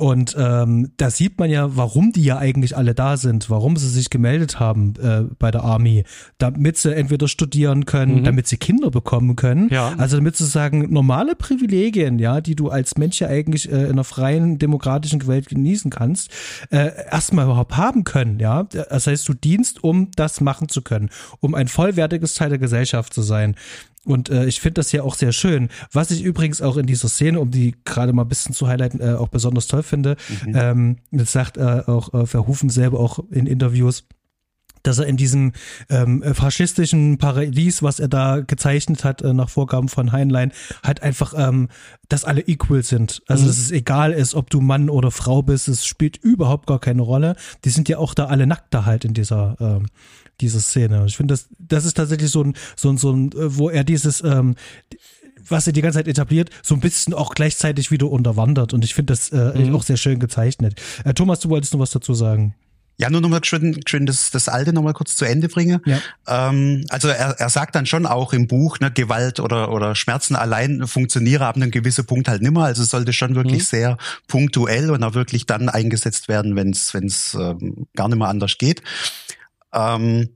und 0.00 0.34
ähm, 0.38 0.92
da 0.96 1.10
sieht 1.10 1.38
man 1.38 1.50
ja, 1.50 1.76
warum 1.76 2.10
die 2.10 2.24
ja 2.24 2.38
eigentlich 2.38 2.74
alle 2.74 2.94
da 2.94 3.18
sind, 3.18 3.50
warum 3.50 3.76
sie 3.76 3.90
sich 3.90 4.08
gemeldet 4.08 4.58
haben 4.58 4.94
äh, 4.96 5.24
bei 5.38 5.50
der 5.50 5.62
Army, 5.62 6.04
damit 6.38 6.78
sie 6.78 6.96
entweder 6.96 7.28
studieren 7.28 7.84
können, 7.84 8.20
mhm. 8.20 8.24
damit 8.24 8.46
sie 8.46 8.56
Kinder 8.56 8.90
bekommen 8.90 9.36
können. 9.36 9.68
Ja. 9.68 9.92
Also 9.98 10.16
damit 10.16 10.36
sie 10.36 10.46
sagen, 10.46 10.90
normale 10.90 11.36
Privilegien, 11.36 12.18
ja, 12.18 12.40
die 12.40 12.56
du 12.56 12.70
als 12.70 12.96
Mensch 12.96 13.20
ja 13.20 13.28
eigentlich 13.28 13.70
äh, 13.70 13.74
in 13.74 13.90
einer 13.90 14.04
freien, 14.04 14.58
demokratischen 14.58 15.26
Welt 15.26 15.50
genießen 15.50 15.90
kannst, 15.90 16.30
äh, 16.70 16.92
erstmal 17.10 17.44
überhaupt 17.44 17.76
haben 17.76 18.04
können, 18.04 18.40
ja. 18.40 18.62
Das 18.62 19.06
heißt, 19.06 19.28
du 19.28 19.34
dienst, 19.34 19.84
um 19.84 20.12
das 20.16 20.40
machen 20.40 20.70
zu 20.70 20.80
können, 20.80 21.10
um 21.40 21.54
ein 21.54 21.68
vollwertiges 21.68 22.32
Teil 22.32 22.48
der 22.48 22.58
Gesellschaft 22.58 23.12
zu 23.12 23.20
sein. 23.20 23.54
Und 24.10 24.28
äh, 24.28 24.46
ich 24.46 24.60
finde 24.60 24.74
das 24.74 24.92
ja 24.92 25.02
auch 25.02 25.14
sehr 25.14 25.32
schön. 25.32 25.68
Was 25.92 26.10
ich 26.10 26.22
übrigens 26.22 26.60
auch 26.62 26.76
in 26.76 26.86
dieser 26.86 27.08
Szene, 27.08 27.40
um 27.40 27.50
die 27.50 27.74
gerade 27.84 28.12
mal 28.12 28.22
ein 28.22 28.28
bisschen 28.28 28.54
zu 28.54 28.68
highlighten, 28.68 29.00
äh, 29.00 29.14
auch 29.14 29.28
besonders 29.28 29.66
toll 29.66 29.82
finde, 29.82 30.16
mhm. 30.44 30.52
ähm, 30.54 30.96
das 31.10 31.32
sagt 31.32 31.56
äh, 31.56 31.82
auch 31.86 32.12
äh, 32.14 32.26
Verhufen 32.26 32.70
selber 32.70 33.00
auch 33.00 33.20
in 33.30 33.46
Interviews, 33.46 34.04
dass 34.82 34.98
er 34.98 35.06
in 35.06 35.16
diesem 35.16 35.52
ähm, 35.88 36.22
faschistischen 36.34 37.18
Paradies, 37.18 37.82
was 37.82 38.00
er 38.00 38.08
da 38.08 38.40
gezeichnet 38.40 39.04
hat, 39.04 39.22
äh, 39.22 39.32
nach 39.32 39.48
Vorgaben 39.48 39.88
von 39.88 40.12
Heinlein, 40.12 40.52
halt 40.82 41.02
einfach, 41.02 41.34
ähm, 41.36 41.68
dass 42.08 42.24
alle 42.24 42.42
equal 42.42 42.82
sind. 42.82 43.22
Also, 43.26 43.44
mhm. 43.44 43.48
dass 43.48 43.58
es 43.58 43.70
egal 43.70 44.12
ist, 44.12 44.34
ob 44.34 44.50
du 44.50 44.60
Mann 44.60 44.88
oder 44.88 45.10
Frau 45.10 45.42
bist, 45.42 45.68
es 45.68 45.84
spielt 45.84 46.16
überhaupt 46.16 46.66
gar 46.66 46.78
keine 46.78 47.02
Rolle. 47.02 47.36
Die 47.64 47.70
sind 47.70 47.88
ja 47.88 47.98
auch 47.98 48.14
da 48.14 48.26
alle 48.26 48.46
nackt 48.46 48.72
da 48.72 48.84
halt 48.84 49.04
in 49.04 49.14
dieser, 49.14 49.56
ähm, 49.60 49.86
diese 50.40 50.60
Szene. 50.60 51.04
Ich 51.06 51.16
finde, 51.16 51.34
das, 51.34 51.48
das 51.58 51.84
ist 51.84 51.94
tatsächlich 51.96 52.30
so 52.30 52.42
ein, 52.42 52.54
so 52.76 52.90
ein, 52.90 52.96
so 52.96 53.12
ein, 53.12 53.32
äh, 53.32 53.56
wo 53.56 53.70
er 53.70 53.84
dieses, 53.84 54.22
ähm, 54.22 54.56
was 55.48 55.66
er 55.66 55.72
die 55.72 55.82
ganze 55.82 55.98
Zeit 55.98 56.08
etabliert, 56.08 56.50
so 56.62 56.74
ein 56.74 56.80
bisschen 56.80 57.14
auch 57.14 57.34
gleichzeitig 57.34 57.90
wieder 57.90 58.10
unterwandert. 58.10 58.72
Und 58.72 58.84
ich 58.84 58.94
finde 58.94 59.12
das 59.12 59.30
äh, 59.30 59.58
mhm. 59.58 59.74
auch 59.74 59.82
sehr 59.82 59.96
schön 59.96 60.18
gezeichnet. 60.18 60.80
Äh, 61.04 61.14
Thomas, 61.14 61.40
du 61.40 61.48
wolltest 61.48 61.72
noch 61.72 61.80
was 61.80 61.90
dazu 61.90 62.14
sagen. 62.14 62.54
Ja, 63.00 63.08
nur 63.08 63.22
nochmal 63.22 63.42
schön, 63.42 63.80
schön 63.86 64.04
das, 64.04 64.30
das 64.30 64.50
Alte 64.50 64.74
nochmal 64.74 64.92
kurz 64.92 65.16
zu 65.16 65.24
Ende 65.24 65.48
bringen. 65.48 65.80
Ja. 65.86 66.00
Ähm, 66.28 66.84
also 66.90 67.08
er, 67.08 67.30
er 67.40 67.48
sagt 67.48 67.74
dann 67.74 67.86
schon 67.86 68.04
auch 68.04 68.34
im 68.34 68.46
Buch, 68.46 68.78
ne, 68.78 68.90
Gewalt 68.90 69.40
oder, 69.40 69.72
oder 69.72 69.94
Schmerzen 69.94 70.36
allein 70.36 70.86
funktionieren 70.86 71.40
ab 71.40 71.56
einem 71.56 71.70
gewissen 71.70 72.04
Punkt 72.04 72.28
halt 72.28 72.42
nimmer. 72.42 72.64
Also 72.64 72.82
es 72.82 72.90
sollte 72.90 73.14
schon 73.14 73.34
wirklich 73.34 73.62
mhm. 73.62 73.66
sehr 73.66 73.98
punktuell 74.28 74.90
und 74.90 75.02
auch 75.02 75.14
wirklich 75.14 75.46
dann 75.46 75.70
eingesetzt 75.70 76.28
werden, 76.28 76.56
wenn 76.56 76.72
es 76.72 77.34
ähm, 77.40 77.86
gar 77.96 78.08
nicht 78.08 78.18
mehr 78.18 78.28
anders 78.28 78.58
geht. 78.58 78.82
Ähm, 79.72 80.28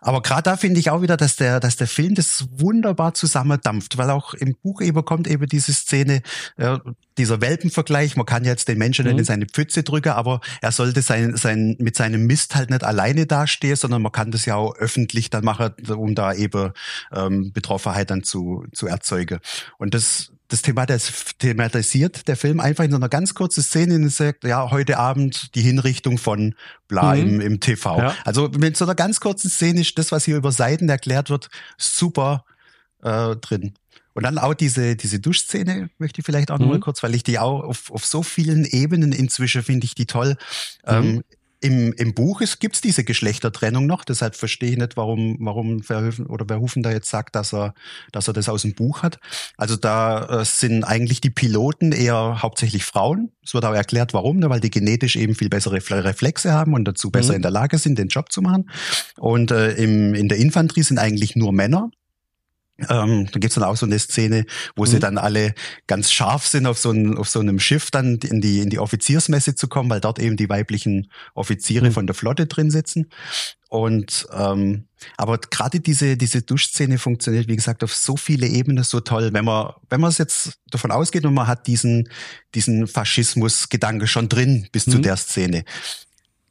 aber 0.00 0.22
gerade 0.22 0.42
da 0.44 0.56
finde 0.56 0.78
ich 0.78 0.90
auch 0.90 1.02
wieder, 1.02 1.16
dass 1.16 1.34
der, 1.34 1.58
dass 1.58 1.76
der 1.76 1.88
Film 1.88 2.14
das 2.14 2.46
wunderbar 2.52 3.14
zusammendampft, 3.14 3.98
weil 3.98 4.10
auch 4.10 4.32
im 4.34 4.54
Buch 4.62 4.80
eben 4.80 5.04
kommt 5.04 5.26
eben 5.26 5.46
diese 5.46 5.72
Szene, 5.74 6.22
äh, 6.56 6.78
dieser 7.16 7.40
Welpenvergleich. 7.40 8.14
Man 8.14 8.24
kann 8.24 8.44
jetzt 8.44 8.68
den 8.68 8.78
Menschen 8.78 9.04
mhm. 9.04 9.12
nicht 9.12 9.18
in 9.20 9.24
seine 9.24 9.46
Pfütze 9.46 9.82
drücken, 9.82 10.10
aber 10.10 10.40
er 10.60 10.70
sollte 10.70 11.02
sein, 11.02 11.36
sein, 11.36 11.76
mit 11.80 11.96
seinem 11.96 12.26
Mist 12.26 12.54
halt 12.54 12.70
nicht 12.70 12.84
alleine 12.84 13.26
dastehen, 13.26 13.74
sondern 13.74 14.02
man 14.02 14.12
kann 14.12 14.30
das 14.30 14.46
ja 14.46 14.54
auch 14.54 14.76
öffentlich 14.76 15.30
dann 15.30 15.44
machen, 15.44 15.72
um 15.88 16.14
da 16.14 16.32
eben 16.32 16.70
ähm, 17.12 17.52
Betroffenheit 17.52 18.10
dann 18.10 18.22
zu, 18.22 18.66
zu 18.72 18.86
erzeugen. 18.86 19.40
Und 19.78 19.94
das, 19.94 20.30
das 20.48 20.62
thematisiert 20.62 22.26
der 22.26 22.36
Film 22.36 22.58
einfach 22.58 22.84
in 22.84 22.90
so 22.90 22.96
einer 22.96 23.10
ganz 23.10 23.34
kurzen 23.34 23.62
Szene 23.62 23.96
und 23.96 24.08
sagt, 24.10 24.44
ja, 24.44 24.70
heute 24.70 24.98
Abend 24.98 25.54
die 25.54 25.60
Hinrichtung 25.60 26.16
von 26.16 26.54
bla 26.88 27.14
mhm. 27.14 27.20
im, 27.20 27.40
im 27.40 27.60
TV. 27.60 27.98
Ja. 27.98 28.16
Also 28.24 28.48
mit 28.48 28.76
so 28.76 28.86
einer 28.86 28.94
ganz 28.94 29.20
kurzen 29.20 29.50
Szene 29.50 29.82
ist 29.82 29.98
das, 29.98 30.10
was 30.10 30.24
hier 30.24 30.36
über 30.36 30.50
Seiten 30.50 30.88
erklärt 30.88 31.28
wird, 31.28 31.50
super 31.76 32.44
äh, 33.02 33.36
drin. 33.36 33.74
Und 34.14 34.24
dann 34.24 34.38
auch 34.38 34.54
diese, 34.54 34.96
diese 34.96 35.20
Duschszene 35.20 35.90
möchte 35.98 36.20
ich 36.20 36.24
vielleicht 36.26 36.50
auch 36.50 36.58
mhm. 36.58 36.64
noch 36.64 36.72
mal 36.72 36.80
kurz, 36.80 37.02
weil 37.02 37.14
ich 37.14 37.22
die 37.22 37.38
auch 37.38 37.62
auf, 37.62 37.92
auf 37.92 38.04
so 38.04 38.22
vielen 38.22 38.64
Ebenen 38.64 39.12
inzwischen 39.12 39.62
finde 39.62 39.84
ich 39.84 39.94
die 39.94 40.06
toll. 40.06 40.36
Mhm. 40.86 40.92
Ähm, 40.92 41.24
im, 41.60 41.92
im 41.94 42.14
Buch 42.14 42.40
gibt 42.60 42.76
es 42.76 42.80
diese 42.80 43.04
Geschlechtertrennung 43.04 43.86
noch, 43.86 44.04
deshalb 44.04 44.36
verstehe 44.36 44.70
ich 44.70 44.76
nicht, 44.76 44.96
warum, 44.96 45.36
warum 45.40 45.82
Verhoeven 45.82 46.26
oder 46.26 46.46
Verhoeven 46.46 46.82
da 46.82 46.90
jetzt 46.90 47.10
sagt, 47.10 47.34
dass 47.34 47.52
er, 47.52 47.74
dass 48.12 48.28
er 48.28 48.34
das 48.34 48.48
aus 48.48 48.62
dem 48.62 48.74
Buch 48.74 49.02
hat. 49.02 49.18
Also 49.56 49.76
da 49.76 50.40
äh, 50.40 50.44
sind 50.44 50.84
eigentlich 50.84 51.20
die 51.20 51.30
Piloten 51.30 51.92
eher 51.92 52.42
hauptsächlich 52.42 52.84
Frauen. 52.84 53.32
Es 53.44 53.54
wird 53.54 53.64
auch 53.64 53.74
erklärt, 53.74 54.14
warum, 54.14 54.38
ne, 54.38 54.50
weil 54.50 54.60
die 54.60 54.70
genetisch 54.70 55.16
eben 55.16 55.34
viel 55.34 55.48
bessere 55.48 55.76
Reflexe 55.76 56.52
haben 56.52 56.74
und 56.74 56.84
dazu 56.84 57.10
besser 57.10 57.30
mhm. 57.30 57.36
in 57.36 57.42
der 57.42 57.50
Lage 57.50 57.78
sind, 57.78 57.98
den 57.98 58.08
Job 58.08 58.30
zu 58.30 58.40
machen. 58.40 58.70
Und 59.16 59.50
äh, 59.50 59.72
im, 59.74 60.14
in 60.14 60.28
der 60.28 60.38
Infanterie 60.38 60.82
sind 60.82 60.98
eigentlich 60.98 61.34
nur 61.34 61.52
Männer. 61.52 61.90
Ähm, 62.88 63.26
da 63.32 63.40
gibt's 63.40 63.56
dann 63.56 63.64
auch 63.64 63.76
so 63.76 63.86
eine 63.86 63.98
Szene, 63.98 64.44
wo 64.76 64.84
mhm. 64.84 64.86
sie 64.86 64.98
dann 65.00 65.18
alle 65.18 65.54
ganz 65.88 66.12
scharf 66.12 66.46
sind, 66.46 66.66
auf 66.66 66.78
so, 66.78 66.92
ein, 66.92 67.16
auf 67.16 67.28
so 67.28 67.40
einem 67.40 67.58
Schiff 67.58 67.90
dann 67.90 68.18
in 68.18 68.40
die, 68.40 68.60
in 68.60 68.70
die 68.70 68.78
Offiziersmesse 68.78 69.56
zu 69.56 69.66
kommen, 69.66 69.90
weil 69.90 70.00
dort 70.00 70.20
eben 70.20 70.36
die 70.36 70.48
weiblichen 70.48 71.10
Offiziere 71.34 71.86
mhm. 71.86 71.92
von 71.92 72.06
der 72.06 72.14
Flotte 72.14 72.46
drin 72.46 72.70
sitzen. 72.70 73.08
Und 73.68 74.26
ähm, 74.32 74.86
aber 75.18 75.38
gerade 75.38 75.80
diese 75.80 76.16
diese 76.16 76.40
Duschszene 76.40 76.98
funktioniert, 76.98 77.48
wie 77.48 77.56
gesagt, 77.56 77.84
auf 77.84 77.94
so 77.94 78.16
viele 78.16 78.46
Ebenen 78.46 78.82
so 78.82 79.00
toll. 79.00 79.30
Wenn 79.34 79.44
man 79.44 79.74
wenn 79.90 80.00
man 80.00 80.10
es 80.10 80.16
jetzt 80.16 80.58
davon 80.70 80.90
ausgeht 80.90 81.26
und 81.26 81.34
man 81.34 81.46
hat 81.46 81.66
diesen 81.66 82.08
diesen 82.54 82.86
Faschismus-Gedanke 82.86 84.06
schon 84.06 84.30
drin 84.30 84.68
bis 84.72 84.86
mhm. 84.86 84.92
zu 84.92 84.98
der 85.00 85.16
Szene, 85.18 85.64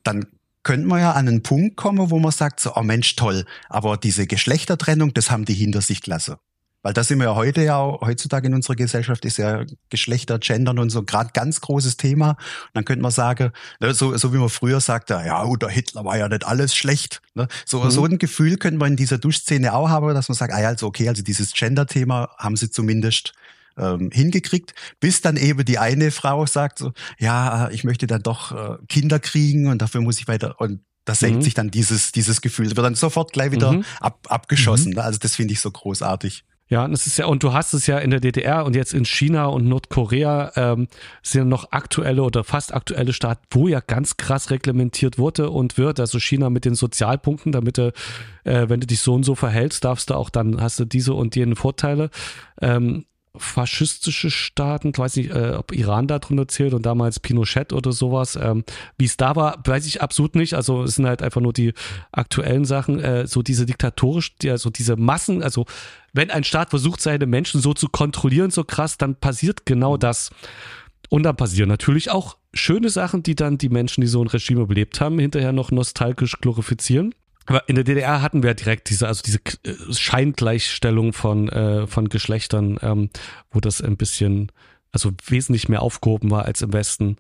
dann 0.04 0.28
könnte 0.68 0.86
man 0.86 1.00
ja 1.00 1.14
an 1.14 1.30
einen 1.30 1.44
Punkt 1.44 1.78
kommen, 1.78 2.12
wo 2.12 2.20
man 2.20 2.34
sagt, 2.34 2.60
so, 2.60 2.76
oh 2.76 2.84
Mensch, 2.84 3.16
toll, 3.16 3.46
aber 3.70 3.96
diese 3.96 4.28
Geschlechtertrennung, 4.28 5.14
das 5.14 5.32
haben 5.32 5.46
die 5.46 5.54
hinter 5.54 5.80
sich 5.80 6.02
gelassen. 6.02 6.36
Weil 6.84 6.92
das 6.92 7.08
sind 7.08 7.20
wir 7.20 7.28
ja 7.28 7.36
heute 7.36 7.64
ja 7.64 7.80
heutzutage 7.80 8.48
in 8.48 8.54
unserer 8.54 8.76
Gesellschaft 8.76 9.24
ist 9.24 9.38
ja 9.38 9.64
Geschlechter, 9.90 10.40
Gendern 10.40 10.78
und 10.78 10.90
so 10.90 11.04
gerade 11.04 11.30
ganz 11.34 11.62
großes 11.62 11.96
Thema. 11.96 12.32
Und 12.32 12.38
dann 12.74 12.84
könnte 12.84 13.02
man 13.02 13.12
sagen, 13.12 13.52
ne, 13.80 13.94
so, 13.94 14.16
so 14.18 14.34
wie 14.34 14.38
man 14.38 14.50
früher 14.50 14.82
sagte, 14.82 15.14
ja, 15.26 15.42
unter 15.42 15.70
Hitler 15.70 16.04
war 16.04 16.18
ja 16.18 16.28
nicht 16.28 16.46
alles 16.46 16.76
schlecht. 16.76 17.22
Ne? 17.34 17.48
So, 17.66 17.86
mhm. 17.86 17.90
so 17.90 18.04
ein 18.04 18.18
Gefühl 18.18 18.58
könnte 18.58 18.78
man 18.78 18.92
in 18.92 18.98
dieser 18.98 19.20
Duschszene 19.20 19.74
auch 19.74 19.88
haben, 19.88 20.14
dass 20.14 20.28
man 20.28 20.36
sagt, 20.36 20.54
ah 20.54 20.62
ja, 20.62 20.68
also 20.68 20.88
okay, 20.88 21.08
also 21.08 21.24
dieses 21.24 21.54
Gender-Thema 21.54 22.30
haben 22.38 22.58
sie 22.58 22.70
zumindest 22.70 23.32
ähm, 23.78 24.10
hingekriegt, 24.12 24.74
bis 25.00 25.22
dann 25.22 25.38
eben 25.38 25.66
die 25.66 25.78
eine 25.78 26.12
Frau 26.12 26.46
sagt 26.46 26.80
so, 26.80 26.92
ja, 27.20 27.70
ich 27.70 27.84
möchte 27.84 28.08
dann 28.08 28.24
doch 28.24 28.52
äh, 28.52 28.78
Kinder 28.88 29.20
kriegen 29.20 29.68
und 29.68 29.82
dafür 29.82 30.02
muss 30.02 30.20
ich 30.20 30.28
weiter 30.28 30.60
und 30.60 30.82
da 31.06 31.16
senkt 31.16 31.38
mhm. 31.38 31.42
sich 31.42 31.54
dann 31.54 31.72
dieses, 31.72 32.12
dieses 32.12 32.42
Gefühl, 32.42 32.66
wird 32.68 32.78
dann 32.78 32.96
sofort 32.96 33.32
gleich 33.32 33.52
wieder 33.52 33.72
mhm. 33.72 33.86
ab, 34.02 34.28
abgeschossen. 34.28 34.92
Mhm. 34.92 35.00
Also 35.00 35.20
das 35.20 35.36
finde 35.36 35.54
ich 35.54 35.62
so 35.62 35.72
großartig. 35.72 36.44
Ja, 36.70 36.84
und 36.84 36.92
es 36.92 37.08
ist 37.08 37.18
ja, 37.18 37.28
und 37.28 37.44
du 37.44 37.54
hast 37.54 37.74
es 37.74 37.88
ja 37.88 37.98
in 37.98 38.10
der 38.10 38.20
DDR 38.20 38.66
und 38.66 38.76
jetzt 38.76 38.94
in 38.94 39.06
China 39.06 39.46
und 39.46 39.70
Nordkorea 39.70 40.52
ähm, 40.56 40.90
sind 41.24 41.48
noch 41.48 41.72
aktuelle 41.72 42.24
oder 42.24 42.44
fast 42.44 42.74
aktuelle 42.74 43.14
Staaten, 43.14 43.46
wo 43.52 43.70
ja 43.70 43.80
ganz 43.80 44.18
krass 44.18 44.52
reglementiert 44.52 45.18
wurde 45.18 45.50
und 45.50 45.78
wird. 45.78 46.02
Also 46.02 46.20
China 46.20 46.50
mit 46.50 46.66
den 46.66 46.76
Sozialpunkten, 46.76 47.54
damit 47.54 47.78
du, 47.78 47.94
äh, 48.44 48.68
wenn 48.68 48.82
du 48.82 48.88
dich 48.88 49.00
so 49.00 49.14
und 49.14 49.24
so 49.24 49.34
verhältst, 49.34 49.86
darfst 49.86 50.10
du 50.10 50.16
auch 50.16 50.30
dann, 50.30 50.60
hast 50.60 50.78
du 50.78 50.84
diese 50.84 51.14
und 51.14 51.38
jene 51.38 51.56
Vorteile. 51.56 52.10
Ähm, 52.62 53.06
faschistische 53.40 54.30
Staaten, 54.30 54.90
ich 54.90 54.98
weiß 54.98 55.16
nicht, 55.18 55.32
äh, 55.32 55.54
ob 55.58 55.72
Iran 55.72 56.08
da 56.08 56.20
drunter 56.20 56.48
zählt 56.48 56.74
und 56.74 56.86
damals 56.86 57.20
Pinochet 57.20 57.74
oder 57.74 57.92
sowas. 57.92 58.38
Ähm, 58.42 58.64
Wie 58.98 59.06
es 59.06 59.18
da 59.18 59.36
war, 59.36 59.62
weiß 59.66 59.86
ich 59.86 60.02
absolut 60.02 60.36
nicht. 60.36 60.54
Also 60.54 60.84
es 60.84 60.96
sind 60.96 61.06
halt 61.06 61.22
einfach 61.22 61.42
nur 61.42 61.54
die 61.54 61.74
aktuellen 62.12 62.66
Sachen, 62.66 63.00
äh, 63.00 63.28
so 63.28 63.42
diese 63.42 63.66
diktatorisch, 63.66 64.34
also 64.48 64.70
diese 64.70 64.96
Massen, 64.96 65.44
also 65.44 65.66
wenn 66.14 66.32
ein 66.32 66.44
Staat 66.44 66.72
versucht, 66.72 67.02
seine 67.02 67.26
Menschen 67.26 67.62
so 67.62 67.74
zu 67.74 67.90
kontrollieren, 67.90 68.52
so 68.52 68.64
krass, 68.64 68.98
dann 68.98 69.16
passiert 69.16 69.66
genau 69.66 69.98
das. 69.98 70.32
Und 71.10 71.24
dann 71.24 71.38
passieren 71.38 71.70
natürlich 71.70 72.12
auch 72.12 72.38
schöne 72.54 72.90
Sachen, 72.90 73.24
die 73.24 73.36
dann 73.36 73.58
die 73.58 73.70
Menschen, 73.70 74.02
die 74.02 74.08
so 74.08 74.22
ein 74.22 74.28
Regime 74.28 74.62
überlebt 74.62 75.00
haben, 75.00 75.20
hinterher 75.20 75.54
noch 75.54 75.72
nostalgisch 75.72 76.40
glorifizieren. 76.42 77.14
Aber 77.48 77.68
in 77.68 77.76
der 77.76 77.84
DDR 77.84 78.22
hatten 78.22 78.44
wir 78.44 78.54
direkt 78.54 78.90
diese, 78.90 79.08
also 79.08 79.24
diese 79.24 79.40
äh, 79.64 79.94
Scheingleichstellung 79.94 81.14
von, 81.14 81.50
äh, 81.50 81.88
von 81.88 82.10
Geschlechtern, 82.10 82.78
ähm, 82.82 83.10
wo 83.50 83.60
das 83.60 83.82
ein 83.82 83.98
bisschen, 83.98 84.52
also 84.92 85.12
wesentlich 85.26 85.70
mehr 85.70 85.82
aufgehoben 85.82 86.30
war 86.30 86.46
als 86.46 86.62
im 86.62 86.74
Westen, 86.74 87.18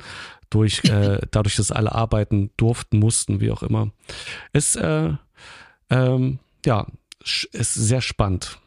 durch, 0.49 0.83
äh, 0.83 1.19
dadurch, 1.31 1.55
dass 1.55 1.71
alle 1.71 1.93
arbeiten 1.95 2.51
durften, 2.57 2.99
mussten, 2.99 3.39
wie 3.39 3.51
auch 3.51 3.63
immer. 3.63 3.91
Ist, 4.51 4.75
äh, 4.75 5.13
ähm, 5.89 6.39
ja, 6.65 6.85
ist 7.23 7.73
sehr 7.73 8.01
spannend. 8.01 8.59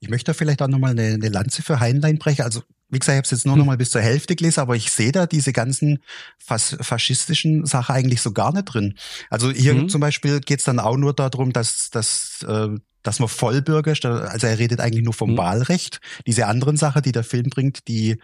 Ich 0.00 0.08
möchte 0.08 0.34
vielleicht 0.34 0.62
auch 0.62 0.68
nochmal 0.68 0.92
eine, 0.92 1.14
eine 1.14 1.28
Lanze 1.28 1.62
für 1.62 1.80
Heinlein 1.80 2.18
brechen. 2.18 2.42
Also 2.42 2.62
wie 2.94 2.98
gesagt, 2.98 3.14
ich 3.14 3.18
habe 3.18 3.24
es 3.24 3.30
jetzt 3.30 3.46
nur 3.46 3.56
noch 3.56 3.64
hm. 3.64 3.68
mal 3.68 3.76
bis 3.76 3.90
zur 3.90 4.00
Hälfte 4.00 4.36
gelesen, 4.36 4.60
aber 4.60 4.76
ich 4.76 4.90
sehe 4.90 5.12
da 5.12 5.26
diese 5.26 5.52
ganzen 5.52 5.98
fas 6.38 6.76
faschistischen 6.80 7.66
Sachen 7.66 7.94
eigentlich 7.94 8.22
so 8.22 8.32
gar 8.32 8.52
nicht 8.52 8.64
drin. 8.64 8.94
Also 9.30 9.50
hier 9.50 9.74
mhm. 9.74 9.88
zum 9.88 10.00
Beispiel 10.00 10.40
geht 10.40 10.60
es 10.60 10.64
dann 10.64 10.78
auch 10.78 10.96
nur 10.96 11.12
darum, 11.12 11.52
dass, 11.52 11.90
dass 11.90 12.44
äh, 12.48 12.68
dass 13.04 13.20
man 13.20 13.28
Vollbürger, 13.28 13.92
also 14.02 14.46
er 14.46 14.58
redet 14.58 14.80
eigentlich 14.80 15.04
nur 15.04 15.12
vom 15.12 15.32
mhm. 15.32 15.38
Wahlrecht. 15.38 16.00
Diese 16.26 16.46
anderen 16.46 16.76
Sachen, 16.76 17.02
die 17.02 17.12
der 17.12 17.22
Film 17.22 17.50
bringt, 17.50 17.86
die, 17.86 18.16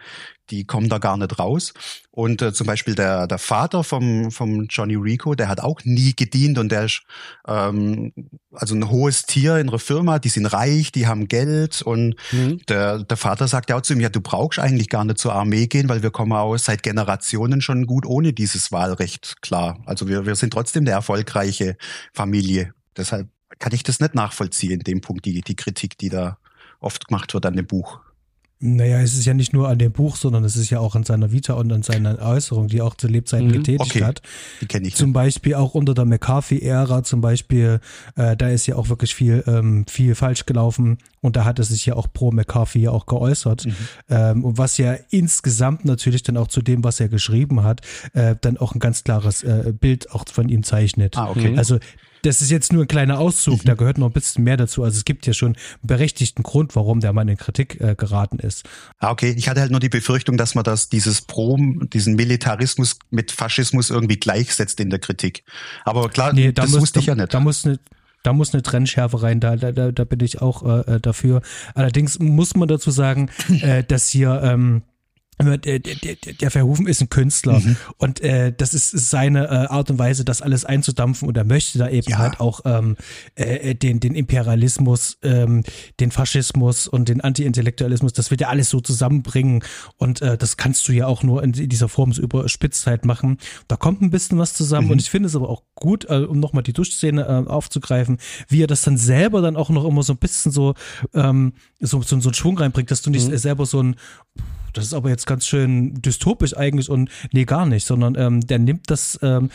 die 0.49 0.65
kommen 0.65 0.89
da 0.89 0.97
gar 0.97 1.15
nicht 1.15 1.39
raus. 1.39 1.73
Und 2.09 2.41
äh, 2.41 2.51
zum 2.51 2.67
Beispiel 2.67 2.95
der, 2.95 3.27
der 3.27 3.37
Vater 3.37 3.83
vom, 3.83 4.31
vom 4.31 4.65
Johnny 4.69 4.95
Rico, 4.95 5.35
der 5.35 5.47
hat 5.47 5.61
auch 5.61 5.79
nie 5.85 6.13
gedient 6.13 6.57
und 6.57 6.69
der 6.71 6.85
ist 6.85 7.03
ähm, 7.47 8.11
also 8.51 8.75
ein 8.75 8.89
hohes 8.89 9.23
Tier 9.23 9.57
in 9.57 9.69
einer 9.69 9.79
Firma, 9.79 10.19
die 10.19 10.29
sind 10.29 10.47
reich, 10.47 10.91
die 10.91 11.07
haben 11.07 11.27
Geld 11.27 11.81
und 11.83 12.15
mhm. 12.31 12.59
der, 12.67 13.03
der 13.03 13.17
Vater 13.17 13.47
sagt 13.47 13.69
ja 13.69 13.77
auch 13.77 13.81
zu 13.81 13.93
ihm, 13.93 14.01
ja, 14.01 14.09
du 14.09 14.19
brauchst 14.19 14.59
eigentlich 14.59 14.89
gar 14.89 15.05
nicht 15.05 15.19
zur 15.19 15.33
Armee 15.33 15.67
gehen, 15.67 15.87
weil 15.87 16.03
wir 16.03 16.11
kommen 16.11 16.33
aus 16.33 16.65
seit 16.65 16.83
Generationen 16.83 17.61
schon 17.61 17.85
gut 17.85 18.05
ohne 18.05 18.33
dieses 18.33 18.71
Wahlrecht 18.71 19.41
klar. 19.41 19.79
Also 19.85 20.07
wir, 20.07 20.25
wir 20.25 20.35
sind 20.35 20.51
trotzdem 20.51 20.83
eine 20.83 20.91
erfolgreiche 20.91 21.77
Familie. 22.13 22.73
Deshalb 22.97 23.29
kann 23.61 23.73
ich 23.73 23.83
das 23.83 23.99
nicht 23.99 24.15
nachvollziehen, 24.15 24.71
in 24.71 24.79
dem 24.79 25.01
Punkt, 25.01 25.25
die, 25.25 25.41
die 25.41 25.55
Kritik, 25.55 25.97
die 25.97 26.09
da 26.09 26.37
oft 26.81 27.07
gemacht 27.07 27.33
wird 27.33 27.45
an 27.45 27.55
dem 27.55 27.67
Buch. 27.67 27.99
Naja, 28.63 28.99
es 28.99 29.17
ist 29.17 29.25
ja 29.25 29.33
nicht 29.33 29.53
nur 29.53 29.69
an 29.69 29.79
dem 29.79 29.91
Buch, 29.91 30.15
sondern 30.15 30.43
es 30.43 30.55
ist 30.55 30.69
ja 30.69 30.79
auch 30.79 30.95
an 30.95 31.03
seiner 31.03 31.31
Vita 31.31 31.53
und 31.53 31.71
an 31.71 31.81
seiner 31.81 32.19
Äußerung, 32.19 32.67
die 32.67 32.77
er 32.77 32.85
auch 32.85 32.93
zu 32.93 33.07
Lebzeiten 33.07 33.47
mhm, 33.47 33.53
getätigt 33.53 33.95
okay. 33.95 34.03
hat. 34.03 34.21
Die 34.61 34.67
kenne 34.67 34.87
ich. 34.87 34.95
Zum 34.95 35.09
nicht. 35.09 35.13
Beispiel 35.15 35.55
auch 35.55 35.73
unter 35.73 35.95
der 35.95 36.05
McCarthy-Ära, 36.05 37.03
zum 37.03 37.21
Beispiel, 37.21 37.79
äh, 38.15 38.37
da 38.37 38.49
ist 38.49 38.67
ja 38.67 38.75
auch 38.75 38.89
wirklich 38.89 39.15
viel, 39.15 39.43
ähm, 39.47 39.85
viel 39.87 40.13
falsch 40.13 40.45
gelaufen 40.45 40.99
und 41.21 41.37
da 41.37 41.45
hat 41.45 41.57
er 41.57 41.65
sich 41.65 41.87
ja 41.87 41.95
auch 41.95 42.07
pro 42.13 42.31
McCarthy 42.31 42.81
ja 42.81 42.91
auch 42.91 43.07
geäußert. 43.07 43.65
Mhm. 43.65 43.75
Ähm, 44.09 44.45
und 44.45 44.59
was 44.59 44.77
ja 44.77 44.95
insgesamt 45.09 45.85
natürlich 45.85 46.21
dann 46.21 46.37
auch 46.37 46.47
zu 46.47 46.61
dem, 46.61 46.83
was 46.83 46.99
er 46.99 47.09
geschrieben 47.09 47.63
hat, 47.63 47.81
äh, 48.13 48.35
dann 48.41 48.57
auch 48.57 48.75
ein 48.75 48.79
ganz 48.79 49.03
klares 49.03 49.41
äh, 49.41 49.73
Bild 49.73 50.11
auch 50.11 50.25
von 50.31 50.49
ihm 50.49 50.61
zeichnet. 50.61 51.17
Ah, 51.17 51.31
okay. 51.31 51.57
Also 51.57 51.79
das 52.23 52.41
ist 52.41 52.51
jetzt 52.51 52.71
nur 52.71 52.83
ein 52.83 52.87
kleiner 52.87 53.19
Auszug, 53.19 53.63
mhm. 53.63 53.67
da 53.67 53.73
gehört 53.75 53.97
noch 53.97 54.07
ein 54.07 54.13
bisschen 54.13 54.43
mehr 54.43 54.57
dazu. 54.57 54.83
Also 54.83 54.97
es 54.97 55.05
gibt 55.05 55.25
ja 55.27 55.33
schon 55.33 55.55
einen 55.55 55.87
berechtigten 55.87 56.43
Grund, 56.43 56.75
warum 56.75 56.99
der 56.99 57.13
Mann 57.13 57.27
in 57.27 57.37
Kritik 57.37 57.79
äh, 57.81 57.95
geraten 57.95 58.39
ist. 58.39 58.67
Ah, 58.99 59.11
okay. 59.11 59.33
Ich 59.37 59.49
hatte 59.49 59.61
halt 59.61 59.71
nur 59.71 59.79
die 59.79 59.89
Befürchtung, 59.89 60.37
dass 60.37 60.55
man 60.55 60.63
das, 60.63 60.89
dieses 60.89 61.21
Prom, 61.21 61.89
diesen 61.91 62.15
Militarismus 62.15 62.99
mit 63.09 63.31
Faschismus 63.31 63.89
irgendwie 63.89 64.17
gleichsetzt 64.17 64.79
in 64.79 64.89
der 64.89 64.99
Kritik. 64.99 65.43
Aber 65.83 66.09
klar, 66.09 66.33
nee, 66.33 66.51
da 66.51 66.63
das 66.63 66.71
muss, 66.71 66.81
wusste 66.81 66.99
ich 66.99 67.07
ja 67.07 67.15
nicht. 67.15 67.33
Da 67.33 67.39
muss 67.39 67.65
eine, 67.65 67.79
da 68.23 68.33
muss 68.33 68.53
eine 68.53 68.61
Trennschärfe 68.61 69.23
rein, 69.23 69.39
da, 69.39 69.55
da, 69.55 69.91
da 69.91 70.03
bin 70.03 70.19
ich 70.19 70.41
auch 70.41 70.63
äh, 70.63 70.95
äh 70.95 70.99
dafür. 70.99 71.41
Allerdings 71.73 72.19
muss 72.19 72.55
man 72.55 72.67
dazu 72.67 72.91
sagen, 72.91 73.29
äh, 73.61 73.83
dass 73.83 74.09
hier 74.09 74.41
ähm, 74.43 74.83
der, 75.39 75.79
der, 75.79 76.15
der 76.39 76.51
Verhoeven 76.51 76.87
ist 76.87 77.01
ein 77.01 77.09
Künstler 77.09 77.59
mhm. 77.59 77.77
und 77.97 78.21
äh, 78.21 78.53
das 78.55 78.73
ist 78.73 78.91
seine 78.91 79.45
äh, 79.45 79.67
Art 79.67 79.89
und 79.89 79.97
Weise, 79.97 80.23
das 80.23 80.41
alles 80.41 80.65
einzudampfen 80.65 81.27
und 81.27 81.35
er 81.35 81.43
möchte 81.43 81.79
da 81.79 81.89
eben 81.89 82.09
ja. 82.09 82.17
halt 82.19 82.39
auch 82.39 82.61
ähm, 82.65 82.95
äh, 83.35 83.73
den, 83.75 83.99
den 83.99 84.13
Imperialismus, 84.13 85.17
ähm, 85.23 85.63
den 85.99 86.11
Faschismus 86.11 86.87
und 86.87 87.09
den 87.09 87.21
Anti-Intellektualismus, 87.21 88.13
das 88.13 88.29
wird 88.29 88.41
ja 88.41 88.49
alles 88.49 88.69
so 88.69 88.81
zusammenbringen 88.81 89.63
und 89.97 90.21
äh, 90.21 90.37
das 90.37 90.57
kannst 90.57 90.87
du 90.87 90.91
ja 90.91 91.07
auch 91.07 91.23
nur 91.23 91.43
in 91.43 91.53
dieser 91.53 91.89
Form 91.89 92.13
so 92.13 92.21
überspitztheit 92.21 93.05
machen. 93.05 93.37
Da 93.67 93.77
kommt 93.77 94.01
ein 94.01 94.11
bisschen 94.11 94.37
was 94.37 94.53
zusammen 94.53 94.87
mhm. 94.87 94.93
und 94.93 95.01
ich 95.01 95.09
finde 95.09 95.27
es 95.27 95.35
aber 95.35 95.49
auch 95.49 95.63
gut, 95.75 96.05
äh, 96.09 96.17
um 96.17 96.39
nochmal 96.39 96.63
die 96.63 96.73
Duschszene 96.73 97.23
äh, 97.23 97.49
aufzugreifen, 97.49 98.19
wie 98.47 98.61
er 98.61 98.67
das 98.67 98.83
dann 98.83 98.97
selber 98.97 99.41
dann 99.41 99.55
auch 99.55 99.69
noch 99.69 99.85
immer 99.85 100.03
so 100.03 100.13
ein 100.13 100.17
bisschen 100.17 100.51
so, 100.51 100.75
ähm, 101.13 101.53
so, 101.79 102.01
so, 102.01 102.19
so 102.19 102.29
einen 102.29 102.33
Schwung 102.33 102.57
reinbringt, 102.57 102.91
dass 102.91 103.01
du 103.01 103.09
nicht 103.09 103.27
mhm. 103.27 103.37
selber 103.37 103.65
so 103.65 103.81
ein 103.81 103.95
das 104.73 104.85
ist 104.85 104.93
aber 104.93 105.09
jetzt 105.09 105.25
ganz 105.25 105.45
schön 105.45 106.01
dystopisch 106.01 106.55
eigentlich 106.55 106.89
und 106.89 107.09
nee, 107.31 107.45
gar 107.45 107.65
nicht, 107.65 107.85
sondern 107.85 108.15
ähm, 108.15 108.41
der 108.41 108.59
nimmt 108.59 108.89
das, 108.89 109.19
ähm, 109.21 109.49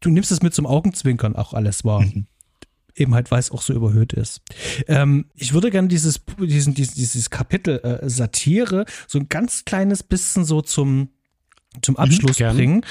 du 0.00 0.10
nimmst 0.10 0.32
es 0.32 0.42
mit 0.42 0.54
zum 0.54 0.66
Augenzwinkern 0.66 1.36
auch 1.36 1.54
alles 1.54 1.84
wahr. 1.84 2.02
Mhm. 2.02 2.26
Eben 2.96 3.14
halt, 3.14 3.30
weil 3.30 3.38
es 3.38 3.50
auch 3.50 3.62
so 3.62 3.72
überhöht 3.72 4.12
ist. 4.12 4.42
Ähm, 4.88 5.26
ich 5.34 5.54
würde 5.54 5.70
gerne 5.70 5.88
dieses, 5.88 6.22
diesen, 6.38 6.74
dieses, 6.74 6.94
dieses 6.94 7.30
Kapitel 7.30 7.78
äh, 7.78 8.10
Satire 8.10 8.84
so 9.06 9.18
ein 9.18 9.28
ganz 9.28 9.64
kleines 9.64 10.02
bisschen 10.02 10.44
so 10.44 10.60
zum 10.60 11.10
zum 11.82 11.96
Abschluss 11.96 12.38
Mhm, 12.40 12.56
bringen. 12.56 12.84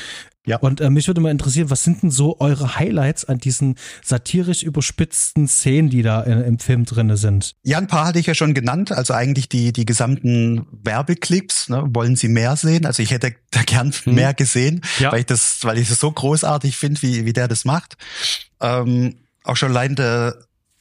Ja. 0.46 0.58
Und 0.58 0.82
äh, 0.82 0.90
mich 0.90 1.06
würde 1.06 1.22
mal 1.22 1.30
interessieren, 1.30 1.70
was 1.70 1.84
sind 1.84 2.02
denn 2.02 2.10
so 2.12 2.40
eure 2.40 2.76
Highlights 2.78 3.26
an 3.26 3.38
diesen 3.38 3.76
satirisch 4.04 4.64
überspitzten 4.64 5.48
Szenen, 5.48 5.90
die 5.92 6.02
da 6.02 6.22
in, 6.22 6.42
im 6.42 6.60
Film 6.60 6.86
drinne 6.86 7.18
sind? 7.18 7.54
Ja, 7.64 7.78
ein 7.78 7.86
paar 7.88 8.06
hatte 8.08 8.18
ich 8.20 8.26
ja 8.26 8.34
schon 8.34 8.54
genannt. 8.56 8.92
Also 8.92 9.14
eigentlich 9.14 9.48
die, 9.50 9.74
die 9.74 9.86
gesamten 9.86 10.66
Werbeclips. 10.72 11.70
Ne? 11.70 11.84
Wollen 11.94 12.16
Sie 12.16 12.30
mehr 12.30 12.56
sehen? 12.56 12.86
Also 12.88 13.04
ich 13.04 13.12
hätte 13.12 13.36
da 13.52 13.62
gern 13.64 13.92
Hm. 13.92 14.16
mehr 14.16 14.34
gesehen, 14.34 14.82
Ja. 15.00 15.12
weil 15.12 15.20
ich 15.20 15.26
das, 15.28 15.60
weil 15.64 15.78
ich 15.78 15.90
das 15.90 16.00
so 16.00 16.12
großartig 16.12 16.76
finde, 16.78 17.02
wie, 17.04 17.26
wie 17.26 17.34
der 17.34 17.48
das 17.48 17.66
macht. 17.66 17.98
Ähm, 18.60 19.16
auch 19.44 19.56
schon 19.58 19.70
allein 19.70 19.96
der, 19.96 20.36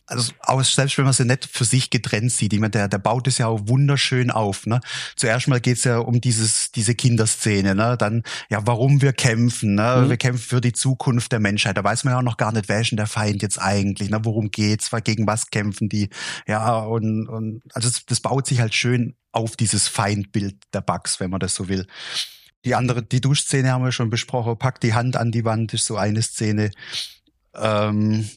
also 0.08 0.32
aus, 0.40 0.74
selbst 0.74 0.96
wenn 0.96 1.04
man 1.04 1.12
sie 1.12 1.26
nicht 1.26 1.44
für 1.44 1.64
sich 1.64 1.90
getrennt 1.90 2.32
sieht, 2.32 2.54
ich 2.54 2.60
meine, 2.60 2.70
der, 2.70 2.88
der 2.88 2.98
baut 2.98 3.28
es 3.28 3.38
ja 3.38 3.46
auch 3.46 3.60
wunderschön 3.64 4.30
auf. 4.30 4.66
Ne? 4.66 4.80
Zuerst 5.16 5.48
mal 5.48 5.60
geht's 5.60 5.84
ja 5.84 5.98
um 5.98 6.20
dieses, 6.20 6.72
diese 6.72 6.94
Kinderszene, 6.94 7.74
ne? 7.74 7.96
dann 7.98 8.22
ja, 8.48 8.66
warum 8.66 9.02
wir 9.02 9.12
kämpfen. 9.12 9.74
Ne? 9.74 10.02
Mhm. 10.04 10.08
Wir 10.08 10.16
kämpfen 10.16 10.42
für 10.42 10.60
die 10.62 10.72
Zukunft 10.72 11.30
der 11.32 11.40
Menschheit. 11.40 11.76
Da 11.76 11.84
weiß 11.84 12.04
man 12.04 12.12
ja 12.12 12.18
auch 12.18 12.22
noch 12.22 12.38
gar 12.38 12.52
nicht, 12.52 12.70
wer 12.70 12.80
ist 12.80 12.90
denn 12.90 12.96
der 12.96 13.06
Feind 13.06 13.42
jetzt 13.42 13.60
eigentlich, 13.60 14.08
ne? 14.08 14.20
worum 14.22 14.50
geht's, 14.50 14.90
gegen 15.04 15.26
was 15.26 15.50
kämpfen 15.50 15.90
die. 15.90 16.08
Ja, 16.46 16.78
und, 16.78 17.28
und 17.28 17.62
also 17.74 17.88
das, 17.88 18.06
das 18.06 18.20
baut 18.20 18.46
sich 18.46 18.60
halt 18.60 18.74
schön 18.74 19.14
auf 19.30 19.56
dieses 19.56 19.88
Feindbild 19.88 20.56
der 20.72 20.80
Bugs, 20.80 21.20
wenn 21.20 21.30
man 21.30 21.40
das 21.40 21.54
so 21.54 21.68
will. 21.68 21.86
Die 22.64 22.74
andere, 22.74 23.02
die 23.02 23.20
Duschszene 23.20 23.70
haben 23.72 23.84
wir 23.84 23.92
schon 23.92 24.10
besprochen. 24.10 24.58
Pack 24.58 24.80
die 24.80 24.94
Hand 24.94 25.16
an 25.16 25.30
die 25.30 25.44
Wand 25.44 25.74
ist 25.74 25.84
so 25.84 25.96
eine 25.96 26.22
Szene. 26.22 26.70
Ähm, 27.54 28.28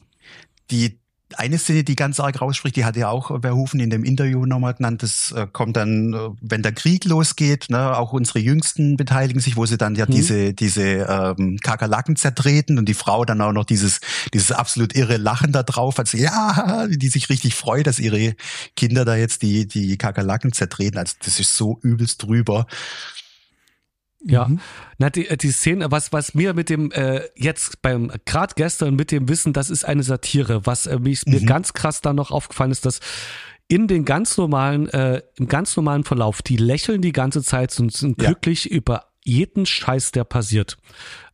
die 0.70 1.01
eine 1.38 1.58
Szene, 1.58 1.84
die 1.84 1.96
ganz 1.96 2.20
arg 2.20 2.40
rausspricht, 2.40 2.76
die 2.76 2.84
hat 2.84 2.96
ja 2.96 3.08
auch 3.08 3.40
Verhoeven 3.40 3.80
in 3.80 3.90
dem 3.90 4.04
Interview 4.04 4.46
nochmal 4.46 4.74
genannt. 4.74 5.02
Das 5.02 5.32
äh, 5.32 5.46
kommt 5.52 5.76
dann, 5.76 6.12
äh, 6.12 6.18
wenn 6.40 6.62
der 6.62 6.72
Krieg 6.72 7.04
losgeht, 7.04 7.66
ne, 7.70 7.96
auch 7.96 8.12
unsere 8.12 8.38
Jüngsten 8.38 8.96
beteiligen 8.96 9.40
sich, 9.40 9.56
wo 9.56 9.66
sie 9.66 9.78
dann 9.78 9.94
ja 9.94 10.06
Mhm. 10.06 10.12
diese 10.12 10.54
diese 10.54 10.82
ähm, 10.82 11.58
Kakerlaken 11.62 12.16
zertreten 12.16 12.78
und 12.78 12.86
die 12.88 12.94
Frau 12.94 13.24
dann 13.24 13.40
auch 13.40 13.52
noch 13.52 13.64
dieses 13.64 14.00
dieses 14.34 14.52
absolut 14.52 14.94
irre 14.94 15.16
Lachen 15.16 15.52
da 15.52 15.62
drauf, 15.62 15.98
also 15.98 16.16
ja, 16.18 16.86
die 16.88 17.08
sich 17.08 17.28
richtig 17.28 17.54
freut, 17.54 17.86
dass 17.86 17.98
ihre 17.98 18.34
Kinder 18.76 19.04
da 19.04 19.16
jetzt 19.16 19.42
die 19.42 19.66
die 19.66 19.96
Kakerlaken 19.96 20.52
zertreten. 20.52 20.98
Also 20.98 21.14
das 21.24 21.40
ist 21.40 21.56
so 21.56 21.78
übelst 21.82 22.22
drüber. 22.22 22.66
Ja, 24.24 24.46
Mhm. 24.46 24.60
na 24.98 25.10
die, 25.10 25.26
äh, 25.28 25.36
die 25.36 25.50
Szene, 25.50 25.90
was 25.90 26.12
was 26.12 26.34
mir 26.34 26.54
mit 26.54 26.68
dem 26.70 26.90
äh, 26.92 27.22
jetzt 27.34 27.82
beim 27.82 28.12
gerade 28.24 28.54
gestern 28.56 28.94
mit 28.94 29.10
dem 29.10 29.28
Wissen, 29.28 29.52
das 29.52 29.68
ist 29.70 29.84
eine 29.84 30.02
Satire, 30.02 30.64
was 30.64 30.86
äh, 30.86 30.98
mich, 30.98 31.26
mir 31.26 31.40
Mhm. 31.40 31.46
ganz 31.46 31.72
krass 31.72 32.00
da 32.00 32.12
noch 32.12 32.30
aufgefallen 32.30 32.70
ist, 32.70 32.86
dass 32.86 33.00
in 33.68 33.86
den 33.88 34.04
ganz 34.04 34.36
normalen 34.36 34.88
äh, 34.90 35.22
im 35.38 35.48
ganz 35.48 35.76
normalen 35.76 36.04
Verlauf, 36.04 36.42
die 36.42 36.56
lächeln 36.56 37.00
die 37.02 37.12
ganze 37.12 37.42
Zeit 37.42 37.78
und 37.80 37.92
sind 37.92 38.20
Ja. 38.20 38.28
glücklich 38.28 38.70
über 38.70 39.06
jeden 39.24 39.66
Scheiß, 39.66 40.12
der 40.12 40.24
passiert. 40.24 40.76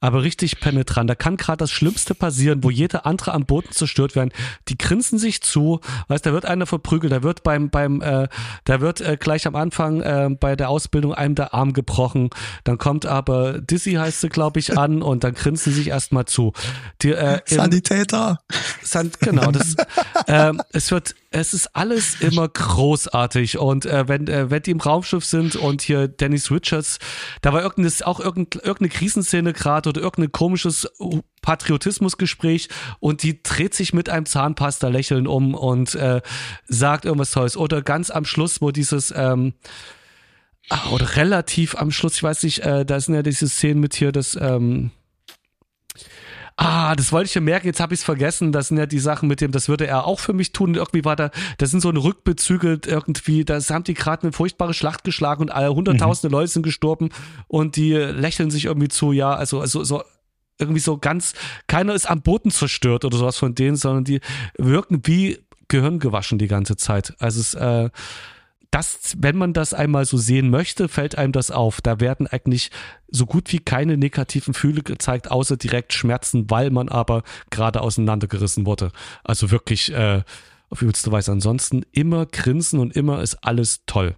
Aber 0.00 0.22
richtig 0.22 0.60
penetrant. 0.60 1.10
Da 1.10 1.14
kann 1.14 1.36
gerade 1.36 1.58
das 1.58 1.70
Schlimmste 1.70 2.14
passieren, 2.14 2.62
wo 2.62 2.70
jeder 2.70 3.04
andere 3.06 3.32
am 3.32 3.46
Boden 3.46 3.72
zerstört 3.72 4.14
werden. 4.14 4.30
Die 4.68 4.78
grinsen 4.78 5.18
sich 5.18 5.42
zu. 5.42 5.80
Weißt, 6.08 6.24
da 6.24 6.32
wird 6.32 6.44
einer 6.44 6.66
verprügelt, 6.66 7.12
da 7.12 7.22
wird 7.22 7.42
beim, 7.42 7.70
beim, 7.70 8.00
äh, 8.00 8.28
da 8.64 8.80
wird 8.80 9.00
äh, 9.00 9.16
gleich 9.18 9.46
am 9.46 9.56
Anfang 9.56 10.00
äh, 10.00 10.28
bei 10.38 10.54
der 10.56 10.68
Ausbildung 10.68 11.14
einem 11.14 11.34
der 11.34 11.54
Arm 11.54 11.72
gebrochen. 11.72 12.30
Dann 12.64 12.78
kommt 12.78 13.06
aber 13.06 13.60
Dizzy 13.60 13.94
heißt 13.94 14.20
sie, 14.20 14.28
glaube 14.28 14.60
ich, 14.60 14.78
an 14.78 15.02
und 15.02 15.24
dann 15.24 15.34
grinsen 15.34 15.72
sie 15.72 15.78
sich 15.78 15.88
erstmal 15.88 16.26
zu. 16.26 16.52
Die, 17.02 17.10
äh, 17.12 17.40
im- 17.48 17.56
Sanitäter. 17.56 18.38
Sand, 18.82 19.20
genau, 19.20 19.50
das, 19.50 19.74
ähm, 20.28 20.62
es 20.72 20.90
wird, 20.90 21.14
es 21.30 21.52
ist 21.52 21.74
alles 21.74 22.20
immer 22.20 22.48
großartig 22.48 23.58
und 23.58 23.84
äh, 23.84 24.08
wenn, 24.08 24.28
äh, 24.28 24.50
wenn 24.50 24.62
die 24.62 24.70
im 24.70 24.80
Raumschiff 24.80 25.24
sind 25.24 25.56
und 25.56 25.82
hier 25.82 26.08
Dennis 26.08 26.50
Richards, 26.50 26.98
da 27.42 27.52
war 27.52 27.62
irgendeine, 27.62 28.06
auch 28.06 28.20
irgendeine, 28.20 28.64
irgendeine 28.64 28.88
Krisenszene 28.88 29.52
gerade 29.52 29.87
oder 29.88 30.00
irgendein 30.00 30.32
komisches 30.32 30.88
Patriotismusgespräch 31.42 32.68
und 33.00 33.22
die 33.22 33.42
dreht 33.42 33.74
sich 33.74 33.92
mit 33.92 34.08
einem 34.08 34.26
Zahnpasta 34.26 34.88
lächeln 34.88 35.26
um 35.26 35.54
und 35.54 35.94
äh, 35.94 36.20
sagt 36.66 37.04
irgendwas 37.04 37.30
Tolles. 37.30 37.56
Oder 37.56 37.82
ganz 37.82 38.10
am 38.10 38.24
Schluss, 38.24 38.60
wo 38.60 38.70
dieses 38.70 39.12
ähm, 39.16 39.54
ah, 40.68 40.90
oder 40.90 41.16
relativ 41.16 41.76
am 41.76 41.90
Schluss, 41.90 42.16
ich 42.16 42.22
weiß 42.22 42.42
nicht, 42.42 42.60
äh, 42.60 42.84
da 42.84 43.00
sind 43.00 43.14
ja 43.14 43.22
diese 43.22 43.48
Szenen 43.48 43.80
mit 43.80 43.94
hier, 43.94 44.12
das 44.12 44.36
ähm, 44.40 44.90
Ah, 46.60 46.96
das 46.96 47.12
wollte 47.12 47.28
ich 47.28 47.34
ja 47.36 47.40
merken, 47.40 47.68
jetzt 47.68 47.78
habe 47.78 47.94
ich 47.94 48.00
es 48.00 48.04
vergessen. 48.04 48.50
Das 48.50 48.66
sind 48.66 48.78
ja 48.78 48.86
die 48.86 48.98
Sachen 48.98 49.28
mit 49.28 49.40
dem, 49.40 49.52
das 49.52 49.68
würde 49.68 49.86
er 49.86 50.06
auch 50.06 50.18
für 50.18 50.32
mich 50.32 50.52
tun. 50.52 50.74
Irgendwie 50.74 51.04
war 51.04 51.14
da, 51.14 51.30
das 51.56 51.70
sind 51.70 51.80
so 51.80 51.88
eine 51.88 52.02
Rückbezüge 52.02 52.80
irgendwie, 52.84 53.44
das 53.44 53.70
haben 53.70 53.84
die 53.84 53.94
gerade 53.94 54.24
eine 54.24 54.32
furchtbare 54.32 54.74
Schlacht 54.74 55.04
geschlagen 55.04 55.42
und 55.42 55.50
alle 55.50 55.72
hunderttausende 55.72 56.32
Leute 56.32 56.48
sind 56.48 56.64
gestorben 56.64 57.10
und 57.46 57.76
die 57.76 57.92
lächeln 57.92 58.50
sich 58.50 58.64
irgendwie 58.64 58.88
zu, 58.88 59.12
ja, 59.12 59.34
also, 59.34 59.60
also 59.60 59.84
so 59.84 60.02
irgendwie 60.58 60.80
so 60.80 60.98
ganz, 60.98 61.34
keiner 61.68 61.94
ist 61.94 62.10
am 62.10 62.22
Boden 62.22 62.50
zerstört 62.50 63.04
oder 63.04 63.16
sowas 63.16 63.36
von 63.36 63.54
denen, 63.54 63.76
sondern 63.76 64.02
die 64.02 64.18
wirken 64.56 65.02
wie 65.04 65.38
Gehirn 65.68 66.00
gewaschen 66.00 66.38
die 66.38 66.48
ganze 66.48 66.76
Zeit. 66.76 67.14
Also 67.20 67.40
es, 67.40 67.54
äh, 67.54 67.88
das, 68.70 69.16
wenn 69.18 69.36
man 69.36 69.52
das 69.52 69.72
einmal 69.72 70.04
so 70.04 70.18
sehen 70.18 70.50
möchte, 70.50 70.88
fällt 70.88 71.16
einem 71.16 71.32
das 71.32 71.50
auf. 71.50 71.80
Da 71.80 72.00
werden 72.00 72.26
eigentlich 72.26 72.70
so 73.08 73.24
gut 73.24 73.52
wie 73.52 73.60
keine 73.60 73.96
negativen 73.96 74.52
Gefühle 74.52 74.82
gezeigt, 74.82 75.30
außer 75.30 75.56
direkt 75.56 75.94
Schmerzen, 75.94 76.50
weil 76.50 76.70
man 76.70 76.88
aber 76.88 77.22
gerade 77.50 77.80
auseinandergerissen 77.80 78.66
wurde. 78.66 78.92
Also 79.24 79.50
wirklich 79.50 79.92
äh, 79.92 80.22
auf 80.70 80.82
übelste 80.82 81.10
Weise. 81.10 81.32
Ansonsten 81.32 81.82
immer 81.92 82.26
grinsen 82.26 82.78
und 82.78 82.94
immer 82.94 83.22
ist 83.22 83.36
alles 83.36 83.82
toll. 83.86 84.16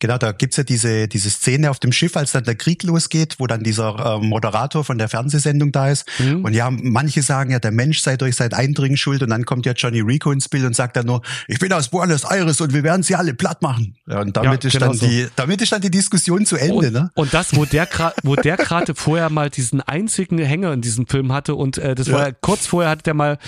Genau, 0.00 0.18
da 0.18 0.32
gibt's 0.32 0.56
ja 0.56 0.64
diese, 0.64 1.08
diese 1.08 1.30
Szene 1.30 1.70
auf 1.70 1.78
dem 1.78 1.92
Schiff, 1.92 2.16
als 2.16 2.32
dann 2.32 2.44
der 2.44 2.56
Krieg 2.56 2.82
losgeht, 2.82 3.36
wo 3.38 3.46
dann 3.46 3.62
dieser 3.62 4.18
äh, 4.20 4.26
Moderator 4.26 4.84
von 4.84 4.98
der 4.98 5.08
Fernsehsendung 5.08 5.72
da 5.72 5.90
ist. 5.90 6.06
Mhm. 6.18 6.44
Und 6.44 6.52
ja, 6.52 6.68
manche 6.70 7.22
sagen 7.22 7.50
ja, 7.52 7.58
der 7.58 7.70
Mensch 7.70 8.00
sei 8.00 8.16
durch 8.16 8.36
sein 8.36 8.52
Eindringen 8.52 8.96
schuld. 8.96 9.22
Und 9.22 9.30
dann 9.30 9.44
kommt 9.44 9.66
ja 9.66 9.72
Johnny 9.72 10.00
Rico 10.00 10.32
ins 10.32 10.48
Bild 10.48 10.64
und 10.64 10.74
sagt 10.76 10.96
dann 10.96 11.06
nur, 11.06 11.22
ich 11.48 11.58
bin 11.58 11.72
aus 11.72 11.88
Buenos 11.88 12.24
Aires 12.24 12.60
und 12.60 12.74
wir 12.74 12.82
werden 12.82 13.02
sie 13.02 13.14
alle 13.14 13.34
platt 13.34 13.62
machen. 13.62 13.96
Ja, 14.06 14.20
und 14.20 14.36
damit 14.36 14.64
Ja, 14.64 14.68
ist 14.68 14.72
genau 14.74 14.86
dann 14.88 14.96
so. 14.96 15.06
die, 15.06 15.28
damit 15.36 15.62
ist 15.62 15.72
dann 15.72 15.80
die 15.80 15.90
Diskussion 15.90 16.44
zu 16.44 16.56
Ende, 16.56 16.74
und, 16.74 16.92
ne? 16.92 17.10
und 17.14 17.32
das, 17.32 17.54
wo 17.56 17.64
der 17.64 17.86
gerade, 17.86 18.16
wo 18.22 18.36
der 18.36 18.56
gerade 18.56 18.94
vorher 18.94 19.30
mal 19.30 19.48
diesen 19.50 19.80
einzigen 19.80 20.38
Hänger 20.38 20.72
in 20.72 20.82
diesem 20.82 21.06
Film 21.06 21.32
hatte 21.32 21.54
und 21.54 21.78
äh, 21.78 21.94
das 21.94 22.10
war 22.10 22.28
ja. 22.28 22.34
kurz 22.40 22.66
vorher 22.66 22.90
hatte 22.90 23.04
der 23.04 23.14
mal 23.14 23.38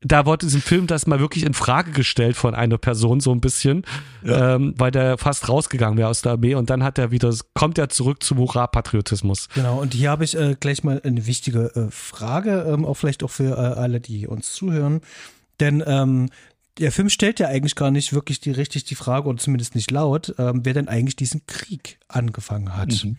da 0.00 0.26
wurde 0.26 0.46
diesem 0.46 0.62
Film 0.62 0.86
das 0.86 1.06
mal 1.06 1.18
wirklich 1.18 1.44
in 1.44 1.54
Frage 1.54 1.90
gestellt 1.90 2.36
von 2.36 2.54
einer 2.54 2.78
Person 2.78 3.20
so 3.20 3.32
ein 3.32 3.40
bisschen, 3.40 3.84
Ja. 4.22 4.54
ähm, 4.54 4.74
weil 4.76 4.90
der 4.90 5.18
fast 5.18 5.48
rausgegangen 5.48 5.98
wäre 5.98 6.08
aus 6.08 6.22
der 6.22 6.32
Armee 6.32 6.54
und 6.54 6.70
dann 6.70 6.84
hat 6.84 6.98
er 6.98 7.10
wieder, 7.10 7.34
kommt 7.54 7.78
er 7.78 7.88
zurück 7.88 8.22
zum 8.22 8.38
Hurra-Patriotismus. 8.38 9.48
Genau, 9.54 9.80
und 9.80 9.94
hier 9.94 10.10
habe 10.10 10.24
ich 10.24 10.36
äh, 10.36 10.56
gleich 10.58 10.84
mal 10.84 11.00
eine 11.04 11.26
wichtige 11.26 11.74
äh, 11.74 11.90
Frage, 11.90 12.66
ähm, 12.68 12.84
auch 12.84 12.94
vielleicht 12.94 13.24
auch 13.24 13.30
für 13.30 13.56
äh, 13.56 13.78
alle, 13.78 14.00
die 14.00 14.26
uns 14.26 14.52
zuhören. 14.52 15.00
Denn 15.58 15.82
ähm, 15.86 16.30
der 16.78 16.92
Film 16.92 17.10
stellt 17.10 17.40
ja 17.40 17.48
eigentlich 17.48 17.74
gar 17.74 17.90
nicht 17.90 18.12
wirklich 18.12 18.38
die 18.38 18.52
richtig 18.52 18.84
die 18.84 18.94
Frage, 18.94 19.28
oder 19.28 19.38
zumindest 19.38 19.74
nicht 19.74 19.90
laut, 19.90 20.32
ähm, 20.38 20.60
wer 20.62 20.74
denn 20.74 20.86
eigentlich 20.86 21.16
diesen 21.16 21.44
Krieg 21.46 21.98
angefangen 22.06 22.76
hat. 22.76 23.04
Mhm. 23.04 23.16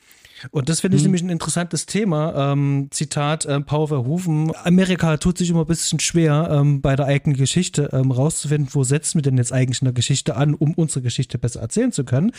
Und 0.52 0.70
das 0.70 0.82
finde 0.82 0.98
ich 0.98 1.04
Mhm. 1.04 1.08
nämlich 1.08 1.24
ein 1.24 1.30
interessantes 1.30 1.86
Thema. 1.86 2.52
Ähm, 2.54 2.88
Zitat 2.92 3.46
äh, 3.46 3.60
Paul 3.62 3.88
Verhoeven. 3.88 4.52
Amerika 4.64 5.18
tut 5.18 5.38
sich 5.38 5.50
immer 5.50 5.62
ein 5.62 5.68
bisschen 5.68 6.00
schwer, 6.00 6.50
ähm, 6.52 6.82
bei 6.82 6.96
der 6.96 7.06
eigenen 7.08 7.38
Geschichte 7.38 7.90
ähm, 7.94 8.12
rauszufinden, 8.12 8.70
wo 8.74 8.84
setzen 8.84 9.16
wir 9.18 9.22
denn 9.22 9.38
jetzt 9.38 9.52
eigentlich 9.54 9.82
in 9.82 9.86
der 9.86 9.94
Geschichte 9.94 10.36
an, 10.36 10.54
um 10.54 10.74
unsere 10.74 11.02
Geschichte 11.02 11.38
besser 11.38 11.62
erzählen 11.62 11.92
zu 11.92 12.04
können. 12.04 12.32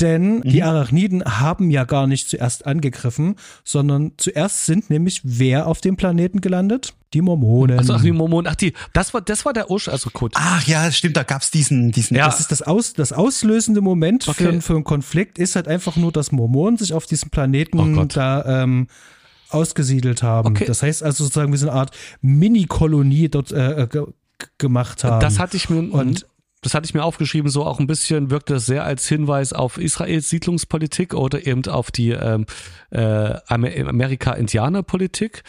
Denn 0.00 0.42
die 0.42 0.62
Arachniden 0.62 1.24
haben 1.24 1.70
ja 1.70 1.84
gar 1.84 2.06
nicht 2.06 2.28
zuerst 2.28 2.66
angegriffen, 2.66 3.36
sondern 3.64 4.12
zuerst 4.18 4.66
sind 4.66 4.90
nämlich 4.90 5.22
wer 5.24 5.66
auf 5.66 5.80
dem 5.80 5.96
Planeten 5.96 6.40
gelandet? 6.42 6.94
Die 7.14 7.22
Mormonen. 7.22 7.78
Also 7.78 7.94
ach 7.94 8.02
die 8.02 8.12
Mormonen, 8.12 8.46
ach 8.50 8.56
die, 8.56 8.74
das 8.92 9.14
war, 9.14 9.22
das 9.22 9.46
war 9.46 9.52
der 9.54 9.70
Ursprung, 9.70 9.92
also 9.92 10.10
gut. 10.10 10.32
Ach 10.34 10.66
ja, 10.66 10.90
stimmt, 10.90 11.16
da 11.16 11.22
gab's 11.22 11.50
diesen, 11.50 11.92
diesen, 11.92 12.14
Ja. 12.16 12.26
Das 12.26 12.40
ist 12.40 12.50
das, 12.50 12.60
aus, 12.62 12.92
das 12.92 13.12
auslösende 13.12 13.80
Moment 13.80 14.28
Okay. 14.28 14.52
für, 14.54 14.60
für 14.60 14.74
einen 14.74 14.84
Konflikt, 14.84 15.38
ist 15.38 15.56
halt 15.56 15.66
einfach 15.68 15.96
nur, 15.96 16.12
dass 16.12 16.30
Mormonen 16.32 16.76
sich 16.76 16.92
auf 16.92 17.06
diesem 17.06 17.28
Oh 17.28 17.35
Planeten 17.36 17.94
Gott. 17.94 18.16
da 18.16 18.62
ähm, 18.62 18.86
ausgesiedelt 19.50 20.22
haben. 20.22 20.48
Okay. 20.50 20.64
Das 20.66 20.82
heißt 20.82 21.02
also 21.02 21.24
sozusagen, 21.24 21.52
wie 21.52 21.56
so 21.56 21.68
eine 21.68 21.78
Art 21.78 21.90
Mini-Kolonie 22.20 23.28
dort 23.28 23.52
äh, 23.52 23.86
ge 23.90 24.06
gemacht 24.58 25.04
haben. 25.04 25.20
Das 25.20 25.38
hatte 25.38 25.56
ich 25.56 25.70
mir 25.70 25.78
Und- 25.78 25.92
und 25.92 26.26
das 26.62 26.74
hatte 26.74 26.86
ich 26.86 26.94
mir 26.94 27.04
aufgeschrieben, 27.04 27.48
so 27.48 27.64
auch 27.64 27.78
ein 27.78 27.86
bisschen 27.86 28.30
wirkt 28.30 28.50
das 28.50 28.66
sehr 28.66 28.84
als 28.84 29.06
Hinweis 29.06 29.52
auf 29.52 29.78
Israels 29.78 30.28
Siedlungspolitik 30.30 31.14
oder 31.14 31.46
eben 31.46 31.64
auf 31.66 31.90
die 31.90 32.10
ähm, 32.10 32.44
äh, 32.90 32.98
Amer- 33.46 33.88
Amerika-Indianer-Politik. 33.88 35.42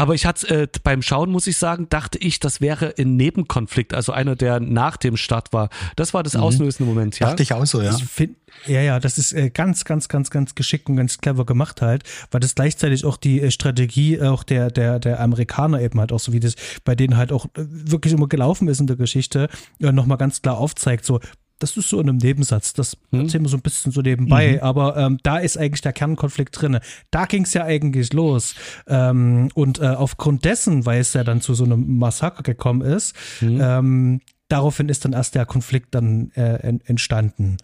Aber 0.00 0.14
ich 0.14 0.24
hatte 0.24 0.62
äh, 0.62 0.68
beim 0.82 1.02
Schauen, 1.02 1.30
muss 1.30 1.46
ich 1.46 1.58
sagen, 1.58 1.88
dachte 1.90 2.18
ich, 2.18 2.40
das 2.40 2.60
wäre 2.60 2.94
ein 2.98 3.16
Nebenkonflikt, 3.16 3.92
also 3.92 4.12
einer, 4.12 4.34
der 4.34 4.58
nach 4.58 4.96
dem 4.96 5.16
Start 5.16 5.52
war. 5.52 5.68
Das 5.96 6.14
war 6.14 6.22
das 6.22 6.36
auslösende 6.36 6.88
Moment, 6.90 7.18
ja. 7.18 7.28
dachte 7.28 7.42
ich 7.42 7.52
auch 7.52 7.66
so, 7.66 7.82
ja. 7.82 7.94
Ich 7.94 8.04
find, 8.04 8.36
ja, 8.66 8.80
ja, 8.80 8.98
das 8.98 9.18
ist 9.18 9.32
äh, 9.32 9.50
ganz, 9.50 9.84
ganz, 9.84 10.08
ganz, 10.08 10.30
ganz 10.30 10.54
geschickt 10.54 10.88
und 10.88 10.96
ganz 10.96 11.18
clever 11.18 11.44
gemacht 11.44 11.82
halt, 11.82 12.04
weil 12.30 12.40
das 12.40 12.54
gleichzeitig 12.54 13.04
auch 13.04 13.18
die 13.18 13.42
äh, 13.42 13.50
Strategie 13.50 14.20
auch 14.22 14.42
der, 14.42 14.70
der, 14.70 14.98
der 14.98 15.20
Amerikaner 15.20 15.80
eben 15.80 16.00
halt 16.00 16.12
auch 16.12 16.20
so 16.20 16.32
wie 16.32 16.40
das 16.40 16.54
bei 16.84 16.94
denen 16.94 17.18
halt 17.18 17.30
auch 17.30 17.46
äh, 17.46 17.66
wirklich 17.66 18.14
immer 18.14 18.26
gelaufen 18.26 18.68
ist 18.68 18.80
in 18.80 18.86
der 18.86 18.96
Geschichte, 18.96 19.48
äh, 19.80 19.92
nochmal 19.92 20.18
ganz 20.18 20.40
klar 20.40 20.56
aufzeigt, 20.56 21.04
so 21.04 21.20
das 21.60 21.76
ist 21.76 21.88
so 21.88 22.00
in 22.00 22.08
einem 22.08 22.18
Nebensatz. 22.18 22.72
Das 22.72 22.96
hm. 23.10 23.20
erzählen 23.20 23.44
wir 23.44 23.48
so 23.48 23.56
ein 23.56 23.62
bisschen 23.62 23.92
so 23.92 24.00
nebenbei. 24.00 24.54
Mhm. 24.54 24.60
Aber 24.60 24.96
ähm, 24.96 25.18
da 25.22 25.38
ist 25.38 25.56
eigentlich 25.56 25.82
der 25.82 25.92
Kernkonflikt 25.92 26.60
drin. 26.60 26.80
Da 27.10 27.26
ging 27.26 27.44
es 27.44 27.54
ja 27.54 27.64
eigentlich 27.64 28.12
los. 28.12 28.54
Ähm, 28.88 29.50
und 29.54 29.78
äh, 29.78 29.88
aufgrund 29.88 30.44
dessen, 30.44 30.86
weil 30.86 31.00
es 31.00 31.12
ja 31.12 31.22
dann 31.22 31.40
zu 31.40 31.54
so 31.54 31.64
einem 31.64 31.98
Massaker 31.98 32.42
gekommen 32.42 32.80
ist, 32.80 33.14
mhm. 33.40 33.60
ähm, 33.62 34.20
daraufhin 34.48 34.88
ist 34.88 35.04
dann 35.04 35.12
erst 35.12 35.34
der 35.34 35.46
Konflikt 35.46 35.94
dann 35.94 36.30
äh, 36.32 36.78
entstanden. 36.84 37.58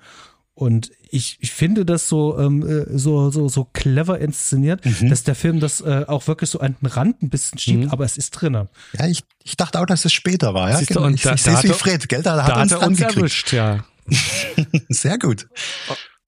Und 0.57 0.91
ich, 1.11 1.37
ich 1.41 1.51
finde 1.51 1.85
das 1.85 2.09
so, 2.09 2.39
ähm, 2.39 2.66
äh, 2.66 2.97
so, 2.97 3.31
so, 3.31 3.47
so 3.47 3.65
clever 3.74 4.19
inszeniert, 4.19 4.87
mhm. 4.87 5.11
dass 5.11 5.23
der 5.23 5.35
Film 5.35 5.61
das 5.61 5.83
äh, 5.83 6.07
auch 6.09 6.27
wirklich 6.28 6.49
so 6.49 6.61
an 6.61 6.77
den 6.81 6.87
Rand 6.87 7.23
ein 7.23 7.28
bisschen 7.28 7.59
schiebt, 7.59 7.85
mhm. 7.85 7.91
aber 7.91 8.07
es 8.07 8.16
ist 8.16 8.31
drinne. 8.31 8.69
Ja, 8.99 9.07
ich, 9.07 9.23
ich 9.45 9.59
dachte 9.59 9.78
auch, 9.78 9.85
dass 9.85 10.07
es 10.07 10.15
später 10.15 10.55
war. 10.55 10.70
Ja, 10.70 10.81
genau. 10.81 11.09
ich, 11.09 11.27
ich 11.27 11.43
sehe 11.43 11.53
es 11.53 11.62
wie 11.62 11.69
Fred, 11.69 12.09
gell? 12.09 12.23
Da, 12.23 12.37
da 12.37 12.57
hat, 12.57 12.70
er 12.70 12.87
uns 12.87 12.99
erwischt, 12.99 13.53
ja. 13.53 13.85
Sehr 14.89 15.19
gut. 15.19 15.47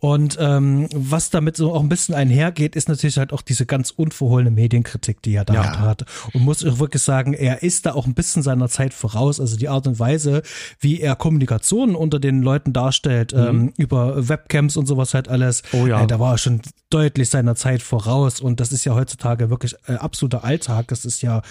Und 0.00 0.36
ähm, 0.40 0.88
was 0.94 1.30
damit 1.30 1.56
so 1.56 1.74
auch 1.74 1.82
ein 1.82 1.88
bisschen 1.88 2.14
einhergeht, 2.14 2.76
ist 2.76 2.88
natürlich 2.88 3.18
halt 3.18 3.32
auch 3.32 3.42
diese 3.42 3.66
ganz 3.66 3.90
unverhohlene 3.90 4.52
Medienkritik, 4.52 5.22
die 5.22 5.34
er 5.34 5.44
da 5.44 5.54
ja. 5.54 5.78
hat. 5.80 6.04
Und 6.32 6.42
muss 6.42 6.62
ich 6.62 6.78
wirklich 6.78 7.02
sagen, 7.02 7.34
er 7.34 7.64
ist 7.64 7.84
da 7.84 7.94
auch 7.94 8.06
ein 8.06 8.14
bisschen 8.14 8.44
seiner 8.44 8.68
Zeit 8.68 8.94
voraus. 8.94 9.40
Also 9.40 9.56
die 9.56 9.68
Art 9.68 9.88
und 9.88 9.98
Weise, 9.98 10.42
wie 10.78 11.00
er 11.00 11.16
Kommunikation 11.16 11.96
unter 11.96 12.20
den 12.20 12.42
Leuten 12.42 12.72
darstellt, 12.72 13.32
mhm. 13.32 13.38
ähm, 13.38 13.72
über 13.76 14.28
Webcams 14.28 14.76
und 14.76 14.86
sowas 14.86 15.14
halt 15.14 15.28
alles, 15.28 15.64
oh 15.72 15.86
ja. 15.86 16.04
Äh, 16.04 16.06
da 16.06 16.20
war 16.20 16.34
er 16.34 16.38
schon 16.38 16.60
deutlich 16.90 17.28
seiner 17.28 17.56
Zeit 17.56 17.82
voraus. 17.82 18.40
Und 18.40 18.60
das 18.60 18.70
ist 18.70 18.84
ja 18.84 18.94
heutzutage 18.94 19.50
wirklich 19.50 19.74
äh, 19.88 19.94
absoluter 19.94 20.44
Alltag. 20.44 20.88
Das 20.88 21.04
ist 21.04 21.22
ja 21.22 21.42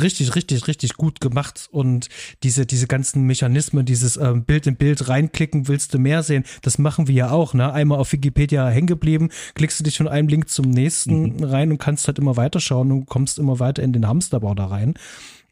richtig, 0.00 0.34
richtig, 0.34 0.66
richtig 0.66 0.94
gut 0.94 1.20
gemacht. 1.20 1.68
Und 1.70 2.08
diese, 2.42 2.66
diese 2.66 2.86
ganzen 2.86 3.24
Mechanismen, 3.24 3.84
dieses 3.84 4.16
ähm, 4.16 4.44
Bild 4.44 4.66
in 4.66 4.76
Bild 4.76 5.08
reinklicken, 5.08 5.68
willst 5.68 5.94
du 5.94 5.98
mehr 5.98 6.22
sehen, 6.22 6.44
das 6.62 6.78
machen 6.78 7.08
wir 7.08 7.14
ja 7.14 7.30
auch, 7.30 7.54
ne? 7.54 7.72
einmal 7.72 7.98
auf 7.98 8.12
Wikipedia 8.12 8.68
hängen 8.68 8.86
geblieben, 8.86 9.30
klickst 9.54 9.80
du 9.80 9.84
dich 9.84 9.96
von 9.96 10.08
einem 10.08 10.28
Link 10.28 10.48
zum 10.48 10.70
nächsten 10.70 11.36
mhm. 11.36 11.44
rein 11.44 11.70
und 11.70 11.78
kannst 11.78 12.06
halt 12.06 12.18
immer 12.18 12.36
weiterschauen 12.36 12.92
und 12.92 13.06
kommst 13.06 13.38
immer 13.38 13.58
weiter 13.58 13.82
in 13.82 13.92
den 13.92 14.06
Hamsterbau 14.06 14.54
da 14.54 14.66
rein. 14.66 14.94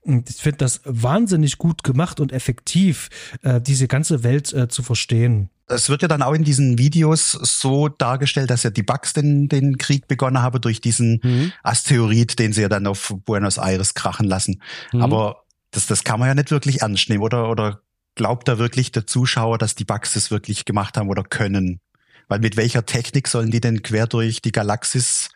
Ich 0.04 0.36
finde 0.36 0.58
das 0.58 0.80
wahnsinnig 0.84 1.58
gut 1.58 1.84
gemacht 1.84 2.18
und 2.18 2.32
effektiv, 2.32 3.08
äh, 3.42 3.60
diese 3.60 3.86
ganze 3.86 4.24
Welt 4.24 4.52
äh, 4.52 4.68
zu 4.68 4.82
verstehen. 4.82 5.50
Es 5.68 5.88
wird 5.88 6.02
ja 6.02 6.08
dann 6.08 6.22
auch 6.22 6.32
in 6.32 6.44
diesen 6.44 6.76
Videos 6.76 7.32
so 7.32 7.88
dargestellt, 7.88 8.50
dass 8.50 8.64
ja 8.64 8.70
die 8.70 8.82
Bugs 8.82 9.12
den, 9.12 9.48
den 9.48 9.78
Krieg 9.78 10.08
begonnen 10.08 10.42
haben 10.42 10.60
durch 10.60 10.80
diesen 10.80 11.20
mhm. 11.22 11.52
Asteroid, 11.62 12.38
den 12.38 12.52
sie 12.52 12.62
ja 12.62 12.68
dann 12.68 12.86
auf 12.86 13.14
Buenos 13.24 13.58
Aires 13.58 13.94
krachen 13.94 14.26
lassen. 14.26 14.60
Mhm. 14.92 15.02
Aber 15.02 15.44
das, 15.70 15.86
das 15.86 16.04
kann 16.04 16.18
man 16.18 16.28
ja 16.28 16.34
nicht 16.34 16.50
wirklich 16.50 16.82
ernst 16.82 17.08
nehmen, 17.08 17.22
oder? 17.22 17.48
Oder 17.48 17.80
glaubt 18.14 18.48
da 18.48 18.58
wirklich 18.58 18.92
der 18.92 19.06
Zuschauer, 19.06 19.56
dass 19.56 19.74
die 19.74 19.84
Bugs 19.84 20.14
das 20.14 20.30
wirklich 20.30 20.64
gemacht 20.64 20.96
haben 20.96 21.08
oder 21.08 21.22
können? 21.22 21.80
Weil 22.28 22.40
mit 22.40 22.56
welcher 22.56 22.84
Technik 22.86 23.28
sollen 23.28 23.50
die 23.50 23.60
denn 23.60 23.82
quer 23.82 24.06
durch 24.06 24.42
die 24.42 24.52
Galaxis? 24.52 25.30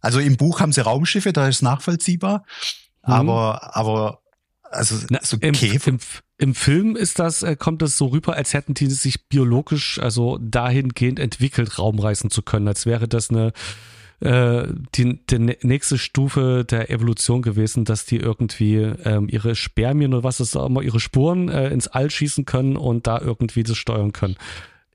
Also 0.00 0.18
im 0.18 0.36
Buch 0.36 0.60
haben 0.60 0.72
sie 0.72 0.80
Raumschiffe, 0.80 1.32
da 1.32 1.46
ist 1.46 1.62
nachvollziehbar. 1.62 2.44
Mhm. 3.06 3.12
Aber, 3.12 3.76
aber, 3.76 4.18
also 4.70 4.96
so 5.22 5.36
im, 5.40 5.52
Käfer. 5.52 5.90
Im, 5.90 5.98
Im, 6.38 6.54
Film 6.54 6.96
ist 6.96 7.18
das, 7.18 7.42
äh, 7.42 7.56
kommt 7.56 7.82
das 7.82 7.98
so 7.98 8.06
rüber, 8.06 8.34
als 8.34 8.54
hätten 8.54 8.74
die 8.74 8.86
sich 8.86 9.28
biologisch, 9.28 9.98
also 9.98 10.38
dahingehend 10.40 11.18
entwickelt, 11.18 11.78
Raumreisen 11.78 12.30
zu 12.30 12.42
können, 12.42 12.68
als 12.68 12.86
wäre 12.86 13.08
das 13.08 13.30
eine 13.30 13.52
äh, 14.20 14.68
die, 14.94 15.26
die 15.26 15.38
nächste 15.62 15.98
Stufe 15.98 16.64
der 16.64 16.90
Evolution 16.90 17.42
gewesen, 17.42 17.84
dass 17.84 18.06
die 18.06 18.18
irgendwie 18.18 18.76
ähm, 18.76 19.28
ihre 19.28 19.56
Spermien 19.56 20.14
oder 20.14 20.22
was 20.22 20.40
ist 20.40 20.56
auch 20.56 20.66
immer, 20.66 20.82
ihre 20.82 21.00
Spuren 21.00 21.48
äh, 21.48 21.70
ins 21.70 21.88
All 21.88 22.08
schießen 22.08 22.44
können 22.44 22.76
und 22.76 23.06
da 23.06 23.20
irgendwie 23.20 23.64
das 23.64 23.76
steuern 23.76 24.12
können 24.12 24.36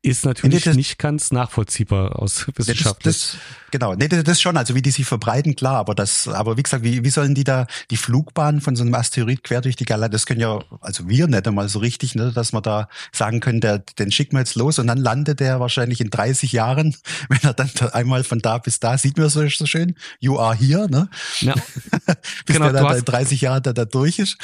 ist 0.02 0.26
natürlich 0.26 0.64
das, 0.64 0.76
nicht 0.76 1.00
ganz 1.00 1.32
nachvollziehbar 1.32 2.20
aus 2.20 2.46
Wissenschaft. 2.56 3.06
Das, 3.06 3.32
das, 3.32 3.38
genau, 3.72 3.96
nee, 3.96 4.08
das 4.08 4.42
schon, 4.42 4.56
also 4.56 4.76
wie 4.76 4.82
die 4.82 4.92
sich 4.92 5.06
verbreiten, 5.06 5.56
klar, 5.56 5.78
aber 5.78 5.96
das, 5.96 6.28
aber 6.28 6.56
wie 6.58 6.64
gesagt, 6.64 6.84
wie, 6.84 7.04
wie 7.04 7.10
sollen 7.10 7.36
die 7.36 7.44
da 7.44 7.68
die 7.90 7.98
Flugbahn 7.98 8.62
von 8.62 8.76
so 8.76 8.84
einem 8.84 8.94
Asteroid 8.94 9.44
quer 9.44 9.62
durch 9.62 9.76
die 9.76 9.86
Galaxie, 9.86 10.12
das 10.12 10.26
können 10.26 10.40
ja, 10.40 10.60
also 10.82 11.10
wir 11.10 11.28
nicht 11.28 11.48
einmal 11.48 11.68
so 11.68 11.80
richtig, 11.80 12.16
ne, 12.16 12.32
dass 12.32 12.54
wir 12.54 12.62
da 12.62 12.88
sagen 13.12 13.40
können, 13.40 13.60
der, 13.60 13.80
den 13.80 14.12
schicken 14.12 14.36
wir 14.36 14.40
jetzt 14.40 14.56
los 14.56 14.80
und 14.80 14.88
dann 14.88 15.00
landet 15.00 15.40
der 15.40 15.60
wahrscheinlich 15.60 16.00
in 16.00 16.10
30 16.10 16.52
Jahren, 16.52 16.96
wenn 17.30 17.40
er 17.42 17.54
dann 17.54 17.70
einmal 17.92 18.24
von 18.24 18.40
da 18.40 18.60
bis 18.60 18.80
da, 18.80 18.98
sieht 18.98 19.18
man 19.18 19.30
so, 19.30 19.48
so 19.50 19.66
schön, 19.66 19.96
you 20.20 20.40
are 20.40 20.56
here, 20.56 20.90
ne? 20.90 21.10
Ja. 21.40 21.54
bis 22.46 22.56
genau, 22.56 22.72
der 22.72 22.84
dann 22.84 22.98
in 22.98 23.06
30 23.06 23.42
Jahren 23.42 23.64
da, 23.64 23.74
da 23.74 23.86
durch 23.86 24.20
ist. 24.20 24.38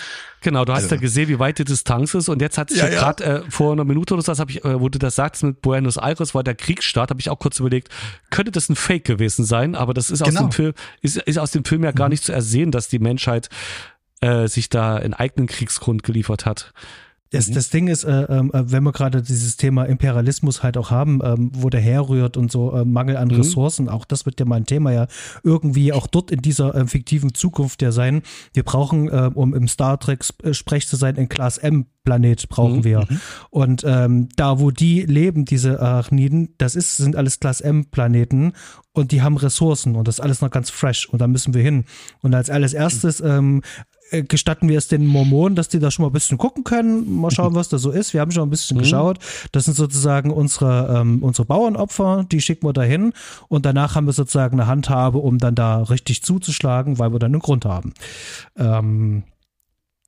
Genau, 0.43 0.65
du 0.65 0.73
hast 0.73 0.83
also. 0.83 0.95
ja 0.95 1.01
gesehen, 1.01 1.29
wie 1.29 1.39
weit 1.39 1.57
die 1.57 1.63
Distanz 1.63 2.13
ist 2.13 2.29
und 2.29 2.41
jetzt 2.41 2.57
hat 2.57 2.69
sich 2.69 2.79
ja, 2.79 2.89
ja. 2.89 2.99
gerade 2.99 3.23
äh, 3.23 3.41
vor 3.49 3.71
einer 3.71 3.85
Minute 3.85 4.13
oder 4.13 4.21
so, 4.21 4.31
das 4.31 4.39
habe 4.39 4.51
ich, 4.51 4.63
äh, 4.63 4.79
wo 4.79 4.89
du 4.89 4.99
das 4.99 5.15
sagst 5.15 5.41
mit 5.43 5.61
Buenos 5.61 5.97
Aires, 5.97 6.35
war 6.35 6.43
der 6.43 6.55
Kriegsstart, 6.55 7.09
habe 7.09 7.21
ich 7.21 7.29
auch 7.29 7.39
kurz 7.39 7.59
überlegt, 7.59 7.89
könnte 8.29 8.51
das 8.51 8.69
ein 8.69 8.75
Fake 8.75 9.05
gewesen 9.05 9.45
sein, 9.45 9.73
aber 9.75 9.93
das 9.93 10.11
ist 10.11 10.23
genau. 10.23 10.41
aus 10.41 10.45
dem 10.45 10.51
Film, 10.51 10.73
ist, 11.01 11.17
ist 11.17 11.37
aus 11.37 11.51
dem 11.51 11.63
Film 11.63 11.83
ja 11.83 11.91
gar 11.91 12.07
mhm. 12.07 12.11
nicht 12.11 12.23
zu 12.25 12.33
ersehen, 12.33 12.71
dass 12.71 12.89
die 12.89 12.99
Menschheit 12.99 13.49
äh, 14.19 14.47
sich 14.47 14.69
da 14.69 14.97
einen 14.97 15.13
eigenen 15.13 15.47
Kriegsgrund 15.47 16.03
geliefert 16.03 16.45
hat. 16.45 16.73
Das, 17.33 17.49
mhm. 17.49 17.53
das 17.55 17.69
Ding 17.69 17.87
ist, 17.87 18.03
äh, 18.03 18.25
äh, 18.25 18.49
wenn 18.51 18.83
wir 18.83 18.91
gerade 18.91 19.23
dieses 19.23 19.57
Thema 19.57 19.85
Imperialismus 19.85 20.61
halt 20.61 20.77
auch 20.77 20.91
haben, 20.91 21.19
ähm, 21.23 21.49
wo 21.53 21.71
der 21.71 21.81
herrührt 21.81 22.37
und 22.37 22.51
so 22.51 22.71
äh, 22.71 22.85
Mangel 22.85 23.17
an 23.17 23.29
mhm. 23.29 23.37
Ressourcen, 23.37 23.89
auch 23.89 24.05
das 24.05 24.27
wird 24.27 24.39
ja 24.39 24.45
mal 24.45 24.57
ein 24.57 24.67
Thema 24.67 24.91
ja 24.91 25.07
irgendwie 25.43 25.93
auch 25.93 26.05
dort 26.05 26.29
in 26.29 26.43
dieser 26.43 26.75
äh, 26.75 26.85
fiktiven 26.85 27.33
Zukunft 27.33 27.81
ja 27.81 27.91
sein. 27.91 28.21
Wir 28.53 28.61
brauchen, 28.61 29.09
äh, 29.09 29.31
um 29.33 29.55
im 29.55 29.67
Star 29.67 29.99
Trek 29.99 30.23
äh, 30.43 30.53
Sprech 30.53 30.87
zu 30.87 30.95
sein, 30.95 31.15
in 31.15 31.27
Class 31.27 31.57
M 31.57 31.87
Planet 32.03 32.49
brauchen 32.49 32.77
mhm. 32.77 32.83
wir. 32.83 32.99
Mhm. 32.99 33.19
Und 33.49 33.83
ähm, 33.85 34.29
da, 34.35 34.59
wo 34.59 34.71
die 34.71 35.01
leben, 35.01 35.45
diese 35.45 35.81
Arachniden, 35.81 36.53
das 36.57 36.75
ist, 36.75 36.97
sind 36.97 37.15
alles 37.15 37.39
Class 37.39 37.61
M 37.61 37.85
Planeten 37.85 38.53
und 38.91 39.11
die 39.11 39.21
haben 39.21 39.37
Ressourcen 39.37 39.95
und 39.95 40.07
das 40.07 40.15
ist 40.15 40.19
alles 40.19 40.41
noch 40.41 40.51
ganz 40.51 40.69
fresh 40.69 41.09
und 41.09 41.19
da 41.19 41.27
müssen 41.27 41.53
wir 41.53 41.63
hin. 41.63 41.85
Und 42.21 42.35
als 42.35 42.49
alles 42.49 42.73
erstes 42.73 43.21
ähm, 43.21 43.61
äh, 43.63 43.92
gestatten 44.21 44.69
wir 44.69 44.77
es 44.77 44.87
den 44.87 45.07
Mormonen, 45.07 45.55
dass 45.55 45.69
die 45.69 45.79
da 45.79 45.89
schon 45.89 46.03
mal 46.03 46.09
ein 46.09 46.13
bisschen 46.13 46.37
gucken 46.37 46.63
können, 46.63 47.19
mal 47.19 47.31
schauen, 47.31 47.55
was 47.55 47.69
da 47.69 47.79
so 47.79 47.89
ist. 47.89 48.13
Wir 48.13 48.21
haben 48.21 48.31
schon 48.31 48.47
ein 48.47 48.51
bisschen 48.51 48.77
mhm. 48.77 48.81
geschaut. 48.81 49.19
Das 49.51 49.65
sind 49.65 49.75
sozusagen 49.75 50.31
unsere, 50.31 50.99
ähm, 50.99 51.23
unsere 51.23 51.45
Bauernopfer, 51.45 52.25
die 52.31 52.41
schicken 52.41 52.67
wir 52.67 52.73
dahin 52.73 53.13
und 53.47 53.65
danach 53.65 53.95
haben 53.95 54.05
wir 54.05 54.13
sozusagen 54.13 54.59
eine 54.59 54.67
Handhabe, 54.67 55.17
um 55.17 55.39
dann 55.39 55.55
da 55.55 55.81
richtig 55.83 56.23
zuzuschlagen, 56.23 56.99
weil 56.99 57.11
wir 57.11 57.19
dann 57.19 57.33
einen 57.33 57.41
Grund 57.41 57.65
haben. 57.65 57.93
Ähm, 58.57 59.23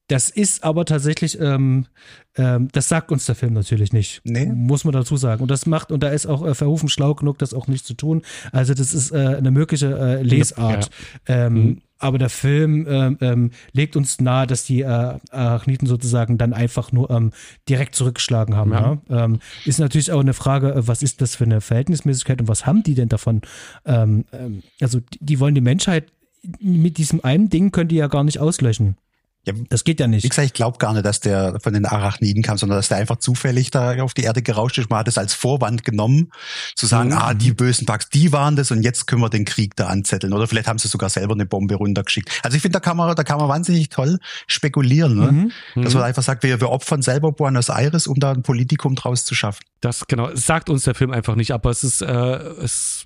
das 0.07 0.29
ist 0.29 0.63
aber 0.63 0.85
tatsächlich, 0.85 1.39
ähm, 1.39 1.87
ähm, 2.35 2.67
das 2.71 2.89
sagt 2.89 3.11
uns 3.11 3.25
der 3.25 3.33
Film 3.33 3.53
natürlich 3.53 3.91
nicht. 3.91 4.21
Nee. 4.23 4.45
Muss 4.45 4.83
man 4.83 4.93
dazu 4.93 5.17
sagen. 5.17 5.41
Und 5.41 5.49
das 5.49 5.65
macht, 5.65 5.91
und 5.91 6.03
da 6.03 6.09
ist 6.09 6.27
auch 6.27 6.45
äh, 6.45 6.53
Verhofen 6.53 6.89
schlau 6.89 7.15
genug, 7.15 7.39
das 7.39 7.55
auch 7.55 7.67
nicht 7.67 7.85
zu 7.85 7.95
tun. 7.95 8.21
Also, 8.51 8.75
das 8.75 8.93
ist 8.93 9.11
äh, 9.11 9.35
eine 9.37 9.49
mögliche 9.49 9.97
äh, 9.97 10.21
Lesart. 10.21 10.91
Ja. 11.27 11.45
Ähm, 11.47 11.53
mhm. 11.53 11.81
Aber 11.97 12.19
der 12.19 12.29
Film 12.29 12.85
ähm, 12.87 13.17
ähm, 13.21 13.51
legt 13.71 13.95
uns 13.95 14.19
nahe, 14.19 14.45
dass 14.45 14.65
die 14.65 14.81
äh, 14.81 15.17
Arachniten 15.31 15.87
sozusagen 15.87 16.37
dann 16.37 16.53
einfach 16.53 16.91
nur 16.91 17.09
ähm, 17.09 17.31
direkt 17.67 17.95
zurückgeschlagen 17.95 18.55
haben. 18.55 18.73
Ja. 18.73 18.99
Ja? 19.09 19.25
Ähm, 19.25 19.39
ist 19.63 19.79
natürlich 19.79 20.11
auch 20.11 20.19
eine 20.19 20.33
Frage, 20.33 20.73
äh, 20.73 20.87
was 20.87 21.01
ist 21.01 21.21
das 21.21 21.35
für 21.35 21.45
eine 21.45 21.61
Verhältnismäßigkeit 21.61 22.41
und 22.41 22.47
was 22.47 22.67
haben 22.67 22.83
die 22.83 22.93
denn 22.95 23.09
davon? 23.09 23.41
Also, 23.85 24.99
die, 24.99 25.19
die 25.19 25.39
wollen 25.39 25.55
die 25.55 25.61
Menschheit 25.61 26.11
mit 26.59 26.97
diesem 26.97 27.23
einen 27.23 27.49
Ding 27.49 27.71
können 27.71 27.89
die 27.89 27.95
ja 27.95 28.07
gar 28.07 28.23
nicht 28.23 28.39
auslöschen. 28.39 28.97
Ja, 29.45 29.53
das 29.69 29.83
geht 29.83 29.99
ja 29.99 30.07
nicht. 30.07 30.23
Wie 30.23 30.29
gesagt, 30.29 30.45
ich 30.45 30.53
glaube 30.53 30.77
gar 30.79 30.93
nicht, 30.93 31.05
dass 31.05 31.19
der 31.19 31.59
von 31.61 31.73
den 31.73 31.85
Arachniden 31.85 32.41
kam, 32.41 32.57
sondern 32.57 32.77
dass 32.77 32.87
der 32.87 32.97
einfach 32.97 33.17
zufällig 33.17 33.69
da 33.71 34.01
auf 34.01 34.13
die 34.13 34.23
Erde 34.23 34.41
gerauscht 34.41 34.77
ist. 34.77 34.89
Man 34.89 34.99
hat 34.99 35.07
es 35.07 35.17
als 35.17 35.33
Vorwand 35.33 35.83
genommen, 35.83 36.31
zu 36.75 36.87
sagen, 36.87 37.09
mhm. 37.09 37.17
ah, 37.17 37.33
die 37.33 37.53
bösen 37.53 37.85
Bugs, 37.85 38.09
die 38.09 38.31
waren 38.31 38.55
das 38.55 38.71
und 38.71 38.81
jetzt 38.81 39.05
können 39.05 39.21
wir 39.21 39.29
den 39.29 39.45
Krieg 39.45 39.75
da 39.75 39.87
anzetteln. 39.87 40.33
Oder 40.33 40.47
vielleicht 40.47 40.67
haben 40.67 40.79
sie 40.79 40.87
sogar 40.87 41.09
selber 41.09 41.33
eine 41.33 41.45
Bombe 41.45 41.75
runtergeschickt. 41.75 42.31
Also 42.43 42.55
ich 42.55 42.61
finde, 42.61 42.73
da 42.73 42.79
kann 42.79 42.97
man, 42.97 43.15
da 43.15 43.23
kann 43.23 43.37
man 43.37 43.47
wahnsinnig 43.47 43.89
toll 43.89 44.17
spekulieren, 44.47 45.15
ne? 45.15 45.31
Mhm. 45.31 45.51
dass 45.83 45.93
man 45.93 46.01
mhm. 46.01 46.07
einfach 46.07 46.23
sagt, 46.23 46.43
wir, 46.43 46.59
wir 46.59 46.69
opfern 46.69 47.01
selber 47.01 47.31
Buenos 47.31 47.69
Aires, 47.69 48.07
um 48.07 48.19
da 48.19 48.31
ein 48.31 48.41
Politikum 48.41 48.95
draus 48.95 49.25
zu 49.25 49.35
schaffen. 49.35 49.63
Das 49.81 50.07
genau, 50.07 50.29
sagt 50.33 50.69
uns 50.69 50.83
der 50.83 50.95
Film 50.95 51.11
einfach 51.11 51.35
nicht, 51.35 51.51
aber 51.51 51.69
es 51.69 51.83
ist, 51.83 52.01
äh, 52.01 52.07
es 52.07 53.05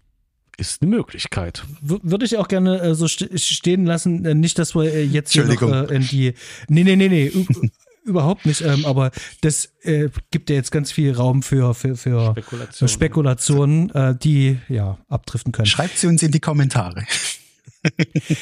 ist 0.59 0.81
eine 0.81 0.91
Möglichkeit. 0.91 1.63
Würde 1.81 2.25
ich 2.25 2.37
auch 2.37 2.47
gerne 2.47 2.79
äh, 2.81 2.95
so 2.95 3.07
stehen 3.07 3.85
lassen. 3.85 4.25
Äh, 4.25 4.35
nicht, 4.35 4.59
dass 4.59 4.75
wir 4.75 4.93
äh, 4.93 5.03
jetzt 5.03 5.31
hier 5.31 5.45
noch 5.45 5.61
äh, 5.61 5.95
in 5.95 6.03
die. 6.03 6.33
Nee, 6.67 6.83
nee, 6.83 6.95
nee, 6.95 7.09
nee. 7.09 7.31
überhaupt 8.03 8.45
nicht. 8.45 8.61
Ähm, 8.61 8.85
aber 8.85 9.11
das 9.41 9.71
äh, 9.83 10.09
gibt 10.31 10.49
ja 10.49 10.55
jetzt 10.55 10.71
ganz 10.71 10.91
viel 10.91 11.13
Raum 11.13 11.43
für, 11.43 11.73
für, 11.73 11.95
für 11.95 12.31
Spekulationen, 12.31 12.89
Spekulationen 12.89 13.89
äh, 13.91 14.15
die 14.15 14.57
ja 14.67 14.97
abdriften 15.07 15.51
können. 15.51 15.67
Schreibt 15.67 15.97
sie 15.97 16.07
uns 16.07 16.23
in 16.23 16.31
die 16.31 16.39
Kommentare. 16.39 17.05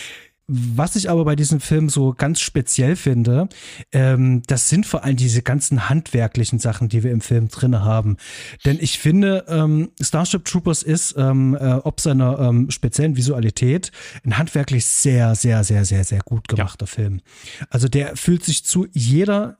Was 0.50 0.96
ich 0.96 1.10
aber 1.10 1.26
bei 1.26 1.36
diesem 1.36 1.60
Film 1.60 1.90
so 1.90 2.14
ganz 2.14 2.40
speziell 2.40 2.96
finde, 2.96 3.50
ähm, 3.92 4.44
das 4.48 4.70
sind 4.70 4.86
vor 4.86 5.04
allem 5.04 5.18
diese 5.18 5.42
ganzen 5.42 5.90
handwerklichen 5.90 6.58
Sachen, 6.58 6.88
die 6.88 7.04
wir 7.04 7.12
im 7.12 7.20
Film 7.20 7.50
drin 7.50 7.82
haben. 7.82 8.16
Denn 8.64 8.78
ich 8.80 8.98
finde, 8.98 9.44
ähm, 9.50 9.90
Starship 10.00 10.46
Troopers 10.46 10.84
ist, 10.84 11.16
ähm, 11.18 11.58
äh, 11.60 11.74
ob 11.74 12.00
seiner 12.00 12.40
ähm, 12.40 12.72
speziellen 12.72 13.18
Visualität, 13.18 13.92
ein 14.24 14.38
handwerklich 14.38 14.86
sehr, 14.86 15.36
sehr, 15.36 15.66
sehr, 15.66 15.84
sehr, 15.84 16.06
sehr 16.06 16.20
gut 16.20 16.48
gemachter 16.48 16.86
ja. 16.86 16.94
Film. 16.94 17.22
Also 17.70 17.90
der 17.90 18.16
fühlt 18.16 18.46
sich 18.46 18.64
zu 18.64 18.88
jeder 18.94 19.58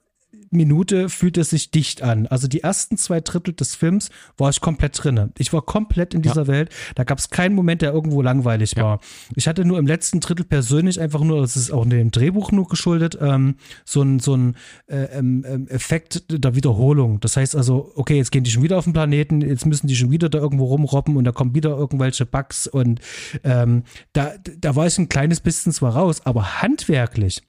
Minute 0.52 1.10
fühlt 1.10 1.38
es 1.38 1.50
sich 1.50 1.72
dicht 1.72 2.02
an. 2.02 2.28
Also 2.28 2.48
die 2.48 2.62
ersten 2.62 2.98
zwei 2.98 3.22
Drittel 3.22 3.54
des 3.54 3.76
Films 3.76 4.10
war 4.38 4.50
ich 4.50 4.62
komplett 4.62 5.02
drinne. 5.02 5.32
Ich 5.38 5.54
war 5.54 5.62
komplett 5.62 6.14
in 6.14 6.22
dieser 6.22 6.44
ja. 6.44 6.48
Welt. 6.48 6.70
Da 6.96 7.04
gab 7.04 7.18
es 7.18 7.30
keinen 7.30 7.56
Moment, 7.56 7.82
der 7.82 7.92
irgendwo 7.92 8.22
langweilig 8.22 8.74
ja. 8.76 8.84
war. 8.84 9.00
Ich 9.36 9.48
hatte 9.48 9.66
nur 9.66 9.80
im 9.80 9.88
letzten 9.88 10.20
Drittel 10.20 10.46
persönlich 10.46 11.00
einfach 11.00 11.22
nur, 11.22 11.42
das 11.42 11.56
ist 11.56 11.72
auch 11.72 11.84
in 11.84 11.90
dem 11.90 12.12
Drehbuch 12.12 12.52
nur 12.52 12.68
geschuldet, 12.68 13.18
ähm, 13.22 13.56
so 13.86 14.02
ein, 14.02 14.20
so 14.20 14.36
ein 14.36 14.56
äh, 14.88 15.04
ähm, 15.18 15.46
ähm, 15.48 15.68
Effekt 15.68 16.24
der 16.30 16.56
Wiederholung. 16.56 17.20
Das 17.20 17.38
heißt 17.38 17.56
also, 17.56 17.92
okay, 17.96 18.18
jetzt 18.18 18.32
gehen 18.32 18.44
die 18.44 18.52
schon 18.52 18.64
wieder 18.64 18.78
auf 18.78 18.86
den 18.86 18.94
Planeten, 18.94 19.42
jetzt 19.42 19.66
müssen 19.66 19.88
die 19.88 19.96
schon 19.96 20.12
wieder 20.12 20.30
da 20.30 20.38
irgendwo 20.38 20.66
rumrobben 20.66 21.18
und 21.18 21.24
da 21.24 21.32
kommen 21.32 21.56
wieder 21.56 21.70
irgendwelche 21.70 22.26
Bugs 22.26 22.68
und 22.68 23.00
ähm, 23.44 23.84
da, 24.14 24.34
da 24.60 24.76
war 24.76 24.88
ich 24.88 24.98
ein 24.98 25.10
kleines 25.10 25.40
bisschen 25.40 25.72
zwar 25.72 25.96
raus, 25.96 26.22
aber 26.26 26.62
handwerklich 26.62 27.42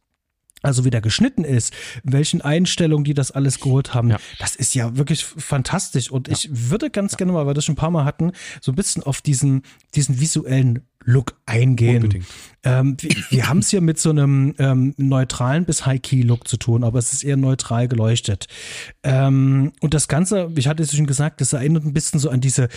also 0.62 0.84
wie 0.84 0.90
der 0.90 1.00
geschnitten 1.00 1.44
ist, 1.44 1.72
welchen 2.02 2.40
Einstellungen 2.40 3.04
die 3.04 3.14
das 3.14 3.30
alles 3.30 3.60
geholt 3.60 3.94
haben, 3.94 4.10
ja. 4.10 4.18
das 4.38 4.56
ist 4.56 4.74
ja 4.74 4.96
wirklich 4.96 5.24
fantastisch. 5.24 6.10
Und 6.10 6.28
ja. 6.28 6.34
ich 6.34 6.48
würde 6.50 6.90
ganz 6.90 7.12
ja. 7.12 7.18
gerne 7.18 7.32
mal, 7.32 7.40
weil 7.40 7.48
wir 7.48 7.54
das 7.54 7.64
schon 7.64 7.74
ein 7.74 7.76
paar 7.76 7.90
Mal 7.90 8.04
hatten, 8.04 8.32
so 8.60 8.72
ein 8.72 8.74
bisschen 8.74 9.02
auf 9.02 9.20
diesen, 9.20 9.62
diesen 9.94 10.20
visuellen 10.20 10.86
Look 11.08 11.36
eingehen. 11.46 12.22
Ähm, 12.64 12.96
wir, 13.00 13.10
wir 13.30 13.48
haben 13.48 13.60
es 13.60 13.70
hier 13.70 13.80
mit 13.80 13.98
so 13.98 14.10
einem 14.10 14.54
ähm, 14.58 14.92
neutralen 14.98 15.64
bis 15.64 15.86
High-Key-Look 15.86 16.46
zu 16.46 16.58
tun, 16.58 16.84
aber 16.84 16.98
es 16.98 17.14
ist 17.14 17.24
eher 17.24 17.38
neutral 17.38 17.88
geleuchtet. 17.88 18.46
Ähm, 19.02 19.72
und 19.80 19.94
das 19.94 20.08
Ganze, 20.08 20.50
ich 20.54 20.68
hatte 20.68 20.82
es 20.82 20.94
schon 20.94 21.06
gesagt, 21.06 21.40
das 21.40 21.54
erinnert 21.54 21.86
ein 21.86 21.94
bisschen 21.94 22.20
so 22.20 22.28
an 22.28 22.42
diese 22.42 22.68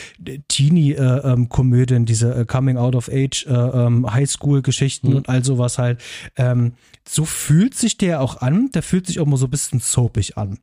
Teenie-Komödien, 0.48 1.98
äh, 1.98 2.00
ähm, 2.00 2.06
diese 2.06 2.34
äh, 2.34 2.46
Coming-out-of-Age, 2.46 3.48
äh, 3.48 3.54
ähm, 3.54 4.10
Highschool-Geschichten 4.10 5.10
mhm. 5.10 5.16
und 5.18 5.30
all 5.30 5.44
sowas 5.44 5.78
halt. 5.78 6.00
Ähm, 6.38 6.74
so 7.08 7.26
fühlt 7.26 7.74
sich 7.76 7.98
der 7.98 8.22
auch 8.22 8.38
an. 8.42 8.70
Der 8.74 8.84
fühlt 8.84 9.08
sich 9.08 9.20
auch 9.20 9.26
mal 9.26 9.38
so 9.38 9.48
ein 9.48 9.52
bisschen 9.52 9.80
soapig 9.80 10.38
an. 10.38 10.60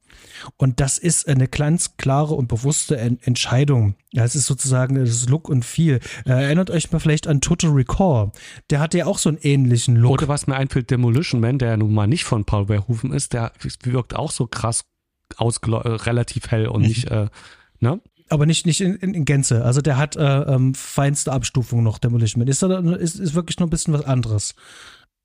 Und 0.57 0.81
das 0.81 0.97
ist 0.97 1.28
eine 1.28 1.49
ganz 1.49 1.97
klare 1.97 2.35
und 2.35 2.49
bewusste 2.49 2.97
en 2.97 3.19
Entscheidung. 3.23 3.97
Ja, 4.12 4.24
es 4.24 4.35
ist 4.35 4.47
sozusagen 4.47 4.95
das 4.95 5.28
Look 5.28 5.49
und 5.49 5.65
Feel. 5.65 6.01
Äh, 6.24 6.31
erinnert 6.31 6.70
euch 6.70 6.90
mal 6.93 7.01
vielleicht 7.01 7.27
an 7.27 7.40
Total 7.59 7.76
Recall. 7.76 8.32
Der 8.70 8.80
hatte 8.80 8.98
ja 8.98 9.06
auch 9.06 9.18
so 9.18 9.28
einen 9.28 9.39
ähnlichen 9.39 9.97
Look. 9.97 10.12
Oder 10.12 10.28
was 10.28 10.47
mir 10.47 10.56
einfällt, 10.56 10.90
Demolition 10.90 11.40
Man, 11.40 11.59
der 11.59 11.70
ja 11.70 11.76
nun 11.76 11.93
mal 11.93 12.06
nicht 12.06 12.24
von 12.24 12.44
Paul 12.44 12.66
Verhoeven 12.66 13.12
ist, 13.12 13.32
der 13.32 13.52
wirkt 13.82 14.16
auch 14.16 14.30
so 14.30 14.47
krass 14.47 14.85
äh, 15.39 15.44
relativ 15.44 16.51
hell 16.51 16.68
und 16.68 16.82
mhm. 16.82 16.89
nicht, 16.89 17.10
äh, 17.10 17.26
ne? 17.80 18.01
aber 18.30 18.47
nicht, 18.47 18.66
nicht 18.66 18.80
in, 18.80 18.94
in, 18.97 19.24
Gänze. 19.24 19.64
Also 19.64 19.80
der 19.80 19.97
hat 19.97 20.16
äh, 20.16 20.22
ähm, 20.22 20.74
feinste 20.74 21.32
Abstufung 21.32 21.82
noch, 21.82 21.98
Demolition 21.98 22.40
Man. 22.40 22.48
Ist, 22.48 22.62
ist, 22.62 23.18
ist 23.18 23.35
wirklich 23.35 23.59
noch 23.59 23.66
ein 23.66 23.70
bisschen 23.70 23.94
was 23.94 24.05
anderes. 24.05 24.55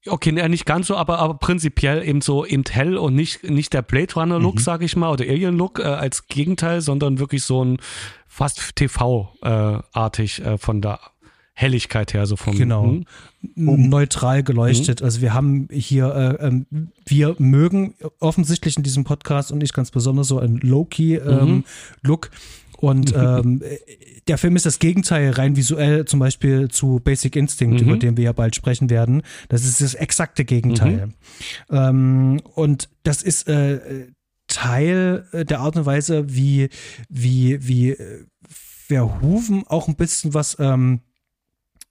Okay, 0.05 0.33
ne, 0.33 0.47
nicht 0.49 0.65
ganz 0.65 0.87
so, 0.87 0.97
aber, 0.97 1.19
aber 1.19 1.35
prinzipiell 1.35 2.05
eben 2.05 2.19
so 2.19 2.45
eben 2.45 2.63
hell 2.69 2.97
und 2.97 3.15
nicht, 3.15 3.43
nicht 3.43 3.71
der 3.71 3.81
Blade 3.81 4.13
Runner 4.15 4.37
Look, 4.37 4.55
mhm. 4.55 4.59
sag 4.59 4.81
ich 4.81 4.97
mal, 4.97 5.09
oder 5.09 5.23
Alien 5.23 5.57
Look 5.57 5.79
äh, 5.79 5.83
als 5.83 6.27
Gegenteil, 6.27 6.81
sondern 6.81 7.19
wirklich 7.19 7.43
so 7.43 7.63
ein 7.63 7.77
fast 8.27 8.75
TV-artig 8.75 10.41
äh, 10.41 10.53
äh, 10.53 10.57
von 10.57 10.81
der 10.81 10.99
Helligkeit 11.53 12.13
her, 12.13 12.25
so 12.25 12.35
vom. 12.35 12.57
Genau. 12.57 12.85
Hm? 12.85 13.05
Neutral 13.55 14.43
geleuchtet. 14.43 15.01
Mhm. 15.01 15.05
Also 15.05 15.21
wir 15.21 15.33
haben 15.33 15.67
hier, 15.71 16.39
äh, 16.39 16.47
ähm, 16.47 16.65
wir 17.05 17.35
mögen 17.37 17.93
offensichtlich 18.19 18.75
in 18.75 18.83
diesem 18.83 19.03
Podcast 19.03 19.51
und 19.51 19.61
ich 19.61 19.71
ganz 19.73 19.91
besonders 19.91 20.27
so 20.27 20.39
ein 20.39 20.57
Low-Key-Look. 20.57 22.31
Ähm, 22.33 22.37
und 22.77 23.13
ähm, 23.15 23.61
der 24.27 24.37
Film 24.39 24.55
ist 24.55 24.65
das 24.65 24.79
Gegenteil 24.79 25.29
rein 25.29 25.55
visuell 25.55 26.05
zum 26.05 26.19
Beispiel 26.19 26.69
zu 26.69 26.99
Basic 27.03 27.35
Instinct, 27.35 27.81
mhm. 27.81 27.87
über 27.87 27.97
den 27.97 28.17
wir 28.17 28.23
ja 28.23 28.33
bald 28.33 28.55
sprechen 28.55 28.89
werden. 28.89 29.21
Das 29.49 29.63
ist 29.63 29.79
das 29.79 29.93
exakte 29.93 30.45
Gegenteil. 30.45 31.07
Mhm. 31.07 31.13
Ähm, 31.77 32.41
und 32.55 32.89
das 33.03 33.21
ist 33.21 33.47
äh, 33.47 34.07
Teil 34.47 35.27
der 35.33 35.59
Art 35.59 35.75
und 35.75 35.85
Weise, 35.85 36.35
wie, 36.35 36.69
wie, 37.09 37.65
wie 37.65 37.91
äh, 37.91 38.25
Verhoeven 38.87 39.65
auch 39.67 39.87
ein 39.87 39.95
bisschen 39.95 40.33
was 40.33 40.57
ähm, 40.59 41.01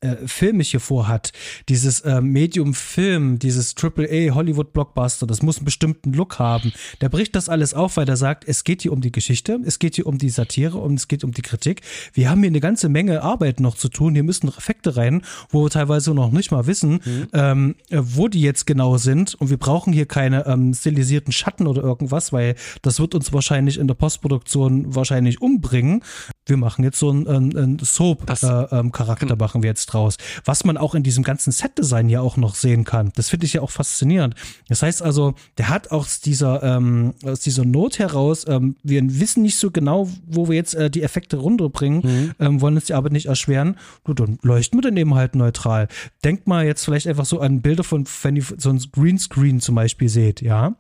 äh, 0.03 0.17
filmisch 0.27 0.71
hier 0.71 0.81
vorhat, 0.81 1.33
dieses 1.69 2.01
äh, 2.01 2.21
Medium 2.21 2.75
Film, 2.75 3.39
dieses 3.39 3.75
AAA 3.77 4.35
Hollywood 4.35 4.73
Blockbuster, 4.73 5.27
das 5.27 5.43
muss 5.43 5.59
einen 5.59 5.65
bestimmten 5.65 6.13
Look 6.13 6.39
haben. 6.39 6.73
Der 7.01 7.09
bricht 7.09 7.35
das 7.37 7.49
alles 7.49 7.73
auf, 7.73 7.97
weil 7.97 8.09
er 8.09 8.17
sagt, 8.17 8.47
es 8.47 8.65
geht 8.65 8.83
hier 8.83 8.93
um 8.93 9.01
die 9.01 9.13
Geschichte, 9.13 9.61
es 9.65 9.79
geht 9.79 9.95
hier 9.95 10.07
um 10.07 10.19
die 10.19 10.31
Satire 10.31 10.79
und 10.79 10.95
es 10.95 11.09
geht 11.09 11.25
um 11.25 11.33
die 11.33 11.43
Kritik. 11.43 11.83
Wir 12.13 12.31
haben 12.31 12.41
hier 12.41 12.49
eine 12.49 12.61
ganze 12.61 12.89
Menge 12.89 13.23
Arbeit 13.23 13.61
noch 13.61 13.77
zu 13.77 13.89
tun. 13.89 14.15
Hier 14.15 14.25
müssen 14.25 14.49
Effekte 14.49 14.97
rein, 14.97 15.23
wo 15.51 15.65
wir 15.65 15.71
teilweise 15.71 16.13
noch 16.15 16.33
nicht 16.33 16.51
mal 16.51 16.67
wissen, 16.67 17.01
mhm. 17.05 17.29
ähm, 17.33 17.75
wo 17.91 18.29
die 18.29 18.41
jetzt 18.41 18.67
genau 18.67 18.97
sind. 18.97 19.35
Und 19.37 19.51
wir 19.51 19.57
brauchen 19.57 19.93
hier 19.93 20.07
keine 20.07 20.47
ähm, 20.47 20.75
stilisierten 20.75 21.33
Schatten 21.33 21.67
oder 21.67 21.83
irgendwas, 21.83 22.33
weil 22.33 22.57
das 22.83 22.99
wird 22.99 23.15
uns 23.15 23.33
wahrscheinlich 23.33 23.79
in 23.79 23.87
der 23.87 23.95
Postproduktion 23.95 24.95
wahrscheinlich 24.95 25.41
umbringen. 25.41 26.03
Wir 26.47 26.57
machen 26.57 26.83
jetzt 26.85 26.99
so 26.99 27.11
einen, 27.11 27.57
einen 27.57 27.79
Soap-Charakter, 27.79 28.73
äh, 28.73 28.81
ähm, 28.81 28.93
genau. 28.93 29.37
machen 29.37 29.63
wir 29.63 29.69
jetzt 29.69 29.92
draus. 29.93 30.17
Was 30.45 30.65
man 30.65 30.77
auch 30.77 30.95
in 30.95 31.03
diesem 31.03 31.25
ganzen 31.25 31.53
Set-Design 31.53 32.09
ja 32.09 32.21
auch 32.21 32.37
noch 32.37 32.55
sehen 32.55 32.85
kann. 32.85 33.13
Das 33.15 33.29
finde 33.29 33.47
ich 33.47 33.55
ja 33.55 33.63
auch 33.63 33.71
faszinierend. 33.71 34.35
Das 34.69 34.83
heißt 34.83 35.03
also, 35.03 35.35
der 35.59 35.69
hat 35.69 35.91
aus 35.91 36.21
dieser, 36.21 36.63
ähm, 36.63 37.15
aus 37.25 37.41
dieser 37.41 37.65
Not 37.65 37.99
heraus, 37.99 38.45
ähm, 38.49 38.77
wir 38.83 39.03
wissen 39.21 39.43
nicht 39.43 39.57
so 39.57 39.71
genau, 39.71 40.09
wo 40.27 40.49
wir 40.49 40.57
jetzt 40.57 40.75
äh, 40.75 40.91
die 40.91 41.03
Effekte 41.03 41.37
runterbringen, 41.37 42.01
mhm. 42.03 42.33
ähm, 42.39 42.61
wollen 42.61 42.75
uns 42.75 42.87
die 42.87 42.95
Arbeit 42.95 43.13
nicht 43.13 43.27
erschweren. 43.27 43.77
Gut, 44.05 44.21
dann 44.21 44.39
leuchten 44.43 44.79
wir 44.79 44.83
dann 44.83 44.97
eben 44.97 45.15
halt 45.15 45.35
neutral. 45.35 45.89
Denkt 46.25 46.47
mal 46.47 46.65
jetzt 46.65 46.85
vielleicht 46.85 47.07
einfach 47.07 47.27
so 47.27 47.41
an 47.41 47.63
Bilder 47.63 47.85
von, 47.85 48.07
wenn 48.23 48.37
ihr 48.37 48.45
so 48.57 48.71
ein 48.71 48.83
Greenscreen 48.93 49.61
zum 49.61 49.75
Beispiel 49.75 50.09
seht, 50.09 50.41
ja 50.41 50.77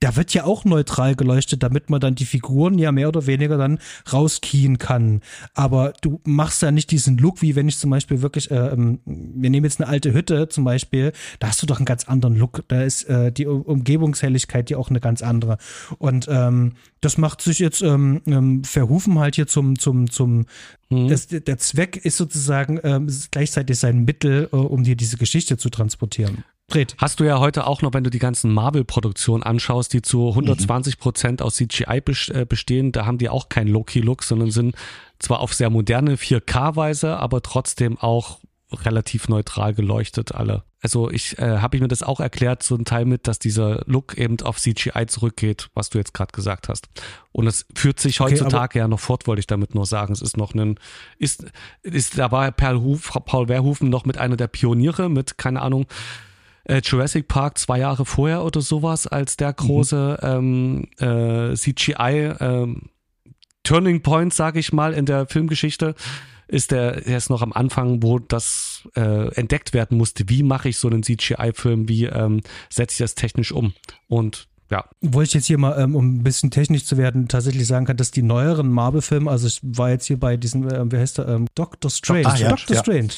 da 0.00 0.14
wird 0.16 0.34
ja 0.34 0.44
auch 0.44 0.64
neutral 0.64 1.14
geleuchtet, 1.14 1.62
damit 1.62 1.88
man 1.88 2.00
dann 2.00 2.14
die 2.14 2.26
Figuren 2.26 2.78
ja 2.78 2.92
mehr 2.92 3.08
oder 3.08 3.26
weniger 3.26 3.56
dann 3.56 3.78
rauskien 4.12 4.78
kann. 4.78 5.22
Aber 5.54 5.94
du 6.02 6.20
machst 6.24 6.62
ja 6.62 6.70
nicht 6.70 6.90
diesen 6.90 7.16
Look, 7.16 7.40
wie 7.40 7.56
wenn 7.56 7.68
ich 7.68 7.78
zum 7.78 7.90
Beispiel 7.90 8.20
wirklich, 8.20 8.50
äh, 8.50 8.68
ähm, 8.68 9.00
wir 9.04 9.50
nehmen 9.50 9.64
jetzt 9.64 9.80
eine 9.80 9.88
alte 9.88 10.12
Hütte 10.12 10.48
zum 10.48 10.64
Beispiel, 10.64 11.12
da 11.38 11.48
hast 11.48 11.62
du 11.62 11.66
doch 11.66 11.78
einen 11.78 11.86
ganz 11.86 12.08
anderen 12.08 12.36
Look. 12.36 12.64
Da 12.68 12.82
ist 12.82 13.04
äh, 13.04 13.32
die 13.32 13.46
Umgebungshelligkeit 13.46 14.68
ja 14.70 14.76
auch 14.76 14.90
eine 14.90 15.00
ganz 15.00 15.22
andere. 15.22 15.56
Und 15.98 16.26
ähm, 16.28 16.72
das 17.00 17.16
macht 17.16 17.40
sich 17.40 17.58
jetzt 17.58 17.82
ähm, 17.82 18.20
ähm, 18.26 18.64
Verhufen 18.64 19.18
halt 19.18 19.36
hier 19.36 19.46
zum, 19.46 19.78
zum, 19.78 20.10
zum, 20.10 20.46
mhm. 20.90 21.08
das, 21.08 21.28
der 21.28 21.58
Zweck 21.58 21.96
ist 21.96 22.18
sozusagen 22.18 22.80
ähm, 22.82 23.08
gleichzeitig 23.30 23.78
sein 23.78 24.04
Mittel, 24.04 24.48
äh, 24.52 24.56
um 24.56 24.84
dir 24.84 24.96
diese 24.96 25.16
Geschichte 25.16 25.56
zu 25.56 25.70
transportieren. 25.70 26.44
Dreht. 26.68 26.96
Hast 26.98 27.20
du 27.20 27.24
ja 27.24 27.38
heute 27.38 27.66
auch 27.66 27.82
noch, 27.82 27.94
wenn 27.94 28.02
du 28.02 28.10
die 28.10 28.18
ganzen 28.18 28.52
Marvel-Produktionen 28.52 29.44
anschaust, 29.44 29.92
die 29.92 30.02
zu 30.02 30.30
120 30.30 30.98
Prozent 30.98 31.40
aus 31.40 31.54
CGI 31.56 32.02
äh, 32.32 32.44
bestehen, 32.44 32.90
da 32.90 33.06
haben 33.06 33.18
die 33.18 33.28
auch 33.28 33.48
keinen 33.48 33.68
Low-Key-Look, 33.68 34.24
sondern 34.24 34.50
sind 34.50 34.74
zwar 35.20 35.40
auf 35.40 35.54
sehr 35.54 35.70
moderne 35.70 36.16
4K-Weise, 36.16 37.18
aber 37.18 37.42
trotzdem 37.42 37.98
auch 37.98 38.40
relativ 38.72 39.28
neutral 39.28 39.74
geleuchtet 39.74 40.34
alle. 40.34 40.64
Also 40.80 41.10
ich 41.10 41.38
äh, 41.38 41.58
habe 41.58 41.76
ich 41.76 41.82
mir 41.82 41.88
das 41.88 42.02
auch 42.02 42.20
erklärt, 42.20 42.62
so 42.62 42.74
ein 42.74 42.84
Teil 42.84 43.04
mit, 43.04 43.28
dass 43.28 43.38
dieser 43.38 43.82
Look 43.86 44.18
eben 44.18 44.40
auf 44.42 44.58
CGI 44.58 45.06
zurückgeht, 45.06 45.68
was 45.74 45.88
du 45.90 45.98
jetzt 45.98 46.14
gerade 46.14 46.32
gesagt 46.32 46.68
hast. 46.68 46.88
Und 47.32 47.46
es 47.46 47.66
führt 47.74 48.00
sich 48.00 48.20
heutzutage 48.20 48.72
okay, 48.72 48.78
ja 48.80 48.88
noch 48.88 49.00
fort, 49.00 49.26
wollte 49.26 49.40
ich 49.40 49.46
damit 49.46 49.74
nur 49.74 49.86
sagen. 49.86 50.12
Es 50.12 50.20
ist 50.20 50.36
noch 50.36 50.54
ein, 50.54 50.78
ist, 51.18 51.46
ist, 51.82 52.18
da 52.18 52.30
war 52.32 52.50
Paul, 52.52 52.80
Huf, 52.80 53.12
Paul 53.24 53.46
Verhoeven 53.46 53.88
noch 53.88 54.04
mit 54.04 54.18
einer 54.18 54.36
der 54.36 54.48
Pioniere, 54.48 55.08
mit, 55.08 55.38
keine 55.38 55.62
Ahnung, 55.62 55.86
äh, 56.68 56.80
Jurassic 56.84 57.28
Park 57.28 57.58
zwei 57.58 57.78
Jahre 57.78 58.04
vorher 58.04 58.44
oder 58.44 58.60
sowas 58.60 59.06
als 59.06 59.36
der 59.36 59.52
große 59.52 60.18
mhm. 60.22 60.88
ähm, 61.00 61.50
äh, 61.50 61.54
CGI 61.54 62.34
ähm, 62.40 62.90
Turning 63.62 64.02
Point, 64.02 64.32
sage 64.32 64.60
ich 64.60 64.72
mal, 64.72 64.92
in 64.92 65.06
der 65.06 65.26
Filmgeschichte 65.26 65.96
ist 66.48 66.70
der, 66.70 67.06
ist 67.06 67.30
noch 67.30 67.42
am 67.42 67.52
Anfang, 67.52 68.02
wo 68.02 68.20
das 68.20 68.88
äh, 68.94 69.34
entdeckt 69.34 69.74
werden 69.74 69.98
musste. 69.98 70.28
Wie 70.28 70.44
mache 70.44 70.68
ich 70.68 70.78
so 70.78 70.88
einen 70.88 71.02
CGI-Film? 71.02 71.88
Wie 71.88 72.04
ähm, 72.04 72.42
setze 72.70 72.94
ich 72.94 72.98
das 72.98 73.16
technisch 73.16 73.50
um? 73.50 73.72
Und 74.06 74.46
ja. 74.70 74.84
Wo 75.00 75.22
ich 75.22 75.32
jetzt 75.32 75.46
hier 75.46 75.58
mal, 75.58 75.80
ähm, 75.80 75.94
um 75.94 76.16
ein 76.16 76.22
bisschen 76.22 76.50
technisch 76.50 76.84
zu 76.84 76.96
werden, 76.96 77.28
tatsächlich 77.28 77.66
sagen 77.66 77.86
kann, 77.86 77.96
dass 77.96 78.10
die 78.10 78.22
neueren 78.22 78.68
Marvel-Filme, 78.68 79.30
also 79.30 79.46
ich 79.46 79.60
war 79.62 79.90
jetzt 79.90 80.06
hier 80.06 80.18
bei 80.18 80.36
diesem, 80.36 80.68
äh, 80.68 80.90
wie 80.90 80.96
heißt 80.96 81.18
der, 81.18 81.28
ähm, 81.28 81.46
Doctor 81.54 81.90
Strange. 81.90 82.26
Ah, 82.26 82.36
ja, 82.36 82.48
Doctor. 82.50 82.76
Strange. 82.76 83.12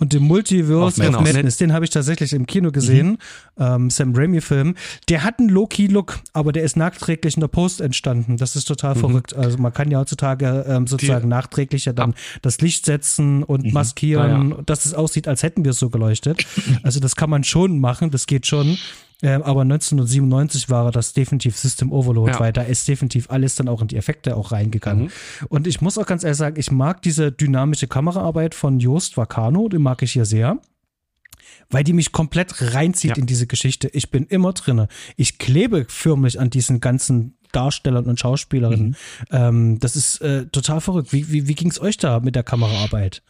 Und 0.00 0.12
den 0.12 0.24
Multiverse 0.24 1.00
of, 1.00 1.14
of 1.14 1.20
Madness, 1.20 1.56
den 1.56 1.72
habe 1.72 1.84
ich 1.84 1.90
tatsächlich 1.90 2.32
im 2.32 2.46
Kino 2.46 2.72
gesehen, 2.72 3.18
mhm. 3.56 3.64
ähm, 3.64 3.90
Sam 3.90 4.12
Raimi-Film. 4.14 4.74
Der 5.08 5.22
hat 5.22 5.38
einen 5.38 5.48
Low-Key-Look, 5.48 6.18
aber 6.32 6.50
der 6.50 6.64
ist 6.64 6.76
nachträglich 6.76 7.36
in 7.36 7.40
der 7.40 7.48
Post 7.48 7.80
entstanden. 7.80 8.36
Das 8.36 8.56
ist 8.56 8.64
total 8.64 8.96
mhm. 8.96 9.00
verrückt. 9.00 9.36
Also 9.36 9.58
man 9.58 9.72
kann 9.72 9.92
ja 9.92 10.00
heutzutage 10.00 10.64
ähm, 10.68 10.88
sozusagen 10.88 11.26
Die, 11.26 11.28
nachträglich 11.28 11.84
ja 11.84 11.92
dann 11.92 12.10
ab. 12.10 12.16
das 12.42 12.60
Licht 12.60 12.86
setzen 12.86 13.44
und 13.44 13.66
mhm. 13.66 13.72
maskieren, 13.72 14.52
ah, 14.52 14.56
ja. 14.56 14.62
dass 14.66 14.84
es 14.84 14.94
aussieht, 14.94 15.28
als 15.28 15.44
hätten 15.44 15.64
wir 15.64 15.70
es 15.70 15.78
so 15.78 15.90
geleuchtet. 15.90 16.44
Also 16.82 16.98
das 16.98 17.14
kann 17.14 17.30
man 17.30 17.44
schon 17.44 17.78
machen, 17.78 18.10
das 18.10 18.26
geht 18.26 18.46
schon. 18.46 18.76
Ähm, 19.24 19.42
aber 19.42 19.62
1997 19.62 20.68
war 20.68 20.92
das 20.92 21.14
definitiv 21.14 21.56
System 21.56 21.90
Overload, 21.92 22.32
ja. 22.32 22.40
weil 22.40 22.52
da 22.52 22.60
ist 22.60 22.86
definitiv 22.86 23.30
alles 23.30 23.54
dann 23.54 23.68
auch 23.68 23.80
in 23.80 23.88
die 23.88 23.96
Effekte 23.96 24.36
auch 24.36 24.52
reingegangen. 24.52 25.04
Mhm. 25.04 25.46
Und 25.48 25.66
ich 25.66 25.80
muss 25.80 25.96
auch 25.96 26.04
ganz 26.04 26.24
ehrlich 26.24 26.36
sagen, 26.36 26.60
ich 26.60 26.70
mag 26.70 27.00
diese 27.00 27.32
dynamische 27.32 27.86
Kameraarbeit 27.86 28.54
von 28.54 28.80
Joost 28.80 29.16
Vacano, 29.16 29.70
den 29.70 29.80
mag 29.80 30.02
ich 30.02 30.12
hier 30.12 30.26
sehr. 30.26 30.58
weil 31.70 31.84
die 31.84 31.94
mich 31.94 32.12
komplett 32.12 32.74
reinzieht 32.74 33.12
ja. 33.12 33.16
in 33.16 33.24
diese 33.26 33.46
Geschichte. 33.46 33.88
Ich 33.88 34.10
bin 34.10 34.26
immer 34.26 34.52
drinne. 34.52 34.88
Ich 35.16 35.38
klebe 35.38 35.86
förmlich 35.88 36.38
an 36.38 36.50
diesen 36.50 36.80
ganzen 36.80 37.38
Darstellern 37.52 38.04
und 38.04 38.20
Schauspielerinnen. 38.20 38.88
Mhm. 38.88 38.96
Ähm, 39.30 39.80
das 39.80 39.96
ist 39.96 40.20
äh, 40.20 40.46
total 40.46 40.82
verrückt. 40.82 41.14
Wie, 41.14 41.32
wie, 41.32 41.48
wie 41.48 41.54
ging 41.54 41.70
es 41.70 41.80
euch 41.80 41.96
da 41.96 42.20
mit 42.20 42.36
der 42.36 42.42
Kameraarbeit? 42.42 43.22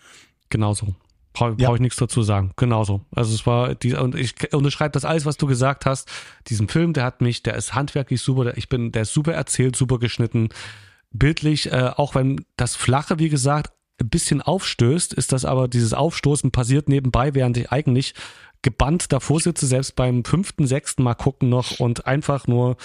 Genauso. 0.50 0.96
Brauche 1.35 1.56
ja. 1.59 1.69
brauch 1.69 1.74
ich 1.74 1.81
nichts 1.81 1.98
dazu 1.98 2.23
sagen. 2.23 2.52
Genauso. 2.56 3.05
Also 3.15 3.35
es 3.35 3.44
war 3.47 3.74
die, 3.74 3.94
und 3.94 4.15
ich 4.15 4.55
unterschreibe 4.55 4.93
das 4.93 5.05
alles, 5.05 5.27
was 5.27 5.36
du 5.36 5.47
gesagt 5.47 5.85
hast. 5.85 6.09
Diesen 6.47 6.69
Film, 6.69 6.93
der 6.93 7.05
hat 7.05 7.20
mich, 7.20 7.43
der 7.43 7.56
ist 7.56 7.74
handwerklich 7.74 8.23
super, 8.23 8.44
der, 8.44 8.56
ich 8.56 8.69
bin, 8.69 8.93
der 8.93 9.02
ist 9.02 9.12
super 9.12 9.35
erzählt, 9.35 9.77
super 9.77 9.98
geschnitten. 9.98 10.48
Bildlich, 11.11 11.70
äh, 11.70 11.90
auch 11.97 12.15
wenn 12.15 12.44
das 12.56 12.77
Flache, 12.77 13.19
wie 13.19 13.28
gesagt, 13.28 13.73
ein 14.01 14.09
bisschen 14.09 14.43
aufstößt, 14.43 15.12
ist 15.12 15.32
das 15.32 15.44
aber, 15.44 15.69
dieses 15.69 15.93
Aufstoßen 15.93 16.52
passiert 16.52 16.89
nebenbei, 16.89 17.35
während 17.35 17.56
ich 17.56 17.70
eigentlich 17.70 18.15
gebannt 18.62 19.12
davor 19.12 19.40
sitze, 19.40 19.66
selbst 19.66 19.97
beim 19.97 20.24
fünften, 20.24 20.66
sechsten 20.66 21.02
Mal 21.02 21.15
gucken 21.15 21.48
noch 21.48 21.81
und 21.81 22.06
einfach 22.06 22.47
nur 22.47 22.77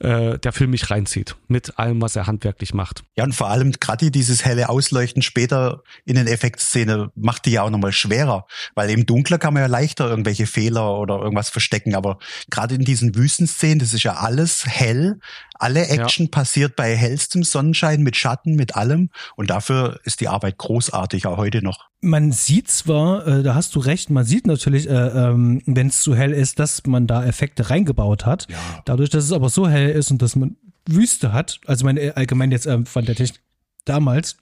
äh, 0.00 0.38
der 0.38 0.52
Film 0.52 0.70
mich 0.70 0.90
reinzieht 0.90 1.36
mit 1.48 1.78
allem, 1.78 2.00
was 2.00 2.16
er 2.16 2.26
handwerklich 2.26 2.74
macht. 2.74 3.02
Ja, 3.16 3.24
und 3.24 3.34
vor 3.34 3.48
allem 3.48 3.72
gerade 3.72 4.10
dieses 4.10 4.44
helle 4.44 4.68
Ausleuchten 4.68 5.22
später 5.22 5.82
in 6.04 6.16
den 6.16 6.26
Effektszene 6.26 7.10
macht 7.14 7.46
die 7.46 7.52
ja 7.52 7.62
auch 7.62 7.70
nochmal 7.70 7.92
schwerer, 7.92 8.46
weil 8.74 8.90
im 8.90 9.06
Dunkler 9.06 9.38
kann 9.38 9.54
man 9.54 9.62
ja 9.62 9.66
leichter 9.68 10.08
irgendwelche 10.08 10.46
Fehler 10.46 10.98
oder 10.98 11.18
irgendwas 11.18 11.50
verstecken, 11.50 11.94
aber 11.94 12.18
gerade 12.50 12.74
in 12.74 12.84
diesen 12.84 13.14
Wüstenszenen, 13.14 13.78
das 13.78 13.92
ist 13.92 14.02
ja 14.02 14.14
alles 14.14 14.66
hell, 14.66 15.20
alle 15.60 15.86
Action 15.88 16.26
ja. 16.26 16.30
passiert 16.30 16.76
bei 16.76 16.96
hellstem 16.96 17.42
Sonnenschein 17.42 18.02
mit 18.02 18.16
Schatten, 18.16 18.54
mit 18.54 18.76
allem 18.76 19.10
und 19.36 19.50
dafür 19.50 20.00
ist 20.04 20.20
die 20.20 20.28
Arbeit 20.28 20.58
großartig, 20.58 21.26
auch 21.26 21.36
heute 21.36 21.62
noch 21.62 21.90
man 22.02 22.32
sieht 22.32 22.68
zwar, 22.68 23.26
äh, 23.26 23.42
da 23.42 23.54
hast 23.54 23.74
du 23.74 23.78
recht, 23.78 24.10
man 24.10 24.24
sieht 24.24 24.46
natürlich, 24.46 24.88
äh, 24.88 24.92
ähm, 24.92 25.62
wenn 25.66 25.88
es 25.88 26.02
zu 26.02 26.14
hell 26.14 26.32
ist, 26.32 26.58
dass 26.58 26.86
man 26.86 27.06
da 27.06 27.24
Effekte 27.24 27.70
reingebaut 27.70 28.26
hat. 28.26 28.46
Ja. 28.48 28.56
Dadurch, 28.86 29.10
dass 29.10 29.24
es 29.24 29.32
aber 29.32 29.50
so 29.50 29.68
hell 29.68 29.90
ist 29.90 30.10
und 30.10 30.22
dass 30.22 30.36
man 30.36 30.56
Wüste 30.86 31.32
hat, 31.32 31.60
also 31.66 31.84
mein 31.84 31.98
äh, 31.98 32.12
allgemein 32.14 32.50
jetzt 32.50 32.66
äh, 32.66 32.84
von 32.84 33.04
der 33.04 33.14
Technik 33.14 33.42
damals, 33.84 34.38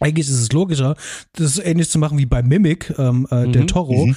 eigentlich 0.00 0.28
ist 0.28 0.40
es 0.40 0.50
logischer, 0.50 0.96
das 1.34 1.58
ähnlich 1.58 1.88
zu 1.88 1.98
machen 1.98 2.18
wie 2.18 2.26
bei 2.26 2.42
Mimic, 2.42 2.92
ähm, 2.98 3.28
äh, 3.30 3.46
mhm. 3.46 3.52
der 3.52 3.66
Toro. 3.66 4.06
Mhm 4.06 4.16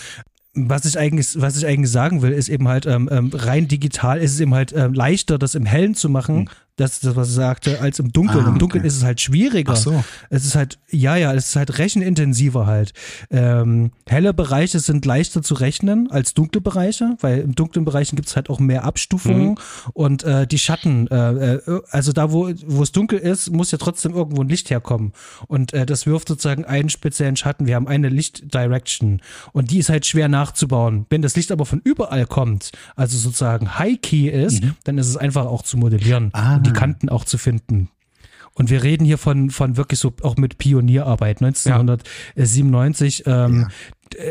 was 0.56 0.86
ich 0.86 0.98
eigentlich, 0.98 1.40
was 1.40 1.58
ich 1.58 1.66
eigentlich 1.66 1.92
sagen 1.92 2.22
will, 2.22 2.32
ist 2.32 2.50
eben 2.50 2.68
halt 2.68 2.86
ähm, 2.86 3.10
ähm, 3.12 3.32
rein 3.34 3.68
digital 3.68 4.20
ist 4.20 4.34
es 4.34 4.40
eben 4.40 4.54
halt 4.54 4.74
ähm, 4.74 4.94
leichter, 4.94 5.38
das 5.38 5.54
im 5.54 5.66
Hellen 5.66 5.96
zu 5.96 6.10
machen, 6.10 6.40
mhm. 6.40 6.50
Das 6.78 6.94
ist 6.94 7.06
das, 7.06 7.16
was 7.16 7.30
ich 7.30 7.36
sagte, 7.36 7.82
als 7.82 8.00
im 8.00 8.12
Dunkeln. 8.12 8.46
Ah, 8.46 8.50
Im 8.50 8.58
Dunkeln 8.58 8.82
okay. 8.82 8.88
ist 8.88 8.98
es 8.98 9.04
halt 9.04 9.22
schwieriger. 9.22 9.74
Ach 9.74 9.78
so. 9.78 10.04
Es 10.30 10.46
ist 10.46 10.56
halt, 10.56 10.80
ja, 10.90 11.16
ja, 11.16 11.34
es 11.34 11.50
ist 11.50 11.56
halt 11.56 11.78
rechenintensiver 11.78 12.66
halt. 12.66 12.94
Ähm, 13.30 13.92
helle 14.08 14.34
Bereiche 14.34 14.80
sind 14.80 15.06
leichter 15.06 15.42
zu 15.42 15.56
rechnen 15.56 16.10
als 16.12 16.34
dunkle 16.34 16.62
Bereiche, 16.62 17.18
weil 17.22 17.40
im 17.40 17.56
dunklen 17.56 17.86
Bereichen 17.86 18.16
gibt 18.16 18.30
es 18.30 18.36
halt 18.36 18.50
auch 18.50 18.60
mehr 18.60 18.84
Abstufungen 18.84 19.50
mhm. 19.50 19.56
und 19.94 20.24
äh, 20.24 20.48
die 20.48 20.60
Schatten, 20.60 21.08
äh, 21.08 21.56
äh, 21.56 21.82
also 21.92 22.12
da, 22.14 22.32
wo, 22.32 22.50
wo 22.66 22.84
es 22.84 22.92
dunkel 22.92 23.20
ist, 23.20 23.52
muss 23.52 23.72
ja 23.72 23.78
trotzdem 23.78 24.14
irgendwo 24.14 24.42
ein 24.42 24.50
Licht 24.50 24.70
herkommen. 24.70 25.14
Und 25.48 25.74
äh, 25.74 25.86
das 25.86 26.06
wirft 26.06 26.28
sozusagen 26.28 26.66
einen 26.66 26.90
speziellen 26.90 27.36
Schatten. 27.36 27.68
Wir 27.68 27.76
haben 27.76 27.88
eine 27.88 28.10
Lichtdirection 28.10 29.22
und 29.54 29.72
die 29.72 29.80
ist 29.80 29.90
halt 29.90 30.06
schwer 30.06 30.28
nach 30.28 30.46
nachzubauen. 30.46 31.06
Wenn 31.10 31.22
das 31.22 31.36
Licht 31.36 31.52
aber 31.52 31.66
von 31.66 31.82
überall 31.84 32.26
kommt, 32.26 32.72
also 32.96 33.18
sozusagen 33.18 33.78
High 33.80 34.00
Key 34.02 34.30
ist, 34.30 34.64
mhm. 34.64 34.76
dann 34.84 34.98
ist 34.98 35.08
es 35.08 35.18
einfach 35.18 35.46
auch 35.46 35.64
zu 35.64 35.78
modellieren 35.78 36.30
ah. 36.34 36.60
Die 36.66 36.74
Kanten 36.74 37.10
auch 37.10 37.26
zu 37.26 37.38
finden. 37.38 37.90
Und 38.58 38.70
wir 38.70 38.84
reden 38.84 39.06
hier 39.06 39.18
von, 39.18 39.50
von 39.50 39.76
wirklich 39.76 40.00
so 40.00 40.14
auch 40.22 40.38
mit 40.38 40.58
Pionierarbeit 40.58 41.42
1997. 41.42 43.24
Ja. 43.26 43.46
Ähm, 43.46 43.62
ja. 43.62 43.68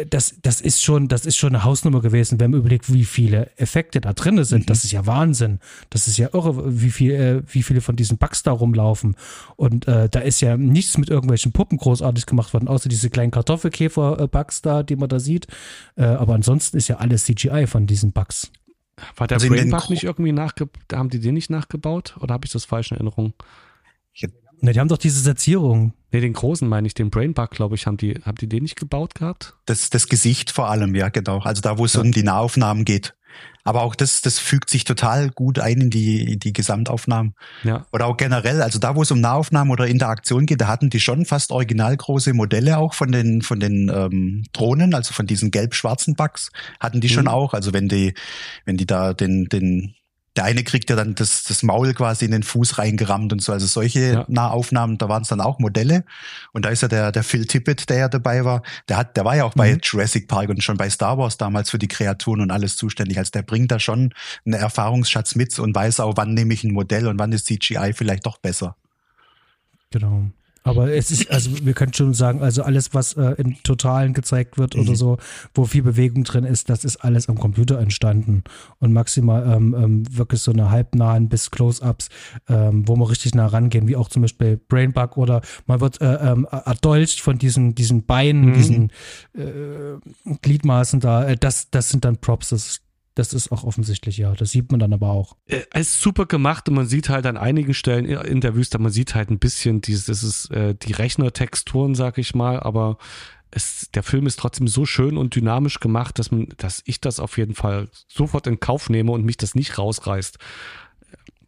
Das, 0.09 0.37
das 0.41 0.61
ist 0.63 0.83
schon, 0.83 1.09
das 1.09 1.27
ist 1.27 1.37
schon 1.37 1.55
eine 1.55 1.65
Hausnummer 1.65 2.01
gewesen, 2.01 2.41
wenn 2.41 2.53
man 2.53 2.61
überlegt, 2.61 2.91
wie 2.91 3.05
viele 3.05 3.51
Effekte 3.59 4.01
da 4.01 4.15
drin 4.15 4.43
sind. 4.45 4.61
Mhm. 4.63 4.67
Das 4.67 4.85
ist 4.85 4.93
ja 4.93 5.05
Wahnsinn. 5.05 5.59
Das 5.91 6.09
ist 6.09 6.17
ja 6.17 6.31
irre, 6.33 6.81
wie 6.81 6.91
viel, 6.91 7.13
äh, 7.13 7.43
wie 7.53 7.63
viele 7.63 7.83
von 7.83 7.97
diesen 7.97 8.17
Bugs 8.17 8.43
da 8.43 8.53
rumlaufen. 8.53 9.15
Und 9.57 9.87
äh, 9.89 10.09
da 10.09 10.21
ist 10.21 10.41
ja 10.41 10.57
nichts 10.57 10.97
mit 10.97 11.11
irgendwelchen 11.11 11.53
Puppen 11.53 11.77
großartig 11.77 12.25
gemacht 12.25 12.55
worden, 12.55 12.69
außer 12.69 12.89
diese 12.89 13.11
kleinen 13.11 13.33
Kartoffelkäfer-Bugs 13.33 14.63
da, 14.63 14.83
die 14.85 14.97
man 14.97 15.11
da 15.11 15.19
sieht. 15.19 15.49
Äh, 15.97 16.05
aber 16.05 16.35
ansonsten 16.35 16.79
ist 16.79 16.89
ja 16.89 16.97
alles 16.97 17.25
CGI 17.25 17.67
von 17.67 17.87
diesen 17.87 18.13
Bugs. 18.13 18.53
War 19.17 19.27
der 19.27 19.37
also 19.37 19.49
Brainbug 19.49 19.91
nicht 19.91 20.05
irgendwie 20.05 20.33
nachgebaut? 20.33 20.83
Haben 20.93 21.11
die 21.11 21.21
den 21.21 21.35
nicht 21.35 21.51
nachgebaut? 21.51 22.17
Oder 22.21 22.35
habe 22.35 22.47
ich 22.47 22.53
das 22.53 22.65
falsch 22.65 22.93
in 22.93 22.97
Erinnerung? 22.97 23.35
Ne, 24.61 24.73
die 24.73 24.81
haben 24.81 24.89
doch 24.89 24.99
diese 24.99 25.21
Setzierung. 25.21 25.93
Ne, 26.13 26.21
den 26.21 26.33
großen 26.33 26.67
meine 26.67 26.87
ich, 26.87 26.95
den 26.95 27.11
Brainbug, 27.11 27.51
glaube 27.51 27.75
ich, 27.75 27.87
haben 27.87 27.97
die, 27.97 28.15
haben 28.25 28.37
die 28.37 28.49
den 28.49 28.63
nicht 28.63 28.77
gebaut 28.77 29.15
gehabt? 29.15 29.55
Das, 29.67 29.91
das 29.91 30.09
Gesicht 30.09 30.51
vor 30.51 30.71
allem, 30.71 30.95
ja, 30.95 31.09
genau. 31.09 31.41
Also 31.41 31.61
da, 31.61 31.77
wo 31.77 31.85
es 31.85 31.95
ja. 31.95 32.01
um 32.01 32.13
die 32.13 32.23
Nahaufnahmen 32.23 32.85
geht. 32.85 33.15
Aber 33.65 33.83
auch 33.83 33.95
das, 33.95 34.21
das 34.21 34.39
fügt 34.39 34.69
sich 34.69 34.85
total 34.85 35.31
gut 35.31 35.59
ein 35.59 35.81
in 35.81 35.91
die, 35.91 36.35
in 36.35 36.39
die 36.39 36.53
Gesamtaufnahmen. 36.53 37.35
Ja. 37.63 37.87
Oder 37.93 38.07
auch 38.07 38.19
generell, 38.19 38.61
also 38.61 38.79
da, 38.79 38.95
wo 38.95 39.03
es 39.03 39.11
um 39.11 39.21
Nahaufnahmen 39.21 39.73
oder 39.73 39.87
Interaktion 39.87 40.45
geht, 40.45 40.61
da 40.61 40.69
hatten 40.69 40.91
die 40.91 41.01
schon 41.01 41.25
fast 41.25 41.51
originalgroße 41.51 42.35
Modelle 42.35 42.77
auch 42.77 42.93
von 42.93 43.11
den, 43.11 43.41
von 43.41 43.61
den 43.61 43.91
ähm, 43.95 44.45
Drohnen, 44.53 44.95
also 44.95 45.15
von 45.15 45.27
diesen 45.27 45.51
gelb-schwarzen 45.51 46.15
Bugs, 46.15 46.51
hatten 46.79 47.01
die 47.01 47.09
mhm. 47.09 47.13
schon 47.13 47.29
auch. 47.29 47.55
Also 47.55 47.73
wenn 47.73 47.89
die, 47.89 48.13
wenn 48.67 48.77
die 48.77 48.87
da 48.87 49.15
den, 49.15 49.47
den 49.47 49.95
der 50.37 50.45
eine 50.45 50.65
kriegt 50.65 50.91
ja 50.91 50.97
dann 50.97 51.15
das, 51.15 51.45
das 51.45 51.63
Maul 51.63 51.95
quasi 51.95 52.25
in 52.25 52.33
den 52.33 52.43
Fuß 52.43 52.79
reingerammt 52.79 53.33
und 53.33 53.41
so. 53.41 53.53
Also 53.53 53.67
solche 53.67 54.01
ja. 54.01 54.25
Nahaufnahmen, 54.29 54.99
da 54.99 55.09
waren 55.09 55.23
es 55.23 55.29
dann 55.29 55.41
auch 55.41 55.61
Modelle. 55.61 56.05
Und 56.53 56.65
da 56.65 56.71
ist 56.71 56.83
ja 56.83 56.89
der, 56.89 57.13
der 57.13 57.23
Phil 57.23 57.47
Tippett, 57.47 57.89
der 57.89 57.99
ja 57.99 58.09
dabei 58.09 58.45
war, 58.45 58.63
der 58.89 58.97
hat, 58.97 59.17
der 59.17 59.25
war 59.25 59.37
ja 59.37 59.45
auch 59.45 59.55
mhm. 59.55 59.59
bei 59.59 59.79
Jurassic 59.81 60.27
Park 60.27 60.49
und 60.49 60.63
schon 60.63 60.77
bei 60.77 60.91
Star 60.91 61.19
Wars 61.19 61.37
damals 61.37 61.71
für 61.71 61.79
die 61.79 61.89
Kreaturen 61.89 62.41
und 62.41 62.51
alles 62.51 62.77
zuständig. 62.77 63.19
Also 63.19 63.31
der 63.31 63.43
bringt 63.43 63.71
da 63.71 63.79
schon 63.79 64.13
einen 64.45 64.55
Erfahrungsschatz 64.55 65.37
mit 65.37 65.57
und 65.59 65.75
weiß 65.75 66.01
auch, 66.01 66.17
wann 66.17 66.35
nehme 66.35 66.53
ich 66.53 66.65
ein 66.65 66.73
Modell 66.73 67.07
und 67.07 67.19
wann 67.19 67.33
ist 67.33 67.47
CGI 67.47 67.93
vielleicht 67.95 68.27
doch 68.27 68.39
besser. 68.39 68.77
Genau. 69.91 70.31
Aber 70.67 70.91
es 70.91 71.11
ist, 71.11 71.31
also 71.31 71.51
wir 71.63 71.75
können 71.75 71.93
schon 71.93 72.15
sagen, 72.15 72.41
also 72.43 72.63
alles, 72.63 72.95
was 72.95 73.13
äh, 73.13 73.35
in 73.37 73.63
Totalen 73.63 74.15
gezeigt 74.15 74.57
wird 74.57 74.75
mhm. 74.75 74.83
oder 74.83 74.97
so, 74.97 75.19
wo 75.55 75.67
viel 75.67 75.83
Bewegung 75.83 76.25
drin 76.25 76.45
ist, 76.45 76.71
das 76.71 76.85
ist 76.85 76.97
alles 77.05 77.29
am 77.29 77.39
Computer 77.39 77.79
entstanden. 77.79 78.43
Und 78.79 78.95
maximal 78.95 79.47
ähm, 79.47 79.77
ähm, 79.79 80.17
wirklich 80.17 80.41
so 80.41 80.53
eine 80.53 80.71
halbnahen 80.71 81.29
bis 81.29 81.51
Close-Ups, 81.51 82.09
ähm, 82.49 82.89
wo 82.89 82.97
man 82.97 83.09
richtig 83.09 83.35
nah 83.35 83.47
rangehen, 83.47 83.89
wie 83.89 83.97
auch 83.97 84.09
zum 84.09 84.23
Beispiel 84.23 84.57
Brainbug 84.57 85.19
oder 85.19 85.43
man 85.67 85.81
wird 85.81 86.01
äh, 86.01 86.15
ähm, 86.15 86.49
erdolcht 86.51 87.21
von 87.21 87.37
diesen, 87.39 87.75
diesen 87.75 88.07
Beinen, 88.07 88.47
mhm. 88.47 88.55
diesen 88.55 88.91
äh, 89.35 89.99
Gliedmaßen 90.41 90.99
da. 90.99 91.29
Äh, 91.29 91.37
das, 91.37 91.69
das 91.71 91.91
sind 91.91 92.07
dann 92.07 92.17
Props, 92.17 92.49
das 92.49 92.81
das 93.15 93.33
ist 93.33 93.53
auch 93.53 93.65
offensichtlich, 93.65 94.19
ja. 94.19 94.33
Das 94.33 94.51
sieht 94.51 94.71
man 94.71 94.81
dann 94.81 94.93
aber 94.93 95.11
auch. 95.11 95.37
Äh, 95.47 95.63
es 95.73 95.93
ist 95.93 96.01
super 96.01 96.27
gemacht 96.27 96.69
und 96.69 96.75
man 96.75 96.87
sieht 96.87 97.09
halt 97.09 97.27
an 97.27 97.37
einigen 97.37 97.75
Stellen 97.75 98.07
in 98.07 98.41
der 98.41 98.55
Wüste, 98.55 98.79
man 98.79 98.93
sieht 98.93 99.15
halt 99.15 99.31
ein 99.31 99.39
bisschen 99.39 99.81
dieses, 99.81 100.07
das 100.07 100.23
ist 100.23 100.51
äh, 100.51 100.75
die 100.75 100.93
Rechnertexturen, 100.93 101.95
sag 101.95 102.19
ich 102.19 102.35
mal, 102.35 102.61
aber 102.61 102.99
es, 103.51 103.89
der 103.95 104.03
Film 104.03 104.27
ist 104.27 104.39
trotzdem 104.39 104.67
so 104.67 104.85
schön 104.85 105.17
und 105.17 105.37
dynamisch 105.37 105.79
gemacht, 105.79 106.19
dass 106.19 106.33
man, 106.33 106.49
dass 106.57 106.83
ich 106.87 107.01
das 107.01 107.21
auf 107.21 107.39
jeden 107.39 107.55
Fall 107.55 107.89
sofort 108.09 108.47
in 108.47 108.59
Kauf 108.59 108.91
nehme 108.91 109.13
und 109.13 109.25
mich 109.25 109.37
das 109.37 109.55
nicht 109.55 109.79
rausreißt. 109.79 110.39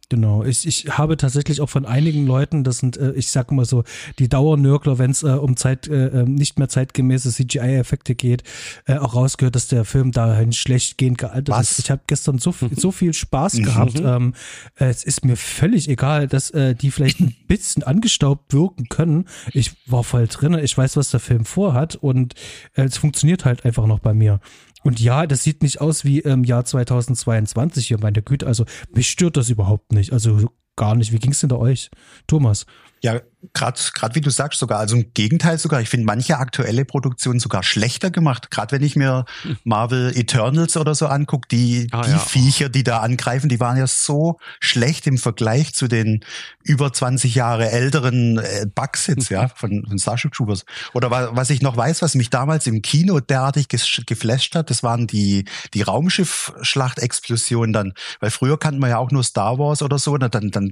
Genau, 0.09 0.45
ich, 0.45 0.65
ich 0.65 0.97
habe 0.97 1.17
tatsächlich 1.17 1.59
auch 1.59 1.69
von 1.69 1.85
einigen 1.85 2.25
Leuten, 2.25 2.63
das 2.63 2.77
sind, 2.77 2.95
äh, 2.95 3.11
ich 3.13 3.29
sag 3.29 3.51
mal 3.51 3.65
so, 3.65 3.83
die 4.19 4.29
Dauernörgler, 4.29 4.97
wenn 4.99 5.11
es 5.11 5.23
äh, 5.23 5.27
um 5.27 5.57
Zeit, 5.57 5.89
äh, 5.89 6.21
ähm, 6.21 6.35
nicht 6.35 6.57
mehr 6.59 6.69
zeitgemäße 6.69 7.29
CGI-Effekte 7.29 8.15
geht, 8.15 8.43
äh, 8.85 8.95
auch 8.95 9.15
rausgehört, 9.15 9.55
dass 9.55 9.67
der 9.67 9.83
Film 9.83 10.13
dahin 10.13 10.53
schlechtgehend 10.53 11.17
gealtert 11.17 11.49
Was? 11.49 11.71
ist. 11.71 11.79
Ich 11.79 11.91
habe 11.91 12.03
gestern 12.07 12.39
so, 12.39 12.53
so 12.71 12.91
viel 12.91 13.13
Spaß 13.13 13.55
mhm. 13.55 13.63
gehabt. 13.63 13.99
ähm, 13.99 14.33
äh, 14.79 14.85
es 14.85 15.03
ist 15.03 15.25
mir 15.25 15.35
völlig 15.35 15.89
egal, 15.89 16.27
dass 16.27 16.51
äh, 16.51 16.73
die 16.73 16.91
vielleicht 16.91 17.19
ein 17.19 17.35
bisschen 17.47 17.83
angestaubt 17.83 18.53
wirken 18.53 18.87
können. 18.87 19.25
Ich 19.51 19.73
war 19.87 20.05
voll 20.05 20.27
drin, 20.27 20.53
ich 20.53 20.77
weiß, 20.77 20.95
was 20.95 21.11
der 21.11 21.19
Film 21.19 21.43
vorhat 21.43 21.95
und 21.95 22.33
äh, 22.75 22.83
es 22.83 22.97
funktioniert 22.97 23.43
halt 23.43 23.65
einfach 23.65 23.87
noch 23.87 23.99
bei 23.99 24.13
mir. 24.13 24.39
Und 24.83 24.99
ja, 24.99 25.27
das 25.27 25.43
sieht 25.43 25.63
nicht 25.63 25.81
aus 25.81 26.05
wie 26.05 26.19
im 26.19 26.43
Jahr 26.43 26.63
2022 26.65 27.87
hier, 27.87 27.99
meine 27.99 28.21
Güte. 28.21 28.47
Also 28.47 28.65
mich 28.93 29.09
stört 29.09 29.37
das 29.37 29.49
überhaupt 29.49 29.91
nicht. 29.91 30.13
Also 30.13 30.49
gar 30.75 30.95
nicht. 30.95 31.11
Wie 31.11 31.19
ging 31.19 31.31
es 31.31 31.41
denn 31.41 31.49
da 31.49 31.57
euch, 31.57 31.89
Thomas? 32.27 32.65
Ja, 33.01 33.21
gerade 33.53 33.79
gerade 33.93 34.15
wie 34.15 34.21
du 34.21 34.29
sagst 34.29 34.59
sogar, 34.59 34.79
also 34.79 34.95
im 34.95 35.13
Gegenteil 35.13 35.57
sogar, 35.57 35.81
ich 35.81 35.89
finde 35.89 36.05
manche 36.05 36.37
aktuelle 36.37 36.85
Produktionen 36.85 37.39
sogar 37.39 37.63
schlechter 37.63 38.11
gemacht. 38.11 38.49
Gerade 38.51 38.73
wenn 38.73 38.83
ich 38.83 38.95
mir 38.95 39.25
Marvel 39.63 40.11
Eternals 40.15 40.77
oder 40.77 40.95
so 40.95 41.07
angucke, 41.07 41.47
die, 41.49 41.87
ah, 41.91 42.01
die 42.01 42.11
ja. 42.11 42.17
Viecher, 42.19 42.69
die 42.69 42.83
da 42.83 42.99
angreifen, 42.99 43.49
die 43.49 43.59
waren 43.59 43.77
ja 43.77 43.87
so 43.87 44.39
schlecht 44.59 45.07
im 45.07 45.17
Vergleich 45.17 45.73
zu 45.73 45.87
den 45.87 46.23
über 46.63 46.91
20 46.91 47.35
Jahre 47.35 47.71
älteren 47.71 48.39
äh, 48.39 48.65
Bugs 48.73 49.07
jetzt, 49.07 49.29
ja, 49.29 49.47
von, 49.47 49.85
von 49.87 49.99
Starship 49.99 50.33
Troopers. 50.33 50.65
Oder 50.93 51.11
was 51.11 51.49
ich 51.49 51.61
noch 51.61 51.77
weiß, 51.77 52.01
was 52.01 52.15
mich 52.15 52.29
damals 52.29 52.67
im 52.67 52.81
Kino 52.81 53.19
derartig 53.19 53.67
geflasht 53.69 54.55
hat, 54.55 54.69
das 54.69 54.83
waren 54.83 55.07
die, 55.07 55.45
die 55.73 55.83
Raumschiff-Schlachtexplosionen 55.83 57.73
dann. 57.73 57.93
Weil 58.19 58.31
früher 58.31 58.57
kannte 58.57 58.79
man 58.79 58.89
ja 58.89 58.97
auch 58.97 59.11
nur 59.11 59.23
Star 59.23 59.59
Wars 59.59 59.81
oder 59.81 59.99
so, 59.99 60.17
dann, 60.17 60.51
dann 60.51 60.71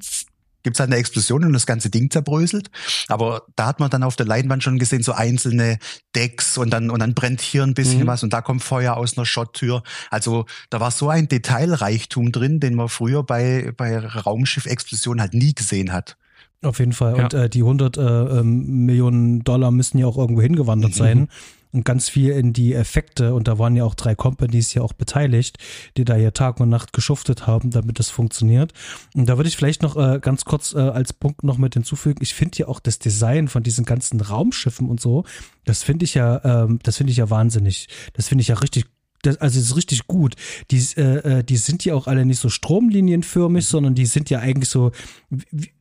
gibt's 0.65 0.79
halt 0.79 0.89
eine 0.89 0.97
Explosion 0.97 1.45
und 1.45 1.53
das 1.53 1.67
ganze 1.67 1.91
Ding 1.91 2.09
zerbröselt. 2.09 2.71
Aber 3.07 3.43
da 3.55 3.67
hat 3.67 3.79
man 3.79 3.91
dann 3.91 4.03
auf 4.03 4.15
der 4.15 4.25
Leinwand 4.25 4.63
schon 4.63 4.79
gesehen, 4.79 5.03
so 5.03 5.13
einzelne 5.13 5.77
Decks 6.15 6.57
und 6.57 6.71
dann, 6.71 6.89
und 6.89 6.99
dann 6.99 7.13
brennt 7.13 7.39
hier 7.39 7.63
ein 7.63 7.75
bisschen 7.75 8.01
mhm. 8.01 8.07
was 8.07 8.23
und 8.23 8.33
da 8.33 8.41
kommt 8.41 8.63
Feuer 8.63 8.97
aus 8.97 9.15
einer 9.15 9.27
Schotttür. 9.27 9.83
Also 10.09 10.45
da 10.71 10.79
war 10.79 10.89
so 10.89 11.07
ein 11.07 11.27
Detailreichtum 11.27 12.31
drin, 12.31 12.59
den 12.59 12.73
man 12.73 12.89
früher 12.89 13.23
bei, 13.23 13.71
bei 13.77 13.99
Raumschiff-Explosionen 13.99 15.21
halt 15.21 15.35
nie 15.35 15.53
gesehen 15.53 15.93
hat. 15.93 16.17
Auf 16.63 16.79
jeden 16.79 16.93
Fall. 16.93 17.15
Ja. 17.15 17.23
Und 17.25 17.33
äh, 17.35 17.47
die 17.47 17.61
100 17.61 17.97
äh, 17.97 18.01
ähm, 18.01 18.85
Millionen 18.85 19.43
Dollar 19.43 19.69
müssen 19.69 19.99
ja 19.99 20.07
auch 20.07 20.17
irgendwo 20.17 20.41
hingewandert 20.41 20.91
mhm. 20.91 20.97
sein 20.97 21.29
und 21.75 21.85
ganz 21.85 22.09
viel 22.09 22.31
in 22.31 22.53
die 22.53 22.73
Effekte. 22.73 23.33
Und 23.33 23.47
da 23.47 23.59
waren 23.59 23.75
ja 23.75 23.83
auch 23.83 23.95
drei 23.95 24.15
Companies 24.15 24.73
ja 24.73 24.81
auch 24.81 24.93
beteiligt, 24.93 25.57
die 25.97 26.05
da 26.05 26.15
ja 26.15 26.31
Tag 26.31 26.59
und 26.59 26.69
Nacht 26.69 26.93
geschuftet 26.93 27.45
haben, 27.45 27.69
damit 27.69 27.99
das 27.99 28.09
funktioniert. 28.09 28.73
Und 29.13 29.27
da 29.27 29.37
würde 29.37 29.49
ich 29.49 29.57
vielleicht 29.57 29.83
noch 29.83 29.95
äh, 29.97 30.19
ganz 30.19 30.45
kurz 30.45 30.73
äh, 30.73 30.79
als 30.79 31.13
Punkt 31.13 31.43
noch 31.43 31.57
mit 31.57 31.73
hinzufügen. 31.73 32.19
Ich 32.21 32.33
finde 32.33 32.57
ja 32.57 32.67
auch 32.67 32.79
das 32.79 32.97
Design 32.97 33.47
von 33.47 33.61
diesen 33.61 33.85
ganzen 33.85 34.21
Raumschiffen 34.21 34.89
und 34.89 34.99
so, 34.99 35.25
das 35.65 35.83
finde 35.83 36.05
ich 36.05 36.13
ja, 36.13 36.41
ähm, 36.43 36.79
das 36.83 36.97
finde 36.97 37.11
ich 37.11 37.17
ja 37.17 37.29
wahnsinnig. 37.29 37.87
Das 38.13 38.27
finde 38.27 38.43
ich 38.43 38.47
ja 38.47 38.55
richtig 38.55 38.85
das, 39.21 39.37
also 39.37 39.59
es 39.59 39.67
ist 39.67 39.75
richtig 39.75 40.07
gut. 40.07 40.35
Die, 40.71 40.83
äh, 40.97 41.39
äh, 41.39 41.43
die 41.43 41.57
sind 41.57 41.83
ja 41.85 41.95
auch 41.95 42.07
alle 42.07 42.25
nicht 42.25 42.39
so 42.39 42.49
stromlinienförmig, 42.49 43.65
sondern 43.65 43.95
die 43.95 44.05
sind 44.05 44.29
ja 44.29 44.39
eigentlich 44.39 44.69
so 44.69 44.91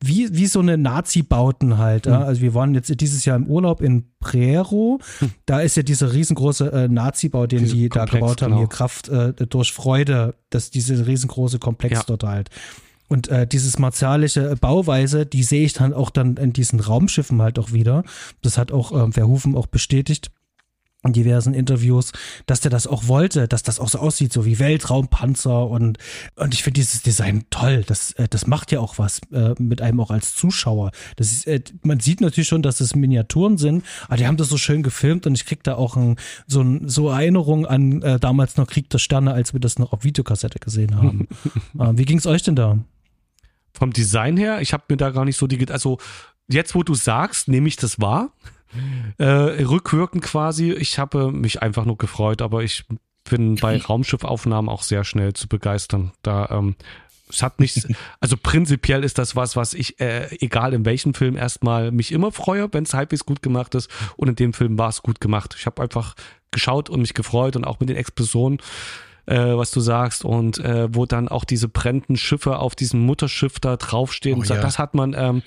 wie, 0.01 0.35
wie 0.35 0.47
so 0.47 0.61
eine 0.61 0.79
Nazi-Bauten 0.79 1.79
halt. 1.79 2.07
Mhm. 2.07 2.13
Ja? 2.13 2.21
Also 2.23 2.41
wir 2.41 2.55
waren 2.55 2.75
jetzt 2.75 3.01
dieses 3.01 3.25
Jahr 3.25 3.37
im 3.37 3.47
Urlaub 3.47 3.81
in 3.81 4.11
Prero. 4.21 4.99
Mhm. 5.21 5.31
Da 5.47 5.61
ist 5.61 5.77
ja 5.77 5.83
dieser 5.83 6.13
riesengroße 6.13 6.73
äh, 6.73 6.89
Nazi-Bau, 6.89 7.47
den 7.47 7.61
Diese 7.61 7.77
die 7.77 7.89
Komplex, 7.89 8.11
da 8.11 8.19
gebaut 8.19 8.43
haben, 8.43 8.51
genau. 8.53 8.61
hier 8.63 8.69
Kraft 8.69 9.09
äh, 9.09 9.33
durch 9.47 9.73
Freude, 9.73 10.35
dass 10.51 10.71
diese 10.71 11.07
riesengroße 11.07 11.59
Komplex 11.59 11.99
ja. 11.99 12.05
dort 12.07 12.25
halt. 12.25 12.51
Und 13.09 13.29
äh, 13.29 13.47
dieses 13.47 13.79
martialische 13.79 14.57
Bauweise, 14.57 15.27
die 15.27 15.43
sehe 15.43 15.65
ich 15.65 15.75
dann 15.75 15.93
auch 15.93 16.09
dann 16.09 16.37
in 16.37 16.55
diesen 16.55 16.81
Raumschiffen 16.81 17.43
halt 17.43 17.59
auch 17.59 17.73
wieder. 17.73 18.03
Das 18.41 18.57
hat 18.57 18.73
auch 18.73 18.93
äh, 18.93 19.13
Verhoeven 19.13 19.55
auch 19.55 19.67
bestätigt 19.67 20.31
in 21.05 21.13
diversen 21.13 21.55
Interviews, 21.55 22.13
dass 22.47 22.61
der 22.61 22.71
das 22.71 22.87
auch 22.87 23.09
wollte, 23.09 23.49
dass 23.49 23.63
das 23.63 23.79
auch 23.79 23.89
so 23.89 23.99
aussieht, 23.99 24.33
so 24.33 24.45
wie 24.45 24.59
Weltraumpanzer 24.59 25.67
und 25.67 25.99
und 26.37 26.55
ich 26.55 26.63
finde 26.63 26.81
dieses 26.81 27.03
Design 27.03 27.45
toll. 27.51 27.85
Das 27.87 28.13
äh, 28.13 28.29
das 28.29 28.47
macht 28.47 28.73
ja 28.73 28.81
auch 28.81 28.99
was 28.99 29.21
äh, 29.33 29.55
mit 29.59 29.83
einem 29.83 30.01
auch 30.01 30.11
als 30.11 30.35
Zuschauer. 30.35 30.91
Das 31.17 31.31
ist, 31.31 31.47
äh, 31.47 31.61
man 31.83 32.01
sieht 32.01 32.21
natürlich 32.21 32.49
schon, 32.49 32.63
dass 32.63 32.81
es 32.81 32.95
Miniaturen 32.95 33.59
sind, 33.59 33.85
aber 34.07 34.17
die 34.17 34.27
haben 34.27 34.37
das 34.37 34.49
so 34.49 34.57
schön 34.57 34.83
gefilmt 34.83 35.27
und 35.27 35.35
ich 35.35 35.45
krieg 35.45 35.63
da 35.63 35.75
auch 35.75 35.97
ein, 35.97 36.17
so 36.47 36.63
ein, 36.63 36.89
so 36.89 37.09
Erinnerung 37.09 37.67
an 37.67 38.03
äh, 38.03 38.19
damals 38.19 38.57
noch 38.57 38.67
Krieg 38.67 38.91
der 38.91 38.99
Sterne, 38.99 39.33
als 39.33 39.53
wir 39.53 39.61
das 39.61 39.79
noch 39.79 39.93
auf 39.93 40.05
Videokassette 40.05 40.59
gesehen 40.59 40.97
haben. 40.97 41.29
äh, 41.79 41.93
wie 41.95 42.05
ging's 42.05 42.27
euch 42.27 42.43
denn 42.43 42.57
da? 42.57 42.79
Vom 43.73 43.93
Design 43.93 44.37
her, 44.37 44.61
ich 44.61 44.73
habe 44.73 44.85
mir 44.89 44.97
da 44.97 45.11
gar 45.11 45.25
nicht 45.25 45.37
so 45.37 45.47
die 45.47 45.69
also 45.71 45.99
jetzt 46.49 46.75
wo 46.75 46.83
du 46.83 46.95
sagst, 46.95 47.49
nehme 47.49 47.69
ich 47.69 47.77
das 47.77 48.01
wahr 48.01 48.33
äh, 49.19 49.25
rückwirkend 49.25 50.23
quasi. 50.23 50.73
Ich 50.73 50.99
habe 50.99 51.33
mich 51.33 51.63
einfach 51.63 51.85
nur 51.85 51.99
gefreut, 51.99 52.43
aber 52.43 52.63
ich 52.63 52.85
bin 53.29 53.57
bei 53.57 53.79
Raumschiffaufnahmen 53.79 54.69
auch 54.69 54.83
sehr 54.83 55.05
schnell 55.05 55.33
zu 55.33 55.49
begeistern. 55.49 56.13
Da 56.23 56.49
ähm, 56.51 56.77
es 57.31 57.43
hat 57.43 57.61
nichts, 57.61 57.87
also 58.21 58.37
prinzipiell 58.37 59.05
ist 59.05 59.19
das 59.19 59.37
was, 59.37 59.57
was 59.57 59.75
ich, 59.75 60.01
äh, 60.01 60.29
egal 60.41 60.75
in 60.75 60.85
welchem 60.85 61.15
Film, 61.15 61.37
erstmal 61.37 61.91
mich 61.91 62.13
immer 62.13 62.33
freue, 62.33 62.73
wenn 62.73 62.85
es 62.85 62.95
halbwegs 62.95 63.25
gut 63.25 63.43
gemacht 63.43 63.75
ist. 63.75 63.91
Und 64.17 64.29
in 64.29 64.37
dem 64.37 64.53
Film 64.53 64.79
war 64.79 64.89
es 64.89 65.03
gut 65.03 65.21
gemacht. 65.21 65.55
Ich 65.59 65.67
habe 65.67 65.83
einfach 65.83 66.15
geschaut 66.51 66.91
und 66.91 67.01
mich 67.01 67.15
gefreut 67.15 67.57
und 67.57 67.65
auch 67.65 67.81
mit 67.81 67.89
den 67.89 67.97
Explosionen, 67.97 68.59
äh, 69.27 69.37
was 69.37 69.71
du 69.71 69.81
sagst, 69.81 70.25
und 70.25 70.59
äh, 70.59 70.95
wo 70.95 71.07
dann 71.07 71.29
auch 71.29 71.45
diese 71.45 71.69
brennenden 71.69 72.17
Schiffe 72.17 72.59
auf 72.59 72.75
diesem 72.75 73.01
Mutterschiff 73.01 73.59
da 73.59 73.77
draufstehen. 73.77 74.41
Oh, 74.41 74.45
ja. 74.45 74.61
Das 74.61 74.79
hat 74.79 74.95
man, 74.95 75.15
ähm, 75.17 75.43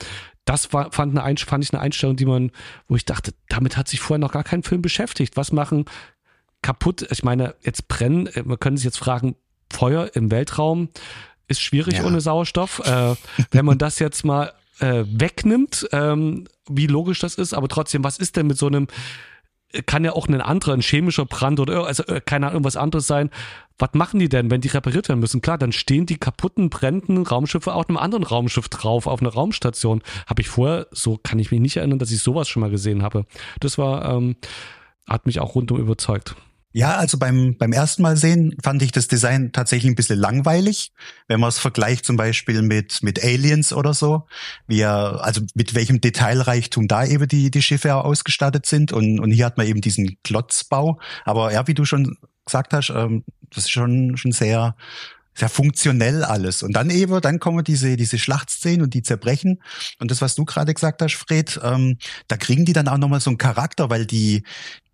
das 0.48 0.72
war, 0.74 0.91
fand, 0.91 1.18
eine, 1.18 1.38
fand 1.38 1.64
ich 1.64 1.74
eine 1.74 1.82
Einstellung, 1.82 2.15
die 2.15 2.26
man, 2.26 2.52
wo 2.88 2.95
ich 2.95 3.06
dachte, 3.06 3.34
damit 3.49 3.78
hat 3.78 3.88
sich 3.88 3.99
vorher 3.99 4.19
noch 4.19 4.32
gar 4.32 4.44
kein 4.44 4.64
Film 4.64 4.82
beschäftigt. 4.82 5.36
Was 5.36 5.52
machen 5.52 5.86
kaputt? 6.61 7.06
Ich 7.11 7.24
meine, 7.24 7.56
jetzt 7.61 7.88
brennen, 7.88 8.28
äh, 8.28 8.44
können 8.60 8.78
sich 8.78 8.86
jetzt 8.86 8.98
fragen, 8.98 9.36
Feuer 9.72 10.11
im 10.15 10.32
Weltraum 10.32 10.90
ist 11.49 11.61
schwierig 11.61 11.98
ja. 11.98 12.06
ohne 12.06 12.22
Sauerstoff. 12.22 12.80
Äh, 12.86 13.15
wenn 13.52 13.65
man 13.65 13.78
das 13.78 13.99
jetzt 13.99 14.24
mal 14.24 14.53
äh, 14.80 15.03
wegnimmt, 15.07 15.88
ähm, 15.91 16.48
wie 16.69 16.88
logisch 16.88 17.19
das 17.19 17.36
ist, 17.36 17.53
aber 17.53 17.68
trotzdem, 17.68 18.03
was 18.03 18.18
ist 18.18 18.38
denn 18.38 18.48
mit 18.48 18.57
so 18.57 18.68
einem 18.68 18.88
kann 19.86 20.06
ja 20.06 20.14
auch 20.14 20.28
ein 20.28 20.40
anderer, 20.40 20.74
ein 20.74 20.82
chemischer 20.82 21.26
Brand 21.26 21.60
oder 21.60 21.86
also 21.86 22.03
äh, 22.03 22.22
keine 22.22 22.45
Ahnung, 22.45 22.56
irgendwas 22.56 22.78
anderes 22.78 23.06
sein. 23.06 23.30
Was 23.80 23.90
machen 23.94 24.20
die 24.20 24.30
denn, 24.30 24.49
wenn 24.49 24.62
die 24.62 24.70
repariert 24.70 25.08
werden 25.08 25.20
müssen? 25.20 25.41
Klar, 25.41 25.58
dann 25.58 25.72
stehen 25.72 26.06
die 26.06 26.18
kaputten, 26.18 26.70
brennenden 26.70 27.26
Raumschiffe 27.26 27.74
auf 27.74 27.88
einem 27.88 27.98
anderen 27.98 28.24
Raumschiff 28.24 28.70
drauf, 28.70 29.06
auf 29.06 29.22
einer 29.22 29.32
Raumstation. 29.32 30.02
Habe 30.26 30.41
ich 30.41 30.49
vorher, 30.49 30.88
so 30.91 31.18
kann 31.18 31.38
ich 31.38 31.52
mich 31.52 31.60
nicht 31.60 31.78
erinnern, 31.78 31.99
dass 31.99 32.12
ich 32.12 32.22
sowas 32.22 32.49
schon 32.49 32.62
mal 32.62 32.72
gesehen 32.72 33.04
habe. 33.04 33.26
Das 33.60 33.78
war, 33.78 34.14
ähm, 34.14 34.36
hat 35.08 35.26
mich 35.28 35.40
auch 35.40 35.54
rundum 35.54 35.78
überzeugt. 35.80 36.36
Ja, 36.74 36.98
also 36.98 37.18
beim, 37.18 37.56
beim 37.58 37.72
ersten 37.72 38.02
Mal 38.02 38.18
sehen 38.18 38.56
fand 38.62 38.82
ich 38.82 38.91
das 38.91 39.08
Design 39.08 39.52
tatsächlich 39.52 39.91
ein 39.91 39.95
bisschen 39.95 40.20
langweilig, 40.20 40.91
wenn 41.28 41.40
man 41.40 41.49
es 41.49 41.58
vergleicht 41.58 42.06
zum 42.06 42.18
Beispiel 42.18 42.62
mit, 42.62 43.02
mit 43.02 43.24
Aliens 43.24 43.74
oder 43.74 43.94
so, 43.94 44.28
wie 44.68 44.82
er, 44.82 45.24
also 45.24 45.41
mit 45.56 45.74
welchem 45.74 46.02
Detailreichtum 46.02 46.88
da 46.88 47.06
eben 47.06 47.28
die, 47.28 47.49
die 47.52 47.62
Schiffe 47.62 47.95
ausgestattet 47.95 48.66
sind. 48.66 48.91
Und, 48.91 49.20
und 49.20 49.32
hier 49.32 49.45
hat 49.45 49.58
man 49.58 49.66
eben 49.66 49.82
diesen 49.82 50.18
Klotzbau. 50.24 50.99
Aber 51.26 51.52
ja, 51.52 51.68
wie 51.68 51.74
du 51.74 51.86
schon 51.86 52.18
gesagt 52.48 52.74
hast, 52.74 52.90
ähm, 52.90 53.24
das 53.49 53.65
ist 53.65 53.72
schon, 53.72 54.18
schon 54.18 54.32
sehr, 54.32 54.76
sehr 55.38 55.49
funktionell 55.49 56.24
alles. 56.24 56.64
Und 56.64 56.74
dann 56.74 56.90
eben, 56.90 57.22
dann 57.22 57.40
kommen 57.40 57.64
diese, 57.64 57.95
diese 57.95 58.18
Schlachtszenen 58.18 58.82
und 58.82 58.94
die 58.95 59.03
zerbrechen. 59.03 59.61
Und 59.99 60.10
das, 60.10 60.22
was 60.22 60.34
du 60.34 60.45
gerade 60.45 60.74
gesagt 60.74 61.02
hast, 61.02 61.14
Fred, 61.14 61.60
ähm, 61.64 61.98
da 62.28 62.38
kriegen 62.38 62.65
die 62.65 62.74
dann 62.74 62.88
auch 62.88 62.98
nochmal 62.98 63.19
so 63.19 63.30
einen 63.30 63.38
Charakter, 63.38 63.91
weil 63.91 64.07
die, 64.07 64.44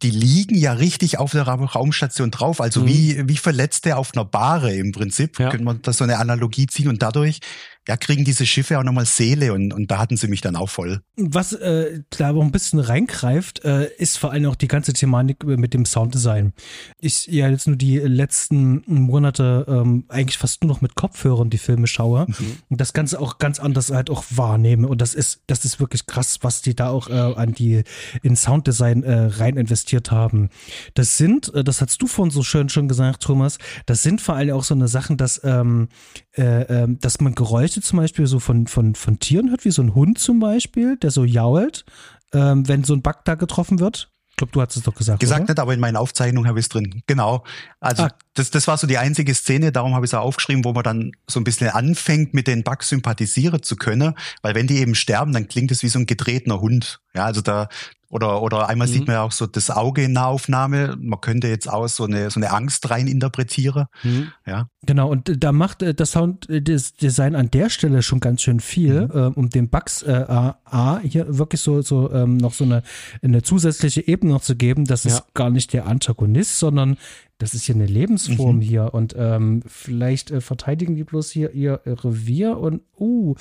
die 0.02 0.12
liegen 0.12 0.56
ja 0.56 0.74
richtig 0.74 1.18
auf 1.18 1.32
der 1.32 1.44
Raumstation 1.44 2.30
drauf. 2.30 2.60
Also 2.60 2.82
mhm. 2.82 2.88
wie, 2.88 3.30
wie 3.30 3.38
Verletzte 3.38 3.96
auf 3.96 4.12
einer 4.14 4.26
Bahre 4.26 4.76
im 4.76 4.92
Prinzip. 4.92 5.40
Ja. 5.40 5.50
Könnte 5.50 5.64
man 5.64 5.82
da 5.82 5.94
so 5.94 6.04
eine 6.04 6.18
Analogie 6.18 6.68
ziehen. 6.68 6.90
Und 6.90 7.02
dadurch 7.02 7.40
ja, 7.88 7.98
kriegen 7.98 8.24
diese 8.24 8.46
Schiffe 8.46 8.80
auch 8.80 8.84
nochmal 8.84 9.06
Seele 9.06 9.54
und, 9.54 9.74
und 9.74 9.92
da 9.92 9.98
hatten 9.98 10.16
sie 10.16 10.28
mich 10.28 10.40
dann 10.40 10.56
auch 10.56 10.70
voll. 10.70 11.02
Was 11.18 11.52
äh, 11.52 12.02
da 12.12 12.30
aber 12.30 12.42
ein 12.42 12.52
bisschen 12.52 12.80
reingreift, 12.80 13.66
äh, 13.66 13.90
ist 13.98 14.18
vor 14.18 14.32
allem 14.32 14.46
auch 14.46 14.56
die 14.56 14.70
ganze 14.70 14.94
Thematik 14.94 15.44
mit 15.44 15.74
dem 15.74 15.86
Sounddesign. 15.86 16.54
Ich 17.00 17.28
ja 17.28 17.50
jetzt 17.50 17.68
nur 17.68 17.76
die 17.76 17.98
letzten 18.00 18.84
Monate 18.88 19.66
ähm, 19.68 20.06
eigentlich 20.08 20.38
fast 20.38 20.64
nur 20.64 20.74
noch 20.74 20.82
mit 20.82 20.96
Kopfhörern 20.96 21.50
die 21.50 21.58
Filme 21.58 21.88
schaue 21.88 22.26
mhm. 22.28 22.58
und 22.70 22.80
das 22.80 22.94
Ganze 22.94 23.20
auch 23.20 23.38
ganz 23.38 23.60
anders 23.60 23.92
halt 23.92 24.10
auch 24.10 24.24
wahrnehme. 24.30 24.88
Und 24.88 25.02
das 25.02 25.14
ist, 25.14 25.42
das 25.48 25.66
ist 25.66 25.82
wirklich 25.82 26.06
krass, 26.06 26.40
was 26.42 26.62
die 26.62 26.76
da 26.76 26.90
auch 26.90 27.10
äh, 27.10 27.14
an 27.14 27.54
die 27.54 27.84
in 28.22 28.38
Sounddesign 28.38 29.04
äh, 29.04 29.14
rein 29.26 29.58
investiert 29.58 30.10
haben. 30.10 30.50
Das 30.94 31.18
sind, 31.18 31.54
äh, 31.54 31.66
das 31.66 31.82
hast 31.82 32.02
du 32.02 32.08
vorhin 32.08 32.32
so 32.32 32.44
schön 32.44 32.70
schon 32.70 32.88
gesagt, 32.88 33.24
Thomas, 33.24 33.58
das 33.86 34.04
sind 34.04 34.22
vor 34.22 34.36
allem 34.36 34.56
auch 34.56 34.64
so 34.64 34.74
eine 34.74 34.88
Sachen, 34.88 35.18
dass, 35.18 35.42
ähm, 35.44 35.90
äh, 36.38 36.62
äh, 36.62 36.88
dass 37.00 37.22
man 37.22 37.36
Geräusche 37.36 37.82
zum 37.82 38.00
Beispiel 38.00 38.26
so 38.26 38.40
von, 38.40 38.68
von, 38.68 38.96
von 38.96 39.20
Tieren 39.20 39.50
hört, 39.50 39.66
wie 39.66 39.72
so 39.72 39.82
ein 39.82 39.94
Hund 39.94 40.18
zum 40.18 40.40
Beispiel, 40.40 40.98
der 40.98 41.12
so 41.12 41.24
jault, 41.24 41.86
ähm, 42.34 42.68
wenn 42.68 42.84
so 42.84 42.94
ein 42.94 43.02
Bug 43.02 43.18
da 43.26 43.36
getroffen 43.36 43.80
wird. 43.80 44.10
Ich 44.34 44.38
glaube, 44.38 44.52
du 44.52 44.62
hast 44.62 44.76
es 44.76 44.82
doch 44.82 44.96
gesagt. 44.96 45.20
Gesagt 45.20 45.44
oder? 45.44 45.52
nicht, 45.52 45.60
aber 45.60 45.76
in 45.76 45.80
meiner 45.80 46.00
Aufzeichnung 46.00 46.48
habe 46.48 46.60
ich 46.60 46.66
es 46.66 46.70
drin. 46.70 47.04
Genau. 47.06 47.44
Also 47.80 48.06
ah. 48.06 48.12
das, 48.34 48.50
das 48.50 48.68
war 48.68 48.80
so 48.80 48.88
die 48.88 48.98
einzige 48.98 49.36
Szene, 49.36 49.72
darum 49.72 49.94
habe 49.94 50.08
ich 50.08 50.10
es 50.10 50.16
auch 50.16 50.24
aufgeschrieben, 50.24 50.66
wo 50.66 50.74
man 50.74 50.84
dann 50.84 51.12
so 51.30 51.40
ein 51.40 51.44
bisschen 51.44 51.70
anfängt, 51.70 52.34
mit 52.34 52.48
den 52.48 52.64
Bugs 52.64 52.90
sympathisieren 52.90 53.62
zu 53.62 53.76
können. 53.76 54.16
Weil 54.42 54.56
wenn 54.56 54.66
die 54.66 54.80
eben 54.80 54.96
sterben, 54.96 55.34
dann 55.34 55.48
klingt 55.48 55.70
es 55.70 55.84
wie 55.84 55.88
so 55.88 56.00
ein 56.00 56.08
getretener 56.08 56.62
Hund. 56.62 57.00
Ja, 57.14 57.26
also 57.26 57.42
da, 57.42 57.68
oder, 58.14 58.44
oder 58.44 58.70
einmal 58.70 58.88
mhm. 58.88 58.92
sieht 58.92 59.08
man 59.08 59.16
ja 59.16 59.24
auch 59.24 59.32
so 59.32 59.48
das 59.48 59.72
Auge 59.72 60.04
in 60.04 60.14
der 60.14 60.28
Aufnahme. 60.28 60.96
Man 61.00 61.20
könnte 61.20 61.48
jetzt 61.48 61.68
auch 61.68 61.88
so 61.88 62.04
eine, 62.06 62.30
so 62.30 62.40
eine 62.40 62.52
Angst 62.52 62.88
rein 62.92 63.08
interpretieren. 63.08 63.88
Mhm. 64.04 64.28
Ja. 64.46 64.70
Genau, 64.86 65.10
und 65.10 65.44
da 65.44 65.52
macht 65.52 65.82
äh, 65.82 65.96
das 65.96 66.12
Sounddesign 66.12 67.36
an 67.36 67.50
der 67.50 67.72
Stelle 67.72 68.04
schon 68.04 68.20
ganz 68.20 68.44
schön 68.44 68.60
viel, 68.60 69.08
mhm. 69.08 69.12
äh, 69.12 69.26
um 69.34 69.50
den 69.50 69.70
Bugs 69.70 70.04
äh, 70.04 70.26
A 70.28 71.00
hier 71.02 71.40
wirklich 71.40 71.62
so, 71.62 71.82
so 71.82 72.12
ähm, 72.12 72.38
noch 72.38 72.54
so 72.54 72.66
eine, 72.66 72.84
eine 73.24 73.42
zusätzliche 73.42 74.08
Ebene 74.08 74.34
noch 74.34 74.42
zu 74.42 74.56
geben. 74.56 74.86
Das 74.86 75.06
ist 75.06 75.18
ja. 75.20 75.26
gar 75.34 75.50
nicht 75.50 75.74
der 75.74 75.88
Antagonist, 75.88 76.60
sondern 76.60 76.98
das 77.40 77.56
ist 77.56 77.64
hier 77.64 77.74
eine 77.74 77.88
Lebensform 77.88 78.58
mhm. 78.58 78.62
hier. 78.62 78.94
Und 78.94 79.16
ähm, 79.18 79.64
vielleicht 79.66 80.30
äh, 80.30 80.40
verteidigen 80.40 80.96
die 80.96 81.04
bloß 81.04 81.32
hier 81.32 81.52
ihr 81.54 81.82
Revier 81.86 82.60
und 82.60 82.82
uh, 83.00 83.34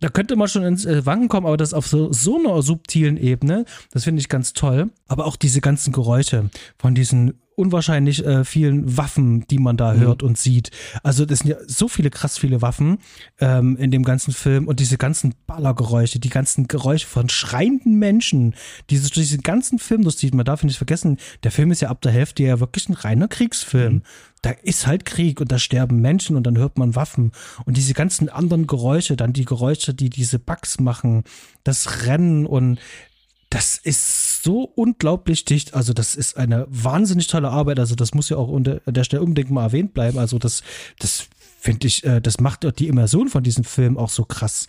da 0.00 0.08
könnte 0.08 0.36
man 0.36 0.48
schon 0.48 0.64
ins 0.64 0.84
äh, 0.84 1.04
Wanken 1.06 1.28
kommen, 1.28 1.46
aber 1.46 1.56
das 1.56 1.74
auf 1.74 1.86
so, 1.86 2.12
so 2.12 2.38
einer 2.38 2.62
subtilen 2.62 3.16
Ebene, 3.16 3.64
das 3.92 4.04
finde 4.04 4.20
ich 4.20 4.28
ganz 4.28 4.52
toll. 4.52 4.90
Aber 5.08 5.26
auch 5.26 5.36
diese 5.36 5.60
ganzen 5.60 5.92
Geräusche 5.92 6.50
von 6.78 6.94
diesen 6.94 7.34
unwahrscheinlich 7.56 8.24
äh, 8.24 8.44
vielen 8.44 8.96
Waffen, 8.96 9.46
die 9.48 9.58
man 9.58 9.76
da 9.76 9.94
mhm. 9.94 10.00
hört 10.00 10.22
und 10.22 10.38
sieht. 10.38 10.70
Also 11.02 11.24
das 11.24 11.40
sind 11.40 11.50
ja 11.50 11.56
so 11.66 11.88
viele 11.88 12.10
krass 12.10 12.38
viele 12.38 12.62
Waffen 12.62 12.98
ähm, 13.40 13.76
in 13.78 13.90
dem 13.90 14.04
ganzen 14.04 14.32
Film 14.32 14.68
und 14.68 14.78
diese 14.78 14.98
ganzen 14.98 15.34
Ballergeräusche, 15.46 16.20
die 16.20 16.28
ganzen 16.28 16.68
Geräusche 16.68 17.06
von 17.06 17.28
schreienden 17.28 17.98
Menschen, 17.98 18.54
die 18.90 18.98
sich 18.98 19.10
durch 19.10 19.26
diesen 19.26 19.42
ganzen 19.42 19.78
Film 19.78 20.02
durchzieht. 20.02 20.34
Man 20.34 20.44
darf 20.44 20.62
nicht 20.62 20.76
vergessen, 20.76 21.18
der 21.42 21.50
Film 21.50 21.72
ist 21.72 21.80
ja 21.80 21.88
ab 21.88 22.02
der 22.02 22.12
Hälfte 22.12 22.42
ja 22.42 22.60
wirklich 22.60 22.88
ein 22.88 22.94
reiner 22.94 23.26
Kriegsfilm. 23.26 23.94
Mhm. 23.94 24.02
Da 24.42 24.50
ist 24.50 24.86
halt 24.86 25.06
Krieg 25.06 25.40
und 25.40 25.50
da 25.50 25.58
sterben 25.58 26.00
Menschen 26.00 26.36
und 26.36 26.46
dann 26.46 26.58
hört 26.58 26.78
man 26.78 26.94
Waffen 26.94 27.32
und 27.64 27.78
diese 27.78 27.94
ganzen 27.94 28.28
anderen 28.28 28.66
Geräusche, 28.66 29.16
dann 29.16 29.32
die 29.32 29.46
Geräusche, 29.46 29.94
die 29.94 30.10
diese 30.10 30.38
Bugs 30.38 30.78
machen, 30.78 31.24
das 31.64 32.06
Rennen 32.06 32.46
und 32.46 32.78
das 33.50 33.78
ist 33.78 34.25
so 34.46 34.62
unglaublich 34.62 35.44
dicht. 35.44 35.74
Also, 35.74 35.92
das 35.92 36.14
ist 36.14 36.38
eine 36.38 36.66
wahnsinnig 36.70 37.26
tolle 37.26 37.50
Arbeit. 37.50 37.78
Also, 37.78 37.94
das 37.94 38.14
muss 38.14 38.30
ja 38.30 38.38
auch 38.38 38.48
unter 38.48 38.80
der 38.86 39.04
Stelle 39.04 39.22
unbedingt 39.22 39.50
mal 39.50 39.64
erwähnt 39.64 39.92
bleiben. 39.92 40.18
Also, 40.18 40.38
das, 40.38 40.62
das 40.98 41.28
finde 41.66 41.88
ich, 41.88 42.04
äh, 42.04 42.20
das 42.20 42.40
macht 42.40 42.78
die 42.78 42.86
Immersion 42.86 43.28
von 43.28 43.42
diesem 43.42 43.64
Film 43.64 43.98
auch 43.98 44.08
so 44.08 44.24
krass. 44.24 44.68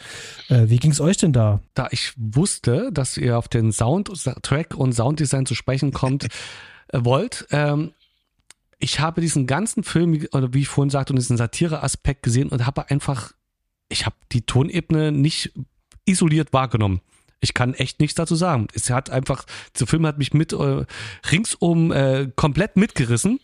Äh, 0.50 0.66
wie 0.68 0.78
ging 0.78 0.92
es 0.92 1.00
euch 1.00 1.18
denn 1.18 1.32
da? 1.32 1.62
Da 1.76 1.88
ich 1.92 2.14
wusste, 2.18 2.90
dass 2.92 3.18
ihr 3.18 3.38
auf 3.38 3.48
den 3.48 3.72
Soundtrack 3.72 4.76
und 4.76 4.94
Sounddesign 4.94 5.46
zu 5.46 5.54
sprechen 5.54 5.94
kommt, 5.94 6.26
äh, 6.88 7.00
wollt, 7.04 7.48
ähm, 7.52 7.92
ich 8.80 9.00
habe 9.00 9.22
diesen 9.22 9.48
ganzen 9.48 9.84
Film, 9.84 10.28
oder 10.34 10.54
wie 10.54 10.62
ich 10.62 10.68
vorhin 10.68 10.90
sagte, 10.90 11.14
und 11.14 11.20
diesen 11.20 11.38
Satire-Aspekt 11.38 12.24
gesehen 12.24 12.50
und 12.50 12.66
habe 12.66 12.90
einfach, 12.90 13.32
ich 13.90 14.06
habe 14.06 14.16
die 14.32 14.42
Tonebene 14.42 15.12
nicht 15.12 15.52
isoliert 16.06 16.54
wahrgenommen. 16.54 17.02
Ich 17.40 17.54
kann 17.54 17.74
echt 17.76 18.00
nichts 18.00 18.16
dazu 18.16 18.36
sagen. 18.36 18.68
Es 18.74 18.90
hat 18.90 19.10
einfach, 19.10 19.46
der 19.80 19.86
Film 19.88 20.08
hat 20.08 20.18
mich 20.18 20.34
mit 20.34 20.54
äh, 20.54 20.86
ringsum 21.32 21.92
äh, 21.92 22.32
komplett 22.36 22.78
mitgerissen 22.78 23.40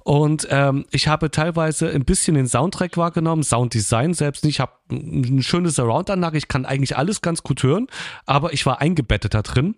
und 0.00 0.46
ähm, 0.50 0.84
ich 0.90 1.08
habe 1.08 1.30
teilweise 1.30 1.90
ein 1.90 2.04
bisschen 2.04 2.34
den 2.34 2.46
Soundtrack 2.46 2.96
wahrgenommen, 2.96 3.42
Sounddesign 3.42 4.12
selbst 4.14 4.44
nicht. 4.44 4.56
Ich 4.56 4.60
habe 4.60 4.72
eine 4.90 5.42
schöne 5.42 5.70
Surround-Anlage, 5.70 6.36
ich 6.36 6.48
kann 6.48 6.66
eigentlich 6.66 6.96
alles 6.96 7.22
ganz 7.22 7.42
gut 7.42 7.62
hören, 7.62 7.86
aber 8.26 8.52
ich 8.52 8.66
war 8.66 8.80
eingebettet 8.80 9.34
da 9.34 9.42
drin. 9.42 9.76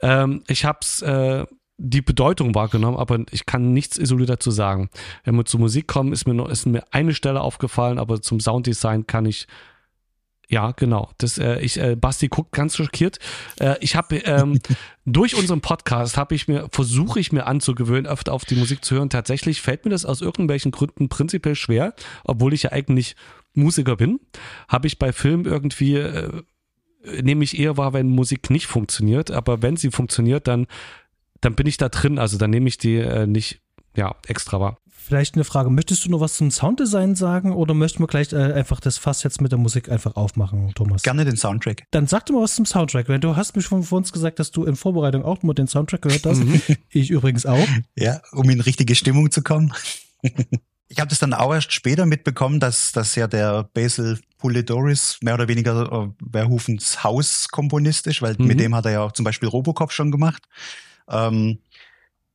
Ähm, 0.00 0.42
ich 0.48 0.64
habe 0.64 0.80
äh, 1.02 1.54
die 1.78 2.02
Bedeutung 2.02 2.54
wahrgenommen, 2.54 2.96
aber 2.96 3.20
ich 3.30 3.46
kann 3.46 3.72
nichts 3.72 3.98
isoliert 3.98 4.30
dazu 4.30 4.50
sagen. 4.50 4.88
Wenn 5.24 5.36
wir 5.36 5.44
zur 5.44 5.60
Musik 5.60 5.88
kommen, 5.88 6.12
ist 6.12 6.26
mir 6.26 6.34
noch 6.34 6.48
ist 6.48 6.66
mir 6.66 6.84
eine 6.92 7.14
Stelle 7.14 7.40
aufgefallen, 7.40 7.98
aber 7.98 8.22
zum 8.22 8.40
Sounddesign 8.40 9.06
kann 9.06 9.26
ich 9.26 9.46
ja, 10.52 10.72
genau. 10.72 11.10
Das, 11.16 11.38
äh, 11.38 11.60
ich, 11.60 11.78
äh, 11.78 11.96
Basti 11.96 12.28
guckt 12.28 12.52
ganz 12.52 12.76
schockiert. 12.76 13.18
Äh, 13.58 13.76
ich 13.80 13.96
habe 13.96 14.18
ähm, 14.18 14.60
durch 15.06 15.34
unseren 15.34 15.62
Podcast 15.62 16.18
habe 16.18 16.34
ich 16.34 16.46
mir 16.46 16.68
versuche 16.70 17.18
ich 17.20 17.32
mir 17.32 17.46
anzugewöhnen, 17.46 18.06
öfter 18.06 18.34
auf 18.34 18.44
die 18.44 18.56
Musik 18.56 18.84
zu 18.84 18.96
hören. 18.96 19.08
Tatsächlich 19.08 19.62
fällt 19.62 19.86
mir 19.86 19.90
das 19.90 20.04
aus 20.04 20.20
irgendwelchen 20.20 20.70
Gründen 20.70 21.08
prinzipiell 21.08 21.54
schwer, 21.54 21.94
obwohl 22.24 22.52
ich 22.52 22.64
ja 22.64 22.72
eigentlich 22.72 23.16
Musiker 23.54 23.96
bin. 23.96 24.20
Habe 24.68 24.88
ich 24.88 24.98
bei 24.98 25.14
Filmen 25.14 25.46
irgendwie 25.46 25.96
äh, 25.96 26.42
nehme 27.22 27.44
ich 27.44 27.58
eher 27.58 27.78
wahr, 27.78 27.94
wenn 27.94 28.08
Musik 28.08 28.50
nicht 28.50 28.66
funktioniert. 28.66 29.30
Aber 29.30 29.62
wenn 29.62 29.76
sie 29.78 29.90
funktioniert, 29.90 30.46
dann 30.48 30.66
dann 31.40 31.54
bin 31.54 31.66
ich 31.66 31.78
da 31.78 31.88
drin. 31.88 32.18
Also 32.18 32.36
dann 32.36 32.50
nehme 32.50 32.68
ich 32.68 32.76
die 32.76 32.96
äh, 32.96 33.26
nicht 33.26 33.62
ja 33.96 34.14
extra 34.26 34.60
wahr. 34.60 34.76
Vielleicht 35.04 35.34
eine 35.34 35.42
Frage, 35.42 35.68
möchtest 35.68 36.04
du 36.04 36.10
noch 36.10 36.20
was 36.20 36.36
zum 36.36 36.52
Sounddesign 36.52 37.16
sagen 37.16 37.52
oder 37.52 37.74
möchten 37.74 37.98
wir 37.98 38.06
gleich 38.06 38.32
äh, 38.32 38.36
einfach 38.36 38.78
das 38.78 38.98
Fass 38.98 39.24
jetzt 39.24 39.40
mit 39.40 39.50
der 39.50 39.58
Musik 39.58 39.90
einfach 39.90 40.14
aufmachen, 40.14 40.72
Thomas? 40.76 41.02
Gerne 41.02 41.24
den 41.24 41.36
Soundtrack. 41.36 41.82
Dann 41.90 42.06
sag 42.06 42.26
dir 42.26 42.34
mal 42.34 42.42
was 42.42 42.54
zum 42.54 42.66
Soundtrack, 42.66 43.08
weil 43.08 43.18
du 43.18 43.34
hast 43.34 43.56
mich 43.56 43.66
von 43.66 43.82
vor 43.82 43.98
uns 43.98 44.12
gesagt, 44.12 44.38
dass 44.38 44.52
du 44.52 44.64
in 44.64 44.76
Vorbereitung 44.76 45.24
auch 45.24 45.42
nur 45.42 45.54
den 45.56 45.66
Soundtrack 45.66 46.02
gehört 46.02 46.24
hast. 46.24 46.44
Mhm. 46.44 46.62
ich 46.90 47.10
übrigens 47.10 47.46
auch. 47.46 47.66
Ja, 47.96 48.22
um 48.30 48.48
in 48.48 48.60
richtige 48.60 48.94
Stimmung 48.94 49.32
zu 49.32 49.42
kommen. 49.42 49.74
ich 50.22 51.00
habe 51.00 51.08
das 51.08 51.18
dann 51.18 51.34
auch 51.34 51.52
erst 51.52 51.72
später 51.72 52.06
mitbekommen, 52.06 52.60
dass, 52.60 52.92
dass 52.92 53.16
ja 53.16 53.26
der 53.26 53.68
Basil 53.74 54.20
Pulidoris 54.38 55.18
mehr 55.20 55.34
oder 55.34 55.48
weniger 55.48 55.90
äh, 55.90 56.30
Verhofens 56.30 57.02
Hauskomponist 57.02 58.06
ist, 58.06 58.22
weil 58.22 58.36
mhm. 58.38 58.46
mit 58.46 58.60
dem 58.60 58.72
hat 58.74 58.84
er 58.84 58.92
ja 58.92 59.00
auch 59.00 59.12
zum 59.12 59.24
Beispiel 59.24 59.48
Robocop 59.48 59.90
schon 59.90 60.12
gemacht. 60.12 60.44
Ähm, 61.08 61.58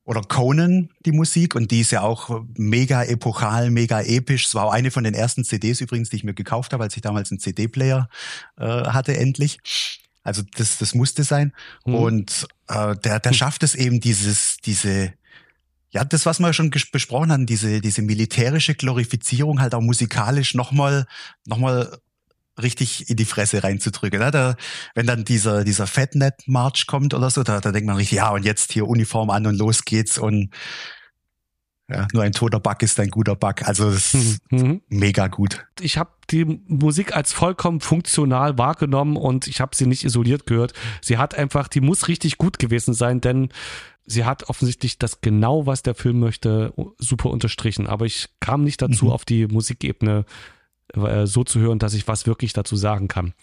oder 0.07 0.21
Conan, 0.21 0.89
die 1.05 1.11
Musik, 1.11 1.53
und 1.53 1.69
die 1.69 1.81
ist 1.81 1.91
ja 1.91 2.01
auch 2.01 2.41
mega 2.55 3.03
epochal, 3.03 3.69
mega 3.69 4.01
episch. 4.01 4.45
Es 4.45 4.55
war 4.55 4.63
auch 4.63 4.71
eine 4.71 4.89
von 4.89 5.03
den 5.03 5.13
ersten 5.13 5.43
CDs 5.43 5.81
übrigens, 5.81 6.09
die 6.09 6.15
ich 6.15 6.23
mir 6.23 6.33
gekauft 6.33 6.71
habe, 6.71 6.83
als 6.85 6.95
ich 6.95 7.01
damals 7.01 7.29
einen 7.29 7.41
CD-Player 7.41 8.07
äh, 8.57 8.63
hatte, 8.63 9.17
endlich. 9.17 9.59
Also 10.23 10.43
das, 10.55 10.77
das 10.77 10.95
musste 10.95 11.25
sein. 11.25 11.51
Mhm. 11.85 11.95
Und 11.95 12.47
äh, 12.69 12.95
der, 12.95 13.19
der 13.19 13.33
schafft 13.33 13.63
es 13.63 13.75
eben, 13.75 13.99
dieses, 13.99 14.55
diese, 14.65 15.11
ja, 15.91 16.05
das, 16.05 16.25
was 16.25 16.39
wir 16.39 16.53
schon 16.53 16.69
besprochen 16.69 17.33
haben, 17.33 17.45
diese, 17.45 17.81
diese 17.81 18.01
militärische 18.01 18.75
Glorifizierung 18.75 19.59
halt 19.59 19.75
auch 19.75 19.81
musikalisch 19.81 20.53
nochmal, 20.53 21.05
nochmal 21.45 21.99
richtig 22.61 23.09
in 23.09 23.15
die 23.15 23.25
Fresse 23.25 23.63
reinzudrücken. 23.63 24.19
Ne? 24.19 24.31
Da, 24.31 24.55
wenn 24.95 25.05
dann 25.05 25.25
dieser, 25.25 25.63
dieser 25.63 25.87
Fatnet-March 25.87 26.87
kommt 26.87 27.13
oder 27.13 27.29
so, 27.29 27.43
da, 27.43 27.59
da 27.59 27.71
denkt 27.71 27.87
man 27.87 27.97
richtig, 27.97 28.17
ja, 28.17 28.29
und 28.29 28.43
jetzt 28.43 28.71
hier 28.71 28.87
Uniform 28.87 29.29
an 29.29 29.45
und 29.45 29.57
los 29.57 29.85
geht's 29.85 30.17
und 30.17 30.49
ja, 31.89 32.05
nur 32.11 32.23
ein 32.23 32.33
toter 32.33 32.59
Bug 32.59 32.81
ist 32.81 32.99
ein 32.99 33.09
guter 33.09 33.35
Bug. 33.35 33.65
Also 33.65 33.89
das 33.89 34.13
ist 34.13 34.51
mhm. 34.51 34.59
mhm. 34.59 34.81
mega 34.89 35.27
gut. 35.27 35.65
Ich 35.79 35.97
habe 35.97 36.09
die 36.29 36.43
Musik 36.43 37.15
als 37.15 37.31
vollkommen 37.31 37.79
funktional 37.79 38.57
wahrgenommen 38.57 39.15
und 39.15 39.47
ich 39.47 39.61
habe 39.61 39.75
sie 39.75 39.85
nicht 39.85 40.03
isoliert 40.03 40.45
gehört. 40.45 40.73
Sie 41.01 41.17
hat 41.17 41.35
einfach, 41.35 41.69
die 41.69 41.79
muss 41.79 42.09
richtig 42.09 42.37
gut 42.37 42.59
gewesen 42.59 42.93
sein, 42.93 43.21
denn 43.21 43.49
sie 44.05 44.25
hat 44.25 44.49
offensichtlich 44.49 44.99
das 44.99 45.21
genau, 45.21 45.65
was 45.65 45.81
der 45.81 45.95
Film 45.95 46.19
möchte, 46.19 46.73
super 46.97 47.29
unterstrichen. 47.29 47.87
Aber 47.87 48.05
ich 48.05 48.27
kam 48.41 48.65
nicht 48.65 48.81
dazu, 48.81 49.05
mhm. 49.05 49.11
auf 49.11 49.23
die 49.23 49.47
Musikebene 49.47 50.25
äh, 50.93 51.25
so 51.25 51.43
zu 51.43 51.59
hören, 51.59 51.79
dass 51.79 51.93
ich 51.93 52.07
was 52.07 52.25
wirklich 52.25 52.53
dazu 52.53 52.75
sagen 52.75 53.07
kann. 53.07 53.33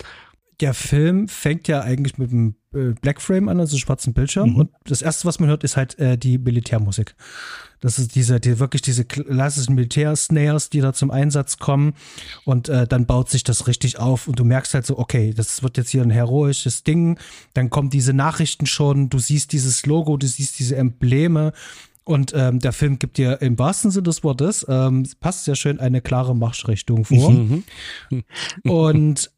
Der 0.61 0.73
Film 0.73 1.27
fängt 1.27 1.67
ja 1.67 1.81
eigentlich 1.81 2.17
mit 2.17 2.31
dem 2.31 2.55
äh, 2.73 2.95
Blackframe 3.01 3.49
an, 3.49 3.59
also 3.59 3.77
schwarzen 3.77 4.15
Bildschirm. 4.15 4.51
Mhm. 4.51 4.57
Und 4.57 4.71
das 4.85 5.03
erste, 5.03 5.27
was 5.27 5.41
man 5.41 5.49
hört, 5.49 5.65
ist 5.65 5.77
halt 5.77 5.99
äh, 5.99 6.17
die 6.17 6.39
Militärmusik. 6.39 7.17
Das 7.81 7.99
ist 7.99 8.15
diese, 8.15 8.41
die, 8.41 8.59
wirklich 8.61 8.81
diese 8.81 9.05
klassischen 9.05 9.75
Militär-Snares, 9.75 10.71
die 10.71 10.81
da 10.81 10.93
zum 10.93 11.11
Einsatz 11.11 11.59
kommen. 11.59 11.95
Und 12.45 12.69
äh, 12.69 12.87
dann 12.87 13.05
baut 13.05 13.29
sich 13.29 13.43
das 13.45 13.67
richtig 13.67 13.99
auf 13.99 14.29
und 14.29 14.39
du 14.39 14.45
merkst 14.45 14.75
halt 14.75 14.87
so, 14.87 14.99
okay, 14.99 15.35
das 15.35 15.63
wird 15.63 15.77
jetzt 15.77 15.91
hier 15.91 16.03
ein 16.03 16.11
heroisches 16.11 16.85
Ding. 16.85 17.19
Dann 17.53 17.69
kommen 17.69 17.91
diese 17.91 18.13
Nachrichten 18.13 18.67
schon, 18.67 19.11
du 19.11 19.19
siehst 19.19 19.53
dieses 19.53 19.85
Logo, 19.87 20.17
du 20.17 20.27
siehst 20.27 20.59
diese 20.59 20.77
Embleme. 20.77 21.53
Und 22.05 22.33
ähm, 22.35 22.59
der 22.59 22.73
Film 22.73 22.99
gibt 22.99 23.17
dir 23.17 23.41
im 23.41 23.59
wahrsten 23.59 23.91
Sinne 23.91 24.05
des 24.05 24.23
Wortes, 24.23 24.67
ähm, 24.69 25.09
passt 25.21 25.45
sehr 25.45 25.57
schön 25.57 25.81
eine 25.81 26.03
klare 26.03 26.37
Marschrichtung 26.37 27.05
vor. 27.05 27.31
Mhm. 27.31 27.65
Und 28.65 29.31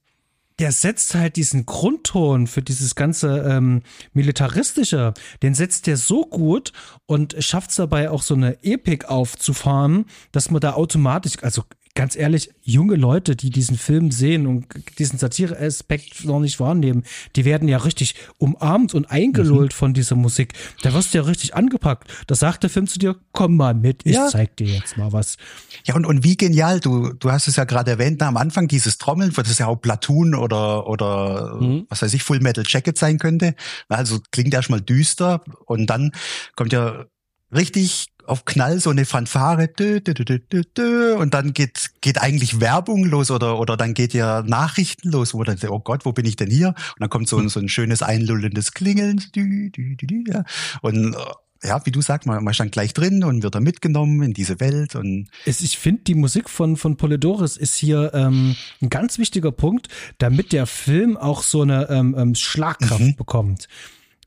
der 0.58 0.72
setzt 0.72 1.14
halt 1.14 1.36
diesen 1.36 1.66
Grundton 1.66 2.46
für 2.46 2.62
dieses 2.62 2.94
ganze 2.94 3.40
ähm, 3.40 3.82
militaristische, 4.14 5.12
den 5.42 5.54
setzt 5.54 5.86
der 5.86 5.96
so 5.96 6.24
gut 6.24 6.72
und 7.04 7.36
schafft 7.40 7.70
es 7.70 7.76
dabei 7.76 8.10
auch 8.10 8.22
so 8.22 8.34
eine 8.34 8.64
Epik 8.64 9.04
aufzufahren, 9.06 10.06
dass 10.32 10.50
man 10.50 10.60
da 10.60 10.72
automatisch, 10.72 11.34
also 11.42 11.62
ganz 11.96 12.14
ehrlich, 12.14 12.50
junge 12.62 12.94
Leute, 12.94 13.34
die 13.34 13.50
diesen 13.50 13.76
Film 13.76 14.12
sehen 14.12 14.46
und 14.46 14.66
diesen 15.00 15.18
Satire-Aspekt 15.18 16.24
noch 16.24 16.38
nicht 16.38 16.60
wahrnehmen, 16.60 17.02
die 17.34 17.44
werden 17.44 17.66
ja 17.68 17.78
richtig 17.78 18.14
umarmt 18.38 18.94
und 18.94 19.10
eingelullt 19.10 19.72
mhm. 19.72 19.76
von 19.76 19.94
dieser 19.94 20.14
Musik. 20.14 20.52
Da 20.82 20.92
wirst 20.92 21.12
du 21.12 21.18
ja 21.18 21.24
richtig 21.24 21.56
angepackt. 21.56 22.08
Da 22.28 22.36
sagt 22.36 22.62
der 22.62 22.70
Film 22.70 22.86
zu 22.86 23.00
dir, 23.00 23.16
komm 23.32 23.56
mal 23.56 23.74
mit, 23.74 24.04
ich 24.04 24.14
ja. 24.14 24.28
zeig 24.28 24.56
dir 24.56 24.68
jetzt 24.68 24.96
mal 24.96 25.12
was. 25.12 25.36
Ja, 25.84 25.96
und, 25.96 26.04
und 26.06 26.22
wie 26.22 26.36
genial, 26.36 26.78
du, 26.78 27.12
du 27.14 27.32
hast 27.32 27.48
es 27.48 27.56
ja 27.56 27.64
gerade 27.64 27.92
erwähnt, 27.92 28.22
am 28.22 28.36
Anfang 28.36 28.68
dieses 28.68 28.98
Trommeln, 28.98 29.32
das 29.34 29.50
ist 29.50 29.58
ja 29.58 29.66
auch 29.66 29.76
Platoon 29.76 30.34
oder, 30.34 30.86
oder 30.86 31.56
mhm. 31.58 31.86
was 31.88 32.02
weiß 32.02 32.12
ich, 32.14 32.22
Full 32.22 32.40
Metal 32.40 32.64
Jacket 32.66 32.98
sein 32.98 33.18
könnte. 33.18 33.54
Also 33.88 34.20
klingt 34.30 34.52
erstmal 34.52 34.82
düster 34.82 35.42
und 35.64 35.86
dann 35.86 36.12
kommt 36.54 36.74
ja 36.74 37.06
richtig 37.52 38.08
auf 38.26 38.44
Knall 38.44 38.80
so 38.80 38.90
eine 38.90 39.04
Fanfare 39.04 39.68
dü, 39.68 40.00
dü, 40.00 40.14
dü, 40.14 41.12
und 41.14 41.34
dann 41.34 41.52
geht 41.52 41.90
geht 42.00 42.20
eigentlich 42.20 42.60
Werbung 42.60 43.04
los 43.04 43.30
oder 43.30 43.58
oder 43.58 43.76
dann 43.76 43.94
geht 43.94 44.14
ja 44.14 44.42
Nachrichten 44.42 45.10
los, 45.10 45.34
wo 45.34 45.44
dann 45.44 45.58
oh 45.68 45.80
Gott, 45.80 46.04
wo 46.04 46.12
bin 46.12 46.26
ich 46.26 46.36
denn 46.36 46.50
hier? 46.50 46.68
Und 46.68 47.00
dann 47.00 47.10
kommt 47.10 47.28
so 47.28 47.38
ein 47.38 47.48
so 47.48 47.60
ein 47.60 47.68
schönes 47.68 48.02
einlullendes 48.02 48.72
Klingeln 48.72 49.22
ja. 49.34 50.44
und 50.82 51.14
äh, 51.14 51.18
ja, 51.62 51.84
wie 51.84 51.90
du 51.90 52.00
sagst, 52.00 52.26
man, 52.26 52.42
man 52.44 52.54
stand 52.54 52.72
gleich 52.72 52.92
drin 52.92 53.24
und 53.24 53.42
wird 53.42 53.54
da 53.54 53.60
mitgenommen 53.60 54.22
in 54.22 54.32
diese 54.34 54.60
Welt. 54.60 54.94
Und 54.94 55.28
ich 55.44 55.78
finde, 55.78 56.02
die 56.02 56.14
Musik 56.14 56.50
von, 56.50 56.76
von 56.76 56.96
Polidoris 56.96 57.56
ist 57.56 57.76
hier 57.76 58.12
ähm, 58.14 58.56
ein 58.80 58.90
ganz 58.90 59.18
wichtiger 59.18 59.52
Punkt, 59.52 59.88
damit 60.18 60.52
der 60.52 60.66
Film 60.66 61.16
auch 61.16 61.42
so 61.42 61.62
eine 61.62 61.88
ähm, 61.90 62.14
ähm 62.16 62.34
Schlagkraft 62.34 63.00
mhm. 63.00 63.16
bekommt. 63.16 63.68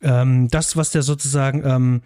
Ähm, 0.01 0.47
das, 0.49 0.75
was 0.75 0.91
der 0.91 1.01
sozusagen 1.01 1.63
ähm, 1.65 2.01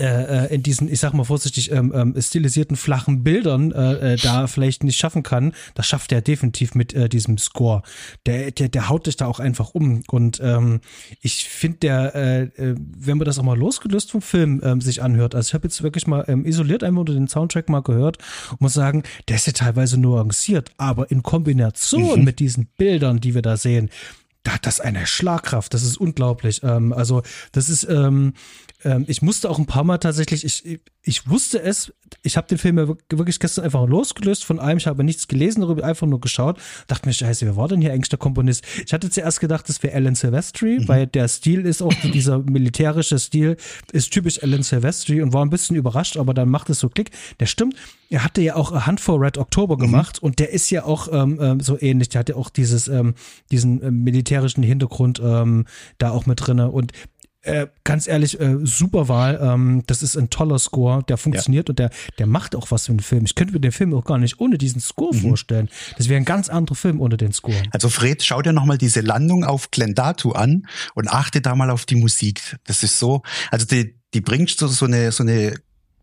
äh, 0.00 0.46
äh, 0.46 0.54
in 0.54 0.62
diesen, 0.62 0.90
ich 0.90 0.98
sag 0.98 1.12
mal 1.12 1.24
vorsichtig, 1.24 1.70
ähm, 1.72 1.92
ähm, 1.94 2.14
stilisierten 2.18 2.76
flachen 2.76 3.22
Bildern 3.22 3.70
äh, 3.70 4.14
äh, 4.14 4.16
da 4.16 4.46
vielleicht 4.46 4.82
nicht 4.82 4.98
schaffen 4.98 5.22
kann, 5.22 5.52
das 5.74 5.86
schafft 5.86 6.10
er 6.12 6.22
definitiv 6.22 6.74
mit 6.74 6.94
äh, 6.94 7.10
diesem 7.10 7.36
Score. 7.36 7.82
Der, 8.24 8.50
der, 8.50 8.70
der 8.70 8.88
haut 8.88 9.06
dich 9.06 9.18
da 9.18 9.26
auch 9.26 9.40
einfach 9.40 9.74
um. 9.74 10.02
Und 10.08 10.40
ähm, 10.42 10.80
ich 11.20 11.48
finde, 11.48 11.78
der, 11.78 12.14
äh, 12.14 12.48
wenn 12.56 13.18
man 13.18 13.26
das 13.26 13.38
auch 13.38 13.42
mal 13.42 13.58
losgelöst 13.58 14.10
vom 14.10 14.22
Film 14.22 14.62
ähm, 14.64 14.80
sich 14.80 15.02
anhört, 15.02 15.34
also 15.34 15.48
ich 15.48 15.54
habe 15.54 15.66
jetzt 15.66 15.82
wirklich 15.82 16.06
mal 16.06 16.24
ähm, 16.28 16.46
isoliert 16.46 16.82
einmal 16.82 17.00
unter 17.00 17.12
den 17.12 17.28
Soundtrack 17.28 17.68
mal 17.68 17.82
gehört 17.82 18.16
und 18.52 18.62
muss 18.62 18.72
sagen, 18.72 19.02
der 19.28 19.36
ist 19.36 19.46
ja 19.46 19.52
teilweise 19.52 19.98
nuanciert, 19.98 20.70
aber 20.78 21.10
in 21.10 21.22
Kombination 21.22 22.20
mhm. 22.20 22.24
mit 22.24 22.38
diesen 22.38 22.68
Bildern, 22.78 23.20
die 23.20 23.34
wir 23.34 23.42
da 23.42 23.58
sehen, 23.58 23.90
da 24.42 24.52
hat 24.54 24.66
das 24.66 24.80
eine 24.80 25.06
Schlagkraft, 25.06 25.74
das 25.74 25.82
ist 25.82 25.98
unglaublich. 25.98 26.62
Ähm, 26.62 26.92
also 26.92 27.22
das 27.52 27.68
ist, 27.68 27.84
ähm, 27.84 28.32
ähm, 28.84 29.04
ich 29.08 29.22
musste 29.22 29.50
auch 29.50 29.58
ein 29.58 29.66
paar 29.66 29.84
Mal 29.84 29.98
tatsächlich, 29.98 30.44
ich, 30.44 30.80
ich 31.02 31.28
wusste 31.28 31.62
es, 31.62 31.92
ich 32.22 32.36
habe 32.36 32.46
den 32.48 32.58
Film 32.58 32.78
ja 32.78 32.88
wirklich 33.10 33.38
gestern 33.38 33.64
einfach 33.64 33.86
losgelöst 33.86 34.44
von 34.44 34.58
allem, 34.58 34.78
ich 34.78 34.86
habe 34.86 35.04
nichts 35.04 35.28
gelesen 35.28 35.60
darüber, 35.60 35.84
einfach 35.84 36.06
nur 36.06 36.20
geschaut, 36.20 36.58
dachte 36.86 37.08
mir, 37.08 37.12
scheiße, 37.12 37.46
wer 37.46 37.56
war 37.56 37.68
denn 37.68 37.80
hier 37.80 37.92
eigentlich 37.92 38.08
der 38.08 38.18
Komponist? 38.18 38.64
Ich 38.84 38.92
hatte 38.92 39.10
zuerst 39.10 39.40
gedacht, 39.40 39.68
das 39.68 39.82
wäre 39.82 39.94
Alan 39.94 40.14
Silvestri, 40.14 40.80
mhm. 40.80 40.88
weil 40.88 41.06
der 41.06 41.28
Stil 41.28 41.66
ist 41.66 41.82
auch, 41.82 41.92
dieser 42.14 42.38
militärische 42.38 43.18
Stil 43.18 43.56
ist 43.92 44.12
typisch 44.12 44.42
Alan 44.42 44.62
Silvestri 44.62 45.22
und 45.22 45.32
war 45.32 45.44
ein 45.44 45.50
bisschen 45.50 45.76
überrascht, 45.76 46.16
aber 46.16 46.34
dann 46.34 46.48
macht 46.48 46.70
es 46.70 46.80
so 46.80 46.88
Klick. 46.88 47.10
Der 47.38 47.46
stimmt, 47.46 47.76
er 48.08 48.24
hatte 48.24 48.42
ja 48.42 48.56
auch 48.56 48.72
A 48.72 48.86
Hunt 48.86 49.00
for 49.00 49.20
Red 49.20 49.38
October 49.38 49.76
mhm. 49.76 49.80
gemacht 49.80 50.22
und 50.22 50.38
der 50.38 50.50
ist 50.50 50.70
ja 50.70 50.84
auch 50.84 51.08
ähm, 51.12 51.38
ähm, 51.40 51.60
so 51.60 51.80
ähnlich, 51.80 52.08
der 52.08 52.20
hat 52.20 52.28
ja 52.28 52.36
auch 52.36 52.50
dieses, 52.50 52.88
ähm, 52.88 53.14
diesen 53.50 53.82
äh, 53.82 53.90
militärischen 53.90 54.62
Hintergrund 54.62 55.20
ähm, 55.22 55.66
da 55.98 56.10
auch 56.10 56.26
mit 56.26 56.46
drinne 56.46 56.70
und 56.70 56.92
äh, 57.42 57.68
ganz 57.84 58.06
ehrlich, 58.06 58.38
äh, 58.38 58.58
super 58.64 59.08
Wahl. 59.08 59.38
Ähm, 59.42 59.82
das 59.86 60.02
ist 60.02 60.16
ein 60.16 60.30
toller 60.30 60.58
Score, 60.58 61.02
der 61.04 61.16
funktioniert 61.16 61.68
ja. 61.68 61.72
und 61.72 61.78
der, 61.78 61.90
der 62.18 62.26
macht 62.26 62.54
auch 62.54 62.70
was 62.70 62.86
für 62.86 62.92
den 62.92 63.00
Film. 63.00 63.24
Ich 63.24 63.34
könnte 63.34 63.54
mir 63.54 63.60
den 63.60 63.72
Film 63.72 63.94
auch 63.94 64.04
gar 64.04 64.18
nicht 64.18 64.40
ohne 64.40 64.58
diesen 64.58 64.80
Score 64.80 65.14
mhm. 65.14 65.20
vorstellen. 65.20 65.68
Das 65.96 66.08
wäre 66.08 66.20
ein 66.20 66.24
ganz 66.24 66.48
anderer 66.48 66.76
Film 66.76 67.00
ohne 67.00 67.16
den 67.16 67.32
Score. 67.32 67.56
Also 67.70 67.88
Fred, 67.88 68.22
schau 68.22 68.42
dir 68.42 68.52
nochmal 68.52 68.78
diese 68.78 69.00
Landung 69.00 69.44
auf 69.44 69.70
Glendatu 69.70 70.32
an 70.32 70.66
und 70.94 71.08
achte 71.08 71.40
da 71.40 71.54
mal 71.54 71.70
auf 71.70 71.86
die 71.86 71.96
Musik. 71.96 72.56
Das 72.64 72.82
ist 72.82 72.98
so, 72.98 73.22
also 73.50 73.64
die, 73.66 73.94
die 74.12 74.20
bringt 74.20 74.50
so, 74.50 74.66
so 74.66 74.86
eine, 74.86 75.12
so 75.12 75.22
eine 75.22 75.54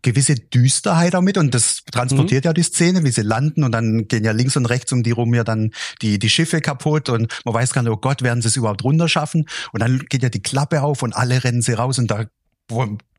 gewisse 0.02 0.36
Düsterheit 0.36 1.14
damit 1.14 1.38
und 1.38 1.54
das 1.54 1.82
transportiert 1.90 2.44
mhm. 2.44 2.48
ja 2.48 2.52
die 2.52 2.62
Szene, 2.62 3.04
wie 3.04 3.10
sie 3.10 3.22
landen 3.22 3.64
und 3.64 3.72
dann 3.72 4.08
gehen 4.08 4.24
ja 4.24 4.32
links 4.32 4.56
und 4.56 4.66
rechts 4.66 4.92
um 4.92 5.02
die 5.02 5.10
rum 5.10 5.34
ja 5.34 5.44
dann 5.44 5.72
die, 6.02 6.18
die 6.18 6.30
Schiffe 6.30 6.60
kaputt 6.60 7.08
und 7.08 7.40
man 7.44 7.54
weiß 7.54 7.72
gar 7.72 7.82
nicht, 7.82 7.92
oh 7.92 7.96
Gott, 7.96 8.22
werden 8.22 8.42
sie 8.42 8.48
es 8.48 8.56
überhaupt 8.56 8.84
runterschaffen 8.84 9.48
und 9.72 9.80
dann 9.80 10.06
geht 10.08 10.22
ja 10.22 10.28
die 10.28 10.42
Klappe 10.42 10.82
auf 10.82 11.02
und 11.02 11.14
alle 11.14 11.42
rennen 11.44 11.62
sie 11.62 11.72
raus 11.72 11.98
und 11.98 12.10
da 12.10 12.26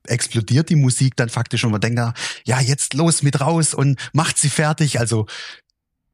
explodiert 0.07 0.69
die 0.69 0.76
Musik 0.76 1.15
dann 1.15 1.30
faktisch 1.30 1.64
und 1.64 1.72
man 1.72 1.81
denkt, 1.81 1.99
ja, 2.45 2.61
jetzt 2.61 2.93
los 2.93 3.23
mit 3.23 3.41
raus 3.41 3.73
und 3.73 3.99
macht 4.14 4.38
sie 4.38 4.49
fertig. 4.49 4.99
Also 4.99 5.27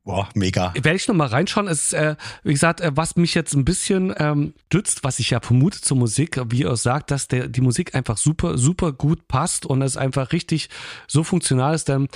Boah, 0.06 0.30
mega. 0.36 0.72
Werde 0.76 0.96
ich 0.96 1.08
noch 1.08 1.16
mal 1.16 1.26
reinschauen. 1.26 1.68
Es 1.68 1.86
ist, 1.86 1.94
äh, 1.94 2.16
wie 2.44 2.54
gesagt, 2.54 2.80
äh, 2.80 2.92
was 2.94 3.16
mich 3.16 3.34
jetzt 3.34 3.56
ein 3.56 3.66
bisschen 3.66 4.14
ähm, 4.20 4.54
stützt, 4.68 5.04
was 5.04 5.18
ich 5.18 5.32
ja 5.32 5.40
vermute 5.40 5.82
zur 5.82 5.98
Musik, 5.98 6.40
wie 6.52 6.62
ihr 6.62 6.76
sagt, 6.76 7.10
dass 7.10 7.28
der, 7.28 7.48
die 7.48 7.62
Musik 7.62 7.96
einfach 7.96 8.18
super, 8.18 8.60
super 8.60 8.92
gut 8.92 9.28
passt 9.28 9.66
und 9.66 9.82
es 9.82 9.98
einfach 9.98 10.32
richtig 10.32 10.70
so 11.08 11.24
funktional 11.24 11.74
ist. 11.74 11.90
Denn 11.90 12.08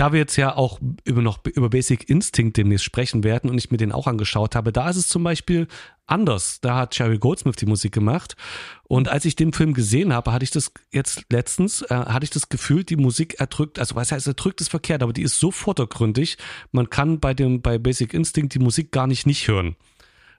da 0.00 0.12
wir 0.12 0.18
jetzt 0.18 0.36
ja 0.36 0.56
auch 0.56 0.80
über 1.04 1.20
noch 1.20 1.44
über 1.44 1.68
Basic 1.68 2.08
Instinct 2.08 2.56
demnächst 2.56 2.86
sprechen 2.86 3.22
werden 3.22 3.50
und 3.50 3.58
ich 3.58 3.70
mir 3.70 3.76
den 3.76 3.92
auch 3.92 4.06
angeschaut 4.06 4.56
habe, 4.56 4.72
da 4.72 4.88
ist 4.88 4.96
es 4.96 5.08
zum 5.08 5.22
Beispiel 5.22 5.66
anders. 6.06 6.62
Da 6.62 6.76
hat 6.76 6.98
Jerry 6.98 7.18
Goldsmith 7.18 7.56
die 7.56 7.66
Musik 7.66 7.92
gemacht. 7.92 8.34
Und 8.84 9.10
als 9.10 9.26
ich 9.26 9.36
den 9.36 9.52
Film 9.52 9.74
gesehen 9.74 10.14
habe, 10.14 10.32
hatte 10.32 10.44
ich 10.44 10.50
das 10.50 10.72
jetzt 10.90 11.26
letztens, 11.30 11.82
äh, 11.82 11.94
hatte 11.94 12.24
ich 12.24 12.30
das 12.30 12.48
Gefühl, 12.48 12.82
die 12.82 12.96
Musik 12.96 13.40
erdrückt, 13.40 13.78
also 13.78 13.94
was 13.94 14.10
heißt 14.10 14.26
erdrückt 14.26 14.62
ist 14.62 14.70
verkehrt, 14.70 15.02
aber 15.02 15.12
die 15.12 15.20
ist 15.20 15.38
so 15.38 15.50
vordergründig, 15.50 16.38
man 16.72 16.88
kann 16.88 17.20
bei 17.20 17.34
dem, 17.34 17.60
bei 17.60 17.76
Basic 17.76 18.14
Instinct 18.14 18.54
die 18.54 18.58
Musik 18.58 18.92
gar 18.92 19.06
nicht 19.06 19.26
nicht 19.26 19.48
hören. 19.48 19.76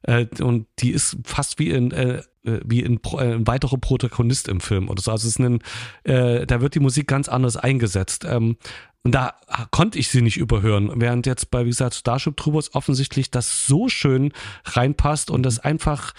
Äh, 0.02 0.26
und 0.40 0.66
die 0.80 0.90
ist 0.90 1.18
fast 1.24 1.60
wie 1.60 1.70
in, 1.70 1.92
äh, 1.92 2.24
wie 2.44 2.84
ein, 2.84 3.00
äh, 3.14 3.36
ein 3.36 3.48
weiterer 3.48 3.78
Protagonist 3.78 4.48
im 4.48 4.60
Film 4.60 4.90
oder 4.90 5.02
so. 5.02 5.12
Also 5.12 5.28
es 5.28 5.36
ist 5.36 5.40
ein, 5.40 5.60
äh, 6.04 6.46
da 6.48 6.62
wird 6.62 6.76
die 6.76 6.80
Musik 6.80 7.08
ganz 7.08 7.30
anders 7.30 7.58
eingesetzt. 7.58 8.26
Ähm, 8.28 8.58
und 9.04 9.14
da 9.14 9.34
konnte 9.72 9.98
ich 9.98 10.10
sie 10.10 10.22
nicht 10.22 10.38
überhören, 10.38 10.92
während 10.96 11.26
jetzt 11.26 11.50
bei, 11.50 11.66
wie 11.66 11.70
gesagt, 11.70 11.96
Starship 11.96 12.38
Troopers 12.38 12.76
offensichtlich 12.76 13.32
das 13.32 13.66
so 13.66 13.90
schön 13.90 14.32
reinpasst 14.66 15.32
und 15.32 15.44
das 15.44 15.60
einfach, 15.60 16.14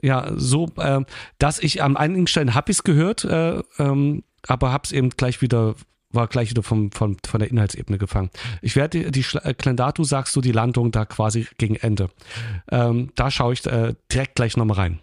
ja, 0.00 0.32
so, 0.36 0.68
äh, 0.76 1.00
dass 1.38 1.58
ich 1.58 1.82
an 1.82 1.96
einigen 1.96 2.26
Stellen 2.26 2.54
hab 2.54 2.68
ich's 2.68 2.84
gehört, 2.84 3.24
äh, 3.24 3.62
ähm, 3.78 4.22
aber 4.46 4.72
hab's 4.72 4.92
eben 4.92 5.10
gleich 5.10 5.40
wieder 5.42 5.74
war 6.14 6.26
gleich 6.26 6.50
wieder 6.50 6.62
vom, 6.62 6.92
von, 6.92 7.16
von 7.26 7.40
der 7.40 7.50
Inhaltsebene 7.50 7.96
gefangen. 7.96 8.28
Ich 8.60 8.76
werde 8.76 9.10
die, 9.10 9.22
die 9.22 9.38
äh, 9.38 9.54
Klendatu 9.54 10.04
sagst 10.04 10.36
du 10.36 10.42
die 10.42 10.52
Landung 10.52 10.92
da 10.92 11.06
quasi 11.06 11.46
gegen 11.56 11.76
Ende. 11.76 12.10
Ähm, 12.70 13.10
da 13.14 13.30
schaue 13.30 13.54
ich 13.54 13.64
äh, 13.64 13.94
direkt 14.12 14.34
gleich 14.34 14.58
nochmal 14.58 14.76
rein 14.76 14.98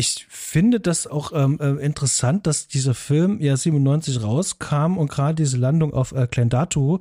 ich 0.00 0.26
finde 0.30 0.80
das 0.80 1.06
auch 1.06 1.32
ähm, 1.34 1.58
äh, 1.60 1.84
interessant, 1.84 2.46
dass 2.46 2.66
dieser 2.66 2.94
Film 2.94 3.38
ja 3.40 3.54
97 3.54 4.22
rauskam 4.22 4.96
und 4.96 5.10
gerade 5.10 5.34
diese 5.34 5.58
Landung 5.58 5.92
auf 5.92 6.12
äh, 6.12 6.26
Glendatu. 6.28 6.98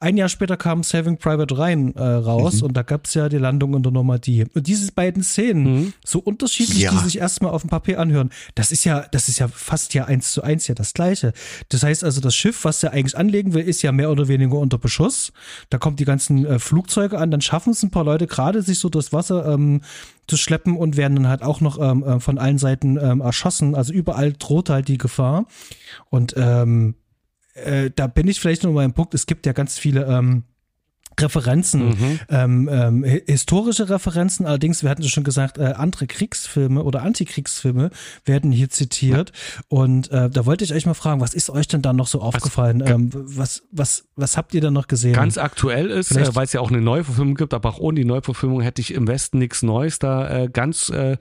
Ein 0.00 0.18
Jahr 0.18 0.28
später 0.28 0.58
kam 0.58 0.82
Saving 0.82 1.16
Private 1.16 1.56
Ryan 1.56 1.94
äh, 1.94 2.02
raus 2.02 2.56
mhm. 2.56 2.68
und 2.68 2.76
da 2.76 2.82
gab 2.82 3.06
es 3.06 3.14
ja 3.14 3.30
die 3.30 3.38
Landung 3.38 3.74
in 3.74 3.82
der 3.82 3.90
Normandie. 3.90 4.44
Und 4.54 4.66
diese 4.66 4.92
beiden 4.92 5.22
Szenen, 5.22 5.64
mhm. 5.64 5.92
so 6.04 6.18
unterschiedlich, 6.18 6.82
ja. 6.82 6.90
die 6.90 6.98
sich 6.98 7.18
erstmal 7.18 7.52
auf 7.52 7.62
dem 7.62 7.70
Papier 7.70 7.98
anhören, 7.98 8.30
das 8.54 8.70
ist 8.70 8.84
ja, 8.84 9.06
das 9.10 9.28
ist 9.28 9.38
ja 9.38 9.48
fast 9.48 9.94
ja 9.94 10.04
eins 10.04 10.32
zu 10.32 10.42
eins 10.42 10.68
ja 10.68 10.74
das 10.74 10.92
Gleiche. 10.92 11.32
Das 11.70 11.82
heißt 11.82 12.04
also, 12.04 12.20
das 12.20 12.34
Schiff, 12.34 12.64
was 12.64 12.82
er 12.82 12.92
eigentlich 12.92 13.16
anlegen 13.16 13.54
will, 13.54 13.66
ist 13.66 13.80
ja 13.80 13.92
mehr 13.92 14.10
oder 14.10 14.28
weniger 14.28 14.58
unter 14.58 14.76
Beschuss. 14.76 15.32
Da 15.70 15.78
kommen 15.78 15.96
die 15.96 16.04
ganzen 16.04 16.44
äh, 16.44 16.58
Flugzeuge 16.58 17.18
an, 17.18 17.30
dann 17.30 17.40
schaffen 17.40 17.70
es 17.70 17.82
ein 17.82 17.90
paar 17.90 18.04
Leute 18.04 18.26
gerade, 18.26 18.60
sich 18.60 18.78
so 18.78 18.90
durchs 18.90 19.12
Wasser 19.14 19.46
ähm, 19.54 19.80
zu 20.26 20.36
schleppen 20.36 20.76
und 20.76 20.96
werden 20.96 21.16
dann 21.16 21.28
halt 21.28 21.42
auch 21.42 21.60
noch 21.60 21.80
ähm, 21.80 22.02
äh, 22.04 22.20
von 22.20 22.38
allen 22.38 22.58
Seiten 22.58 22.96
ähm, 22.96 23.20
erschossen. 23.20 23.74
Also 23.74 23.92
überall 23.92 24.32
droht 24.32 24.70
halt 24.70 24.88
die 24.88 24.98
Gefahr. 24.98 25.46
Und 26.10 26.34
ähm, 26.36 26.94
äh, 27.54 27.90
da 27.94 28.06
bin 28.06 28.28
ich 28.28 28.40
vielleicht 28.40 28.64
noch 28.64 28.72
mal 28.72 28.84
im 28.84 28.94
Punkt, 28.94 29.14
es 29.14 29.26
gibt 29.26 29.46
ja 29.46 29.52
ganz 29.52 29.78
viele 29.78 30.04
ähm, 30.06 30.44
Referenzen, 31.18 31.88
mhm. 31.88 32.20
ähm, 32.28 32.68
ähm, 32.70 33.04
historische 33.04 33.88
Referenzen, 33.88 34.46
allerdings, 34.46 34.82
wir 34.82 34.90
hatten 34.90 35.02
schon 35.04 35.24
gesagt, 35.24 35.58
äh, 35.58 35.74
andere 35.76 36.06
Kriegsfilme 36.06 36.82
oder 36.82 37.02
Antikriegsfilme 37.02 37.90
werden 38.24 38.52
hier 38.52 38.70
zitiert. 38.70 39.32
Und 39.68 40.10
äh, 40.10 40.30
da 40.30 40.46
wollte 40.46 40.64
ich 40.64 40.74
euch 40.74 40.86
mal 40.86 40.94
fragen, 40.94 41.20
was 41.20 41.34
ist 41.34 41.50
euch 41.50 41.68
denn 41.68 41.82
da 41.82 41.92
noch 41.92 42.06
so 42.06 42.20
aufgefallen? 42.20 42.82
Ähm, 42.84 43.10
was, 43.12 43.62
was, 43.70 44.04
was 44.16 44.36
habt 44.36 44.54
ihr 44.54 44.60
da 44.60 44.70
noch 44.70 44.88
gesehen? 44.88 45.14
Ganz 45.14 45.38
aktuell 45.38 45.90
ist, 45.90 46.12
äh, 46.12 46.34
weil 46.34 46.44
es 46.44 46.52
ja 46.52 46.60
auch 46.60 46.70
eine 46.70 46.80
Neuverfilmung 46.80 47.34
gibt, 47.34 47.54
aber 47.54 47.68
auch 47.68 47.78
ohne 47.78 48.00
die 48.00 48.04
Neuverfilmung 48.04 48.60
hätte 48.60 48.80
ich 48.80 48.94
im 48.94 49.06
Westen 49.06 49.38
nichts 49.38 49.62
Neues 49.62 49.98
da 49.98 50.28
äh, 50.28 50.48
ganz 50.48 50.88
äh, 50.88 51.16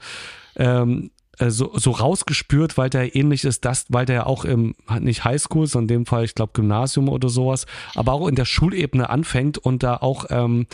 ähm, 0.56 1.06
äh, 1.06 1.21
so, 1.40 1.72
so 1.78 1.92
rausgespürt, 1.92 2.78
weil 2.78 2.90
der 2.90 3.16
ähnlich 3.16 3.46
ist, 3.46 3.66
das, 3.66 3.86
weil 3.90 4.06
der 4.06 4.16
ja 4.16 4.26
auch 4.26 4.46
im, 4.46 4.76
nicht 5.00 5.24
Highschool, 5.24 5.68
sondern 5.68 5.96
in 5.96 6.02
dem 6.02 6.06
Fall, 6.06 6.24
ich 6.24 6.36
glaube, 6.36 6.54
Gymnasium 6.54 7.10
oder 7.10 7.30
sowas, 7.30 7.66
aber 7.96 8.14
auch 8.14 8.28
in 8.28 8.36
der 8.36 8.46
Schulebene 8.46 9.10
anfängt 9.10 9.58
und 9.58 9.84
da 9.84 9.98
auch 9.98 10.26
ähm, 10.30 10.68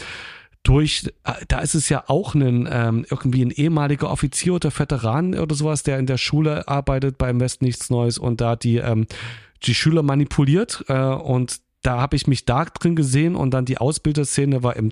durch, 0.64 1.10
äh, 1.24 1.34
da 1.48 1.60
ist 1.60 1.76
es 1.76 1.90
ja 1.90 2.04
auch 2.08 2.36
ein, 2.36 2.68
ähm, 2.70 3.06
irgendwie 3.10 3.44
ein 3.44 3.52
ehemaliger 3.52 4.10
Offizier 4.10 4.56
oder 4.56 4.72
Veteran 4.78 5.36
oder 5.36 5.56
sowas, 5.56 5.84
der 5.84 6.00
in 6.00 6.06
der 6.06 6.18
Schule 6.18 6.68
arbeitet 6.68 7.18
beim 7.18 7.40
West 7.40 7.62
nichts 7.62 7.90
Neues 7.90 8.18
und 8.18 8.42
da 8.42 8.56
die, 8.56 8.78
ähm, 8.78 9.08
die 9.64 9.74
Schüler 9.74 10.04
manipuliert 10.04 10.84
äh, 10.88 11.00
und 11.00 11.62
da 11.88 12.01
habe 12.01 12.18
ich 12.18 12.27
mich 12.27 12.43
da 12.43 12.65
drin 12.65 12.97
gesehen 12.97 13.34
und 13.38 13.51
dann 13.51 13.64
die 13.64 13.77
Ausbilderszene 13.77 14.61
war 14.61 14.76
eben, 14.76 14.91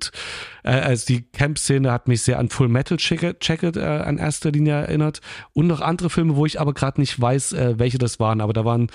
äh, 0.63 0.69
also 0.69 1.05
die 1.07 1.23
Camp-Szene 1.23 1.91
hat 1.91 2.07
mich 2.07 2.22
sehr 2.22 2.39
an 2.39 2.47
Full 2.47 2.69
Metal 2.69 2.97
Jacket 2.97 3.76
äh, 3.76 4.07
in 4.07 4.17
erster 4.17 4.49
Linie 4.49 4.76
erinnert 4.76 5.19
und 5.51 5.67
noch 5.67 5.81
andere 5.81 6.09
Filme, 6.09 6.38
wo 6.38 6.45
ich 6.45 6.61
aber 6.61 6.73
gerade 6.73 7.01
nicht 7.01 7.19
weiß, 7.19 7.51
äh, 7.51 7.77
welche 7.77 7.97
das 7.97 8.22
waren, 8.22 8.39
aber 8.39 8.53
da 8.53 8.63
waren, 8.63 8.88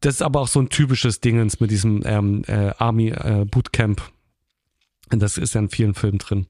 das 0.00 0.14
ist 0.14 0.22
aber 0.22 0.40
auch 0.40 0.48
so 0.48 0.60
ein 0.60 0.70
typisches 0.70 1.20
Dingens 1.20 1.60
mit 1.60 1.70
diesem 1.70 2.00
ähm, 2.06 2.44
äh, 2.46 2.72
Army 2.78 3.10
äh, 3.10 3.44
Bootcamp. 3.44 4.00
Und 5.12 5.20
das 5.20 5.36
ist 5.36 5.54
ja 5.54 5.60
in 5.60 5.68
vielen 5.68 5.92
Filmen 5.92 6.16
drin. 6.16 6.46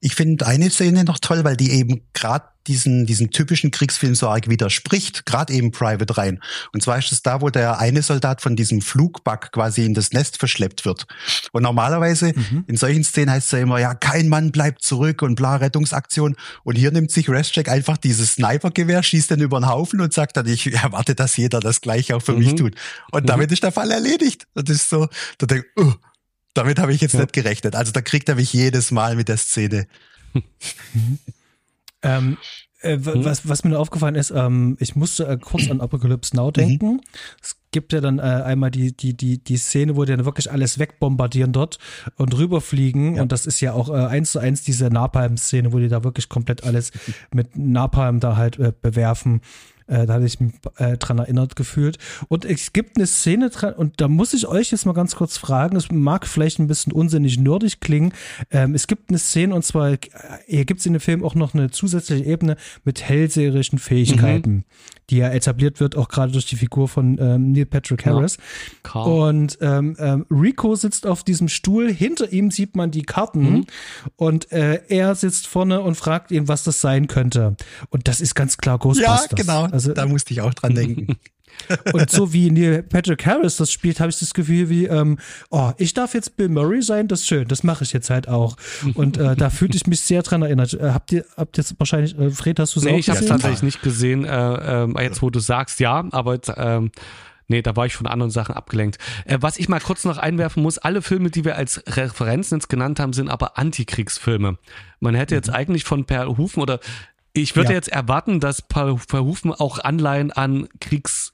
Ich 0.00 0.14
finde 0.14 0.46
eine 0.46 0.70
Szene 0.70 1.04
noch 1.04 1.18
toll, 1.18 1.44
weil 1.44 1.56
die 1.56 1.72
eben 1.72 2.00
gerade 2.14 2.44
diesen, 2.66 3.06
diesen 3.06 3.30
typischen 3.30 3.70
Kriegsfilm 3.70 4.14
so 4.14 4.28
arg 4.28 4.48
widerspricht, 4.48 5.26
gerade 5.26 5.52
eben 5.52 5.70
Private 5.70 6.16
Ryan. 6.16 6.40
Und 6.72 6.82
zwar 6.82 6.98
ist 6.98 7.10
es 7.12 7.22
da, 7.22 7.40
wo 7.40 7.50
der 7.50 7.78
eine 7.78 8.02
Soldat 8.02 8.40
von 8.40 8.54
diesem 8.54 8.80
Flugbug 8.80 9.52
quasi 9.52 9.84
in 9.84 9.94
das 9.94 10.12
Nest 10.12 10.38
verschleppt 10.38 10.84
wird. 10.84 11.06
Und 11.52 11.62
normalerweise 11.62 12.32
mhm. 12.34 12.64
in 12.66 12.76
solchen 12.76 13.04
Szenen 13.04 13.30
heißt 13.30 13.46
es 13.46 13.52
ja 13.52 13.58
immer, 13.60 13.78
ja, 13.78 13.94
kein 13.94 14.28
Mann 14.28 14.52
bleibt 14.52 14.82
zurück 14.82 15.22
und 15.22 15.34
bla, 15.34 15.56
Rettungsaktion. 15.56 16.36
Und 16.62 16.76
hier 16.76 16.92
nimmt 16.92 17.10
sich 17.10 17.28
Reschek 17.28 17.68
einfach 17.68 17.96
dieses 17.96 18.34
Snipergewehr, 18.34 19.02
schießt 19.02 19.30
dann 19.30 19.40
über 19.40 19.58
den 19.58 19.68
Haufen 19.68 20.00
und 20.00 20.12
sagt 20.12 20.36
dann, 20.36 20.46
ich 20.46 20.72
erwarte, 20.72 21.14
dass 21.14 21.36
jeder 21.36 21.60
das 21.60 21.80
gleiche 21.80 22.16
auch 22.16 22.22
für 22.22 22.32
mhm. 22.32 22.38
mich 22.38 22.54
tut. 22.54 22.74
Und 23.10 23.22
mhm. 23.22 23.26
damit 23.26 23.52
ist 23.52 23.62
der 23.62 23.72
Fall 23.72 23.90
erledigt. 23.90 24.46
Das 24.54 24.68
ist 24.68 24.88
so, 24.88 25.08
da 25.38 25.46
denke 25.46 25.66
ich, 25.76 25.82
uh, 25.82 25.94
damit 26.54 26.78
habe 26.78 26.92
ich 26.92 27.00
jetzt 27.00 27.14
ja. 27.14 27.20
nicht 27.20 27.32
gerechnet. 27.32 27.76
Also 27.76 27.92
da 27.92 28.00
kriegt 28.00 28.28
er 28.28 28.36
mich 28.36 28.52
jedes 28.52 28.90
Mal 28.90 29.16
mit 29.16 29.28
der 29.28 29.36
Szene. 29.36 29.86
ähm, 32.02 32.36
Äh, 32.82 32.96
hm? 32.96 33.24
was, 33.24 33.46
was 33.46 33.62
mir 33.64 33.78
aufgefallen 33.78 34.14
ist, 34.14 34.30
ähm, 34.30 34.76
ich 34.80 34.96
musste 34.96 35.26
äh, 35.26 35.36
kurz 35.38 35.70
an 35.70 35.80
Apocalypse 35.80 36.34
Now 36.34 36.50
denken. 36.50 36.94
Mhm. 36.94 37.00
Es 37.42 37.56
gibt 37.72 37.92
ja 37.92 38.00
dann 38.00 38.18
äh, 38.18 38.22
einmal 38.22 38.70
die, 38.70 38.96
die, 38.96 39.14
die, 39.14 39.42
die 39.42 39.56
Szene, 39.58 39.96
wo 39.96 40.04
die 40.04 40.12
dann 40.16 40.24
wirklich 40.24 40.50
alles 40.50 40.78
wegbombardieren 40.78 41.52
dort 41.52 41.78
und 42.16 42.36
rüberfliegen. 42.36 43.16
Ja. 43.16 43.22
Und 43.22 43.32
das 43.32 43.44
ist 43.46 43.60
ja 43.60 43.74
auch 43.74 43.90
äh, 43.90 44.06
eins 44.06 44.32
zu 44.32 44.38
eins 44.38 44.62
diese 44.62 44.88
Napalm-Szene, 44.88 45.72
wo 45.72 45.78
die 45.78 45.88
da 45.88 46.04
wirklich 46.04 46.28
komplett 46.30 46.64
alles 46.64 46.92
mit 47.34 47.56
Napalm 47.56 48.18
da 48.18 48.36
halt 48.36 48.58
äh, 48.58 48.72
bewerfen. 48.80 49.42
Äh, 49.90 50.06
da 50.06 50.14
hatte 50.14 50.24
ich 50.24 50.40
mich 50.40 50.52
äh, 50.76 50.96
dran 50.96 51.18
erinnert 51.18 51.56
gefühlt. 51.56 51.98
Und 52.28 52.44
es 52.44 52.72
gibt 52.72 52.96
eine 52.96 53.06
Szene 53.06 53.50
dran, 53.50 53.74
und 53.74 54.00
da 54.00 54.08
muss 54.08 54.32
ich 54.32 54.46
euch 54.46 54.70
jetzt 54.70 54.86
mal 54.86 54.92
ganz 54.92 55.16
kurz 55.16 55.36
fragen, 55.36 55.76
es 55.76 55.90
mag 55.90 56.26
vielleicht 56.26 56.60
ein 56.60 56.68
bisschen 56.68 56.92
unsinnig 56.92 57.38
nerdig 57.38 57.80
klingen. 57.80 58.12
Ähm, 58.50 58.74
es 58.74 58.86
gibt 58.86 59.10
eine 59.10 59.18
Szene, 59.18 59.54
und 59.54 59.64
zwar, 59.64 59.90
äh, 59.90 59.98
hier 60.46 60.64
gibt 60.64 60.80
es 60.80 60.86
in 60.86 60.92
dem 60.92 61.00
Film 61.00 61.24
auch 61.24 61.34
noch 61.34 61.54
eine 61.54 61.70
zusätzliche 61.70 62.24
Ebene 62.24 62.56
mit 62.84 63.02
hellseherischen 63.02 63.78
Fähigkeiten. 63.78 64.50
Mhm 64.50 64.64
die 65.10 65.16
ja 65.16 65.28
etabliert 65.28 65.80
wird, 65.80 65.96
auch 65.96 66.08
gerade 66.08 66.32
durch 66.32 66.46
die 66.46 66.56
Figur 66.56 66.88
von 66.88 67.18
ähm, 67.20 67.52
Neil 67.52 67.66
Patrick 67.66 68.06
Harris. 68.06 68.38
Ja, 68.94 69.02
und 69.02 69.58
ähm, 69.60 69.96
ähm, 69.98 70.24
Rico 70.30 70.76
sitzt 70.76 71.06
auf 71.06 71.24
diesem 71.24 71.48
Stuhl, 71.48 71.92
hinter 71.92 72.32
ihm 72.32 72.50
sieht 72.50 72.76
man 72.76 72.90
die 72.90 73.02
Karten 73.02 73.50
mhm. 73.50 73.66
und 74.16 74.52
äh, 74.52 74.82
er 74.88 75.14
sitzt 75.16 75.48
vorne 75.48 75.80
und 75.80 75.96
fragt 75.96 76.30
ihn, 76.30 76.46
was 76.48 76.62
das 76.62 76.80
sein 76.80 77.08
könnte. 77.08 77.56
Und 77.90 78.06
das 78.06 78.20
ist 78.20 78.34
ganz 78.34 78.56
klar 78.56 78.78
Ghostbusters. 78.78 79.28
Ja, 79.30 79.36
genau. 79.36 79.64
Also, 79.64 79.79
da 79.80 80.06
musste 80.06 80.32
ich 80.32 80.40
auch 80.40 80.54
dran 80.54 80.74
denken. 80.74 81.16
Und 81.92 82.10
so 82.10 82.32
wie 82.32 82.50
Neil 82.50 82.82
Patrick 82.82 83.26
Harris 83.26 83.56
das 83.56 83.70
spielt, 83.70 84.00
habe 84.00 84.10
ich 84.10 84.18
das 84.18 84.34
Gefühl 84.34 84.68
wie, 84.68 84.86
ähm, 84.86 85.18
oh, 85.50 85.72
ich 85.76 85.94
darf 85.94 86.14
jetzt 86.14 86.36
Bill 86.36 86.48
Murray 86.48 86.82
sein, 86.82 87.08
das 87.08 87.20
ist 87.20 87.26
schön, 87.26 87.48
das 87.48 87.62
mache 87.62 87.84
ich 87.84 87.92
jetzt 87.92 88.08
halt 88.10 88.28
auch. 88.28 88.56
Und 88.94 89.18
äh, 89.18 89.36
da 89.36 89.50
fühlte 89.50 89.76
ich 89.76 89.86
mich 89.86 90.00
sehr 90.00 90.22
dran 90.22 90.42
erinnert. 90.42 90.74
Äh, 90.74 90.90
habt 90.92 91.12
ihr, 91.12 91.24
habt 91.36 91.58
ihr 91.58 91.64
wahrscheinlich, 91.78 92.18
äh, 92.18 92.30
Fred, 92.30 92.58
hast 92.58 92.76
du 92.76 92.80
es 92.80 92.86
nee, 92.86 92.94
auch 92.94 92.98
ich 92.98 93.10
habe 93.10 93.20
es 93.20 93.26
tatsächlich 93.26 93.62
nicht 93.62 93.82
gesehen. 93.82 94.24
Äh, 94.24 94.84
äh, 94.84 95.02
jetzt, 95.02 95.22
wo 95.22 95.30
du 95.30 95.40
sagst, 95.40 95.80
ja, 95.80 96.04
aber 96.10 96.34
jetzt, 96.34 96.52
ähm, 96.56 96.90
Nee, 97.50 97.62
da 97.62 97.74
war 97.74 97.84
ich 97.84 97.96
von 97.96 98.06
anderen 98.06 98.30
Sachen 98.30 98.54
abgelenkt. 98.54 98.98
Äh, 99.24 99.38
was 99.40 99.58
ich 99.58 99.68
mal 99.68 99.80
kurz 99.80 100.04
noch 100.04 100.18
einwerfen 100.18 100.62
muss, 100.62 100.78
alle 100.78 101.02
Filme, 101.02 101.30
die 101.30 101.44
wir 101.44 101.56
als 101.56 101.82
Referenzen 101.84 102.58
jetzt 102.58 102.68
genannt 102.68 103.00
haben, 103.00 103.12
sind 103.12 103.28
aber 103.28 103.58
Antikriegsfilme. 103.58 104.56
Man 105.00 105.14
hätte 105.16 105.34
jetzt 105.34 105.48
mhm. 105.48 105.54
eigentlich 105.54 105.82
von 105.82 106.04
Per 106.04 106.28
Hufen 106.36 106.62
oder 106.62 106.78
ich 107.32 107.56
würde 107.56 107.70
ja. 107.70 107.76
jetzt 107.76 107.88
erwarten, 107.88 108.40
dass 108.40 108.62
Per 108.62 108.98
Hufen 109.12 109.52
auch 109.52 109.78
Anleihen 109.78 110.32
an 110.32 110.68
Kriegs 110.80 111.32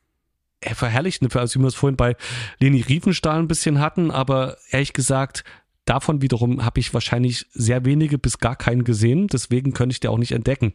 verherrlichten, 0.63 1.29
also 1.33 1.59
wie 1.59 1.63
wir 1.63 1.69
es 1.69 1.75
vorhin 1.75 1.97
bei 1.97 2.17
Leni 2.59 2.81
Riefenstahl 2.81 3.39
ein 3.39 3.49
bisschen 3.49 3.79
hatten, 3.79 4.11
aber 4.11 4.57
ehrlich 4.71 4.93
gesagt, 4.93 5.45
davon 5.85 6.23
wiederum 6.23 6.65
habe 6.65 6.81
ich 6.81 6.93
wahrscheinlich 6.93 7.47
sehr 7.53 7.85
wenige 7.85 8.19
bis 8.19 8.39
gar 8.39 8.57
keinen 8.57 8.83
gesehen, 8.83 9.29
deswegen 9.29 9.73
könnte 9.73 9.93
ich 9.93 10.01
dir 10.01 10.11
auch 10.11 10.19
nicht 10.19 10.33
entdecken, 10.33 10.73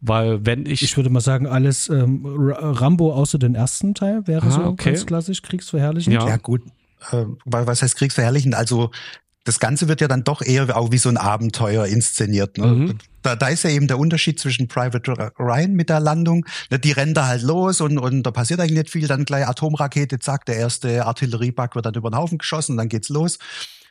weil 0.00 0.46
wenn 0.46 0.66
ich... 0.66 0.82
Ich 0.82 0.96
würde 0.96 1.10
mal 1.10 1.20
sagen, 1.20 1.46
alles 1.46 1.88
ähm, 1.88 2.24
Rambo 2.24 3.12
außer 3.12 3.38
den 3.38 3.54
ersten 3.54 3.94
Teil 3.94 4.26
wäre 4.26 4.46
ah, 4.46 4.50
so 4.50 4.64
okay. 4.64 4.90
ganz 4.90 5.04
klassisch 5.04 5.42
kriegsverherrlichend. 5.42 6.14
Ja, 6.14 6.26
ja 6.26 6.36
gut, 6.38 6.62
äh, 7.10 7.24
was 7.44 7.82
heißt 7.82 7.96
kriegsverherrlichend? 7.96 8.54
Also 8.54 8.90
das 9.44 9.60
Ganze 9.60 9.88
wird 9.88 10.00
ja 10.00 10.08
dann 10.08 10.24
doch 10.24 10.42
eher 10.42 10.76
auch 10.76 10.90
wie 10.90 10.98
so 10.98 11.10
ein 11.10 11.18
Abenteuer 11.18 11.86
inszeniert. 11.86 12.56
Ne? 12.56 12.66
Mhm. 12.66 12.98
Da, 13.22 13.36
da 13.36 13.48
ist 13.48 13.62
ja 13.62 13.70
eben 13.70 13.86
der 13.86 13.98
Unterschied 13.98 14.40
zwischen 14.40 14.68
Private 14.68 15.32
Ryan 15.38 15.72
mit 15.72 15.90
der 15.90 16.00
Landung. 16.00 16.46
Ne, 16.70 16.78
die 16.78 16.92
rennen 16.92 17.14
da 17.14 17.26
halt 17.26 17.42
los 17.42 17.80
und, 17.80 17.98
und 17.98 18.22
da 18.22 18.30
passiert 18.30 18.60
eigentlich 18.60 18.78
nicht 18.78 18.90
viel. 18.90 19.06
Dann 19.06 19.24
gleich 19.24 19.46
Atomrakete, 19.46 20.18
zack, 20.18 20.46
der 20.46 20.56
erste 20.56 21.04
Artilleriebug 21.04 21.74
wird 21.74 21.86
dann 21.86 21.94
über 21.94 22.10
den 22.10 22.16
Haufen 22.16 22.38
geschossen, 22.38 22.76
dann 22.76 22.88
geht's 22.88 23.10
los. 23.10 23.38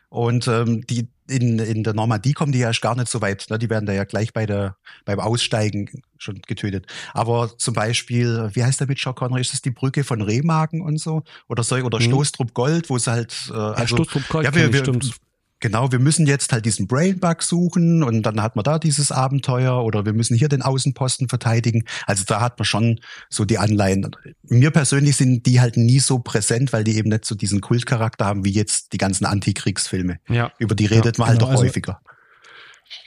Und 0.10 0.48
ähm, 0.48 0.86
die 0.86 1.08
in, 1.28 1.58
in 1.58 1.84
der 1.84 1.94
Normandie 1.94 2.34
kommen 2.34 2.52
die 2.52 2.60
ja 2.60 2.68
erst 2.68 2.82
gar 2.82 2.96
nicht 2.96 3.08
so 3.08 3.22
weit. 3.22 3.48
Ne? 3.50 3.58
Die 3.58 3.70
werden 3.70 3.86
da 3.88 3.94
ja 3.94 4.04
gleich 4.04 4.34
bei 4.34 4.46
der, 4.46 4.76
beim 5.06 5.20
Aussteigen 5.20 5.90
schon 6.18 6.42
getötet. 6.46 6.86
Aber 7.14 7.58
zum 7.58 7.74
Beispiel, 7.74 8.50
wie 8.54 8.64
heißt 8.64 8.80
der 8.80 8.88
mit 8.88 9.00
Sean 9.00 9.16
Connery? 9.16 9.42
Ist 9.42 9.54
das 9.54 9.64
die 9.64 9.72
Brücke 9.72 10.04
von 10.04 10.22
Remagen 10.22 10.82
und 10.82 11.00
so? 11.00 11.24
Oder 11.48 11.64
so, 11.64 11.76
oder 11.78 12.00
mhm. 12.00 12.04
Stoßtrupp 12.04 12.54
Gold, 12.54 12.92
wo 12.92 12.98
es 12.98 13.08
halt 13.08 13.34
äh, 13.50 13.54
also, 13.54 13.80
ja, 13.80 13.88
Stoßtrupp 13.88 14.30
Gold, 14.30 14.46
ja, 14.46 14.54
wir, 14.54 14.72
wir, 14.72 14.80
stimmt 14.80 15.16
genau, 15.64 15.94
wir 15.94 16.00
müssen 16.00 16.28
jetzt 16.28 16.52
halt 16.52 16.66
diesen 16.66 16.88
Brainbug 16.88 17.42
suchen 17.42 18.04
und 18.04 18.24
dann 18.24 18.42
hat 18.42 18.58
man 18.58 18.64
da 18.64 18.78
dieses 18.80 19.14
Abenteuer 19.14 19.82
oder 19.84 20.06
wir 20.06 20.12
müssen 20.12 20.36
hier 20.36 20.50
den 20.50 20.62
Außenposten 20.62 21.30
verteidigen. 21.30 21.86
Also 22.06 22.26
da 22.28 22.42
hat 22.42 22.60
man 22.60 22.66
schon 22.66 23.00
so 23.30 23.46
die 23.46 23.58
Anleihen. 23.58 24.12
Mir 24.44 24.72
persönlich 24.72 25.16
sind 25.16 25.46
die 25.46 25.62
halt 25.62 25.78
nie 25.78 26.00
so 26.00 26.20
präsent, 26.20 26.74
weil 26.74 26.84
die 26.84 26.98
eben 26.98 27.10
nicht 27.10 27.24
so 27.24 27.34
diesen 27.34 27.62
Kultcharakter 27.62 28.26
haben 28.26 28.44
wie 28.44 28.52
jetzt 28.52 28.92
die 28.92 28.98
ganzen 28.98 29.26
Antikriegsfilme. 29.26 30.20
Ja. 30.28 30.52
Über 30.60 30.76
die 30.76 30.86
redet 30.86 31.18
ja, 31.18 31.22
man 31.22 31.30
halt 31.30 31.40
genau, 31.40 31.52
doch 31.52 31.52
also 31.54 31.64
häufiger. 31.64 32.02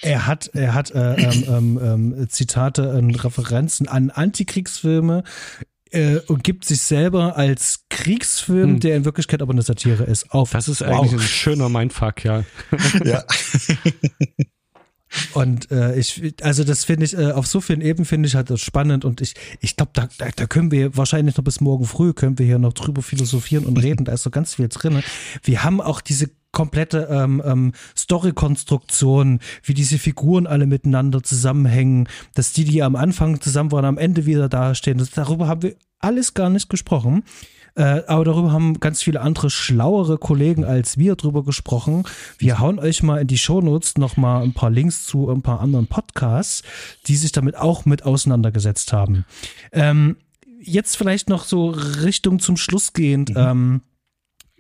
Er 0.00 0.26
hat, 0.26 0.50
er 0.54 0.72
hat 0.72 0.90
äh, 0.92 1.14
ähm, 1.14 1.44
ähm, 1.48 2.14
ähm 2.14 2.28
Zitate 2.30 2.90
und 2.94 3.22
Referenzen 3.22 3.86
an 3.86 4.08
Antikriegsfilme 4.08 5.24
äh, 5.90 6.18
und 6.26 6.44
gibt 6.44 6.64
sich 6.64 6.80
selber 6.80 7.36
als 7.36 7.84
Kriegsfilm, 7.90 8.74
hm. 8.74 8.80
der 8.80 8.96
in 8.96 9.04
Wirklichkeit 9.04 9.42
aber 9.42 9.52
eine 9.52 9.62
Satire 9.62 10.04
ist, 10.04 10.32
auf. 10.32 10.50
Das 10.50 10.68
ist 10.68 10.82
eigentlich 10.82 11.12
wow. 11.12 11.20
ein 11.20 11.26
schöner 11.26 11.68
Mindfuck, 11.68 12.24
ja. 12.24 12.44
ja. 13.04 13.24
Und 15.32 15.70
äh, 15.70 15.96
ich, 15.96 16.34
also 16.42 16.64
das 16.64 16.84
finde 16.84 17.06
ich, 17.06 17.16
äh, 17.16 17.30
auf 17.30 17.46
so 17.46 17.60
vielen 17.60 17.80
Ebenen 17.80 18.04
finde 18.04 18.26
ich 18.26 18.34
halt 18.34 18.50
das 18.50 18.60
spannend 18.60 19.04
und 19.04 19.20
ich, 19.20 19.34
ich 19.60 19.76
glaube, 19.76 19.92
da, 19.94 20.08
da, 20.18 20.28
da 20.34 20.46
können 20.46 20.70
wir 20.70 20.96
wahrscheinlich 20.96 21.36
noch 21.36 21.44
bis 21.44 21.60
morgen 21.60 21.86
früh, 21.86 22.12
können 22.12 22.38
wir 22.38 22.44
hier 22.44 22.58
noch 22.58 22.72
drüber 22.72 23.02
philosophieren 23.02 23.64
und 23.64 23.78
reden, 23.78 24.04
da 24.04 24.12
ist 24.12 24.24
so 24.24 24.30
ganz 24.30 24.54
viel 24.54 24.68
drin. 24.68 25.02
Wir 25.42 25.64
haben 25.64 25.80
auch 25.80 26.00
diese 26.00 26.30
komplette 26.56 27.08
ähm, 27.10 27.42
ähm, 27.44 27.72
Story-Konstruktion, 27.94 29.40
wie 29.62 29.74
diese 29.74 29.98
Figuren 29.98 30.46
alle 30.46 30.64
miteinander 30.66 31.22
zusammenhängen, 31.22 32.08
dass 32.34 32.54
die, 32.54 32.64
die 32.64 32.82
am 32.82 32.96
Anfang 32.96 33.42
zusammen 33.42 33.72
waren, 33.72 33.84
am 33.84 33.98
Ende 33.98 34.24
wieder 34.24 34.48
dastehen. 34.48 34.96
Das, 34.96 35.10
darüber 35.10 35.48
haben 35.48 35.62
wir 35.62 35.74
alles 35.98 36.32
gar 36.32 36.48
nicht 36.48 36.70
gesprochen. 36.70 37.24
Äh, 37.74 38.04
aber 38.06 38.24
darüber 38.24 38.52
haben 38.52 38.80
ganz 38.80 39.02
viele 39.02 39.20
andere 39.20 39.50
schlauere 39.50 40.16
Kollegen 40.16 40.64
als 40.64 40.96
wir 40.96 41.14
drüber 41.16 41.44
gesprochen. 41.44 42.04
Wir 42.38 42.58
hauen 42.58 42.78
euch 42.78 43.02
mal 43.02 43.20
in 43.20 43.26
die 43.26 43.36
Shownotes 43.36 43.98
noch 43.98 44.16
mal 44.16 44.42
ein 44.42 44.54
paar 44.54 44.70
Links 44.70 45.04
zu 45.04 45.28
ein 45.28 45.42
paar 45.42 45.60
anderen 45.60 45.88
Podcasts, 45.88 46.62
die 47.06 47.16
sich 47.16 47.32
damit 47.32 47.54
auch 47.54 47.84
mit 47.84 48.02
auseinandergesetzt 48.06 48.94
haben. 48.94 49.26
Ähm, 49.72 50.16
jetzt 50.58 50.96
vielleicht 50.96 51.28
noch 51.28 51.44
so 51.44 51.68
Richtung 51.68 52.38
zum 52.38 52.56
Schluss 52.56 52.94
gehend. 52.94 53.28
Mhm. 53.28 53.36
Ähm, 53.36 53.80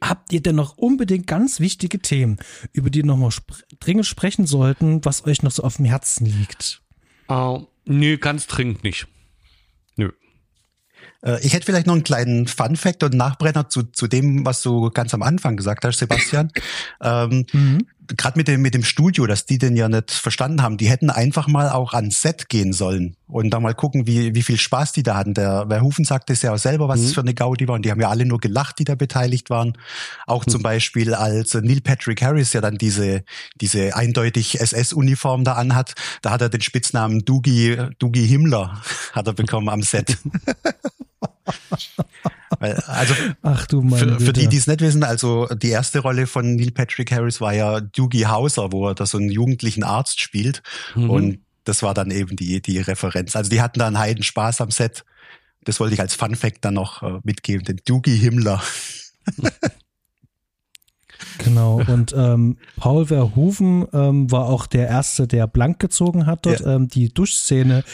Habt 0.02 0.32
ihr 0.32 0.42
denn 0.42 0.56
noch 0.56 0.76
unbedingt 0.76 1.26
ganz 1.26 1.60
wichtige 1.60 1.98
Themen, 2.00 2.38
über 2.72 2.90
die 2.90 3.02
noch 3.02 3.16
mal 3.16 3.28
sp 3.32 3.52
dringend 3.80 4.06
sprechen 4.06 4.46
sollten, 4.46 5.04
was 5.04 5.24
euch 5.24 5.42
noch 5.42 5.50
so 5.50 5.62
auf 5.62 5.76
dem 5.76 5.86
Herzen 5.86 6.26
liegt? 6.26 6.82
Uh, 7.30 7.66
nö, 7.86 8.18
ganz 8.18 8.46
dringend 8.46 8.84
nicht. 8.84 9.06
Nö. 9.96 10.12
Äh, 11.22 11.44
ich 11.44 11.54
hätte 11.54 11.66
vielleicht 11.66 11.86
noch 11.86 11.94
einen 11.94 12.04
kleinen 12.04 12.46
Fun-Fact 12.46 13.02
und 13.04 13.14
Nachbrenner 13.14 13.68
zu, 13.68 13.84
zu 13.84 14.06
dem, 14.06 14.44
was 14.44 14.62
du 14.62 14.90
ganz 14.90 15.14
am 15.14 15.22
Anfang 15.22 15.56
gesagt 15.56 15.84
hast, 15.84 15.98
Sebastian. 15.98 16.52
ähm, 17.00 17.46
mhm 17.52 17.86
gerade 18.08 18.38
mit 18.38 18.48
dem, 18.48 18.62
mit 18.62 18.74
dem 18.74 18.84
Studio, 18.84 19.26
dass 19.26 19.46
die 19.46 19.58
den 19.58 19.76
ja 19.76 19.88
nicht 19.88 20.10
verstanden 20.10 20.62
haben, 20.62 20.76
die 20.76 20.88
hätten 20.88 21.10
einfach 21.10 21.48
mal 21.48 21.70
auch 21.70 21.94
ans 21.94 22.20
Set 22.20 22.48
gehen 22.48 22.72
sollen 22.72 23.16
und 23.26 23.50
da 23.50 23.60
mal 23.60 23.74
gucken, 23.74 24.06
wie, 24.06 24.34
wie 24.34 24.42
viel 24.42 24.58
Spaß 24.58 24.92
die 24.92 25.02
da 25.02 25.16
hatten. 25.16 25.34
Der 25.34 25.66
Verhufen 25.68 26.04
sagte 26.04 26.32
es 26.32 26.42
ja 26.42 26.52
auch 26.54 26.58
selber, 26.58 26.88
was 26.88 27.00
mhm. 27.00 27.06
es 27.06 27.14
für 27.14 27.20
eine 27.20 27.34
Gaudi 27.34 27.66
war 27.68 27.74
und 27.76 27.84
die 27.84 27.90
haben 27.90 28.00
ja 28.00 28.08
alle 28.08 28.26
nur 28.26 28.38
gelacht, 28.38 28.78
die 28.78 28.84
da 28.84 28.94
beteiligt 28.94 29.50
waren. 29.50 29.76
Auch 30.26 30.46
mhm. 30.46 30.50
zum 30.50 30.62
Beispiel 30.62 31.14
als 31.14 31.54
Neil 31.54 31.80
Patrick 31.80 32.22
Harris 32.22 32.52
ja 32.52 32.60
dann 32.60 32.78
diese, 32.78 33.24
diese 33.60 33.96
eindeutig 33.96 34.60
SS-Uniform 34.60 35.44
da 35.44 35.54
anhat, 35.54 35.94
da 36.22 36.30
hat 36.30 36.40
er 36.40 36.48
den 36.48 36.60
Spitznamen 36.60 37.24
Dugi, 37.24 37.76
Dugi 37.98 38.26
Himmler 38.26 38.80
hat 39.12 39.26
er 39.26 39.32
bekommen 39.32 39.68
am 39.68 39.82
Set. 39.82 40.18
also 42.60 43.14
Ach 43.42 43.66
du 43.66 43.88
für, 43.94 44.20
für 44.20 44.32
die, 44.32 44.48
die 44.48 44.56
es 44.56 44.66
nicht 44.66 44.80
wissen, 44.80 45.04
also 45.04 45.46
die 45.46 45.70
erste 45.70 46.00
Rolle 46.00 46.26
von 46.26 46.56
Neil 46.56 46.70
Patrick 46.70 47.12
Harris 47.12 47.40
war 47.40 47.54
ja 47.54 47.80
Doogie 47.80 48.26
Hauser, 48.26 48.72
wo 48.72 48.88
er 48.88 48.94
da 48.94 49.06
so 49.06 49.18
einen 49.18 49.30
jugendlichen 49.30 49.84
Arzt 49.84 50.20
spielt. 50.20 50.62
Mhm. 50.94 51.10
Und 51.10 51.38
das 51.64 51.82
war 51.82 51.94
dann 51.94 52.10
eben 52.10 52.36
die, 52.36 52.62
die 52.62 52.78
Referenz. 52.78 53.36
Also 53.36 53.50
die 53.50 53.60
hatten 53.60 53.78
da 53.78 53.86
einen 53.86 53.98
heiden 53.98 54.22
Spaß 54.22 54.60
am 54.60 54.70
Set. 54.70 55.04
Das 55.64 55.80
wollte 55.80 55.94
ich 55.94 56.00
als 56.00 56.14
Fun 56.14 56.36
Fact 56.36 56.64
dann 56.64 56.74
noch 56.74 57.02
äh, 57.02 57.18
mitgeben, 57.24 57.64
den 57.64 57.80
Doogie 57.84 58.16
Himmler. 58.16 58.62
Genau, 61.38 61.82
und 61.86 62.14
ähm, 62.16 62.56
Paul 62.76 63.06
Verhoeven 63.06 63.86
ähm, 63.92 64.30
war 64.30 64.46
auch 64.46 64.66
der 64.66 64.88
Erste, 64.88 65.26
der 65.26 65.46
blank 65.46 65.78
gezogen 65.78 66.26
hat 66.26 66.46
dort, 66.46 66.60
ja. 66.60 66.76
ähm, 66.76 66.88
die 66.88 67.12
Duschszene, 67.12 67.84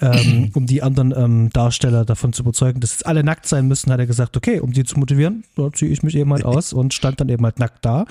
ähm, 0.00 0.50
um 0.54 0.66
die 0.66 0.82
anderen 0.82 1.14
ähm, 1.16 1.50
Darsteller 1.50 2.04
davon 2.04 2.32
zu 2.32 2.42
überzeugen, 2.42 2.80
dass 2.80 2.92
jetzt 2.92 3.06
alle 3.06 3.24
nackt 3.24 3.46
sein 3.46 3.68
müssen, 3.68 3.92
hat 3.92 4.00
er 4.00 4.06
gesagt, 4.06 4.36
okay, 4.36 4.60
um 4.60 4.72
die 4.72 4.84
zu 4.84 4.98
motivieren, 4.98 5.44
da 5.56 5.72
ziehe 5.72 5.90
ich 5.90 6.02
mich 6.02 6.14
eben 6.16 6.32
halt 6.32 6.44
aus 6.44 6.72
und 6.72 6.94
stand 6.94 7.20
dann 7.20 7.28
eben 7.28 7.44
halt 7.44 7.58
nackt 7.58 7.84
da 7.84 8.06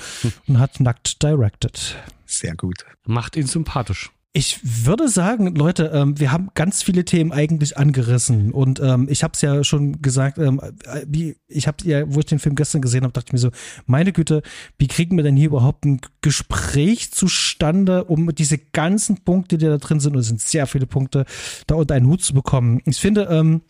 und 0.47 0.59
hat 0.59 0.79
nackt 0.79 1.21
directed. 1.21 1.97
Sehr 2.25 2.55
gut. 2.55 2.85
Macht 3.05 3.35
ihn 3.35 3.47
sympathisch. 3.47 4.11
Ich 4.31 4.59
würde 4.85 5.09
sagen, 5.09 5.55
Leute, 5.55 5.89
ähm, 5.91 6.19
wir 6.19 6.31
haben 6.31 6.49
ganz 6.53 6.83
viele 6.83 7.03
Themen 7.03 7.31
eigentlich 7.31 7.79
angerissen 7.79 8.51
und 8.51 8.79
ähm, 8.79 9.07
ich 9.09 9.23
habe 9.23 9.33
es 9.33 9.41
ja 9.41 9.63
schon 9.63 10.03
gesagt, 10.03 10.37
ähm, 10.37 10.61
äh, 10.85 11.03
wie 11.07 11.37
ich 11.47 11.67
habe 11.67 11.77
ja, 11.83 12.03
wo 12.13 12.19
ich 12.19 12.27
den 12.27 12.37
Film 12.37 12.53
gestern 12.53 12.81
gesehen 12.81 13.03
habe, 13.03 13.11
dachte 13.11 13.29
ich 13.29 13.33
mir 13.33 13.39
so, 13.39 13.49
meine 13.87 14.13
Güte, 14.13 14.43
wie 14.77 14.87
kriegen 14.87 15.17
wir 15.17 15.23
denn 15.23 15.35
hier 15.35 15.47
überhaupt 15.47 15.83
ein 15.83 15.99
Gespräch 16.21 17.11
zustande, 17.11 18.03
um 18.03 18.35
diese 18.35 18.59
ganzen 18.59 19.17
Punkte, 19.23 19.57
die 19.57 19.65
da 19.65 19.77
drin 19.79 19.99
sind, 19.99 20.13
und 20.13 20.19
es 20.19 20.27
sind 20.27 20.41
sehr 20.41 20.67
viele 20.67 20.85
Punkte, 20.85 21.25
da 21.65 21.73
unter 21.73 21.95
einen 21.95 22.05
Hut 22.05 22.21
zu 22.21 22.35
bekommen. 22.35 22.81
Ich 22.85 22.99
finde, 22.99 23.23
ähm, 23.31 23.61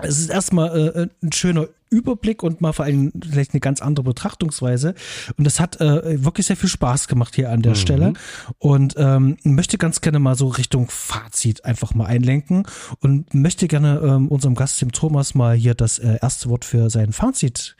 es 0.00 0.20
ist 0.20 0.30
erstmal 0.30 0.78
äh, 0.78 1.02
äh, 1.02 1.08
ein 1.24 1.32
schöner 1.32 1.66
Überblick 1.90 2.42
und 2.42 2.60
mal 2.60 2.72
vor 2.72 2.84
allem 2.84 3.12
vielleicht 3.30 3.52
eine 3.54 3.60
ganz 3.60 3.80
andere 3.80 4.04
Betrachtungsweise. 4.04 4.94
Und 5.36 5.44
das 5.44 5.60
hat 5.60 5.80
äh, 5.80 6.24
wirklich 6.24 6.46
sehr 6.46 6.56
viel 6.56 6.68
Spaß 6.68 7.08
gemacht 7.08 7.34
hier 7.34 7.50
an 7.50 7.62
der 7.62 7.72
mhm. 7.72 7.76
Stelle. 7.76 8.12
Und 8.58 8.94
ähm, 8.96 9.36
möchte 9.42 9.78
ganz 9.78 10.00
gerne 10.00 10.18
mal 10.18 10.34
so 10.34 10.48
Richtung 10.48 10.88
Fazit 10.88 11.64
einfach 11.64 11.94
mal 11.94 12.06
einlenken 12.06 12.64
und 13.00 13.34
möchte 13.34 13.68
gerne 13.68 14.00
ähm, 14.02 14.28
unserem 14.28 14.54
Gast, 14.54 14.80
dem 14.80 14.92
Thomas, 14.92 15.34
mal 15.34 15.54
hier 15.54 15.74
das 15.74 15.98
äh, 15.98 16.18
erste 16.20 16.48
Wort 16.48 16.64
für 16.64 16.90
sein 16.90 17.12
Fazit 17.12 17.76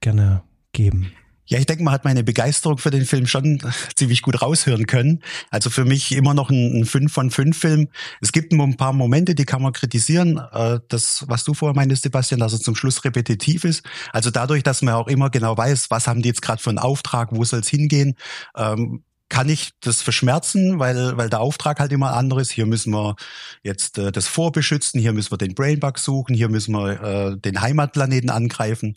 gerne 0.00 0.42
geben. 0.72 1.12
Ja, 1.46 1.58
ich 1.58 1.66
denke, 1.66 1.82
man 1.82 1.92
hat 1.92 2.04
meine 2.04 2.22
Begeisterung 2.22 2.78
für 2.78 2.90
den 2.90 3.04
Film 3.04 3.26
schon 3.26 3.58
ziemlich 3.96 4.22
gut 4.22 4.40
raushören 4.40 4.86
können. 4.86 5.22
Also 5.50 5.70
für 5.70 5.84
mich 5.84 6.12
immer 6.12 6.34
noch 6.34 6.50
ein, 6.50 6.80
ein 6.80 6.84
5 6.84 7.12
von 7.12 7.30
5 7.30 7.56
Film. 7.56 7.88
Es 8.20 8.32
gibt 8.32 8.52
ein 8.52 8.76
paar 8.76 8.92
Momente, 8.92 9.34
die 9.34 9.44
kann 9.44 9.62
man 9.62 9.72
kritisieren. 9.72 10.40
Äh, 10.52 10.78
das, 10.88 11.24
was 11.28 11.44
du 11.44 11.54
vorher 11.54 11.74
meintest, 11.74 12.04
Sebastian, 12.04 12.40
dass 12.40 12.52
er 12.52 12.60
zum 12.60 12.76
Schluss 12.76 13.04
repetitiv 13.04 13.64
ist. 13.64 13.84
Also 14.12 14.30
dadurch, 14.30 14.62
dass 14.62 14.82
man 14.82 14.94
auch 14.94 15.08
immer 15.08 15.30
genau 15.30 15.56
weiß, 15.56 15.90
was 15.90 16.06
haben 16.06 16.22
die 16.22 16.28
jetzt 16.28 16.42
gerade 16.42 16.62
für 16.62 16.70
einen 16.70 16.78
Auftrag, 16.78 17.30
wo 17.32 17.44
soll 17.44 17.60
es 17.60 17.68
hingehen, 17.68 18.14
ähm, 18.56 19.02
kann 19.32 19.48
ich 19.48 19.70
das 19.80 20.02
verschmerzen, 20.02 20.78
weil, 20.78 21.16
weil 21.16 21.30
der 21.30 21.40
Auftrag 21.40 21.80
halt 21.80 21.90
immer 21.90 22.12
anders 22.12 22.42
ist. 22.42 22.50
Hier 22.50 22.66
müssen 22.66 22.92
wir 22.92 23.16
jetzt 23.62 23.96
äh, 23.96 24.12
das 24.12 24.28
Vorbeschützen, 24.28 25.00
hier 25.00 25.14
müssen 25.14 25.32
wir 25.32 25.38
den 25.38 25.54
Brainbug 25.54 25.98
suchen, 25.98 26.34
hier 26.34 26.50
müssen 26.50 26.74
wir 26.74 27.02
äh, 27.02 27.38
den 27.38 27.62
Heimatplaneten 27.62 28.28
angreifen. 28.28 28.94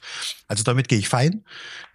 Also 0.49 0.63
damit 0.63 0.89
gehe 0.89 0.99
ich 0.99 1.07
fein. 1.07 1.45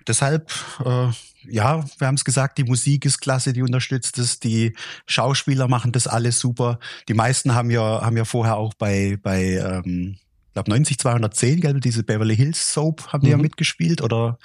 Deshalb, 0.09 0.51
äh, 0.83 1.09
ja, 1.51 1.85
wir 1.99 2.07
haben 2.07 2.15
es 2.15 2.25
gesagt, 2.25 2.57
die 2.57 2.65
Musik 2.65 3.05
ist 3.05 3.21
klasse, 3.21 3.53
die 3.53 3.63
unterstützt 3.63 4.17
es, 4.17 4.41
die 4.41 4.75
Schauspieler 5.05 5.69
machen 5.69 5.93
das 5.93 6.07
alles 6.07 6.41
super. 6.41 6.79
Die 7.09 7.15
meisten 7.15 7.55
haben 7.55 7.71
ja, 7.71 8.01
haben 8.01 8.17
ja 8.17 8.25
vorher 8.25 8.57
auch 8.57 8.73
bei, 8.73 9.19
bei 9.23 9.57
ähm, 9.57 10.17
ich 10.47 10.55
glaube 10.55 10.71
90 10.71 10.99
210, 10.99 11.61
gell, 11.61 11.79
diese 11.79 12.05
Beverly 12.05 12.37
Hills 12.37 12.73
Soap 12.73 13.13
haben 13.13 13.21
die 13.21 13.27
mhm. 13.27 13.33
ja 13.33 13.37
mitgespielt 13.37 14.01
oder 14.01 14.39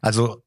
also 0.00 0.42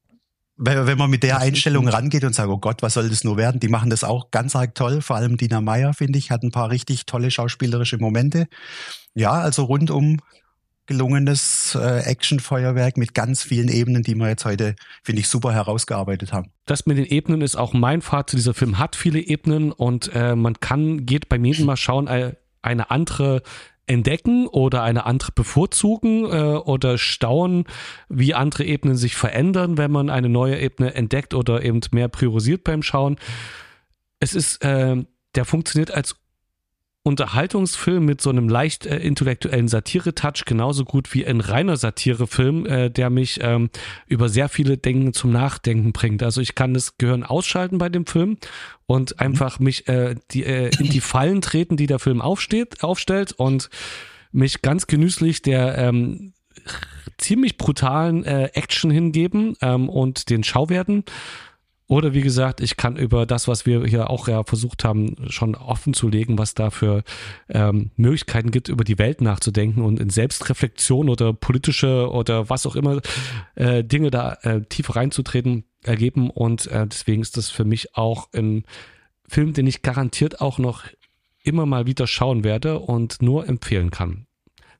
wenn 0.62 0.98
man 0.98 1.10
mit 1.10 1.22
der 1.22 1.38
Einstellung 1.38 1.88
rangeht 1.88 2.24
und 2.24 2.34
sagt, 2.34 2.48
oh 2.48 2.58
Gott, 2.58 2.82
was 2.82 2.94
soll 2.94 3.08
das 3.08 3.24
nur 3.24 3.36
werden? 3.36 3.60
Die 3.60 3.68
machen 3.68 3.88
das 3.88 4.04
auch 4.04 4.30
ganz 4.30 4.54
arg 4.54 4.74
toll. 4.74 5.00
Vor 5.00 5.16
allem 5.16 5.36
Dina 5.36 5.60
Meyer, 5.60 5.94
finde 5.94 6.18
ich, 6.18 6.30
hat 6.30 6.42
ein 6.42 6.50
paar 6.50 6.70
richtig 6.70 7.06
tolle 7.06 7.30
schauspielerische 7.30 7.96
Momente. 7.96 8.46
Ja, 9.14 9.32
also 9.32 9.64
rundum 9.64 10.18
gelungenes 10.86 11.78
äh, 11.80 12.00
Actionfeuerwerk 12.00 12.96
mit 12.96 13.14
ganz 13.14 13.44
vielen 13.44 13.68
Ebenen, 13.68 14.02
die 14.02 14.16
wir 14.16 14.28
jetzt 14.28 14.44
heute, 14.44 14.74
finde 15.04 15.20
ich, 15.20 15.28
super 15.28 15.52
herausgearbeitet 15.52 16.32
haben. 16.32 16.50
Das 16.66 16.84
mit 16.84 16.98
den 16.98 17.06
Ebenen 17.06 17.42
ist 17.42 17.54
auch 17.54 17.72
mein 17.72 18.02
Fazit. 18.02 18.38
Dieser 18.38 18.54
Film 18.54 18.78
hat 18.78 18.96
viele 18.96 19.20
Ebenen 19.20 19.70
und 19.70 20.10
äh, 20.14 20.34
man 20.34 20.58
kann, 20.58 21.06
geht 21.06 21.28
beim 21.28 21.44
jeden 21.44 21.64
Mal 21.64 21.76
schauen, 21.76 22.08
äh, 22.08 22.34
eine 22.60 22.90
andere 22.90 23.42
entdecken 23.86 24.46
oder 24.46 24.82
eine 24.82 25.06
andere 25.06 25.32
bevorzugen 25.32 26.24
äh, 26.24 26.56
oder 26.56 26.98
staunen, 26.98 27.64
wie 28.08 28.34
andere 28.34 28.64
Ebenen 28.64 28.96
sich 28.96 29.16
verändern, 29.16 29.78
wenn 29.78 29.90
man 29.90 30.10
eine 30.10 30.28
neue 30.28 30.58
Ebene 30.58 30.94
entdeckt 30.94 31.34
oder 31.34 31.62
eben 31.64 31.80
mehr 31.90 32.08
priorisiert 32.08 32.64
beim 32.64 32.82
Schauen. 32.82 33.16
Es 34.20 34.34
ist, 34.34 34.62
äh, 34.64 35.04
der 35.34 35.44
funktioniert 35.44 35.90
als 35.90 36.16
Unterhaltungsfilm 37.02 38.04
mit 38.04 38.20
so 38.20 38.28
einem 38.28 38.48
leicht 38.48 38.84
äh, 38.84 38.98
intellektuellen 38.98 39.68
Satire-Touch 39.68 40.44
genauso 40.44 40.84
gut 40.84 41.14
wie 41.14 41.26
ein 41.26 41.40
reiner 41.40 41.78
Satirefilm, 41.78 42.66
äh, 42.66 42.90
der 42.90 43.08
mich 43.08 43.40
ähm, 43.42 43.70
über 44.06 44.28
sehr 44.28 44.50
viele 44.50 44.76
Dinge 44.76 45.12
zum 45.12 45.32
Nachdenken 45.32 45.92
bringt. 45.92 46.22
Also 46.22 46.42
ich 46.42 46.54
kann 46.54 46.74
das 46.74 46.98
Gehirn 46.98 47.22
ausschalten 47.22 47.78
bei 47.78 47.88
dem 47.88 48.04
Film 48.04 48.36
und 48.86 49.12
mhm. 49.12 49.16
einfach 49.18 49.60
mich 49.60 49.88
äh, 49.88 50.16
die, 50.32 50.44
äh, 50.44 50.70
in 50.78 50.90
die 50.90 51.00
Fallen 51.00 51.40
treten, 51.40 51.78
die 51.78 51.86
der 51.86 52.00
Film 52.00 52.20
aufsteht, 52.20 52.84
aufstellt 52.84 53.32
und 53.32 53.70
mich 54.30 54.60
ganz 54.60 54.86
genüsslich 54.86 55.40
der 55.40 55.78
ähm, 55.78 56.34
ziemlich 57.16 57.56
brutalen 57.56 58.24
äh, 58.24 58.50
Action 58.52 58.90
hingeben 58.90 59.56
ähm, 59.62 59.88
und 59.88 60.28
den 60.28 60.44
Schauwerten. 60.44 61.04
Oder 61.90 62.14
wie 62.14 62.20
gesagt, 62.20 62.60
ich 62.60 62.76
kann 62.76 62.94
über 62.94 63.26
das, 63.26 63.48
was 63.48 63.66
wir 63.66 63.84
hier 63.84 64.10
auch 64.10 64.28
ja 64.28 64.44
versucht 64.44 64.84
haben, 64.84 65.16
schon 65.28 65.56
offen 65.56 65.92
zu 65.92 66.08
legen, 66.08 66.38
was 66.38 66.54
da 66.54 66.70
für 66.70 67.02
ähm, 67.48 67.90
Möglichkeiten 67.96 68.52
gibt, 68.52 68.68
über 68.68 68.84
die 68.84 68.96
Welt 68.96 69.20
nachzudenken 69.20 69.82
und 69.82 69.98
in 69.98 70.08
Selbstreflexion 70.08 71.08
oder 71.08 71.32
politische 71.32 72.08
oder 72.08 72.48
was 72.48 72.64
auch 72.64 72.76
immer 72.76 73.00
äh, 73.56 73.82
Dinge 73.82 74.12
da 74.12 74.34
äh, 74.42 74.62
tiefer 74.62 74.94
reinzutreten, 74.94 75.64
ergeben. 75.82 76.30
Und 76.30 76.68
äh, 76.68 76.86
deswegen 76.86 77.22
ist 77.22 77.36
das 77.36 77.50
für 77.50 77.64
mich 77.64 77.96
auch 77.96 78.28
ein 78.34 78.62
Film, 79.26 79.52
den 79.52 79.66
ich 79.66 79.82
garantiert 79.82 80.40
auch 80.40 80.60
noch 80.60 80.84
immer 81.42 81.66
mal 81.66 81.86
wieder 81.86 82.06
schauen 82.06 82.44
werde 82.44 82.78
und 82.78 83.20
nur 83.20 83.48
empfehlen 83.48 83.90
kann 83.90 84.28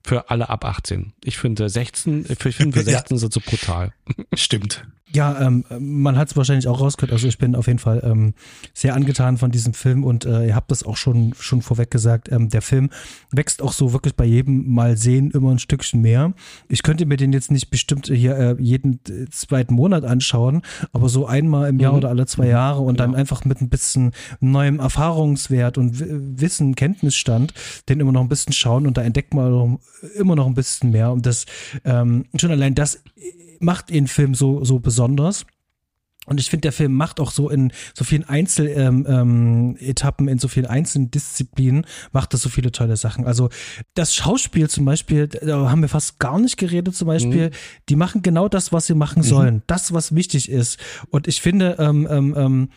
für 0.04 0.30
alle 0.30 0.48
ab 0.48 0.64
18. 0.64 1.12
Ich 1.24 1.38
finde 1.38 1.68
16, 1.68 2.26
ich 2.28 2.54
finde 2.54 2.78
für 2.78 2.84
16 2.84 3.16
ja. 3.16 3.18
sind 3.18 3.32
so 3.32 3.40
brutal. 3.40 3.92
Stimmt. 4.32 4.86
Ja, 5.12 5.40
ähm, 5.40 5.64
man 5.78 6.16
hat 6.16 6.30
es 6.30 6.36
wahrscheinlich 6.36 6.68
auch 6.68 6.80
rausgehört. 6.80 7.12
Also 7.12 7.26
ich 7.26 7.38
bin 7.38 7.56
auf 7.56 7.66
jeden 7.66 7.80
Fall 7.80 8.00
ähm, 8.04 8.34
sehr 8.74 8.94
angetan 8.94 9.38
von 9.38 9.50
diesem 9.50 9.74
Film 9.74 10.04
und 10.04 10.24
äh, 10.24 10.46
ihr 10.46 10.54
habt 10.54 10.70
das 10.70 10.84
auch 10.84 10.96
schon 10.96 11.34
schon 11.38 11.62
vorweg 11.62 11.90
gesagt. 11.90 12.30
Ähm, 12.30 12.48
der 12.48 12.62
Film 12.62 12.90
wächst 13.32 13.60
auch 13.60 13.72
so 13.72 13.92
wirklich 13.92 14.14
bei 14.14 14.24
jedem 14.24 14.72
Mal 14.72 14.96
sehen 14.96 15.32
immer 15.32 15.50
ein 15.50 15.58
Stückchen 15.58 16.00
mehr. 16.00 16.32
Ich 16.68 16.84
könnte 16.84 17.06
mir 17.06 17.16
den 17.16 17.32
jetzt 17.32 17.50
nicht 17.50 17.70
bestimmt 17.70 18.06
hier 18.06 18.36
äh, 18.36 18.56
jeden 18.60 19.00
zweiten 19.30 19.74
Monat 19.74 20.04
anschauen, 20.04 20.62
aber 20.92 21.08
so 21.08 21.26
einmal 21.26 21.68
im 21.68 21.80
Jahr 21.80 21.92
mhm. 21.92 21.98
oder 21.98 22.08
alle 22.10 22.26
zwei 22.26 22.44
mhm. 22.44 22.50
Jahre 22.50 22.80
und 22.80 23.00
ja. 23.00 23.06
dann 23.06 23.16
einfach 23.16 23.44
mit 23.44 23.60
ein 23.60 23.68
bisschen 23.68 24.12
neuem 24.38 24.78
Erfahrungswert 24.78 25.76
und 25.76 25.98
Wissen, 26.40 26.76
Kenntnisstand, 26.76 27.52
den 27.88 27.98
immer 27.98 28.12
noch 28.12 28.22
ein 28.22 28.28
bisschen 28.28 28.52
schauen 28.52 28.86
und 28.86 28.96
da 28.96 29.02
entdeckt 29.02 29.34
man 29.34 29.78
immer 30.14 30.36
noch 30.36 30.46
ein 30.46 30.54
bisschen 30.54 30.90
mehr. 30.90 31.10
Und 31.10 31.26
das 31.26 31.46
ähm, 31.84 32.26
schon 32.38 32.50
allein 32.52 32.74
das 32.74 33.02
macht 33.60 33.90
den 33.90 34.06
Film 34.06 34.34
so, 34.34 34.64
so 34.64 34.80
besonders. 34.80 35.46
Und 36.26 36.38
ich 36.38 36.50
finde, 36.50 36.62
der 36.62 36.72
Film 36.72 36.92
macht 36.92 37.18
auch 37.18 37.30
so 37.30 37.48
in 37.48 37.72
so 37.94 38.04
vielen 38.04 38.24
Einzeletappen, 38.24 39.06
ähm, 39.06 39.76
ähm, 39.78 40.28
in 40.28 40.38
so 40.38 40.48
vielen 40.48 40.66
einzelnen 40.66 41.10
Disziplinen, 41.10 41.86
macht 42.12 42.34
das 42.34 42.42
so 42.42 42.50
viele 42.50 42.72
tolle 42.72 42.96
Sachen. 42.96 43.26
Also 43.26 43.48
das 43.94 44.14
Schauspiel 44.14 44.68
zum 44.68 44.84
Beispiel, 44.84 45.28
da 45.28 45.70
haben 45.70 45.80
wir 45.80 45.88
fast 45.88 46.18
gar 46.18 46.38
nicht 46.38 46.58
geredet 46.58 46.94
zum 46.94 47.06
Beispiel, 47.06 47.48
mhm. 47.48 47.54
die 47.88 47.96
machen 47.96 48.22
genau 48.22 48.48
das, 48.48 48.70
was 48.72 48.86
sie 48.86 48.94
machen 48.94 49.22
sollen. 49.22 49.56
Mhm. 49.56 49.62
Das, 49.66 49.94
was 49.94 50.14
wichtig 50.14 50.50
ist. 50.50 50.78
Und 51.08 51.26
ich 51.26 51.40
finde, 51.40 51.76
ähm, 51.78 52.06
ähm, 52.10 52.34
ähm 52.36 52.68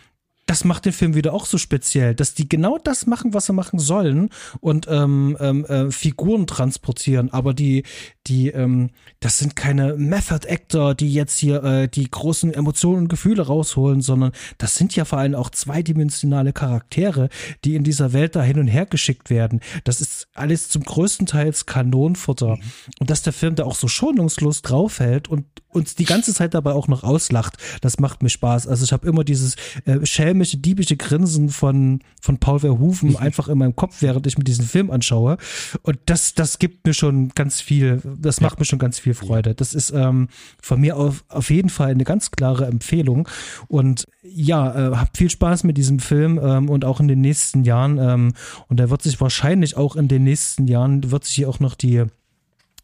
das 0.54 0.66
macht 0.66 0.86
den 0.86 0.94
Film 0.94 1.16
wieder 1.16 1.34
auch 1.34 1.48
so 1.48 1.58
speziell, 1.58 2.14
dass 2.14 2.36
die 2.36 2.48
genau 2.48 2.78
das 2.78 3.08
machen, 3.08 3.34
was 3.34 3.48
sie 3.48 3.54
machen 3.54 3.80
sollen 3.80 4.30
und 4.60 4.86
ähm, 4.88 5.36
ähm, 5.40 5.66
äh, 5.66 5.90
Figuren 5.90 6.46
transportieren, 6.46 7.34
aber 7.34 7.56
die, 7.56 7.82
die, 8.28 8.50
ähm, 8.50 8.92
das 9.20 9.40
sind 9.40 9.56
keine 9.56 9.96
Method 9.96 10.48
Actor, 10.48 10.94
die 10.94 11.12
jetzt 11.12 11.40
hier 11.40 11.64
äh, 11.64 11.88
die 11.88 12.08
großen 12.08 12.54
Emotionen 12.54 13.00
und 13.00 13.08
Gefühle 13.08 13.42
rausholen, 13.42 14.02
sondern 14.02 14.32
das 14.60 14.76
sind 14.76 14.96
ja 14.96 15.06
vor 15.06 15.18
allem 15.18 15.34
auch 15.34 15.50
zweidimensionale 15.50 16.54
Charaktere, 16.54 17.30
die 17.66 17.74
in 17.74 17.84
dieser 17.84 18.14
Welt 18.14 18.36
da 18.36 18.44
hin 18.44 18.60
und 18.60 18.68
her 18.68 18.86
geschickt 18.86 19.32
werden. 19.32 19.60
Das 19.86 20.02
ist 20.02 20.28
alles 20.36 20.70
zum 20.70 20.84
größten 20.84 21.26
Teil 21.26 21.52
Kanonenfutter. 21.66 22.58
Mhm. 22.58 22.62
Und 23.00 23.10
dass 23.10 23.24
der 23.24 23.34
Film 23.34 23.56
da 23.56 23.64
auch 23.64 23.76
so 23.76 23.88
schonungslos 23.88 24.62
draufhält 24.62 25.28
und 25.28 25.46
uns 25.70 25.96
die 25.96 26.06
ganze 26.06 26.34
Zeit 26.34 26.54
dabei 26.54 26.72
auch 26.74 26.88
noch 26.88 27.04
auslacht, 27.04 27.58
das 27.82 28.00
macht 28.00 28.24
mir 28.24 28.30
Spaß. 28.30 28.68
Also 28.68 28.86
ich 28.86 28.94
habe 28.94 29.08
immer 29.08 29.24
dieses 29.24 29.56
äh, 29.86 30.06
schelmische, 30.44 30.58
diebische 30.58 30.98
Grinsen 30.98 31.50
von, 31.50 32.00
von 32.22 32.38
Paul 32.38 32.60
Verhoeven 32.60 33.16
einfach 33.16 33.48
in 33.48 33.58
meinem 33.58 33.76
Kopf, 33.76 34.02
während 34.02 34.28
ich 34.28 34.38
mir 34.38 34.44
diesen 34.44 34.66
Film 34.66 34.92
anschaue. 34.92 35.38
Und 35.82 36.00
das, 36.06 36.34
das 36.34 36.60
gibt 36.60 36.86
mir 36.86 36.94
schon 36.94 37.30
ganz 37.30 37.62
viel, 37.62 38.02
das 38.20 38.42
macht 38.42 38.60
mir 38.60 38.66
schon 38.66 38.80
ganz 38.80 39.00
viel 39.00 39.14
Freude. 39.14 39.56
Das 39.56 39.74
ist 39.74 39.92
ähm, 39.92 40.28
von 40.62 40.82
mir 40.82 40.98
auf, 40.98 41.24
auf 41.30 41.50
jeden 41.50 41.70
Fall 41.70 41.92
eine 41.92 42.04
ganz 42.04 42.32
klare 42.32 42.66
Empfehlung. 42.66 43.28
Und 43.68 44.06
ja, 44.22 44.92
äh, 44.92 44.96
habt 44.96 45.18
viel 45.18 45.30
Spaß 45.30 45.64
mit 45.64 45.78
diesem 45.78 46.00
Film 46.00 46.40
ähm, 46.42 46.70
und 46.70 46.86
auch 46.86 47.00
in 47.00 47.08
den 47.08 47.22
nächsten 47.22 47.64
Jahren. 47.64 47.98
Ähm, 47.98 48.34
und 48.68 48.80
er 48.80 48.90
wird 48.90 49.02
sich 49.02 49.20
wahrscheinlich 49.22 49.78
auch 49.78 49.96
in 49.96 50.08
den 50.08 50.24
nächsten 50.24 50.68
Jahren, 50.68 51.12
wird 51.12 51.26
sich 51.26 51.36
hier 51.36 51.50
auch 51.50 51.60
noch 51.60 51.76
die 51.76 52.06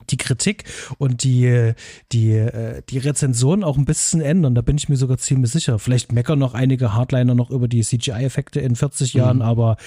die 0.10 0.18
Kritik 0.18 0.64
und 0.98 1.24
die, 1.24 1.74
die, 2.12 2.32
äh, 2.32 2.82
die 2.90 2.98
Rezension 2.98 3.64
auch 3.64 3.78
ein 3.78 3.86
bisschen 3.86 4.22
ändern. 4.22 4.56
Da 4.56 4.62
bin 4.62 4.78
ich 4.78 4.90
mir 4.90 4.98
sogar 4.98 5.18
ziemlich 5.18 5.52
sicher. 5.52 5.80
Vielleicht 5.80 6.12
meckern 6.12 6.40
noch 6.40 6.54
einige 6.54 6.94
Hardliner 6.94 7.36
noch 7.36 7.50
über 7.50 7.68
die 7.68 7.82
CGI-Effekte 7.82 8.60
in 8.60 8.76
40 8.76 9.14
Jahren, 9.14 9.38
mhm. 9.38 9.44
aber 9.44 9.78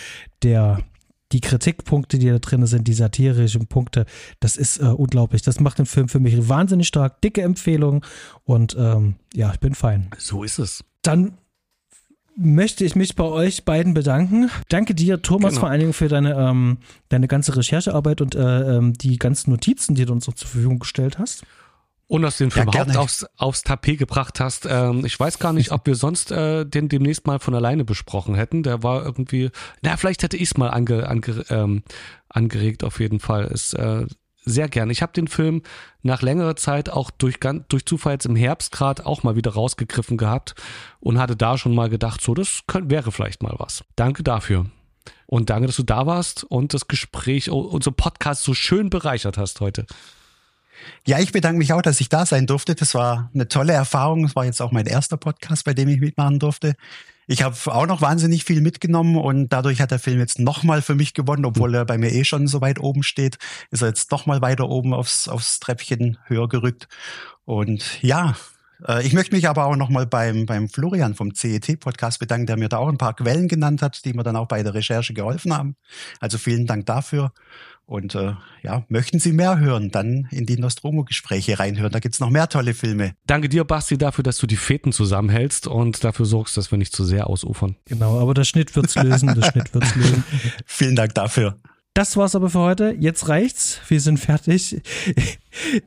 der, 0.43 0.81
die 1.33 1.41
Kritikpunkte, 1.41 2.19
die 2.19 2.29
da 2.29 2.39
drin 2.39 2.67
sind, 2.67 2.89
die 2.89 2.93
satirischen 2.93 3.67
Punkte, 3.67 4.07
das 4.41 4.57
ist 4.57 4.79
äh, 4.79 4.85
unglaublich. 4.85 5.43
Das 5.43 5.61
macht 5.61 5.79
den 5.79 5.87
Film 5.87 6.09
für 6.09 6.21
mich 6.21 6.49
wahnsinnig 6.49 6.87
stark. 6.87 7.21
Dicke 7.21 7.43
Empfehlung 7.43 8.05
und 8.45 8.77
ähm, 8.79 9.17
ja, 9.35 9.53
ich 9.53 9.61
bin 9.61 9.75
fein. 9.75 10.11
So 10.19 10.45
ist 10.45 10.59
es. 10.59 10.85
Dann 11.03 11.39
möchte 12.37 12.85
ich 12.85 12.97
mich 12.97 13.15
bei 13.15 13.25
euch 13.25 13.65
beiden 13.65 13.95
bedanken. 13.95 14.51
Danke 14.69 14.95
dir, 14.95 15.23
Thomas, 15.23 15.51
Genau. 15.51 15.61
vor 15.61 15.71
allen 15.71 15.81
Dingen 15.81 15.93
für 15.93 16.09
deine, 16.09 16.35
ähm, 16.35 16.79
deine 17.09 17.29
ganze 17.29 17.57
Recherchearbeit 17.57 18.21
und 18.21 18.35
äh, 18.35 18.77
ähm, 18.77 18.95
die 18.95 19.19
ganzen 19.19 19.51
Notizen, 19.51 19.95
die 19.95 20.05
du 20.05 20.13
uns 20.13 20.27
noch 20.27 20.35
zur 20.35 20.49
Verfügung 20.49 20.79
gestellt 20.79 21.19
hast. 21.19 21.45
Und 22.09 22.21
dass 22.23 22.37
du 22.37 22.45
den 22.45 22.51
Film 22.51 22.69
Ja, 22.75 22.83
überhaupt 22.83 22.97
aufs, 22.99 23.27
aufs 23.39 23.63
Tapet 23.63 23.99
gebracht 23.99 24.39
hast. 24.39 24.67
Ähm, 24.69 25.05
ich 25.07 25.19
weiß 25.19 25.39
gar 25.39 25.55
nicht, 25.55 25.73
ob 25.73 25.87
wir 25.87 25.95
sonst 25.95 26.31
äh, 26.31 26.67
den 26.67 26.91
demnächst 26.91 27.27
mal 27.27 27.39
von 27.39 27.55
alleine 27.55 27.85
besprochen 27.85 28.35
hätten. 28.35 28.63
Der 28.63 28.83
war 28.83 29.03
irgendwie, 29.03 29.51
na, 29.81 29.97
vielleicht 29.97 30.23
hätte 30.23 30.37
ich 30.37 30.43
es 30.51 30.57
mal 30.59 30.69
ange, 30.69 31.09
ange, 31.09 31.45
ähm, 31.49 31.83
angeregt, 32.29 32.85
auf 32.85 33.01
jeden 33.01 33.19
Fall. 33.19 33.47
Ist 33.47 33.73
äh, 33.75 34.05
sehr 34.45 34.69
gern. 34.69 34.91
Ich 34.91 35.03
habe 35.03 35.13
den 35.13 35.29
Film 35.29 35.63
nach 36.03 36.23
längerer 36.23 36.57
Zeit 36.57 36.91
auch 36.91 37.11
durch, 37.11 37.39
durch 37.69 37.87
Zufall 37.87 38.15
jetzt 38.15 38.27
im 38.27 38.37
Herbst 38.37 38.73
gerade 38.73 39.07
auch 39.07 39.23
mal 39.23 39.37
wieder 39.37 39.53
rausgegriffen 39.53 40.17
gehabt 40.17 40.55
und 41.01 41.19
hatte 41.19 41.37
da 41.37 41.59
schon 41.59 41.75
mal 41.75 41.89
gedacht, 41.89 42.21
so, 42.21 42.35
das 42.35 42.63
könnt, 42.67 42.91
wäre 42.91 43.13
vielleicht 43.13 43.43
mal 43.43 43.55
was. 43.59 43.85
Danke 43.97 44.23
dafür. 44.23 44.67
Und 45.27 45.51
danke, 45.51 45.67
dass 45.67 45.77
du 45.77 45.83
da 45.83 46.07
warst 46.07 46.45
und 46.45 46.75
das 46.75 46.89
Gespräch, 46.89 47.51
unser 47.51 47.93
Podcast 47.93 48.43
so 48.45 48.55
schön 48.55 48.91
bereichert 48.91 49.39
hast 49.39 49.61
heute. 49.61 49.87
Ja, 51.07 51.19
ich 51.21 51.33
bedanke 51.33 51.59
mich 51.59 51.73
auch, 51.73 51.83
dass 51.83 52.01
ich 52.01 52.09
da 52.09 52.27
sein 52.27 52.47
durfte. 52.47 52.75
Das 52.75 52.95
war 52.95 53.31
eine 53.35 53.49
tolle 53.49 53.73
Erfahrung. 53.73 54.25
Das 54.25 54.37
war 54.37 54.45
jetzt 54.45 54.61
auch 54.61 54.73
mein 54.73 54.87
erster 54.87 55.17
Podcast, 55.17 55.65
bei 55.65 55.75
dem 55.75 55.89
ich 55.89 56.01
mitmachen 56.01 56.39
durfte. 56.39 56.75
Ich 57.27 57.43
habe 57.43 57.57
auch 57.67 57.87
noch 57.87 58.01
wahnsinnig 58.01 58.45
viel 58.45 58.61
mitgenommen 58.61 59.17
und 59.17 59.49
dadurch 59.51 59.81
hat 59.81 59.91
der 59.91 59.99
Film 59.99 60.19
jetzt 60.19 60.39
nochmal 60.39 60.83
für 60.83 60.95
mich 60.95 61.15
gewonnen, 61.15 61.45
obwohl 61.45 61.75
er 61.75 61.85
bei 61.85 61.99
mir 61.99 62.13
eh 62.13 62.25
schon 62.25 62.47
so 62.49 62.61
weit 62.61 62.81
oben 62.81 63.03
steht, 63.03 63.39
ist 63.71 63.83
er 63.83 63.89
jetzt 63.89 64.11
nochmal 64.11 64.41
weiter 64.43 64.69
oben 64.69 64.93
aufs, 64.93 65.29
aufs 65.29 65.61
Treppchen 65.61 66.19
höher 66.27 66.49
gerückt. 66.49 66.89
Und 67.45 68.03
ja, 68.03 68.35
äh, 68.87 69.07
ich 69.07 69.13
möchte 69.13 69.35
mich 69.35 69.49
aber 69.49 69.67
auch 69.67 69.77
nochmal 69.77 70.07
beim, 70.07 70.47
beim 70.47 70.69
Florian 70.69 71.15
vom 71.15 71.35
CET-Podcast 71.35 72.19
bedanken, 72.19 72.47
der 72.47 72.57
mir 72.57 72.69
da 72.69 72.79
auch 72.79 72.89
ein 72.89 72.99
paar 72.99 73.15
Quellen 73.15 73.49
genannt 73.49 73.83
hat, 73.83 74.05
die 74.05 74.15
mir 74.15 74.23
dann 74.23 74.37
auch 74.37 74.49
bei 74.49 74.63
der 74.63 74.75
Recherche 74.75 75.15
geholfen 75.15 75.57
haben. 75.57 75.77
Also 76.21 76.39
vielen 76.39 76.67
Dank 76.67 76.87
dafür. 76.87 77.33
Und 77.93 78.15
äh, 78.15 78.33
ja, 78.63 78.87
möchten 78.89 79.19
Sie 79.19 79.33
mehr 79.33 79.59
hören, 79.59 79.91
dann 79.91 80.27
in 80.31 80.47
die 80.47 80.57
Nostromo-Gespräche 80.57 81.59
reinhören. 81.59 81.93
Da 81.93 81.99
gibt's 81.99 82.21
noch 82.21 82.31
mehr 82.31 82.49
tolle 82.49 82.73
Filme. 82.73 83.13
Danke 83.27 83.51
dir, 83.51 83.65
Basti, 83.65 83.99
dafür, 83.99 84.25
dass 84.25 84.39
du 84.39 84.47
die 84.47 84.57
Fäden 84.57 84.93
zusammenhältst 84.93 85.67
und 85.67 86.03
dafür 86.03 86.25
sorgst, 86.25 86.57
dass 86.57 86.71
wir 86.71 86.79
nicht 86.79 86.97
zu 86.97 87.05
sehr 87.05 87.27
ausufern. 87.27 87.77
Genau, 87.85 88.19
aber 88.19 88.33
der 88.33 88.45
Schnitt 88.45 88.75
wird's 88.77 88.95
lösen, 88.95 89.35
der 89.35 89.43
Schnitt 89.43 89.75
wird's 89.75 89.95
lösen. 89.95 90.25
Vielen 90.65 90.97
Dank 90.97 91.15
dafür. 91.15 91.59
Das 91.93 92.17
war's 92.17 92.35
aber 92.35 92.49
für 92.49 92.61
heute. 92.61 92.97
Jetzt 92.99 93.29
reicht's. 93.29 93.79
Wir 93.89 94.01
sind 94.01 94.17
fertig. 94.17 94.81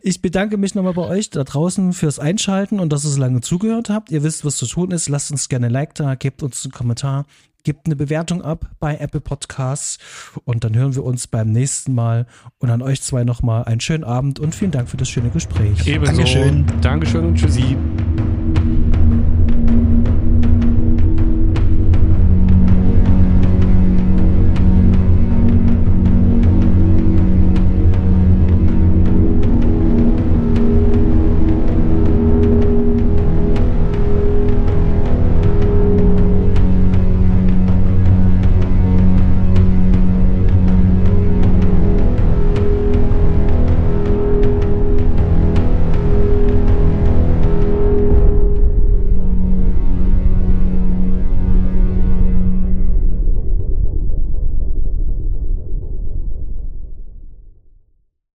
Ich 0.03 0.21
bedanke 0.21 0.57
mich 0.57 0.75
nochmal 0.75 0.93
bei 0.93 1.07
euch 1.07 1.31
da 1.31 1.43
draußen 1.43 1.91
fürs 1.93 2.19
Einschalten 2.19 2.79
und 2.79 2.93
dass 2.93 3.03
ihr 3.03 3.09
so 3.09 3.19
lange 3.19 3.41
zugehört 3.41 3.89
habt. 3.89 4.11
Ihr 4.11 4.21
wisst, 4.21 4.45
was 4.45 4.57
zu 4.57 4.67
tun 4.67 4.91
ist. 4.91 5.09
Lasst 5.09 5.31
uns 5.31 5.49
gerne 5.49 5.65
ein 5.65 5.71
Like 5.71 5.95
da, 5.95 6.13
gebt 6.13 6.43
uns 6.43 6.63
einen 6.65 6.71
Kommentar, 6.71 7.25
gebt 7.65 7.87
eine 7.87 7.97
Bewertung 7.97 8.41
ab 8.41 8.69
bei 8.79 8.95
Apple 8.97 9.19
Podcasts 9.19 9.97
und 10.45 10.63
dann 10.63 10.75
hören 10.75 10.95
wir 10.95 11.03
uns 11.03 11.27
beim 11.27 11.51
nächsten 11.51 11.93
Mal. 11.93 12.27
Und 12.59 12.69
an 12.69 12.81
euch 12.81 13.01
zwei 13.01 13.25
nochmal 13.25 13.65
einen 13.65 13.81
schönen 13.81 14.05
Abend 14.05 14.39
und 14.39 14.55
vielen 14.55 14.71
Dank 14.71 14.87
für 14.87 14.97
das 14.97 15.09
schöne 15.09 15.29
Gespräch. 15.29 15.85
Ebenso. 15.85 16.15
Dankeschön. 16.15 16.65
Dankeschön 16.81 17.25
und 17.25 17.35
tschüssi. 17.35 17.75